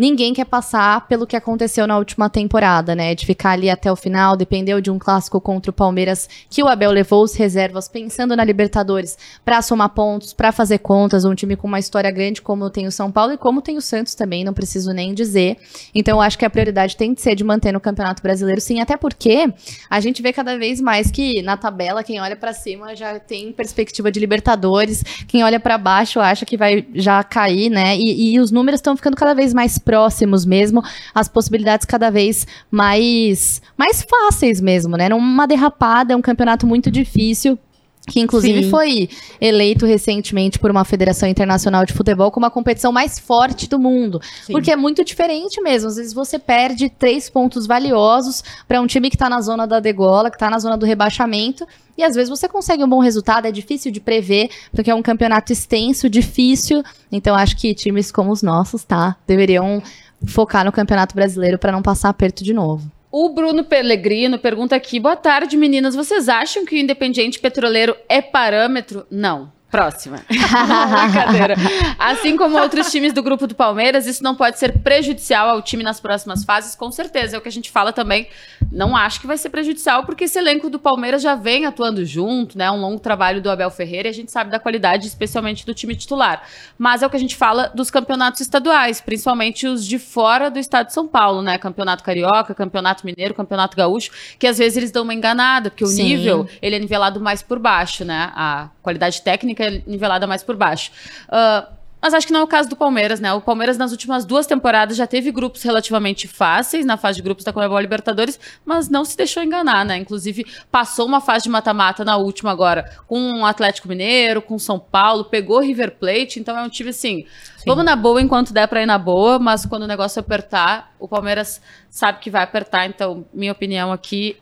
ninguém 0.00 0.32
quer 0.32 0.46
passar 0.46 1.06
pelo 1.06 1.26
que 1.26 1.36
aconteceu 1.36 1.86
na 1.86 1.98
última 1.98 2.30
temporada, 2.30 2.94
né? 2.94 3.14
De 3.14 3.26
ficar 3.26 3.50
ali 3.50 3.68
até 3.68 3.92
o 3.92 3.96
final, 3.96 4.34
dependeu 4.34 4.80
de 4.80 4.90
um 4.90 4.98
clássico 4.98 5.38
contra 5.38 5.70
o 5.70 5.74
Palmeiras 5.74 6.26
que 6.48 6.62
o 6.62 6.68
Abel 6.68 6.90
levou 6.90 7.22
os 7.22 7.34
reservas 7.34 7.86
pensando 7.86 8.34
na 8.34 8.42
Libertadores 8.42 9.18
pra 9.44 9.60
somar 9.60 9.90
pontos, 9.90 10.32
pra 10.32 10.52
fazer 10.52 10.78
contas, 10.78 11.26
um 11.26 11.34
time 11.34 11.54
com 11.54 11.68
uma 11.68 11.78
história 11.78 12.10
grande 12.10 12.40
como 12.40 12.70
tem 12.70 12.86
o 12.86 12.90
São 12.90 13.12
Paulo 13.12 13.34
e 13.34 13.36
como 13.36 13.60
tem 13.60 13.76
o 13.76 13.82
Santos 13.82 14.14
também, 14.14 14.42
não 14.42 14.54
preciso 14.54 14.90
nem 14.94 15.12
dizer. 15.12 15.58
Então 15.94 16.16
eu 16.16 16.22
acho 16.22 16.38
que 16.38 16.46
a 16.46 16.50
prioridade 16.50 16.96
tem 16.96 17.14
que 17.14 17.20
ser 17.20 17.34
de 17.34 17.44
manter 17.44 17.70
no 17.70 17.80
Campeonato 17.80 18.22
Brasileiro, 18.22 18.60
sim, 18.60 18.80
até 18.80 18.96
porque 18.96 19.52
a 19.90 20.00
gente 20.00 20.22
vê 20.22 20.32
cada 20.32 20.56
vez 20.56 20.80
mais 20.80 21.10
que 21.10 21.42
na 21.42 21.58
tabela 21.58 22.02
quem 22.02 22.18
olha 22.22 22.36
pra 22.36 22.54
cima 22.54 22.96
já 22.96 23.20
tem 23.20 23.52
perspectiva 23.52 24.10
de 24.10 24.18
Libertadores, 24.18 25.04
quem 25.28 25.44
olha 25.44 25.60
pra 25.60 25.76
baixo 25.76 26.20
acha 26.20 26.46
que 26.46 26.56
vai 26.56 26.86
já 26.94 27.22
cair, 27.22 27.68
né? 27.68 27.98
E, 27.98 28.32
e 28.32 28.40
os 28.40 28.50
números 28.50 28.78
estão 28.78 28.96
ficando 28.96 29.14
cada 29.14 29.34
vez 29.34 29.52
mais 29.52 29.76
próximos 29.90 30.46
mesmo, 30.46 30.84
as 31.12 31.28
possibilidades 31.28 31.84
cada 31.84 32.10
vez 32.10 32.46
mais 32.70 33.60
mais 33.76 34.02
fáceis 34.02 34.60
mesmo, 34.60 34.96
né? 34.96 35.08
Numa 35.08 35.48
derrapada, 35.48 36.12
é 36.12 36.16
um 36.16 36.22
campeonato 36.22 36.64
muito 36.64 36.92
difícil. 36.92 37.58
Que 38.06 38.18
inclusive 38.18 38.64
Sim. 38.64 38.70
foi 38.70 39.08
eleito 39.40 39.84
recentemente 39.84 40.58
por 40.58 40.70
uma 40.70 40.84
Federação 40.84 41.28
Internacional 41.28 41.84
de 41.84 41.92
Futebol 41.92 42.30
como 42.30 42.46
a 42.46 42.50
competição 42.50 42.90
mais 42.90 43.18
forte 43.18 43.68
do 43.68 43.78
mundo. 43.78 44.20
Sim. 44.44 44.52
Porque 44.52 44.70
é 44.70 44.76
muito 44.76 45.04
diferente 45.04 45.60
mesmo. 45.60 45.88
Às 45.88 45.96
vezes 45.96 46.12
você 46.12 46.38
perde 46.38 46.88
três 46.88 47.28
pontos 47.28 47.66
valiosos 47.66 48.42
para 48.66 48.80
um 48.80 48.86
time 48.86 49.10
que 49.10 49.16
tá 49.16 49.28
na 49.28 49.40
zona 49.40 49.66
da 49.66 49.80
degola, 49.80 50.30
que 50.30 50.38
tá 50.38 50.48
na 50.48 50.58
zona 50.58 50.76
do 50.76 50.86
rebaixamento. 50.86 51.66
E 51.96 52.02
às 52.02 52.14
vezes 52.14 52.30
você 52.30 52.48
consegue 52.48 52.82
um 52.82 52.88
bom 52.88 53.00
resultado, 53.00 53.46
é 53.46 53.52
difícil 53.52 53.92
de 53.92 54.00
prever, 54.00 54.48
porque 54.72 54.90
é 54.90 54.94
um 54.94 55.02
campeonato 55.02 55.52
extenso, 55.52 56.08
difícil. 56.08 56.82
Então 57.12 57.36
acho 57.36 57.56
que 57.56 57.74
times 57.74 58.10
como 58.10 58.32
os 58.32 58.42
nossos, 58.42 58.82
tá? 58.82 59.16
Deveriam 59.26 59.82
focar 60.26 60.64
no 60.64 60.72
Campeonato 60.72 61.14
Brasileiro 61.14 61.58
para 61.58 61.72
não 61.72 61.82
passar 61.82 62.08
aperto 62.08 62.42
de 62.42 62.52
novo. 62.52 62.90
O 63.12 63.28
Bruno 63.30 63.64
Pellegrino 63.64 64.38
pergunta 64.38 64.76
aqui: 64.76 65.00
boa 65.00 65.16
tarde, 65.16 65.56
meninas. 65.56 65.96
Vocês 65.96 66.28
acham 66.28 66.64
que 66.64 66.76
o 66.76 66.78
Independiente 66.78 67.40
Petroleiro 67.40 67.96
é 68.08 68.22
parâmetro? 68.22 69.04
Não. 69.10 69.52
Próxima. 69.70 70.18
Brincadeira. 70.26 71.54
Assim 71.96 72.36
como 72.36 72.58
outros 72.58 72.90
times 72.90 73.12
do 73.12 73.22
grupo 73.22 73.46
do 73.46 73.54
Palmeiras, 73.54 74.04
isso 74.06 74.22
não 74.22 74.34
pode 74.34 74.58
ser 74.58 74.78
prejudicial 74.78 75.48
ao 75.48 75.62
time 75.62 75.84
nas 75.84 76.00
próximas 76.00 76.44
fases, 76.44 76.74
com 76.74 76.90
certeza. 76.90 77.36
É 77.36 77.38
o 77.38 77.42
que 77.42 77.48
a 77.48 77.52
gente 77.52 77.70
fala 77.70 77.92
também. 77.92 78.26
Não 78.72 78.96
acho 78.96 79.20
que 79.20 79.28
vai 79.28 79.38
ser 79.38 79.48
prejudicial, 79.48 80.04
porque 80.04 80.24
esse 80.24 80.38
elenco 80.38 80.68
do 80.68 80.78
Palmeiras 80.78 81.22
já 81.22 81.36
vem 81.36 81.66
atuando 81.66 82.04
junto, 82.04 82.58
né? 82.58 82.68
Um 82.70 82.80
longo 82.80 82.98
trabalho 82.98 83.40
do 83.40 83.48
Abel 83.48 83.70
Ferreira 83.70 84.08
e 84.08 84.10
a 84.10 84.14
gente 84.14 84.32
sabe 84.32 84.50
da 84.50 84.58
qualidade, 84.58 85.06
especialmente 85.06 85.64
do 85.64 85.72
time 85.72 85.94
titular. 85.94 86.42
Mas 86.76 87.02
é 87.02 87.06
o 87.06 87.10
que 87.10 87.16
a 87.16 87.20
gente 87.20 87.36
fala 87.36 87.68
dos 87.68 87.92
campeonatos 87.92 88.40
estaduais, 88.40 89.00
principalmente 89.00 89.68
os 89.68 89.86
de 89.86 90.00
fora 90.00 90.50
do 90.50 90.58
estado 90.58 90.88
de 90.88 90.92
São 90.92 91.06
Paulo, 91.06 91.42
né? 91.42 91.58
Campeonato 91.58 92.02
Carioca, 92.02 92.54
Campeonato 92.54 93.06
Mineiro, 93.06 93.34
Campeonato 93.34 93.76
Gaúcho, 93.76 94.10
que 94.36 94.48
às 94.48 94.58
vezes 94.58 94.76
eles 94.76 94.90
dão 94.90 95.04
uma 95.04 95.14
enganada, 95.14 95.70
porque 95.70 95.84
o 95.84 95.86
Sim. 95.86 96.02
nível 96.02 96.48
ele 96.60 96.74
é 96.74 96.78
nivelado 96.78 97.20
mais 97.20 97.40
por 97.40 97.60
baixo, 97.60 98.04
né? 98.04 98.32
A 98.34 98.68
qualidade 98.82 99.22
técnica 99.22 99.64
é 99.64 99.82
nivelada 99.86 100.26
mais 100.26 100.42
por 100.42 100.56
baixo. 100.56 100.90
Ah, 101.28 101.68
mas 102.00 102.14
acho 102.14 102.26
que 102.26 102.32
não 102.32 102.40
é 102.40 102.42
o 102.42 102.46
caso 102.46 102.68
do 102.68 102.76
Palmeiras, 102.76 103.20
né? 103.20 103.30
O 103.34 103.42
Palmeiras, 103.42 103.76
nas 103.76 103.90
últimas 103.90 104.24
duas 104.24 104.46
temporadas, 104.46 104.96
já 104.96 105.06
teve 105.06 105.30
grupos 105.30 105.62
relativamente 105.62 106.26
fáceis 106.26 106.86
na 106.86 106.96
fase 106.96 107.16
de 107.16 107.22
grupos 107.22 107.44
da 107.44 107.52
Comebol 107.52 107.78
Libertadores, 107.78 108.40
mas 108.64 108.88
não 108.88 109.04
se 109.04 109.16
deixou 109.16 109.42
enganar, 109.42 109.84
né? 109.84 109.98
Inclusive, 109.98 110.46
passou 110.70 111.06
uma 111.06 111.20
fase 111.20 111.44
de 111.44 111.50
mata-mata 111.50 112.02
na 112.02 112.16
última 112.16 112.50
agora 112.50 112.90
com 113.06 113.40
o 113.40 113.44
Atlético 113.44 113.86
Mineiro, 113.86 114.40
com 114.40 114.58
São 114.58 114.78
Paulo, 114.78 115.24
pegou 115.24 115.58
o 115.58 115.60
River 115.60 115.96
Plate, 115.98 116.40
então 116.40 116.56
é 116.58 116.62
um 116.62 116.70
time 116.70 116.88
assim. 116.88 117.26
Vamos 117.66 117.84
na 117.84 117.94
boa 117.94 118.22
enquanto 118.22 118.54
der 118.54 118.66
pra 118.66 118.82
ir 118.82 118.86
na 118.86 118.96
boa, 118.96 119.38
mas 119.38 119.66
quando 119.66 119.82
o 119.82 119.86
negócio 119.86 120.18
apertar, 120.18 120.94
o 120.98 121.06
Palmeiras 121.06 121.60
sabe 121.90 122.18
que 122.20 122.30
vai 122.30 122.42
apertar, 122.42 122.86
então 122.86 123.26
minha 123.34 123.52
opinião 123.52 123.92
aqui 123.92 124.38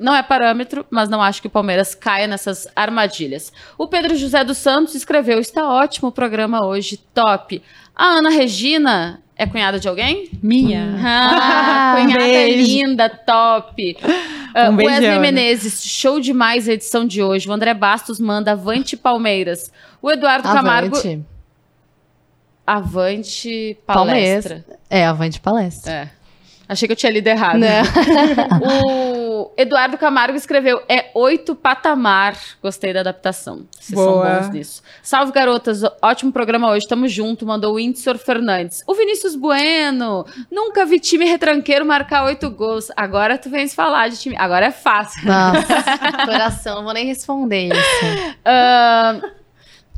não 0.00 0.16
é 0.16 0.22
parâmetro, 0.22 0.84
mas 0.90 1.08
não 1.08 1.22
acho 1.22 1.40
que 1.42 1.46
o 1.46 1.50
Palmeiras 1.50 1.94
caia 1.94 2.26
nessas 2.26 2.66
armadilhas. 2.74 3.52
O 3.76 3.86
Pedro 3.86 4.16
José 4.16 4.42
dos 4.42 4.56
Santos 4.58 4.94
escreveu: 4.94 5.38
está 5.38 5.68
ótimo 5.68 6.08
o 6.08 6.12
programa 6.12 6.64
hoje, 6.66 6.96
top. 7.14 7.62
A 7.94 8.06
Ana 8.06 8.30
Regina 8.30 9.20
é 9.36 9.46
cunhada 9.46 9.78
de 9.78 9.86
alguém? 9.86 10.30
Minha. 10.42 10.96
Ah, 11.04 11.94
cunhada 12.00 12.24
beijo. 12.24 12.62
linda, 12.72 13.08
top. 13.08 13.96
Ah, 14.54 14.70
Um 14.70 14.76
beijão, 14.76 14.94
Wesley? 14.96 15.18
Menezes, 15.20 15.84
show 15.84 16.18
demais 16.18 16.68
a 16.68 16.72
edição 16.72 17.06
de 17.06 17.22
hoje. 17.22 17.48
O 17.48 17.52
André 17.52 17.74
Bastos 17.74 18.18
manda 18.18 18.52
Avante 18.52 18.96
Palmeiras. 18.96 19.70
O 20.00 20.10
Eduardo 20.10 20.48
Camargo. 20.48 20.96
Avante. 20.96 21.24
Avante 22.66 23.76
Palmeiras. 23.86 24.44
Palestra. 24.46 24.78
É, 24.88 25.04
avante 25.06 25.40
palestra. 25.40 25.92
É. 25.92 26.10
Achei 26.68 26.86
que 26.86 26.92
eu 26.92 26.96
tinha 26.96 27.10
lido 27.10 27.26
errado. 27.26 27.58
Né? 27.58 27.82
O 28.62 29.09
Eduardo 29.60 29.98
Camargo 29.98 30.38
escreveu: 30.38 30.82
é 30.88 31.10
oito 31.14 31.54
patamar. 31.54 32.34
Gostei 32.62 32.94
da 32.94 33.00
adaptação. 33.00 33.66
Vocês 33.78 33.94
Boa. 33.94 34.26
são 34.26 34.42
bons 34.42 34.54
nisso. 34.54 34.82
Salve, 35.02 35.32
garotas. 35.32 35.82
Ótimo 36.00 36.32
programa 36.32 36.70
hoje. 36.70 36.88
Tamo 36.88 37.06
junto. 37.06 37.44
Mandou 37.44 37.72
o 37.72 37.76
Windsor 37.76 38.16
Fernandes. 38.16 38.82
O 38.86 38.94
Vinícius 38.94 39.36
Bueno. 39.36 40.24
Nunca 40.50 40.86
vi 40.86 40.98
time 40.98 41.26
retranqueiro 41.26 41.84
marcar 41.84 42.24
oito 42.24 42.48
gols. 42.50 42.88
Agora 42.96 43.36
tu 43.36 43.50
vens 43.50 43.74
falar 43.74 44.08
de 44.08 44.18
time. 44.18 44.34
Agora 44.38 44.66
é 44.66 44.70
fácil. 44.70 45.26
Nossa, 45.26 45.82
coração, 46.24 46.76
não 46.76 46.84
vou 46.84 46.94
nem 46.94 47.04
responder 47.04 47.68
isso. 47.68 48.36
Ah, 48.44 49.20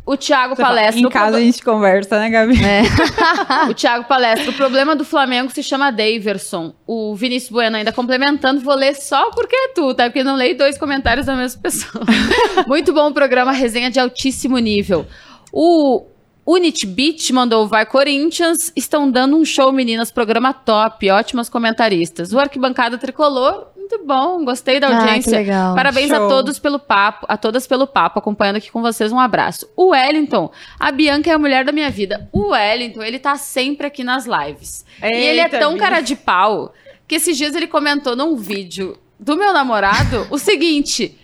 o 0.05 0.16
Thiago 0.16 0.57
Palestra. 0.57 1.00
Em 1.00 1.07
o 1.07 1.11
casa 1.11 1.26
a 1.26 1.30
proble- 1.30 1.44
gente 1.46 1.62
conversa, 1.62 2.18
né, 2.18 2.28
Gabi? 2.30 2.57
O 3.70 3.74
Thiago 3.74 4.05
Palestra. 4.05 4.50
O 4.50 4.55
problema 4.55 4.96
do 4.96 5.05
Flamengo 5.05 5.50
se 5.53 5.62
chama 5.62 5.90
Daverson. 5.92 6.74
O 6.86 7.14
Vinícius 7.14 7.50
Bueno 7.53 7.76
ainda 7.76 7.92
complementando. 7.92 8.61
Vou 8.61 8.74
ler 8.74 8.94
só 8.94 9.30
porque 9.30 9.55
é 9.55 9.68
tu, 9.68 9.94
tá? 9.94 10.05
Porque 10.05 10.24
não 10.24 10.34
leio 10.34 10.57
dois 10.59 10.76
comentários 10.76 11.26
da 11.26 11.36
mesma 11.36 11.61
pessoa. 11.62 12.05
Muito 12.66 12.92
bom 12.92 13.09
o 13.09 13.14
programa, 13.14 13.53
resenha 13.53 13.90
de 13.90 14.00
altíssimo 14.00 14.59
nível. 14.59 15.07
O 15.53 16.05
Unit 16.44 16.86
Beat 16.86 17.30
mandou 17.30 17.68
Vai 17.68 17.86
Corinthians. 17.86 18.72
Estão 18.74 19.11
dando 19.11 19.36
um 19.36 19.44
show, 19.44 19.70
meninas. 19.72 20.11
Programa 20.11 20.53
top. 20.53 21.09
Ótimas 21.11 21.48
comentaristas. 21.48 22.32
O 22.32 22.38
Arquibancada 22.40 22.98
Tricolor. 22.98 23.68
Muito 23.93 24.07
bom. 24.07 24.45
Gostei 24.45 24.80
da 24.80 24.86
Ah, 24.88 24.90
que 24.90 24.97
audiência. 24.97 25.32
legal. 25.38 25.74
Parabéns 25.74 26.11
a 26.11 26.16
Show. 26.16 26.28
todos 26.28 26.59
pelo 26.59 26.78
papo, 26.78 27.26
a 27.28 27.36
todas 27.36 27.66
pelo 27.66 27.86
papo, 27.86 28.18
acompanhando 28.18 28.57
aqui 28.57 28.70
com 28.70 28.80
vocês. 28.80 29.12
Um 29.12 29.20
abraço. 29.20 29.68
O 29.76 29.88
Wellington, 29.88 30.51
a 30.80 30.90
Bianca 30.90 31.30
é 31.30 31.34
a 31.34 31.38
mulher 31.38 31.64
da 31.64 31.72
minha 31.72 31.90
vida. 31.90 32.28
O 32.32 32.49
Wellington, 32.53 33.03
ele 33.03 33.18
tá 33.18 33.36
sempre 33.36 33.86
aqui 33.86 34.03
nas 34.03 34.24
lives. 34.26 34.84
e 35.03 35.07
ele 35.07 35.40
é 35.40 35.45
Eita, 35.45 35.59
tão 35.59 35.76
cara 35.76 36.01
de 36.01 36.16
pau 36.16 36.72
que 37.07 37.16
esses 37.16 37.36
dias 37.36 37.55
ele 37.55 37.66
comentou 37.66 38.16
num 38.16 38.34
vídeo 38.36 38.97
do 39.20 39.36
meu 39.36 39.53
namorado 39.53 40.26
o 40.30 40.38
seguinte: 40.38 41.18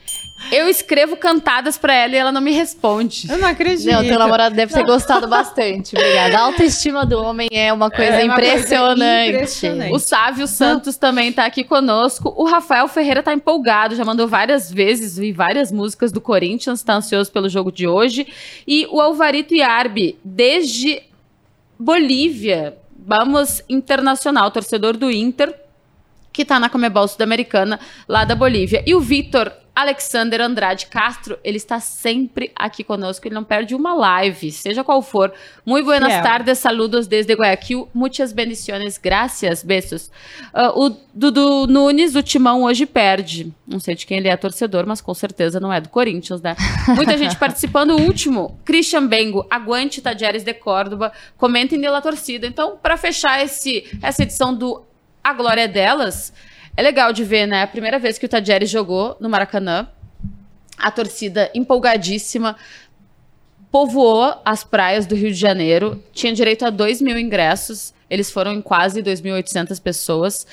eu 0.53 0.69
escrevo 0.69 1.17
cantadas 1.17 1.77
pra 1.77 1.93
ela 1.95 2.15
e 2.15 2.17
ela 2.17 2.33
não 2.33 2.41
me 2.41 2.53
responde. 2.53 3.31
Eu 3.31 3.39
não 3.39 3.49
acredito. 3.49 3.91
Não, 3.91 4.03
teu 4.05 4.19
namorado 4.19 4.55
deve 4.55 4.73
ter 4.73 4.85
gostado 4.85 5.27
bastante. 5.29 5.97
Obrigada. 5.97 6.39
A 6.39 6.41
autoestima 6.43 7.05
do 7.05 7.21
homem 7.23 7.49
é 7.53 7.73
uma 7.73 7.91
coisa 7.91 8.13
É 8.13 8.25
uma 8.25 8.35
coisa 8.35 8.51
impressionante. 8.53 9.31
impressionante. 9.31 9.93
O 9.95 9.99
Sávio 9.99 10.47
Santos 10.47 10.97
também 10.97 11.33
tá 11.33 11.45
aqui 11.45 11.65
conosco. 11.65 12.33
O 12.37 12.45
Rafael 12.45 12.87
Ferreira 12.89 13.23
tá 13.23 13.33
empolgado, 13.35 13.95
já 13.97 14.05
mandou 14.05 14.29
várias 14.29 14.71
vezes 14.71 15.19
e 15.19 15.33
várias 15.33 15.73
músicas 15.73 16.13
do 16.13 16.21
Corinthians, 16.21 16.83
tá 16.83 16.95
ansioso 16.95 17.31
pelo 17.33 17.49
jogo 17.49 17.71
de 17.73 17.87
hoje. 17.87 18.27
E 18.67 18.87
o 18.91 19.01
Alvarito 19.01 19.55
Iarbi, 19.55 20.19
desde 20.25 21.03
Bolívia, 21.79 22.77
vamos 22.99 23.63
internacional, 23.69 24.51
torcedor 24.51 24.97
do 24.97 25.11
Inter, 25.11 25.55
que 26.33 26.45
tá 26.45 26.59
na 26.59 26.69
Comebol 26.69 27.07
Sul-Americana, 27.09 27.79
lá 28.09 28.25
da 28.25 28.35
Bolívia. 28.35 28.83
E 28.87 28.95
o 28.95 29.01
Vitor 29.01 29.53
Alexander 29.79 30.41
Andrade 30.41 30.87
Castro, 30.87 31.39
ele 31.45 31.57
está 31.57 31.79
sempre 31.79 32.51
aqui 32.57 32.83
conosco, 32.83 33.29
ele 33.29 33.35
não 33.37 33.45
perde 33.45 33.77
uma 33.77 33.95
live, 33.95 34.51
seja 34.51 34.83
qual 34.83 35.01
for. 35.01 35.33
Muito 35.65 35.85
buenas 35.85 36.11
Fiel. 36.11 36.23
tardes, 36.25 36.59
saludos 36.59 37.07
desde 37.07 37.33
Guayaquil, 37.33 37.89
muitas 37.95 38.33
bendiciones, 38.33 38.99
gracias, 38.99 39.63
beijos. 39.63 40.11
Ah, 40.53 40.73
o 40.75 40.91
Dudu 41.15 41.69
Nunes, 41.69 42.17
o 42.17 42.23
Timão, 42.25 42.65
hoje 42.65 42.87
perde. 42.87 43.55
Não 43.65 43.79
sei 43.79 43.95
de 43.95 44.05
quem 44.05 44.19
ele 44.19 44.27
é 44.27 44.37
torcedor, 44.37 44.85
mas 44.85 45.01
com 45.01 45.15
certeza 45.15 45.61
não 45.61 45.73
é 45.73 45.81
do 45.81 45.89
Corinthians, 45.89 46.43
né? 46.43 46.57
Muita 46.97 47.17
gente 47.17 47.37
participando. 47.39 47.93
O 47.93 48.03
último, 48.03 48.59
Christian 48.65 49.07
Bengo, 49.07 49.47
aguante 49.49 50.03
Tadieres 50.03 50.43
de 50.43 50.55
Córdoba, 50.55 51.13
comentem 51.37 51.81
pela 51.81 52.03
torcida. 52.03 52.49
Então, 52.49 52.77
para 52.77 52.97
fechar 52.97 53.45
esse, 53.45 53.89
essa 54.03 54.25
edição 54.25 54.53
do 54.53 54.83
A 55.23 55.33
Glória 55.33 55.63
é 55.63 55.69
Delas, 55.69 56.33
é 56.79 56.83
legal 56.83 57.13
de 57.13 57.25
ver, 57.25 57.45
né? 57.45 57.65
A 57.65 57.67
primeira 57.67 57.99
vez 57.99 58.19
que 58.19 58.27
o 58.27 58.29
Tadieres 58.29 58.71
jogou 58.71 59.17
no 59.19 59.29
Maracanã, 59.29 59.89
a 60.79 60.93
torcida 60.93 61.51
empolgadíssima 61.53 62.55
povoou 63.69 64.41
as 64.45 64.63
praias 64.63 65.05
do 65.05 65.17
Rio 65.17 65.33
de 65.33 65.37
Janeiro, 65.41 66.01
tinha 66.13 66.33
direito 66.33 66.65
a 66.65 66.71
2 66.71 67.03
mil 67.03 67.19
ingressos, 67.19 67.93
eles 68.09 68.31
foram 68.31 68.53
em 68.53 68.63
quase 68.63 69.03
2.800 69.03 69.83
pessoas, 69.83 70.47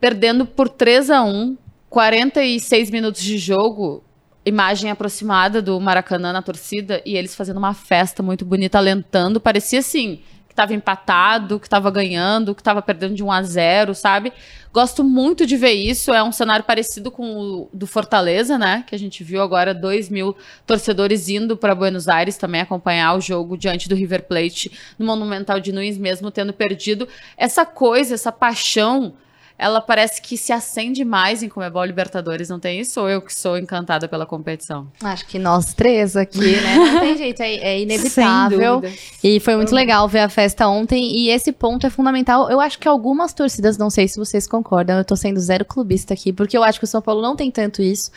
perdendo 0.00 0.44
por 0.44 0.68
3 0.68 1.10
a 1.10 1.22
1 1.22 1.56
46 1.88 2.90
minutos 2.90 3.22
de 3.22 3.38
jogo, 3.38 4.02
imagem 4.44 4.90
aproximada 4.90 5.62
do 5.62 5.80
Maracanã 5.80 6.32
na 6.32 6.42
torcida, 6.42 7.00
e 7.06 7.16
eles 7.16 7.36
fazendo 7.36 7.58
uma 7.58 7.72
festa 7.72 8.20
muito 8.20 8.44
bonita, 8.44 8.78
alentando, 8.78 9.40
parecia 9.40 9.78
assim, 9.78 10.16
que 10.48 10.52
estava 10.52 10.74
empatado, 10.74 11.60
que 11.60 11.68
estava 11.68 11.88
ganhando, 11.88 12.52
que 12.52 12.60
estava 12.60 12.82
perdendo 12.82 13.14
de 13.14 13.22
1 13.22 13.30
a 13.30 13.42
0 13.44 13.94
sabe? 13.94 14.32
Gosto 14.76 15.02
muito 15.02 15.46
de 15.46 15.56
ver 15.56 15.72
isso, 15.72 16.12
é 16.12 16.22
um 16.22 16.30
cenário 16.30 16.62
parecido 16.62 17.10
com 17.10 17.34
o 17.34 17.68
do 17.72 17.86
Fortaleza, 17.86 18.58
né? 18.58 18.84
Que 18.86 18.94
a 18.94 18.98
gente 18.98 19.24
viu 19.24 19.40
agora 19.40 19.72
2 19.72 20.10
mil 20.10 20.36
torcedores 20.66 21.30
indo 21.30 21.56
para 21.56 21.74
Buenos 21.74 22.08
Aires 22.08 22.36
também 22.36 22.60
acompanhar 22.60 23.16
o 23.16 23.20
jogo 23.22 23.56
diante 23.56 23.88
do 23.88 23.94
River 23.94 24.24
Plate 24.24 24.70
no 24.98 25.06
Monumental 25.06 25.60
de 25.60 25.72
Nunes, 25.72 25.96
mesmo 25.96 26.30
tendo 26.30 26.52
perdido. 26.52 27.08
Essa 27.38 27.64
coisa, 27.64 28.12
essa 28.12 28.30
paixão, 28.30 29.14
ela 29.58 29.80
parece 29.80 30.20
que 30.20 30.36
se 30.36 30.52
acende 30.52 31.04
mais 31.04 31.42
em 31.42 31.48
Comebol 31.48 31.84
Libertadores, 31.84 32.48
não 32.48 32.60
tem 32.60 32.80
isso? 32.80 33.00
Ou 33.00 33.08
eu 33.08 33.22
que 33.22 33.34
sou 33.34 33.56
encantada 33.56 34.06
pela 34.06 34.26
competição? 34.26 34.86
Acho 35.02 35.26
que 35.26 35.38
nós 35.38 35.72
três 35.72 36.14
aqui, 36.14 36.60
né? 36.60 36.76
Não 36.76 37.00
tem 37.00 37.16
jeito, 37.16 37.40
é, 37.40 37.54
é 37.54 37.80
inevitável. 37.80 38.82
E 39.24 39.40
foi 39.40 39.56
muito 39.56 39.74
legal 39.74 40.06
ver 40.08 40.20
a 40.20 40.28
festa 40.28 40.68
ontem. 40.68 41.16
E 41.16 41.30
esse 41.30 41.52
ponto 41.52 41.86
é 41.86 41.90
fundamental. 41.90 42.50
Eu 42.50 42.60
acho 42.60 42.78
que 42.78 42.86
algumas 42.86 43.32
torcidas, 43.32 43.78
não 43.78 43.88
sei 43.88 44.06
se 44.06 44.18
vocês 44.18 44.46
concordam, 44.46 44.98
eu 44.98 45.04
tô 45.04 45.16
sendo 45.16 45.40
zero 45.40 45.64
clubista 45.64 46.12
aqui, 46.12 46.32
porque 46.32 46.56
eu 46.56 46.62
acho 46.62 46.78
que 46.78 46.84
o 46.84 46.88
São 46.88 47.00
Paulo 47.00 47.22
não 47.22 47.34
tem 47.34 47.50
tanto 47.50 47.80
isso. 47.80 48.10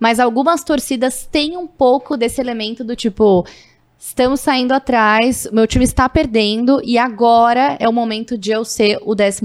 Mas 0.00 0.18
algumas 0.18 0.64
torcidas 0.64 1.28
têm 1.30 1.56
um 1.56 1.66
pouco 1.66 2.16
desse 2.16 2.40
elemento 2.40 2.82
do 2.82 2.96
tipo. 2.96 3.46
Estamos 4.00 4.38
saindo 4.38 4.72
atrás, 4.72 5.48
meu 5.52 5.66
time 5.66 5.84
está 5.84 6.08
perdendo 6.08 6.80
e 6.84 6.96
agora 6.96 7.76
é 7.80 7.88
o 7.88 7.92
momento 7.92 8.38
de 8.38 8.52
eu 8.52 8.64
ser 8.64 8.96
o 9.02 9.12
12 9.12 9.40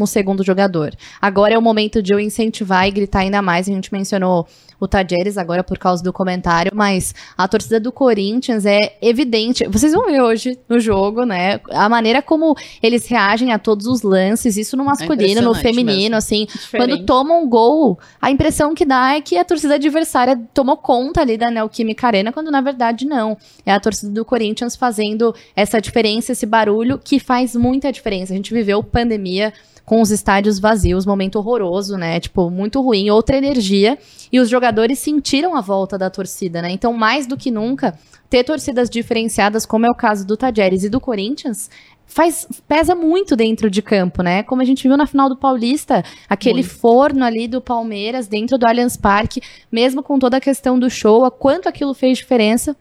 jogador. 0.45 0.95
Agora 1.19 1.55
é 1.55 1.57
o 1.57 1.61
momento 1.61 2.03
de 2.03 2.13
eu 2.13 2.19
incentivar 2.19 2.87
e 2.87 2.91
gritar 2.91 3.21
ainda 3.21 3.41
mais. 3.41 3.67
A 3.67 3.71
gente 3.71 3.91
mencionou 3.91 4.47
o 4.83 4.87
Tajeres 4.87 5.37
agora 5.37 5.63
por 5.63 5.77
causa 5.77 6.03
do 6.03 6.11
comentário, 6.11 6.71
mas 6.75 7.15
a 7.37 7.47
torcida 7.47 7.79
do 7.79 7.91
Corinthians 7.91 8.65
é 8.65 8.97
evidente. 9.01 9.65
Vocês 9.67 9.93
vão 9.93 10.05
ver 10.05 10.21
hoje 10.21 10.59
no 10.67 10.77
jogo, 10.77 11.25
né? 11.25 11.61
A 11.71 11.87
maneira 11.87 12.21
como 12.21 12.53
eles 12.81 13.07
reagem 13.07 13.53
a 13.53 13.57
todos 13.57 13.87
os 13.87 14.01
lances, 14.01 14.57
isso 14.57 14.75
no 14.75 14.83
masculino, 14.83 15.41
no 15.41 15.55
feminino, 15.55 15.93
mesmo. 15.93 16.15
assim. 16.17 16.45
Diferente. 16.45 16.89
Quando 16.89 17.05
tomam 17.05 17.43
um 17.43 17.47
gol, 17.47 17.97
a 18.21 18.29
impressão 18.29 18.75
que 18.75 18.85
dá 18.85 19.15
é 19.15 19.21
que 19.21 19.37
a 19.37 19.45
torcida 19.45 19.75
adversária 19.75 20.37
tomou 20.53 20.75
conta 20.75 21.21
ali 21.21 21.37
da 21.37 21.49
Neoquímica 21.49 22.07
Arena, 22.07 22.33
quando 22.33 22.51
na 22.51 22.59
verdade 22.59 23.05
não. 23.05 23.37
É 23.65 23.71
a 23.71 23.79
torcida 23.79 24.11
do 24.11 24.25
Corinthians 24.25 24.75
fazendo 24.75 25.33
essa 25.55 25.79
diferença, 25.79 26.33
esse 26.33 26.45
barulho 26.45 26.99
que 27.01 27.19
faz 27.19 27.55
muita 27.55 27.89
diferença. 27.89 28.33
A 28.33 28.35
gente 28.35 28.53
viveu 28.53 28.83
pandemia 28.83 29.53
com 29.85 30.01
os 30.01 30.11
estádios 30.11 30.59
vazios, 30.59 31.05
momento 31.05 31.37
horroroso, 31.37 31.97
né? 31.97 32.19
Tipo, 32.19 32.49
muito 32.49 32.81
ruim, 32.81 33.09
outra 33.09 33.37
energia. 33.37 33.97
E 34.31 34.39
os 34.39 34.49
jogadores 34.49 34.99
sentiram 34.99 35.55
a 35.55 35.61
volta 35.61 35.97
da 35.97 36.09
torcida, 36.09 36.61
né? 36.61 36.71
Então, 36.71 36.93
mais 36.93 37.27
do 37.27 37.35
que 37.35 37.51
nunca, 37.51 37.97
ter 38.29 38.43
torcidas 38.43 38.89
diferenciadas, 38.89 39.65
como 39.65 39.85
é 39.85 39.89
o 39.89 39.95
caso 39.95 40.25
do 40.25 40.37
Tajeres 40.37 40.83
e 40.83 40.89
do 40.89 40.99
Corinthians, 40.99 41.69
faz 42.05 42.47
pesa 42.67 42.95
muito 42.95 43.35
dentro 43.35 43.69
de 43.69 43.81
campo, 43.81 44.23
né? 44.23 44.43
Como 44.43 44.61
a 44.61 44.65
gente 44.65 44.87
viu 44.87 44.95
na 44.95 45.05
final 45.05 45.27
do 45.27 45.37
Paulista, 45.37 46.03
aquele 46.29 46.61
muito. 46.61 46.69
forno 46.69 47.25
ali 47.25 47.47
do 47.47 47.59
Palmeiras 47.59 48.27
dentro 48.27 48.57
do 48.57 48.65
Allianz 48.65 48.95
Parque, 48.95 49.41
mesmo 49.71 50.01
com 50.01 50.17
toda 50.17 50.37
a 50.37 50.41
questão 50.41 50.79
do 50.79 50.89
show, 50.89 51.25
a 51.25 51.31
quanto 51.31 51.67
aquilo 51.67 51.93
fez 51.93 52.19
diferença. 52.19 52.75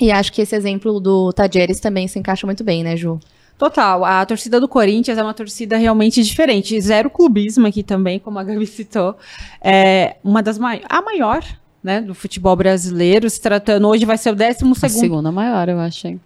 E 0.00 0.10
acho 0.10 0.32
que 0.32 0.42
esse 0.42 0.54
exemplo 0.54 1.00
do 1.00 1.32
Tajeres 1.32 1.80
também 1.80 2.06
se 2.06 2.18
encaixa 2.18 2.46
muito 2.46 2.62
bem, 2.62 2.82
né, 2.82 2.96
Ju? 2.96 3.18
Total. 3.58 4.04
A 4.04 4.24
torcida 4.26 4.60
do 4.60 4.68
Corinthians 4.68 5.16
é 5.16 5.22
uma 5.22 5.32
torcida 5.32 5.76
realmente 5.76 6.22
diferente. 6.22 6.78
Zero 6.80 7.08
clubismo 7.08 7.66
aqui 7.66 7.82
também, 7.82 8.18
como 8.18 8.38
a 8.38 8.44
Gabi 8.44 8.66
citou. 8.66 9.16
É 9.62 10.16
uma 10.22 10.42
das 10.42 10.58
maiores. 10.58 10.86
A 10.90 11.00
maior, 11.00 11.44
né, 11.82 12.00
do 12.00 12.14
futebol 12.14 12.54
brasileiro. 12.54 13.28
Se 13.30 13.40
tratando 13.40 13.88
hoje, 13.88 14.04
vai 14.04 14.18
ser 14.18 14.30
o 14.30 14.34
décimo 14.34 14.74
segundo. 14.74 14.96
A 14.96 15.00
segunda 15.00 15.32
maior, 15.32 15.68
eu 15.68 15.80
achei. 15.80 16.18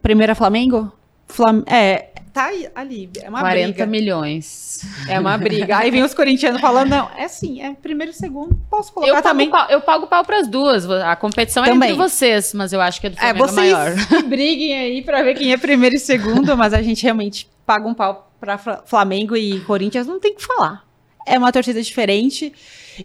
Primeira 0.00 0.34
Flamengo? 0.34 0.90
Flam 1.28 1.62
é, 1.66 2.08
tá 2.32 2.50
ali, 2.74 3.10
é 3.20 3.28
uma 3.28 3.40
40 3.40 3.66
briga. 3.68 3.86
milhões. 3.86 4.82
É 5.08 5.18
uma 5.18 5.36
briga. 5.36 5.78
Aí 5.78 5.90
vem 5.90 6.02
os 6.02 6.14
corintianos 6.14 6.60
falando, 6.60 6.90
não, 6.90 7.10
é 7.16 7.24
assim, 7.24 7.62
é 7.62 7.74
primeiro 7.74 8.12
e 8.12 8.14
segundo, 8.14 8.58
posso 8.70 8.92
colocar 8.92 9.16
eu 9.16 9.22
também. 9.22 9.50
Pau, 9.50 9.66
eu 9.68 9.80
pago 9.80 10.06
pau 10.06 10.24
pras 10.24 10.48
duas, 10.48 10.88
a 10.88 11.14
competição 11.16 11.64
também. 11.64 11.88
é 11.88 11.92
entre 11.92 12.02
vocês, 12.02 12.54
mas 12.54 12.72
eu 12.72 12.80
acho 12.80 13.00
que 13.00 13.08
é 13.08 13.10
do 13.10 13.16
é, 13.16 13.18
Flamengo 13.18 13.44
é, 13.44 13.48
vocês 13.48 13.72
maior. 13.72 13.94
briguem 14.28 14.74
aí 14.74 15.02
pra 15.02 15.22
ver 15.22 15.34
quem 15.34 15.52
é 15.52 15.56
primeiro 15.56 15.96
e 15.96 15.98
segundo, 15.98 16.56
mas 16.56 16.72
a 16.72 16.82
gente 16.82 17.02
realmente 17.02 17.48
paga 17.66 17.86
um 17.86 17.94
pau 17.94 18.32
pra 18.40 18.58
Flamengo 18.58 19.36
e 19.36 19.60
Corinthians, 19.60 20.06
não 20.06 20.18
tem 20.18 20.32
o 20.32 20.36
que 20.36 20.44
falar. 20.44 20.84
É 21.26 21.38
uma 21.38 21.52
torcida 21.52 21.82
diferente. 21.82 22.52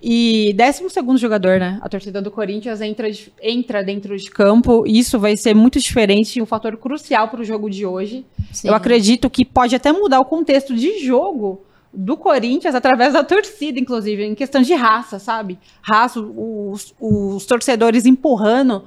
E 0.02 0.54
12 0.54 0.90
segundo 0.90 1.18
jogador, 1.18 1.60
né? 1.60 1.80
A 1.82 1.90
torcida 1.90 2.22
do 2.22 2.32
Corinthians 2.32 2.82
entra, 2.82 3.10
entra 3.42 3.84
dentro 3.84 4.16
de 4.18 4.30
campo. 4.30 4.86
Isso 4.86 5.20
vai 5.20 5.36
ser 5.38 5.54
muito 5.54 5.80
diferente, 5.80 6.42
um 6.42 6.46
fator 6.46 6.76
crucial 6.78 7.28
para 7.28 7.42
o 7.42 7.46
jogo 7.46 7.70
de 7.70 7.86
hoje. 7.86 8.26
Sim. 8.52 8.70
Eu 8.70 8.74
acredito 8.74 9.30
que 9.30 9.46
pode 9.46 9.76
até 9.76 9.92
mudar 9.92 10.20
o 10.20 10.26
contexto 10.26 10.76
de 10.76 11.00
jogo 11.00 11.62
do 11.94 12.18
Corinthians 12.18 12.76
através 12.76 13.14
da 13.14 13.24
torcida, 13.24 13.80
inclusive, 13.80 14.26
em 14.26 14.36
questão 14.36 14.62
de 14.62 14.74
raça, 14.74 15.18
sabe? 15.18 15.58
Raça, 15.82 16.20
os, 16.20 16.94
os 17.00 17.46
torcedores 17.46 18.06
empurrando 18.06 18.84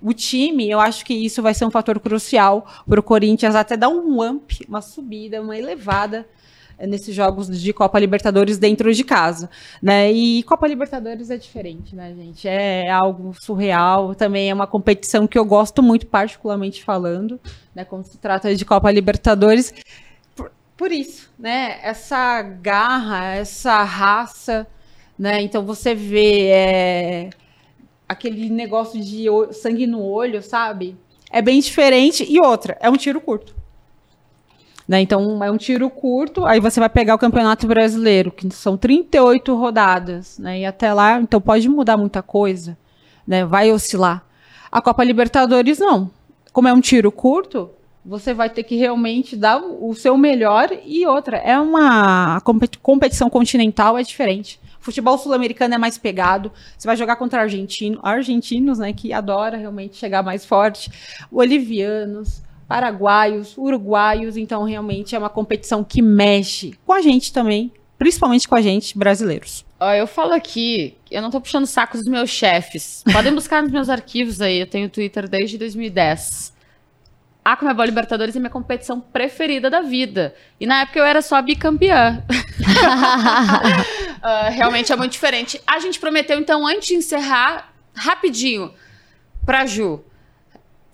o 0.00 0.12
time, 0.12 0.70
eu 0.70 0.78
acho 0.78 1.04
que 1.04 1.14
isso 1.14 1.42
vai 1.42 1.54
ser 1.54 1.64
um 1.64 1.70
fator 1.70 1.98
crucial 1.98 2.66
para 2.86 3.00
o 3.00 3.02
Corinthians 3.02 3.54
até 3.54 3.76
dar 3.76 3.88
um 3.88 4.22
amp, 4.22 4.52
uma 4.68 4.80
subida, 4.80 5.40
uma 5.40 5.56
elevada 5.56 6.26
nesses 6.78 7.14
jogos 7.14 7.48
de 7.60 7.72
Copa 7.72 7.98
Libertadores 7.98 8.58
dentro 8.58 8.92
de 8.92 9.04
casa, 9.04 9.48
né? 9.80 10.12
E 10.12 10.42
Copa 10.42 10.66
Libertadores 10.66 11.30
é 11.30 11.36
diferente, 11.36 11.94
né, 11.94 12.14
gente? 12.14 12.46
É 12.46 12.90
algo 12.90 13.34
surreal, 13.40 14.14
também 14.14 14.50
é 14.50 14.54
uma 14.54 14.66
competição 14.66 15.26
que 15.26 15.38
eu 15.38 15.44
gosto 15.44 15.82
muito, 15.82 16.06
particularmente 16.06 16.84
falando, 16.84 17.40
né? 17.74 17.84
Quando 17.84 18.04
se 18.04 18.18
trata 18.18 18.54
de 18.54 18.64
Copa 18.64 18.90
Libertadores, 18.90 19.72
por, 20.34 20.52
por 20.76 20.92
isso, 20.92 21.30
né? 21.38 21.78
Essa 21.82 22.42
garra, 22.42 23.34
essa 23.34 23.82
raça, 23.82 24.66
né? 25.18 25.40
Então 25.40 25.64
você 25.64 25.94
vê 25.94 26.48
é, 26.48 27.30
aquele 28.08 28.50
negócio 28.50 29.00
de 29.00 29.26
sangue 29.52 29.86
no 29.86 30.02
olho, 30.02 30.42
sabe? 30.42 30.96
É 31.30 31.40
bem 31.40 31.58
diferente. 31.60 32.24
E 32.28 32.38
outra, 32.38 32.76
é 32.80 32.90
um 32.90 32.96
tiro 32.96 33.20
curto. 33.20 33.55
Né? 34.86 35.00
Então, 35.00 35.42
é 35.42 35.50
um 35.50 35.56
tiro 35.56 35.90
curto, 35.90 36.46
aí 36.46 36.60
você 36.60 36.78
vai 36.78 36.88
pegar 36.88 37.14
o 37.14 37.18
Campeonato 37.18 37.66
Brasileiro, 37.66 38.30
que 38.30 38.48
são 38.54 38.76
38 38.76 39.54
rodadas, 39.56 40.38
né? 40.38 40.60
E 40.60 40.64
até 40.64 40.92
lá, 40.92 41.20
então 41.20 41.40
pode 41.40 41.68
mudar 41.68 41.96
muita 41.96 42.22
coisa, 42.22 42.78
né? 43.26 43.44
Vai 43.44 43.72
oscilar. 43.72 44.24
A 44.70 44.80
Copa 44.80 45.02
Libertadores, 45.02 45.80
não. 45.80 46.08
Como 46.52 46.68
é 46.68 46.72
um 46.72 46.80
tiro 46.80 47.10
curto, 47.10 47.70
você 48.04 48.32
vai 48.32 48.48
ter 48.48 48.62
que 48.62 48.76
realmente 48.76 49.36
dar 49.36 49.58
o 49.58 49.92
seu 49.92 50.16
melhor 50.16 50.68
e 50.84 51.04
outra. 51.04 51.38
É 51.38 51.58
uma 51.58 52.40
competição 52.80 53.28
continental, 53.28 53.98
é 53.98 54.02
diferente. 54.02 54.60
Futebol 54.78 55.18
sul-americano 55.18 55.74
é 55.74 55.78
mais 55.78 55.98
pegado. 55.98 56.52
Você 56.78 56.86
vai 56.86 56.96
jogar 56.96 57.16
contra 57.16 57.40
argentino, 57.40 57.98
argentinos, 58.04 58.78
né, 58.78 58.92
que 58.92 59.12
adora 59.12 59.56
realmente 59.56 59.96
chegar 59.96 60.22
mais 60.22 60.46
forte, 60.46 60.92
bolivianos, 61.30 62.40
paraguaios, 62.68 63.56
uruguaios, 63.56 64.36
então 64.36 64.64
realmente 64.64 65.14
é 65.14 65.18
uma 65.18 65.30
competição 65.30 65.84
que 65.84 66.02
mexe 66.02 66.74
com 66.84 66.92
a 66.92 67.00
gente 67.00 67.32
também, 67.32 67.72
principalmente 67.98 68.48
com 68.48 68.56
a 68.56 68.60
gente, 68.60 68.98
brasileiros. 68.98 69.64
Ó, 69.78 69.92
eu 69.92 70.06
falo 70.06 70.32
aqui, 70.32 70.96
eu 71.10 71.20
não 71.20 71.30
tô 71.30 71.40
puxando 71.40 71.66
saco 71.66 71.96
dos 71.96 72.06
meus 72.06 72.30
chefes. 72.30 73.04
Podem 73.12 73.34
buscar 73.34 73.62
nos 73.62 73.70
meus 73.70 73.88
arquivos 73.88 74.40
aí, 74.40 74.58
eu 74.58 74.66
tenho 74.66 74.88
Twitter 74.88 75.28
desde 75.28 75.58
2010. 75.58 76.56
A 77.44 77.54
Comebol 77.56 77.84
Libertadores 77.84 78.34
é 78.34 78.40
minha 78.40 78.50
competição 78.50 79.00
preferida 79.00 79.70
da 79.70 79.80
vida. 79.80 80.34
E 80.58 80.66
na 80.66 80.80
época 80.80 80.98
eu 80.98 81.04
era 81.04 81.22
só 81.22 81.40
bicampeã. 81.40 82.24
uh, 84.18 84.50
realmente 84.50 84.92
é 84.92 84.96
muito 84.96 85.12
diferente. 85.12 85.60
A 85.64 85.78
gente 85.78 86.00
prometeu, 86.00 86.40
então, 86.40 86.66
antes 86.66 86.88
de 86.88 86.94
encerrar, 86.96 87.72
rapidinho, 87.94 88.74
pra 89.44 89.64
Ju. 89.64 90.02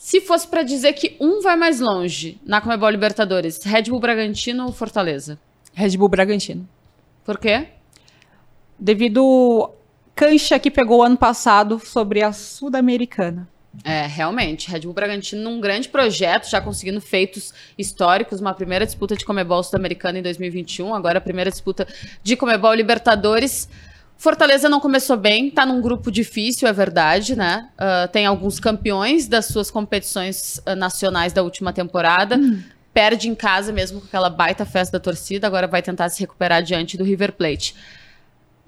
Se 0.03 0.20
fosse 0.20 0.48
para 0.48 0.64
dizer 0.64 0.94
que 0.94 1.16
um 1.20 1.40
vai 1.40 1.55
mais 1.55 1.78
longe 1.78 2.36
na 2.44 2.61
Comebol 2.61 2.90
Libertadores, 2.90 3.62
Red 3.62 3.84
Bull 3.84 4.00
Bragantino 4.00 4.66
ou 4.66 4.72
Fortaleza? 4.72 5.38
Red 5.72 5.96
Bull 5.96 6.09
Bragantino. 6.09 6.68
Por 7.24 7.38
quê? 7.38 7.68
Devido 8.76 9.70
cancha 10.12 10.59
que 10.59 10.72
pegou 10.72 11.05
ano 11.05 11.16
passado 11.16 11.78
sobre 11.78 12.20
a 12.20 12.32
Sul-Americana. 12.32 13.48
É, 13.84 14.05
realmente. 14.05 14.68
Red 14.68 14.80
Bull 14.80 14.92
Bragantino 14.92 15.40
num 15.40 15.61
grande 15.61 15.88
projeto, 15.88 16.50
já 16.50 16.61
conseguindo 16.61 17.00
feitos 17.00 17.55
históricos, 17.78 18.40
uma 18.40 18.53
primeira 18.53 18.84
disputa 18.84 19.16
de 19.16 19.24
Comebol 19.24 19.62
Sul-Americana 19.62 20.18
em 20.18 20.22
2021, 20.22 20.92
agora 20.92 21.18
a 21.18 21.22
primeira 21.22 21.48
disputa 21.48 21.86
de 22.24 22.34
Comebol 22.34 22.74
Libertadores. 22.74 23.68
Fortaleza 24.22 24.68
não 24.68 24.78
começou 24.78 25.16
bem, 25.16 25.50
tá 25.50 25.66
num 25.66 25.80
grupo 25.80 26.08
difícil, 26.08 26.68
é 26.68 26.72
verdade, 26.72 27.34
né? 27.34 27.68
Uh, 27.74 28.06
tem 28.12 28.24
alguns 28.24 28.60
campeões 28.60 29.26
das 29.26 29.46
suas 29.46 29.68
competições 29.68 30.58
uh, 30.58 30.76
nacionais 30.76 31.32
da 31.32 31.42
última 31.42 31.72
temporada. 31.72 32.36
Hum. 32.36 32.62
Perde 32.94 33.28
em 33.28 33.34
casa 33.34 33.72
mesmo 33.72 34.00
com 34.00 34.06
aquela 34.06 34.30
baita 34.30 34.64
festa 34.64 34.96
da 34.96 35.02
torcida, 35.02 35.48
agora 35.48 35.66
vai 35.66 35.82
tentar 35.82 36.08
se 36.08 36.20
recuperar 36.20 36.62
diante 36.62 36.96
do 36.96 37.02
River 37.02 37.32
Plate. 37.32 37.74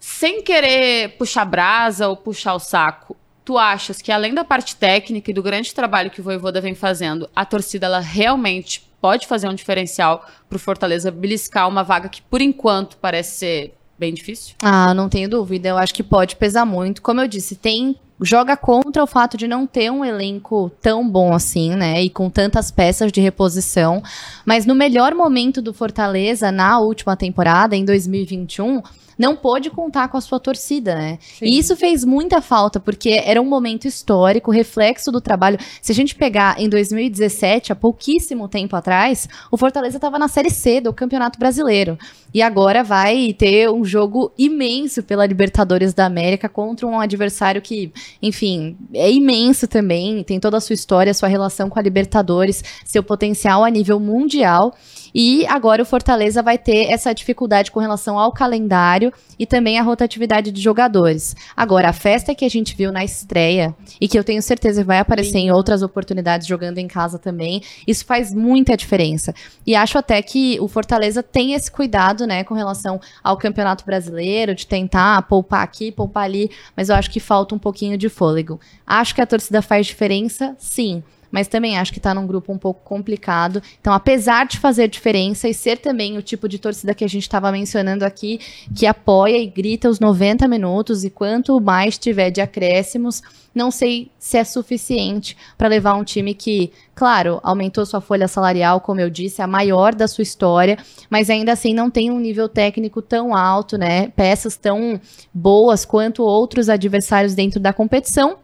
Sem 0.00 0.42
querer 0.42 1.10
puxar 1.18 1.44
brasa 1.44 2.08
ou 2.08 2.16
puxar 2.16 2.54
o 2.54 2.58
saco, 2.58 3.16
tu 3.44 3.56
achas 3.56 4.02
que 4.02 4.10
além 4.10 4.34
da 4.34 4.42
parte 4.42 4.74
técnica 4.74 5.30
e 5.30 5.34
do 5.34 5.40
grande 5.40 5.72
trabalho 5.72 6.10
que 6.10 6.20
o 6.20 6.24
Voivoda 6.24 6.60
vem 6.60 6.74
fazendo, 6.74 7.30
a 7.32 7.44
torcida 7.44 7.86
ela 7.86 8.00
realmente 8.00 8.90
pode 9.00 9.28
fazer 9.28 9.46
um 9.46 9.54
diferencial 9.54 10.28
pro 10.48 10.58
Fortaleza 10.58 11.12
beliscar 11.12 11.68
uma 11.68 11.84
vaga 11.84 12.08
que 12.08 12.22
por 12.22 12.42
enquanto 12.42 12.96
parece 12.96 13.38
ser 13.38 13.74
bem 13.98 14.12
difícil? 14.12 14.54
Ah, 14.62 14.92
não 14.94 15.08
tenho 15.08 15.28
dúvida. 15.28 15.68
Eu 15.68 15.78
acho 15.78 15.94
que 15.94 16.02
pode 16.02 16.36
pesar 16.36 16.64
muito. 16.64 17.02
Como 17.02 17.20
eu 17.20 17.28
disse, 17.28 17.54
tem 17.54 17.96
joga 18.20 18.56
contra 18.56 19.02
o 19.02 19.06
fato 19.06 19.36
de 19.36 19.48
não 19.48 19.66
ter 19.66 19.90
um 19.90 20.04
elenco 20.04 20.70
tão 20.80 21.08
bom 21.08 21.32
assim, 21.32 21.74
né? 21.74 22.02
E 22.02 22.08
com 22.08 22.30
tantas 22.30 22.70
peças 22.70 23.10
de 23.10 23.20
reposição. 23.20 24.02
Mas 24.44 24.66
no 24.66 24.74
melhor 24.74 25.14
momento 25.14 25.60
do 25.60 25.74
Fortaleza, 25.74 26.52
na 26.52 26.78
última 26.78 27.16
temporada, 27.16 27.76
em 27.76 27.84
2021, 27.84 28.82
não 29.18 29.36
pôde 29.36 29.70
contar 29.70 30.08
com 30.08 30.16
a 30.16 30.20
sua 30.20 30.40
torcida, 30.40 30.94
né? 30.94 31.18
Sim. 31.20 31.46
E 31.46 31.58
isso 31.58 31.76
fez 31.76 32.04
muita 32.04 32.40
falta, 32.40 32.80
porque 32.80 33.20
era 33.24 33.40
um 33.40 33.44
momento 33.44 33.86
histórico, 33.86 34.50
reflexo 34.50 35.10
do 35.10 35.20
trabalho. 35.20 35.58
Se 35.80 35.92
a 35.92 35.94
gente 35.94 36.14
pegar 36.14 36.60
em 36.60 36.68
2017, 36.68 37.72
há 37.72 37.76
pouquíssimo 37.76 38.48
tempo 38.48 38.76
atrás, 38.76 39.28
o 39.50 39.56
Fortaleza 39.56 39.96
estava 39.96 40.18
na 40.18 40.28
Série 40.28 40.50
C 40.50 40.80
do 40.80 40.92
Campeonato 40.92 41.38
Brasileiro. 41.38 41.98
E 42.32 42.42
agora 42.42 42.82
vai 42.82 43.32
ter 43.32 43.70
um 43.70 43.84
jogo 43.84 44.32
imenso 44.36 45.02
pela 45.02 45.24
Libertadores 45.24 45.94
da 45.94 46.04
América 46.04 46.48
contra 46.48 46.86
um 46.86 46.98
adversário 46.98 47.62
que, 47.62 47.92
enfim, 48.20 48.76
é 48.92 49.10
imenso 49.10 49.68
também, 49.68 50.24
tem 50.24 50.40
toda 50.40 50.56
a 50.56 50.60
sua 50.60 50.74
história, 50.74 51.14
sua 51.14 51.28
relação 51.28 51.70
com 51.70 51.78
a 51.78 51.82
Libertadores, 51.82 52.62
seu 52.84 53.02
potencial 53.02 53.64
a 53.64 53.70
nível 53.70 54.00
mundial. 54.00 54.74
E 55.14 55.46
agora 55.46 55.80
o 55.80 55.86
Fortaleza 55.86 56.42
vai 56.42 56.58
ter 56.58 56.90
essa 56.90 57.14
dificuldade 57.14 57.70
com 57.70 57.78
relação 57.78 58.18
ao 58.18 58.32
calendário 58.32 59.12
e 59.38 59.46
também 59.46 59.78
a 59.78 59.82
rotatividade 59.82 60.50
de 60.50 60.60
jogadores. 60.60 61.36
Agora, 61.56 61.90
a 61.90 61.92
festa 61.92 62.34
que 62.34 62.44
a 62.44 62.48
gente 62.48 62.74
viu 62.74 62.90
na 62.90 63.04
estreia 63.04 63.72
e 64.00 64.08
que 64.08 64.18
eu 64.18 64.24
tenho 64.24 64.42
certeza 64.42 64.82
vai 64.82 64.98
aparecer 64.98 65.32
Sim. 65.32 65.46
em 65.46 65.52
outras 65.52 65.82
oportunidades 65.82 66.48
jogando 66.48 66.78
em 66.78 66.88
casa 66.88 67.16
também, 67.16 67.62
isso 67.86 68.04
faz 68.04 68.34
muita 68.34 68.76
diferença. 68.76 69.32
E 69.64 69.76
acho 69.76 69.96
até 69.96 70.20
que 70.20 70.58
o 70.60 70.66
Fortaleza 70.66 71.22
tem 71.22 71.52
esse 71.52 71.70
cuidado, 71.70 72.26
né, 72.26 72.42
com 72.42 72.54
relação 72.54 73.00
ao 73.22 73.36
Campeonato 73.36 73.84
Brasileiro, 73.84 74.54
de 74.54 74.66
tentar 74.66 75.22
poupar 75.22 75.62
aqui, 75.62 75.92
poupar 75.92 76.24
ali, 76.24 76.50
mas 76.76 76.88
eu 76.88 76.96
acho 76.96 77.10
que 77.10 77.20
falta 77.20 77.54
um 77.54 77.58
pouquinho 77.58 77.96
de 77.96 78.08
fôlego. 78.08 78.58
Acho 78.84 79.14
que 79.14 79.20
a 79.20 79.26
torcida 79.26 79.62
faz 79.62 79.86
diferença, 79.86 80.56
sim 80.58 81.04
mas 81.34 81.48
também 81.48 81.76
acho 81.76 81.90
que 81.90 81.98
está 81.98 82.14
num 82.14 82.28
grupo 82.28 82.52
um 82.52 82.58
pouco 82.58 82.80
complicado. 82.84 83.60
Então, 83.80 83.92
apesar 83.92 84.46
de 84.46 84.56
fazer 84.56 84.86
diferença 84.86 85.48
e 85.48 85.52
ser 85.52 85.78
também 85.78 86.16
o 86.16 86.22
tipo 86.22 86.48
de 86.48 86.60
torcida 86.60 86.94
que 86.94 87.04
a 87.04 87.08
gente 87.08 87.24
estava 87.24 87.50
mencionando 87.50 88.04
aqui, 88.04 88.38
que 88.72 88.86
apoia 88.86 89.36
e 89.36 89.44
grita 89.44 89.88
os 89.88 89.98
90 89.98 90.46
minutos 90.46 91.02
e 91.02 91.10
quanto 91.10 91.60
mais 91.60 91.98
tiver 91.98 92.30
de 92.30 92.40
acréscimos, 92.40 93.20
não 93.52 93.72
sei 93.72 94.12
se 94.16 94.38
é 94.38 94.44
suficiente 94.44 95.36
para 95.58 95.66
levar 95.66 95.94
um 95.94 96.04
time 96.04 96.34
que, 96.34 96.70
claro, 96.94 97.40
aumentou 97.42 97.84
sua 97.84 98.00
folha 98.00 98.28
salarial, 98.28 98.80
como 98.80 99.00
eu 99.00 99.10
disse, 99.10 99.42
a 99.42 99.46
maior 99.48 99.92
da 99.92 100.06
sua 100.06 100.22
história, 100.22 100.78
mas 101.10 101.28
ainda 101.28 101.50
assim 101.50 101.74
não 101.74 101.90
tem 101.90 102.12
um 102.12 102.20
nível 102.20 102.48
técnico 102.48 103.02
tão 103.02 103.34
alto, 103.34 103.76
né? 103.76 104.06
Peças 104.14 104.56
tão 104.56 105.00
boas 105.34 105.84
quanto 105.84 106.22
outros 106.22 106.68
adversários 106.68 107.34
dentro 107.34 107.58
da 107.58 107.72
competição 107.72 108.38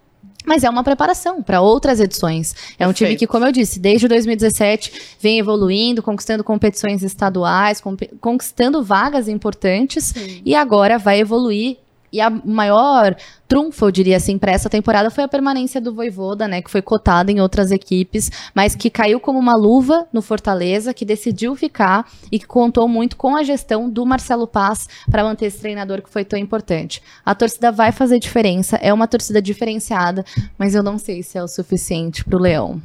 mas 0.44 0.64
é 0.64 0.70
uma 0.70 0.82
preparação 0.82 1.42
para 1.42 1.60
outras 1.60 2.00
edições. 2.00 2.54
É 2.78 2.86
um 2.86 2.92
time 2.92 3.16
que, 3.16 3.26
como 3.26 3.44
eu 3.44 3.52
disse, 3.52 3.78
desde 3.78 4.08
2017 4.08 4.92
vem 5.20 5.38
evoluindo, 5.38 6.02
conquistando 6.02 6.42
competições 6.42 7.02
estaduais, 7.02 7.82
conquistando 8.20 8.82
vagas 8.82 9.28
importantes 9.28 10.06
Sim. 10.06 10.42
e 10.44 10.54
agora 10.54 10.98
vai 10.98 11.20
evoluir 11.20 11.76
e 12.12 12.20
a 12.20 12.30
maior 12.30 13.16
trunfo, 13.46 13.86
eu 13.86 13.90
diria 13.90 14.16
assim, 14.16 14.38
para 14.38 14.52
essa 14.52 14.70
temporada 14.70 15.10
foi 15.10 15.24
a 15.24 15.28
permanência 15.28 15.80
do 15.80 15.92
Voivoda, 15.92 16.46
né, 16.46 16.62
que 16.62 16.70
foi 16.70 16.80
cotado 16.80 17.30
em 17.30 17.40
outras 17.40 17.72
equipes, 17.72 18.30
mas 18.54 18.76
que 18.76 18.88
caiu 18.88 19.18
como 19.18 19.38
uma 19.38 19.56
luva 19.56 20.06
no 20.12 20.22
Fortaleza, 20.22 20.94
que 20.94 21.04
decidiu 21.04 21.56
ficar 21.56 22.08
e 22.30 22.38
que 22.38 22.46
contou 22.46 22.86
muito 22.86 23.16
com 23.16 23.34
a 23.36 23.42
gestão 23.42 23.90
do 23.90 24.06
Marcelo 24.06 24.46
Paz 24.46 24.88
para 25.10 25.24
manter 25.24 25.46
esse 25.46 25.58
treinador 25.58 26.02
que 26.02 26.10
foi 26.10 26.24
tão 26.24 26.38
importante. 26.38 27.02
A 27.24 27.34
torcida 27.34 27.72
vai 27.72 27.90
fazer 27.92 28.18
diferença, 28.18 28.76
é 28.76 28.92
uma 28.92 29.08
torcida 29.08 29.42
diferenciada, 29.42 30.24
mas 30.56 30.74
eu 30.74 30.82
não 30.82 30.98
sei 30.98 31.22
se 31.22 31.36
é 31.36 31.42
o 31.42 31.48
suficiente 31.48 32.24
para 32.24 32.36
o 32.36 32.40
Leão. 32.40 32.80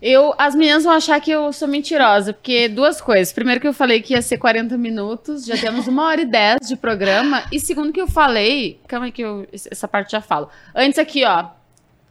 Eu, 0.00 0.34
as 0.36 0.54
meninas 0.54 0.84
vão 0.84 0.92
achar 0.92 1.20
que 1.20 1.30
eu 1.30 1.52
sou 1.52 1.66
mentirosa, 1.66 2.32
porque 2.32 2.68
duas 2.68 3.00
coisas. 3.00 3.32
Primeiro 3.32 3.60
que 3.60 3.66
eu 3.66 3.72
falei 3.72 4.02
que 4.02 4.12
ia 4.12 4.20
ser 4.20 4.36
40 4.38 4.76
minutos, 4.76 5.46
já 5.46 5.56
temos 5.56 5.86
uma 5.88 6.06
hora 6.06 6.20
e 6.20 6.26
dez 6.26 6.68
de 6.68 6.76
programa. 6.76 7.44
E 7.50 7.58
segundo 7.58 7.92
que 7.92 8.00
eu 8.00 8.06
falei, 8.06 8.78
calma 8.86 9.06
aí 9.06 9.12
que 9.12 9.22
eu, 9.22 9.46
essa 9.52 9.88
parte 9.88 10.12
já 10.12 10.20
falo. 10.20 10.48
Antes 10.74 10.98
aqui, 10.98 11.24
ó, 11.24 11.46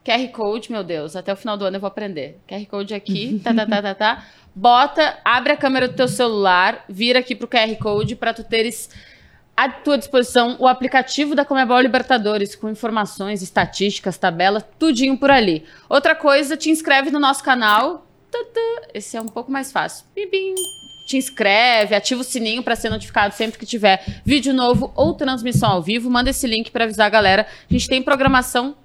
QR 0.04 0.28
Code, 0.32 0.72
meu 0.72 0.84
Deus, 0.84 1.16
até 1.16 1.32
o 1.32 1.36
final 1.36 1.58
do 1.58 1.66
ano 1.66 1.78
eu 1.78 1.82
vou 1.82 1.88
aprender. 1.88 2.40
QR 2.48 2.66
Code 2.66 2.94
aqui, 2.94 3.40
tá, 3.44 3.54
tá, 3.54 3.66
tá, 3.66 3.82
tá, 3.82 3.96
tá. 3.96 4.26
Bota, 4.54 5.18
abre 5.24 5.52
a 5.54 5.58
câmera 5.58 5.88
do 5.88 5.96
teu 5.96 6.08
celular, 6.08 6.86
vira 6.88 7.20
aqui 7.20 7.36
pro 7.36 7.48
QR 7.48 7.76
Code 7.78 8.16
para 8.16 8.34
tu 8.34 8.44
teres 8.44 8.90
à 9.56 9.70
tua 9.70 9.98
disposição 9.98 10.56
o 10.60 10.68
aplicativo 10.68 11.34
da 11.34 11.46
Comebol 11.46 11.80
Libertadores, 11.80 12.56
com 12.56 12.70
informações, 12.70 13.42
estatísticas, 13.42 14.18
tabelas, 14.18 14.64
tudinho 14.78 15.18
por 15.18 15.32
ali. 15.32 15.64
Outra 15.90 16.16
coisa, 16.16 16.58
te 16.58 16.70
inscreve 16.70 17.12
no 17.12 17.20
nosso 17.20 17.44
canal. 17.44 18.06
Esse 18.94 19.16
é 19.16 19.22
um 19.22 19.28
pouco 19.28 19.52
mais 19.52 19.72
fácil. 19.72 20.06
Bim, 20.14 20.56
Te 21.08 21.18
inscreve, 21.18 21.96
ativa 21.96 22.22
o 22.22 22.24
sininho 22.24 22.64
para 22.64 22.76
ser 22.76 22.90
notificado 22.90 23.34
sempre 23.34 23.58
que 23.58 23.66
tiver 23.66 24.04
vídeo 24.26 24.54
novo 24.54 24.92
ou 24.96 25.14
transmissão 25.14 25.72
ao 25.72 25.82
vivo. 25.82 26.10
Manda 26.10 26.32
esse 26.32 26.48
link 26.48 26.72
para 26.72 26.84
avisar 26.84 27.08
a 27.08 27.10
galera. 27.10 27.48
A 27.70 27.74
gente 27.74 27.88
tem 27.88 28.02
programação 28.02 28.76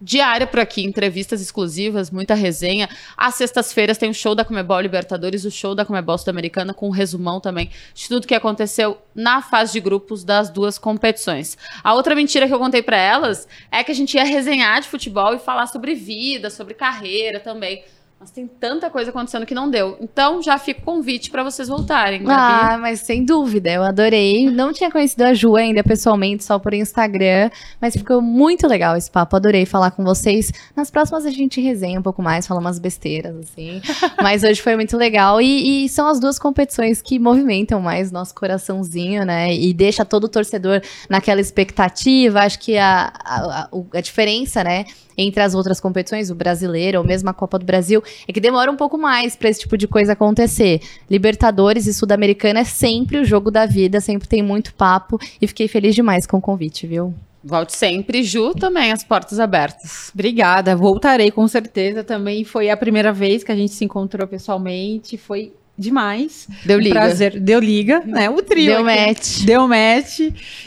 diária 0.00 0.46
por 0.46 0.60
aqui, 0.60 0.82
entrevistas 0.82 1.40
exclusivas, 1.40 2.10
muita 2.10 2.34
resenha. 2.34 2.88
Às 3.16 3.34
sextas-feiras 3.34 3.98
tem 3.98 4.10
o 4.10 4.14
show 4.14 4.34
da 4.34 4.44
Comebol 4.44 4.80
Libertadores, 4.80 5.44
o 5.44 5.50
show 5.50 5.74
da 5.74 5.84
Comebol 5.84 6.16
Sul-Americana, 6.16 6.72
com 6.72 6.88
um 6.88 6.92
resumão 6.92 7.40
também 7.40 7.70
de 7.94 8.08
tudo 8.08 8.26
que 8.26 8.34
aconteceu 8.34 8.98
na 9.14 9.42
fase 9.42 9.72
de 9.72 9.80
grupos 9.80 10.24
das 10.24 10.48
duas 10.48 10.78
competições. 10.78 11.58
A 11.84 11.94
outra 11.94 12.14
mentira 12.14 12.46
que 12.46 12.54
eu 12.54 12.58
contei 12.58 12.82
para 12.82 12.96
elas 12.96 13.46
é 13.70 13.84
que 13.84 13.92
a 13.92 13.94
gente 13.94 14.14
ia 14.14 14.24
resenhar 14.24 14.80
de 14.80 14.88
futebol 14.88 15.34
e 15.34 15.38
falar 15.38 15.66
sobre 15.66 15.94
vida, 15.94 16.48
sobre 16.48 16.74
carreira 16.74 17.38
também. 17.38 17.84
Mas 18.20 18.30
tem 18.30 18.46
tanta 18.46 18.90
coisa 18.90 19.08
acontecendo 19.08 19.46
que 19.46 19.54
não 19.54 19.70
deu. 19.70 19.96
Então, 19.98 20.42
já 20.42 20.58
fica 20.58 20.82
o 20.82 20.84
convite 20.84 21.30
para 21.30 21.42
vocês 21.42 21.68
voltarem. 21.68 22.22
Gabi. 22.22 22.34
Ah, 22.38 22.76
mas 22.78 23.00
sem 23.00 23.24
dúvida, 23.24 23.70
eu 23.70 23.82
adorei. 23.82 24.50
Não 24.50 24.74
tinha 24.74 24.90
conhecido 24.90 25.22
a 25.22 25.32
Ju 25.32 25.56
ainda 25.56 25.82
pessoalmente, 25.82 26.44
só 26.44 26.58
por 26.58 26.74
Instagram, 26.74 27.50
mas 27.80 27.96
ficou 27.96 28.20
muito 28.20 28.66
legal 28.66 28.94
esse 28.94 29.10
papo. 29.10 29.36
Adorei 29.36 29.64
falar 29.64 29.92
com 29.92 30.04
vocês. 30.04 30.52
Nas 30.76 30.90
próximas 30.90 31.24
a 31.24 31.30
gente 31.30 31.62
resenha 31.62 31.98
um 31.98 32.02
pouco 32.02 32.20
mais, 32.20 32.46
fala 32.46 32.60
umas 32.60 32.78
besteiras, 32.78 33.34
assim. 33.38 33.80
mas 34.22 34.44
hoje 34.44 34.60
foi 34.60 34.76
muito 34.76 34.98
legal. 34.98 35.40
E, 35.40 35.86
e, 35.86 35.88
são 35.88 36.06
as 36.06 36.20
duas 36.20 36.38
competições 36.38 37.00
que 37.00 37.18
movimentam 37.18 37.80
mais 37.80 38.12
nosso 38.12 38.34
coraçãozinho, 38.34 39.24
né? 39.24 39.54
E 39.54 39.72
deixa 39.72 40.04
todo 40.04 40.24
o 40.24 40.28
torcedor 40.28 40.82
naquela 41.08 41.40
expectativa. 41.40 42.40
Acho 42.40 42.58
que 42.58 42.76
a, 42.76 43.10
a, 43.24 43.60
a, 43.62 43.68
a 43.94 44.00
diferença, 44.02 44.62
né? 44.62 44.84
Entre 45.20 45.42
as 45.42 45.54
outras 45.54 45.80
competições, 45.80 46.30
o 46.30 46.34
brasileiro 46.34 46.98
ou 46.98 47.04
mesmo 47.04 47.28
a 47.28 47.34
Copa 47.34 47.58
do 47.58 47.64
Brasil, 47.64 48.02
é 48.26 48.32
que 48.32 48.40
demora 48.40 48.70
um 48.70 48.76
pouco 48.76 48.96
mais 48.96 49.36
para 49.36 49.48
esse 49.48 49.60
tipo 49.60 49.76
de 49.76 49.86
coisa 49.86 50.12
acontecer. 50.12 50.80
Libertadores 51.10 51.86
e 51.86 51.94
Sul-Americana 51.94 52.60
é 52.60 52.64
sempre 52.64 53.18
o 53.18 53.24
jogo 53.24 53.50
da 53.50 53.66
vida, 53.66 54.00
sempre 54.00 54.26
tem 54.26 54.42
muito 54.42 54.74
papo 54.74 55.18
e 55.40 55.46
fiquei 55.46 55.68
feliz 55.68 55.94
demais 55.94 56.26
com 56.26 56.38
o 56.38 56.40
convite, 56.40 56.86
viu? 56.86 57.14
Volte 57.42 57.74
sempre, 57.74 58.22
Ju, 58.22 58.52
também 58.52 58.92
as 58.92 59.02
portas 59.02 59.40
abertas. 59.40 60.10
Obrigada, 60.12 60.76
voltarei 60.76 61.30
com 61.30 61.48
certeza. 61.48 62.04
Também 62.04 62.44
foi 62.44 62.68
a 62.68 62.76
primeira 62.76 63.12
vez 63.12 63.42
que 63.42 63.50
a 63.50 63.56
gente 63.56 63.72
se 63.72 63.84
encontrou 63.84 64.26
pessoalmente, 64.28 65.16
foi 65.16 65.52
demais. 65.80 66.46
Deu 66.64 66.78
liga. 66.78 66.94
Prazer. 66.94 67.40
Deu 67.40 67.58
liga, 67.58 68.02
né? 68.04 68.28
O 68.28 68.42
trio. 68.42 68.66
Deu 68.66 68.86
aqui. 68.86 69.06
match. 69.06 69.40
Deu 69.44 69.66
match. 69.66 70.20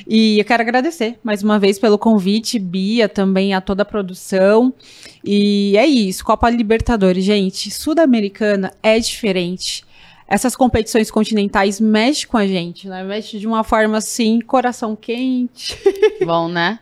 E 0.07 0.39
eu 0.39 0.45
quero 0.45 0.63
agradecer 0.63 1.15
mais 1.23 1.43
uma 1.43 1.59
vez 1.59 1.79
pelo 1.79 1.97
convite, 1.97 2.57
Bia, 2.59 3.07
também 3.07 3.53
a 3.53 3.61
toda 3.61 3.83
a 3.83 3.85
produção. 3.85 4.73
E 5.23 5.77
é 5.77 5.85
isso, 5.85 6.25
Copa 6.25 6.49
Libertadores, 6.49 7.23
gente. 7.23 7.71
Sul-Americana 7.71 8.73
é 8.81 8.99
diferente 8.99 9.85
essas 10.27 10.55
competições 10.55 11.11
continentais 11.11 11.79
mexem 11.79 12.27
com 12.27 12.37
a 12.37 12.47
gente, 12.47 12.87
né? 12.87 13.03
Mexe 13.03 13.39
de 13.39 13.47
uma 13.47 13.63
forma 13.63 13.97
assim, 13.97 14.39
coração 14.41 14.95
quente. 14.95 15.77
Bom, 16.25 16.47
né? 16.47 16.79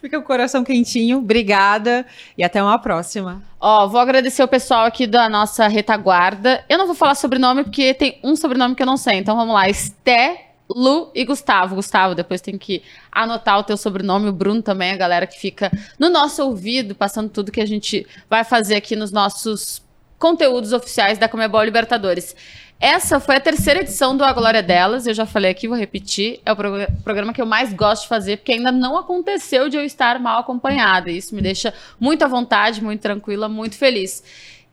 Fica 0.00 0.18
o 0.18 0.22
coração 0.22 0.62
quentinho. 0.64 1.18
Obrigada 1.18 2.06
e 2.36 2.44
até 2.44 2.62
uma 2.62 2.78
próxima. 2.78 3.42
Ó, 3.60 3.86
vou 3.86 4.00
agradecer 4.00 4.42
o 4.42 4.48
pessoal 4.48 4.84
aqui 4.84 5.06
da 5.06 5.28
nossa 5.28 5.68
retaguarda. 5.68 6.64
Eu 6.68 6.78
não 6.78 6.86
vou 6.86 6.94
falar 6.94 7.14
sobrenome 7.14 7.64
porque 7.64 7.94
tem 7.94 8.18
um 8.22 8.36
sobrenome 8.36 8.74
que 8.74 8.82
eu 8.82 8.86
não 8.86 8.96
sei. 8.96 9.18
Então 9.18 9.36
vamos 9.36 9.54
lá, 9.54 9.68
Esté 9.68 10.52
Lu 10.68 11.10
e 11.14 11.24
Gustavo. 11.24 11.74
Gustavo, 11.74 12.14
depois 12.14 12.40
tem 12.40 12.58
que 12.58 12.82
anotar 13.10 13.58
o 13.58 13.62
teu 13.62 13.76
sobrenome, 13.76 14.28
o 14.28 14.32
Bruno 14.32 14.62
também, 14.62 14.92
a 14.92 14.96
galera 14.96 15.26
que 15.26 15.38
fica 15.38 15.70
no 15.98 16.08
nosso 16.08 16.42
ouvido, 16.42 16.94
passando 16.94 17.28
tudo 17.28 17.52
que 17.52 17.60
a 17.60 17.66
gente 17.66 18.06
vai 18.28 18.44
fazer 18.44 18.76
aqui 18.76 18.96
nos 18.96 19.12
nossos 19.12 19.82
conteúdos 20.18 20.72
oficiais 20.72 21.18
da 21.18 21.28
Comebol 21.28 21.64
Libertadores. 21.64 22.34
Essa 22.82 23.20
foi 23.20 23.36
a 23.36 23.40
terceira 23.40 23.78
edição 23.78 24.16
do 24.16 24.24
A 24.24 24.32
Glória 24.32 24.60
Delas. 24.60 25.06
Eu 25.06 25.14
já 25.14 25.24
falei 25.24 25.52
aqui, 25.52 25.68
vou 25.68 25.76
repetir. 25.76 26.40
É 26.44 26.50
o 26.50 26.56
programa 26.56 27.32
que 27.32 27.40
eu 27.40 27.46
mais 27.46 27.72
gosto 27.72 28.02
de 28.02 28.08
fazer, 28.08 28.38
porque 28.38 28.54
ainda 28.54 28.72
não 28.72 28.98
aconteceu 28.98 29.68
de 29.68 29.76
eu 29.76 29.84
estar 29.84 30.18
mal 30.18 30.40
acompanhada. 30.40 31.08
Isso 31.08 31.32
me 31.32 31.40
deixa 31.40 31.72
muito 32.00 32.24
à 32.24 32.26
vontade, 32.26 32.82
muito 32.82 33.00
tranquila, 33.00 33.48
muito 33.48 33.76
feliz. 33.76 34.24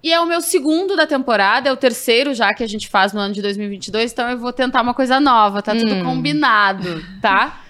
E 0.02 0.12
é 0.12 0.20
o 0.20 0.26
meu 0.26 0.42
segundo 0.42 0.96
da 0.96 1.06
temporada, 1.06 1.70
é 1.70 1.72
o 1.72 1.78
terceiro 1.78 2.34
já 2.34 2.52
que 2.52 2.64
a 2.64 2.68
gente 2.68 2.90
faz 2.90 3.14
no 3.14 3.20
ano 3.20 3.32
de 3.32 3.44
2022, 3.44 4.12
então 4.12 4.28
eu 4.28 4.40
vou 4.40 4.52
tentar 4.52 4.82
uma 4.82 4.96
coisa 4.96 5.20
nova, 5.20 5.62
tá 5.62 5.76
tudo 5.76 5.94
hum. 5.94 6.04
combinado, 6.04 7.06
tá? 7.22 7.62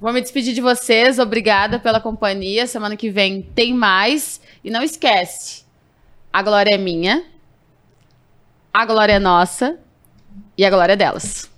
Vou 0.00 0.10
me 0.10 0.22
despedir 0.22 0.54
de 0.54 0.62
vocês, 0.62 1.18
obrigada 1.18 1.78
pela 1.78 2.00
companhia. 2.00 2.66
Semana 2.66 2.96
que 2.96 3.10
vem 3.10 3.42
tem 3.42 3.74
mais. 3.74 4.40
E 4.64 4.70
não 4.70 4.82
esquece, 4.82 5.64
a 6.32 6.40
glória 6.40 6.74
é 6.74 6.78
minha, 6.78 7.24
a 8.72 8.86
glória 8.86 9.12
é 9.12 9.18
nossa 9.18 9.81
e 10.56 10.64
a 10.64 10.70
glória 10.70 10.94
é 10.94 10.96
delas. 10.96 11.51